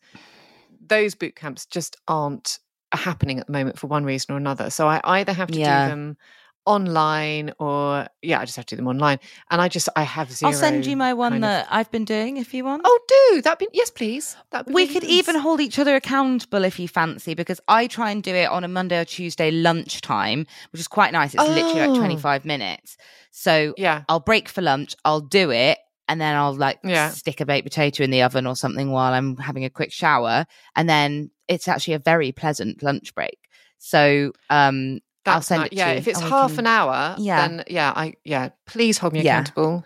Those 0.84 1.14
boot 1.14 1.36
camps 1.36 1.64
just 1.66 1.96
aren't 2.08 2.58
happening 2.92 3.38
at 3.38 3.46
the 3.46 3.52
moment 3.52 3.78
for 3.78 3.86
one 3.86 4.04
reason 4.04 4.34
or 4.34 4.38
another. 4.38 4.68
So 4.70 4.88
I 4.88 5.00
either 5.04 5.32
have 5.32 5.48
to 5.50 5.58
Yeah. 5.58 5.84
do 5.84 5.90
them 5.90 6.16
online 6.64 7.52
or 7.58 8.06
yeah, 8.22 8.40
I 8.40 8.44
just 8.44 8.56
have 8.56 8.66
to 8.66 8.74
do 8.74 8.76
them 8.76 8.88
online. 8.88 9.18
And 9.50 9.60
I 9.60 9.68
just 9.68 9.88
I 9.96 10.02
have 10.02 10.30
0 10.32 10.50
I'll 10.52 10.56
send 10.58 10.86
you 10.86 10.96
my 10.96 11.12
one 11.14 11.32
kind 11.32 11.44
of- 11.44 11.48
that 11.48 11.66
I've 11.70 11.90
been 11.90 12.04
doing 12.04 12.36
if 12.36 12.54
you 12.54 12.64
want. 12.64 12.82
Oh, 12.84 13.00
do 13.32 13.42
that? 13.42 13.58
Be 13.58 13.68
yes, 13.72 13.90
please. 13.90 14.36
That 14.50 14.66
we 14.70 14.86
could 14.86 15.04
even 15.04 15.36
hold 15.36 15.60
each 15.60 15.78
other 15.78 15.96
accountable 15.96 16.64
if 16.64 16.78
you 16.78 16.88
fancy, 16.88 17.34
because 17.34 17.60
I 17.68 17.86
try 17.86 18.10
and 18.10 18.22
do 18.22 18.34
it 18.34 18.48
on 18.48 18.64
a 18.64 18.68
Monday 18.68 18.98
or 18.98 19.04
Tuesday 19.04 19.50
lunchtime, 19.50 20.46
which 20.72 20.80
is 20.80 20.88
quite 20.88 21.12
nice. 21.12 21.34
It's 21.34 21.42
literally 21.42 21.80
like 21.80 21.90
Oh. 21.90 21.96
25 21.96 22.44
minutes. 22.44 22.96
So 23.30 23.74
yeah. 23.76 24.02
I'll 24.08 24.20
break 24.20 24.48
for 24.48 24.62
lunch, 24.62 24.94
I'll 25.04 25.20
do 25.20 25.50
it, 25.50 25.78
and 26.08 26.20
then 26.20 26.36
I'll 26.36 26.54
like 26.54 26.78
Yeah. 26.84 27.08
stick 27.10 27.40
a 27.40 27.46
baked 27.46 27.64
potato 27.64 28.04
in 28.04 28.10
the 28.10 28.22
oven 28.22 28.46
or 28.46 28.54
something 28.56 28.90
while 28.90 29.12
I'm 29.12 29.36
having 29.36 29.64
a 29.64 29.70
quick 29.70 29.92
shower. 29.92 30.46
And 30.76 30.88
then 30.88 31.30
it's 31.48 31.66
actually 31.68 31.94
a 31.94 31.98
very 31.98 32.30
pleasant 32.32 32.82
lunch 32.82 33.14
break. 33.14 33.38
So 33.78 34.32
um 34.48 35.00
I'll 35.26 35.42
send 35.42 35.60
ni- 35.62 35.66
it 35.66 35.70
to 35.70 35.76
yeah, 35.76 35.92
you 35.92 35.98
if 35.98 36.08
it's 36.08 36.22
we 36.22 36.28
half 36.28 36.50
can- 36.50 36.60
an 36.60 36.66
hour, 36.66 37.16
Yeah. 37.18 37.46
then 37.46 37.64
yeah, 37.68 37.92
I 37.94 38.14
yeah, 38.24 38.50
please 38.66 38.98
hold 38.98 39.12
me 39.12 39.22
Yeah. 39.22 39.34
accountable. 39.40 39.84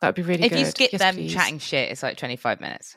That 0.00 0.08
would 0.08 0.14
be 0.16 0.22
really 0.22 0.44
if 0.44 0.50
good. 0.50 0.58
you 0.58 0.64
skip 0.66 0.92
Yes, 0.92 0.98
them 1.00 1.14
please. 1.14 1.32
chatting 1.32 1.58
shit, 1.58 1.90
it's 1.90 2.02
like 2.02 2.16
25 2.18 2.60
minutes. 2.60 2.96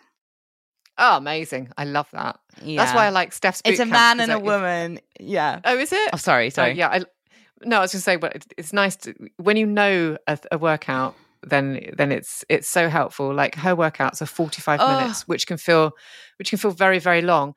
Oh, 0.98 1.18
amazing. 1.18 1.70
I 1.78 1.86
love 1.86 2.08
that. 2.12 2.40
Yeah. 2.62 2.84
That's 2.84 2.96
why 2.96 3.06
I 3.06 3.10
like 3.10 3.32
Steph's 3.32 3.62
It's 3.64 3.80
a 3.80 3.86
man 3.86 4.20
and 4.20 4.32
a 4.32 4.38
if- 4.38 4.42
woman. 4.42 5.00
Yeah. 5.20 5.60
Oh, 5.64 5.78
is 5.78 5.94
it? 5.94 6.10
Oh, 6.12 6.18
sorry, 6.18 6.48
oh, 6.48 6.50
sorry. 6.50 6.72
Oh, 6.72 6.74
yeah. 6.74 6.90
I, 6.90 7.04
no, 7.64 7.78
I 7.78 7.82
was 7.82 7.92
going 7.94 8.00
to 8.00 8.04
say, 8.04 8.16
but 8.16 8.36
it's, 8.36 8.48
it's 8.58 8.74
nice 8.74 8.96
to 8.98 9.14
when 9.38 9.58
you 9.58 9.66
know 9.68 10.18
a, 10.28 10.38
a 10.52 10.58
workout. 10.58 11.16
Then, 11.44 11.92
then 11.96 12.12
it's 12.12 12.44
it's 12.50 12.68
so 12.68 12.90
helpful. 12.90 13.32
Like 13.34 13.54
her 13.56 13.76
workouts 13.76 14.24
are 14.24 14.26
forty 14.26 14.60
five 14.60 14.80
Oh. 14.82 15.00
minutes, 15.00 15.28
which 15.28 15.46
can 15.46 15.58
feel 15.58 15.92
which 16.38 16.50
can 16.50 16.58
feel 16.58 16.72
very 16.72 16.98
very 16.98 17.22
long. 17.22 17.54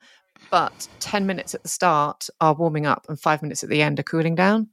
But 0.51 0.87
ten 0.99 1.25
minutes 1.25 1.55
at 1.55 1.63
the 1.63 1.69
start 1.69 2.27
are 2.39 2.53
warming 2.53 2.85
up, 2.85 3.05
and 3.09 3.19
five 3.19 3.41
minutes 3.41 3.63
at 3.63 3.69
the 3.69 3.81
end 3.81 3.99
are 3.99 4.03
cooling 4.03 4.35
down. 4.35 4.69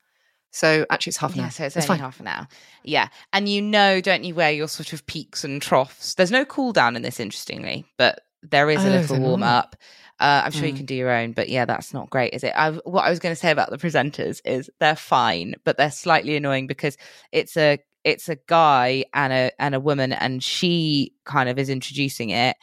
So 0.51 0.87
actually, 0.91 1.11
it's 1.11 1.19
half 1.19 1.35
an 1.35 1.41
Yeah, 1.41 1.45
hour. 1.47 1.51
so 1.51 1.65
it's 1.65 1.77
It's 1.77 1.85
only 1.85 1.99
fine. 1.99 1.99
half 2.01 2.21
an 2.21 2.27
hour. 2.27 2.49
Yeah. 2.85 3.09
And 3.33 3.49
you 3.49 3.63
know, 3.63 4.01
don't 4.01 4.25
you, 4.25 4.35
where 4.35 4.51
your 4.51 4.69
sort 4.69 4.93
of 4.93 5.07
peaks 5.07 5.45
and 5.45 5.61
troughs. 5.63 6.15
There's 6.15 6.31
no 6.31 6.45
cool 6.45 6.73
down 6.73 6.97
in 6.97 7.03
this, 7.03 7.21
interestingly, 7.21 7.85
but 7.97 8.21
there 8.43 8.71
is 8.71 8.85
a 8.85 8.89
Oh, 8.89 8.93
little 8.93 9.19
warm 9.19 9.43
up. 9.43 9.77
Uh, 10.21 10.43
I'm 10.45 10.51
sure 10.53 10.67
you 10.67 10.73
Mm. 10.75 10.79
can 10.79 10.87
do 10.87 10.95
your 10.95 11.11
own, 11.11 11.33
but 11.33 11.49
yeah, 11.49 11.65
that's 11.65 11.93
not 11.95 12.11
great, 12.11 12.35
is 12.35 12.43
it? 12.43 12.53
I, 12.57 12.71
what 12.71 13.05
I 13.05 13.11
was 13.11 13.19
going 13.21 13.33
to 13.35 13.41
say 13.41 13.51
about 13.51 13.71
the 13.71 13.79
presenters 13.79 14.41
is 14.45 14.69
they're 14.81 14.97
fine, 14.97 15.55
but 15.65 15.77
they're 15.77 15.91
slightly 15.91 16.35
annoying 16.35 16.67
because 16.67 16.97
it's 17.31 17.57
a 17.57 17.79
it's 18.05 18.29
a 18.29 18.37
guy 18.47 19.05
and 19.13 19.33
a 19.33 19.53
and 19.61 19.75
a 19.75 19.81
woman, 19.81 20.13
and 20.13 20.43
she 20.43 21.13
kind 21.25 21.49
of 21.49 21.59
is 21.59 21.69
introducing 21.69 22.31
it, 22.31 22.57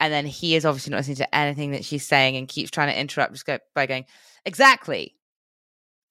and 0.00 0.12
then 0.12 0.26
he 0.26 0.54
is 0.54 0.64
obviously 0.64 0.90
not 0.90 0.98
listening 0.98 1.16
to 1.16 1.34
anything 1.34 1.72
that 1.72 1.84
she's 1.84 2.06
saying 2.06 2.36
and 2.36 2.48
keeps 2.48 2.70
trying 2.70 2.92
to 2.92 2.98
interrupt, 2.98 3.32
just 3.32 3.46
go 3.46 3.58
by 3.74 3.86
going 3.86 4.04
exactly, 4.44 5.14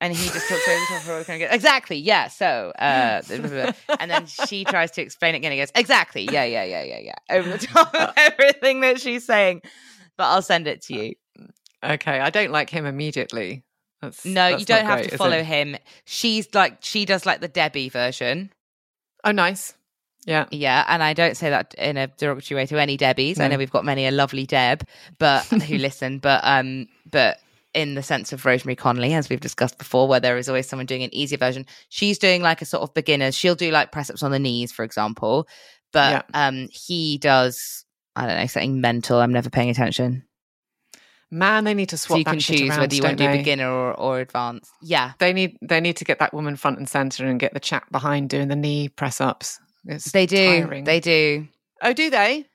and 0.02 0.14
he 0.14 0.30
just 0.30 0.48
talks 0.50 0.68
over 0.68 0.80
the 0.80 0.86
top 0.88 1.02
of 1.02 1.28
her 1.28 1.34
and 1.34 1.42
goes, 1.42 1.50
exactly, 1.52 1.98
yeah. 1.98 2.28
So, 2.28 2.74
uh, 2.78 3.22
blah, 3.28 3.38
blah, 3.38 3.50
blah." 3.50 3.96
and 4.00 4.12
then 4.12 4.26
she 4.26 4.66
tries 4.66 4.92
to 4.92 5.02
explain 5.02 5.36
it 5.36 5.40
again. 5.40 5.52
He 5.52 5.58
goes, 5.58 5.72
exactly, 5.76 6.28
yeah, 6.32 6.44
yeah, 6.44 6.64
yeah, 6.64 6.84
yeah, 6.84 7.00
yeah, 7.00 7.36
over 7.36 7.50
the 7.50 7.58
top 7.58 7.94
of 7.94 8.02
uh, 8.02 8.04
uh 8.06 8.12
everything 8.18 8.82
that 8.82 9.00
she's 9.00 9.26
saying. 9.26 9.62
But 10.18 10.26
I'll 10.26 10.42
send 10.42 10.68
it 10.68 10.82
to 10.84 10.96
uh, 10.96 11.02
you. 11.02 11.14
Okay, 11.84 12.20
I 12.20 12.30
don't 12.30 12.52
like 12.52 12.70
him 12.70 12.86
immediately. 12.86 13.64
That's, 14.02 14.26
No, 14.26 14.52
that's 14.52 14.60
you 14.60 14.66
don't 14.66 14.86
have 14.86 15.00
great, 15.00 15.12
to 15.12 15.18
follow 15.18 15.44
him. 15.44 15.78
She's 16.06 16.54
like 16.54 16.78
she 16.82 17.06
does 17.06 17.26
like 17.26 17.42
the 17.42 17.48
Debbie 17.48 17.90
version. 17.90 18.52
Oh, 19.24 19.32
nice. 19.32 19.74
Yeah. 20.26 20.46
Yeah, 20.52 20.84
and 20.88 21.04
I 21.04 21.14
don't 21.14 21.38
say 21.38 21.50
that 21.50 21.74
in 21.76 21.98
a 21.98 22.08
derogatory 22.08 22.62
way 22.62 22.66
to 22.66 22.82
any 22.82 22.98
Debbies. 22.98 23.40
I 23.40 23.48
know 23.48 23.58
we've 23.58 23.72
got 23.72 23.86
many 23.86 24.06
a 24.06 24.12
lovely 24.12 24.46
Deb, 24.46 24.86
but 25.20 25.44
who 25.46 25.78
listen, 25.78 26.20
but 26.20 26.42
um, 26.44 26.88
but 27.10 27.38
in 27.74 27.96
the 27.96 28.04
sense 28.04 28.34
of 28.34 28.46
Rosemary 28.46 28.76
Conley, 28.76 29.14
as 29.14 29.30
we've 29.30 29.40
discussed 29.40 29.78
before, 29.78 30.08
where 30.08 30.20
there 30.20 30.38
is 30.38 30.50
always 30.50 30.68
someone 30.68 30.86
doing 30.86 31.04
an 31.04 31.14
easier 31.14 31.38
version. 31.38 31.66
She's 31.90 32.18
doing 32.18 32.42
like 32.42 32.62
a 32.62 32.66
sort 32.66 32.84
of 32.84 32.94
beginners. 32.94 33.36
She'll 33.36 33.56
do 33.56 33.70
like 33.70 33.92
press 33.92 34.10
ups 34.10 34.24
on 34.24 34.32
the 34.32 34.40
knees, 34.40 34.72
for 34.72 34.84
example, 34.84 35.48
but 35.92 36.26
um, 36.34 36.70
he 36.72 37.18
does 37.20 37.86
I 38.16 38.26
don't 38.26 38.40
know 38.40 38.48
something 38.48 38.82
mental. 38.82 39.20
I'm 39.20 39.34
never 39.34 39.50
paying 39.50 39.70
attention, 39.70 40.24
Man, 41.32 41.64
they 41.64 41.74
need 41.74 41.90
to 41.90 41.98
so 41.98 42.08
swap 42.08 42.20
you 42.20 42.26
can 42.26 42.40
choose 42.40 42.70
around, 42.70 42.80
whether 42.80 42.96
you 42.96 43.04
want 43.04 43.18
to 43.18 43.24
do 43.26 43.32
they? 43.32 43.38
beginner 43.38 43.70
or, 43.70 43.94
or 44.00 44.20
advanced. 44.20 44.72
Yeah, 44.82 45.14
They 45.20 45.34
need 45.34 45.58
they 45.62 45.82
need 45.82 45.98
to 45.98 46.06
get 46.06 46.20
that 46.20 46.34
woman 46.34 46.56
front 46.56 46.78
and 46.78 46.88
center 46.88 47.26
and 47.26 47.40
get 47.40 47.54
the 47.54 47.60
chap 47.60 47.92
behind 47.92 48.30
doing 48.30 48.48
the 48.48 48.56
knee 48.56 48.90
press 48.90 49.20
ups. 49.20 49.60
It's 49.86 50.12
they 50.12 50.26
do. 50.26 50.62
tiring. 50.62 50.84
They 50.84 51.00
do. 51.00 51.48
oh, 51.82 51.94
do 51.94 52.10
they? 52.10 52.46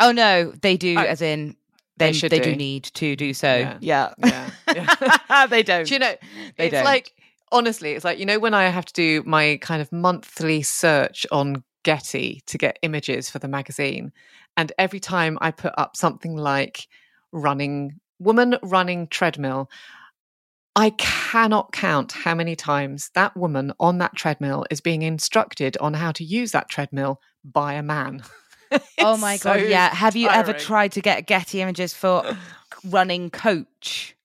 Oh 0.00 0.12
no, 0.12 0.52
they 0.62 0.76
do. 0.76 0.96
Oh, 0.98 1.02
as 1.02 1.22
in 1.22 1.56
they 1.96 2.08
they 2.08 2.12
should 2.12 2.30
they 2.30 2.40
do. 2.40 2.50
do. 2.50 2.56
need 2.56 2.84
to 2.84 3.16
do 3.16 3.32
so. 3.34 3.54
Yeah. 3.80 4.12
Yeah, 4.18 4.50
Yeah. 4.74 4.94
Yeah. 5.30 5.46
they 5.46 5.62
don't. 5.62 5.86
Do 5.86 5.94
you 5.94 6.00
know? 6.00 6.14
They 6.56 6.66
it's 6.66 6.72
don't. 6.72 6.84
like 6.84 7.12
honestly, 7.52 7.92
it's 7.92 8.04
like 8.04 8.18
you 8.18 8.26
know 8.26 8.38
when 8.38 8.54
I 8.54 8.64
have 8.64 8.84
to 8.86 8.92
do 8.92 9.22
my 9.26 9.58
kind 9.60 9.80
of 9.80 9.90
monthly 9.92 10.62
search 10.62 11.26
on 11.30 11.62
Getty 11.84 12.42
to 12.46 12.56
get 12.56 12.78
images 12.82 13.28
for 13.28 13.38
the 13.38 13.48
magazine, 13.48 14.12
and 14.56 14.72
every 14.78 15.00
time 15.00 15.36
I 15.40 15.50
put 15.50 15.74
up 15.76 15.96
something 15.96 16.34
like 16.34 16.88
running 17.32 18.00
woman 18.18 18.56
running 18.62 19.06
treadmill. 19.08 19.68
I 20.76 20.90
cannot 20.90 21.72
count 21.72 22.12
how 22.12 22.34
many 22.34 22.56
times 22.56 23.10
that 23.14 23.36
woman 23.36 23.72
on 23.78 23.98
that 23.98 24.16
treadmill 24.16 24.66
is 24.70 24.80
being 24.80 25.02
instructed 25.02 25.76
on 25.78 25.94
how 25.94 26.10
to 26.12 26.24
use 26.24 26.50
that 26.52 26.68
treadmill 26.68 27.20
by 27.44 27.74
a 27.74 27.82
man. 27.82 28.22
oh 28.98 29.16
my 29.16 29.36
so 29.36 29.54
god, 29.54 29.68
yeah. 29.68 29.94
Have 29.94 30.16
you 30.16 30.28
ever 30.28 30.52
tried 30.52 30.92
to 30.92 31.00
get 31.00 31.26
Getty 31.26 31.60
images 31.60 31.94
for 31.94 32.36
running 32.84 33.30
coach? 33.30 34.16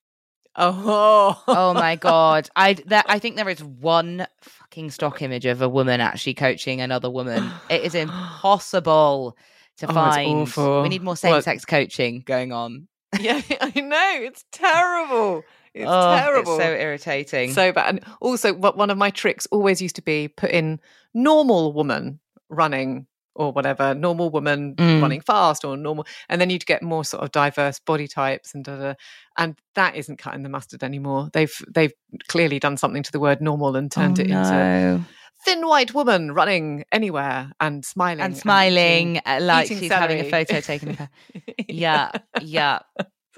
Oh, 0.56 1.40
Oh 1.46 1.72
my 1.72 1.94
god, 2.00 2.50
I 2.56 2.72
there, 2.74 3.04
I 3.06 3.20
think 3.20 3.36
there 3.36 3.48
is 3.48 3.62
one 3.62 4.26
fucking 4.40 4.90
stock 4.90 5.22
image 5.22 5.46
of 5.46 5.62
a 5.62 5.68
woman 5.68 6.00
actually 6.00 6.34
coaching 6.34 6.80
another 6.80 7.08
woman. 7.08 7.48
It 7.70 7.82
is 7.82 7.94
impossible 7.94 9.36
to 9.78 9.86
Oh, 9.90 9.94
find. 9.94 10.82
We 10.82 10.88
need 10.88 11.02
more 11.02 11.12
Well- 11.12 11.16
same-sex 11.16 11.64
coaching 11.64 12.22
going 12.26 12.50
on. 12.52 12.88
yeah, 13.20 13.40
I 13.60 13.80
know. 13.80 14.18
It's 14.22 14.44
terrible. 14.50 15.44
It's 15.74 15.86
oh, 15.88 16.16
terrible. 16.16 16.56
It's 16.56 16.64
so 16.64 16.70
irritating. 16.72 17.52
so 17.52 17.72
bad. 17.72 17.88
And 17.88 18.04
also, 18.20 18.52
what 18.52 18.76
one 18.76 18.90
of 18.90 18.98
my 18.98 19.10
tricks 19.10 19.46
always 19.50 19.80
used 19.80 19.96
to 19.96 20.02
be 20.02 20.28
put 20.28 20.50
in 20.50 20.80
normal 21.14 21.72
woman 21.72 22.18
running 22.48 23.06
or 23.36 23.52
whatever, 23.52 23.94
normal 23.94 24.28
woman 24.30 24.74
Mm. 24.74 25.00
running 25.00 25.20
fast 25.20 25.64
or 25.64 25.76
normal, 25.76 26.04
and 26.28 26.40
then 26.40 26.50
you'd 26.50 26.66
get 26.66 26.82
more 26.82 27.04
sort 27.04 27.22
of 27.22 27.30
diverse 27.30 27.78
body 27.78 28.08
types 28.08 28.52
and 28.54 28.64
da, 28.64 28.76
da, 28.76 28.94
and 29.38 29.56
that 29.76 29.94
isn't 29.94 30.16
cutting 30.18 30.42
the 30.42 30.48
mustard 30.48 30.82
anymore. 30.82 31.30
They've 31.32 31.54
they've 31.72 31.92
clearly 32.28 32.58
done 32.58 32.76
something 32.76 33.04
to 33.04 33.12
the 33.12 33.20
word 33.20 33.40
normal 33.40 33.76
and 33.76 33.90
turned 33.90 34.18
Oh, 34.18 34.22
it 34.22 34.30
into 34.30 34.50
no. 34.50 35.04
thin 35.44 35.66
white 35.66 35.94
woman 35.94 36.32
running 36.32 36.84
anywhere 36.90 37.52
and 37.60 37.84
smiling 37.84 38.20
and 38.20 38.36
smiling 38.36 39.10
eating- 39.16 39.22
uh, 39.24 39.38
like 39.40 39.66
eating 39.66 39.78
she's 39.78 39.92
having 39.92 40.20
a 40.20 40.28
photo 40.28 40.60
taken 40.60 40.88
of 40.90 40.98
her. 40.98 41.08
Yeah, 41.68 42.10
yeah. 42.42 42.80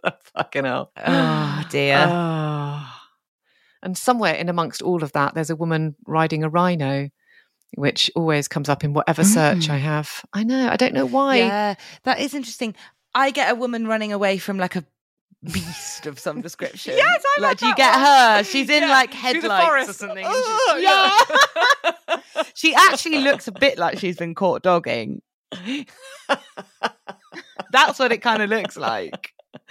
fucking 0.35 0.65
hell. 0.65 0.91
Oh 0.97 1.65
dear. 1.71 2.05
Ah. 2.09 3.09
And 3.83 3.99
somewhere 3.99 4.35
in 4.35 4.49
amongst 4.49 4.81
all 4.83 5.03
of 5.03 5.13
that, 5.13 5.35
there's 5.35 5.51
a 5.51 5.57
woman 5.57 5.97
riding 6.07 6.45
a 6.45 6.49
rhino, 6.49 7.11
which 7.75 8.11
always 8.15 8.47
comes 8.49 8.69
up 8.69 8.85
in 8.85 8.93
whatever 8.95 9.25
search 9.25 9.67
Mm. 9.67 9.71
I 9.71 9.77
have. 9.79 10.25
I 10.33 10.45
know. 10.45 10.69
I 10.69 10.77
don't 10.77 10.95
know 10.95 11.07
why. 11.07 11.39
Yeah, 11.39 11.75
that 12.05 12.21
is 12.21 12.33
interesting. 12.35 12.75
I 13.15 13.31
get 13.31 13.51
a 13.51 13.55
woman 13.55 13.87
running 13.87 14.13
away 14.13 14.39
from 14.39 14.57
like 14.59 14.77
a 14.77 14.85
beast 15.43 16.07
of 16.07 16.19
some 16.21 16.41
description. 16.41 16.95
Yes, 16.97 17.23
I 17.39 17.41
like. 17.41 17.51
like 17.51 17.59
Do 17.59 17.67
you 17.67 17.75
get 17.75 17.93
one. 17.95 18.05
her? 18.05 18.45
She's 18.45 18.71
in 18.71 18.83
Yeah, 18.85 18.91
like 18.91 19.13
headlights 19.13 19.91
or 19.91 19.93
something. 19.93 20.25
Oh, 20.27 20.79
yeah. 20.81 21.97
yeah. 22.09 22.43
she 22.55 22.75
actually 22.75 23.19
looks 23.19 23.49
a 23.49 23.53
bit 23.53 23.79
like 23.79 23.99
she's 23.99 24.17
been 24.17 24.35
caught 24.37 24.63
dogging. 24.63 25.21
That's 27.73 27.99
what 27.99 28.13
it 28.13 28.19
kind 28.19 28.43
of 28.43 28.51
looks 28.51 28.77
like. 28.77 29.33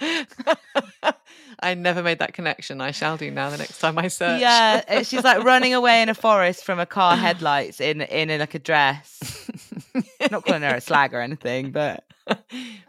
I 1.60 1.74
never 1.74 2.02
made 2.02 2.18
that 2.18 2.34
connection. 2.34 2.80
I 2.80 2.90
shall 2.90 3.16
do 3.16 3.30
now 3.30 3.50
the 3.50 3.58
next 3.58 3.78
time 3.78 3.98
I 3.98 4.08
search. 4.08 4.40
Yeah, 4.40 5.02
she's 5.02 5.24
like 5.24 5.44
running 5.44 5.74
away 5.74 6.02
in 6.02 6.08
a 6.08 6.14
forest 6.14 6.64
from 6.64 6.78
a 6.80 6.86
car 6.86 7.16
headlights 7.16 7.80
in 7.80 8.00
in 8.00 8.30
a, 8.30 8.38
like 8.38 8.54
a 8.54 8.58
dress. 8.58 9.50
Not 10.30 10.44
calling 10.44 10.62
her 10.62 10.74
a 10.74 10.80
slag 10.80 11.14
or 11.14 11.20
anything, 11.20 11.70
but 11.70 12.04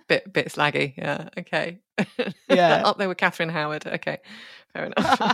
bit 0.08 0.32
bit 0.32 0.48
slaggy. 0.48 0.98
Yeah. 0.98 1.30
Okay. 1.38 1.80
Yeah. 2.50 2.82
Up 2.86 2.98
there 2.98 3.08
with 3.08 3.18
Catherine 3.18 3.50
Howard. 3.50 3.86
Okay. 3.86 4.20
Fair 4.74 4.86
enough. 4.98 5.32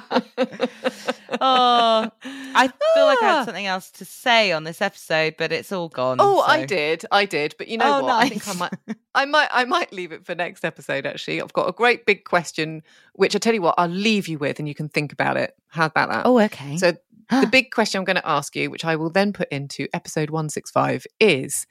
oh, 1.40 2.12
I 2.24 2.68
feel 2.68 3.06
like 3.06 3.22
I 3.22 3.26
Ah. 3.26 3.36
had 3.40 3.46
something 3.46 3.66
else 3.66 3.90
to 3.92 4.06
say 4.06 4.52
on 4.52 4.64
this 4.64 4.82
episode, 4.82 5.36
but 5.38 5.52
it's 5.52 5.72
all 5.72 5.90
gone. 5.90 6.18
Oh, 6.20 6.42
I 6.42 6.66
did, 6.66 7.06
I 7.12 7.26
did, 7.26 7.56
but 7.58 7.68
you 7.68 7.78
know 7.78 8.00
Oh, 8.00 8.04
what? 8.04 8.24
I 8.24 8.30
think 8.30 8.48
I 8.48 8.54
might, 8.54 8.74
I 9.16 9.26
might, 9.26 9.48
I 9.52 9.64
might 9.66 9.94
leave 9.94 10.12
it 10.12 10.26
for 10.26 10.36
next 10.36 10.66
episode. 10.66 11.06
Actually, 11.06 11.42
I've 11.42 11.54
got 11.54 11.70
a 11.70 11.72
great 11.72 12.06
big 12.06 12.26
question, 12.26 12.84
which 13.14 13.36
I 13.36 13.40
tell 13.40 13.54
you 13.54 13.62
what, 13.62 13.76
I'll 13.78 13.88
leave 13.88 14.28
you 14.28 14.38
with, 14.38 14.60
and 14.60 14.68
you 14.68 14.76
can 14.76 14.90
think 14.90 15.14
about 15.14 15.38
it. 15.38 15.56
How 15.68 15.86
about 15.86 16.10
that? 16.10 16.26
Oh, 16.26 16.40
okay. 16.42 16.78
So 16.78 16.94
the 17.30 17.48
big 17.52 17.72
question 17.72 18.00
I'm 18.00 18.06
going 18.06 18.16
to 18.18 18.28
ask 18.28 18.56
you, 18.56 18.70
which 18.70 18.86
I 18.86 18.96
will 18.96 19.10
then 19.10 19.32
put 19.34 19.50
into 19.50 19.88
episode 19.94 20.30
165, 20.32 21.06
is 21.20 21.66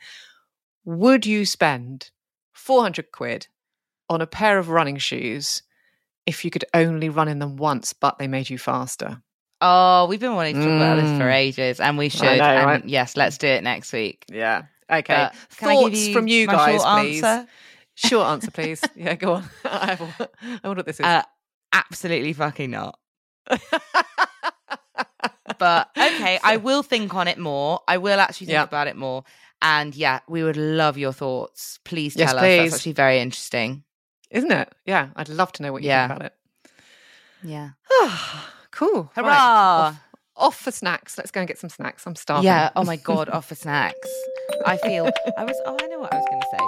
would 0.85 1.27
you 1.27 1.45
spend 1.45 2.11
400 2.53 3.13
quid 3.13 3.49
on 4.09 4.23
a 4.23 4.27
pair 4.27 4.59
of 4.59 4.71
running 4.71 4.97
shoes 4.97 5.63
if 6.29 6.45
you 6.45 6.51
could 6.51 6.65
only 6.75 7.09
run 7.09 7.27
in 7.29 7.39
them 7.39 7.57
once, 7.57 7.93
but 7.93 8.19
they 8.19 8.29
made 8.29 8.51
you 8.51 8.59
faster? 8.59 9.23
Oh, 9.61 10.07
we've 10.07 10.21
been 10.21 10.35
wanting 10.35 10.55
to 10.57 10.61
talk 10.61 10.69
about 10.77 10.97
this 10.97 11.11
for 11.19 11.25
Mm. 11.25 11.35
ages, 11.35 11.81
and 11.81 11.99
we 11.99 12.09
should. 12.11 12.23
know, 12.39 12.45
and 12.45 12.67
right? 12.67 12.85
Yes, 12.87 13.17
let's 13.17 13.39
do 13.39 13.47
it 13.49 13.63
next 13.65 13.93
week. 13.93 14.25
Yeah. 14.29 14.63
Okay. 14.91 15.15
But 15.15 15.35
can 15.57 15.69
I 15.71 15.75
give 15.75 15.83
Thoughts 15.93 16.07
you 16.07 16.13
from 16.13 16.29
you 16.29 16.47
guys, 16.47 16.81
short 16.83 17.05
please. 17.05 17.25
answer? 17.25 17.49
Short 17.95 18.27
answer, 18.29 18.51
please. 18.53 18.81
Yeah, 18.95 19.15
go 19.17 19.33
on. 19.35 19.45
I, 19.65 19.95
have, 19.97 20.29
I 20.63 20.69
wonder 20.69 20.79
what 20.81 20.87
this 20.87 21.01
is. 21.01 21.05
Uh, 21.07 21.23
absolutely 21.73 22.33
fucking 22.35 22.71
not. 22.71 22.99
But 25.59 25.89
okay, 25.99 26.39
I 26.45 26.57
will 26.63 26.83
think 26.85 27.15
on 27.15 27.27
it 27.27 27.39
more. 27.39 27.81
I 27.89 27.99
will 27.99 28.21
actually 28.21 28.47
think 28.47 28.55
Yeah. 28.55 28.63
about 28.63 28.87
it 28.87 28.97
more. 28.97 29.25
And 29.61 29.93
yeah, 29.97 30.21
we 30.29 30.45
would 30.45 30.57
love 30.57 30.97
your 30.99 31.13
thoughts. 31.13 31.81
Please 31.85 32.15
Yes, 32.15 32.31
tell 32.31 32.39
us. 32.39 32.43
please. 32.45 32.71
That's 32.71 32.75
actually 32.77 32.93
very 32.93 33.19
interesting. 33.19 33.83
Isn't 34.31 34.51
it? 34.53 34.73
Yeah. 34.85 35.09
I'd 35.17 35.29
love 35.29 35.53
to 35.53 35.63
know 35.63 35.73
what 35.73 35.83
you 35.83 35.89
Yeah. 35.89 36.09
think 36.09 36.17
about 36.21 36.27
it. 36.27 36.35
Yeah. 37.43 37.71
cool. 38.71 39.11
Right, 39.17 39.27
off, 39.27 40.01
off 40.37 40.57
for 40.61 40.71
snacks. 40.71 41.17
Let's 41.19 41.31
go 41.31 41.41
and 41.41 41.49
get 41.49 41.59
some 41.59 41.71
snacks. 41.71 42.07
I'm 42.07 42.17
starving. 42.17 42.45
Yeah. 42.45 42.71
Oh 42.77 42.85
my 42.85 42.97
god, 42.97 43.29
off 43.29 43.47
for 43.49 43.55
snacks. 43.55 43.97
I 44.67 44.77
feel 44.79 45.11
I 45.37 45.45
was 45.45 45.57
oh, 45.67 45.77
I 45.81 45.87
know 45.87 46.01
what 46.01 46.13
I 46.13 46.17
was 46.19 46.27
gonna 46.31 46.43
say. 46.51 46.59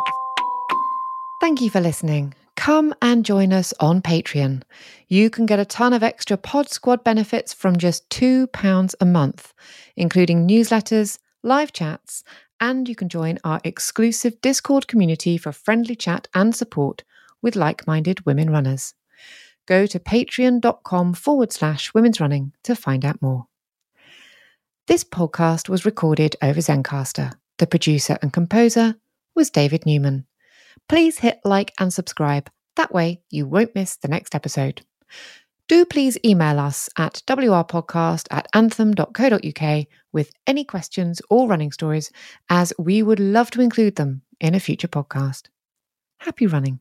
Thank 1.40 1.60
you 1.60 1.70
for 1.70 1.80
listening. 1.80 2.34
Come 2.56 2.94
and 3.00 3.24
join 3.24 3.52
us 3.52 3.72
on 3.80 4.02
Patreon. 4.02 4.62
You 5.08 5.30
can 5.30 5.46
get 5.46 5.58
a 5.58 5.64
ton 5.64 5.92
of 5.94 6.02
extra 6.02 6.36
Pod 6.36 6.68
Squad 6.68 7.02
benefits 7.02 7.54
from 7.54 7.78
just 7.78 8.08
£2 8.10 8.94
a 9.00 9.06
month, 9.06 9.54
including 9.96 10.46
newsletters, 10.46 11.18
live 11.42 11.72
chats, 11.72 12.22
and 12.60 12.86
you 12.86 12.94
can 12.94 13.08
join 13.08 13.38
our 13.44 13.60
exclusive 13.64 14.38
Discord 14.42 14.86
community 14.88 15.38
for 15.38 15.52
friendly 15.52 15.96
chat 15.96 16.28
and 16.34 16.54
support 16.54 17.02
with 17.42 17.56
like 17.56 17.86
minded 17.86 18.24
women 18.26 18.50
runners. 18.50 18.94
Go 19.66 19.86
to 19.86 19.98
patreon.com 19.98 21.14
forward 21.14 21.52
slash 21.52 21.94
women's 21.94 22.20
running 22.20 22.52
to 22.64 22.74
find 22.74 23.04
out 23.04 23.22
more. 23.22 23.46
This 24.86 25.04
podcast 25.04 25.68
was 25.68 25.84
recorded 25.84 26.36
over 26.42 26.60
Zencastr. 26.60 27.34
The 27.58 27.66
producer 27.66 28.18
and 28.22 28.32
composer 28.32 28.96
was 29.34 29.50
David 29.50 29.86
Newman 29.86 30.26
please 30.90 31.18
hit 31.18 31.40
like 31.44 31.72
and 31.78 31.92
subscribe. 31.92 32.50
That 32.74 32.92
way, 32.92 33.22
you 33.30 33.46
won't 33.46 33.76
miss 33.76 33.96
the 33.96 34.08
next 34.08 34.34
episode. 34.34 34.82
Do 35.68 35.84
please 35.84 36.18
email 36.24 36.58
us 36.58 36.88
at 36.98 37.22
wrpodcast 37.28 38.26
at 38.32 38.48
anthem.co.uk 38.54 39.86
with 40.12 40.32
any 40.48 40.64
questions 40.64 41.22
or 41.30 41.46
running 41.46 41.70
stories, 41.70 42.10
as 42.48 42.72
we 42.76 43.04
would 43.04 43.20
love 43.20 43.52
to 43.52 43.60
include 43.60 43.94
them 43.94 44.22
in 44.40 44.56
a 44.56 44.60
future 44.60 44.88
podcast. 44.88 45.46
Happy 46.18 46.48
running. 46.48 46.80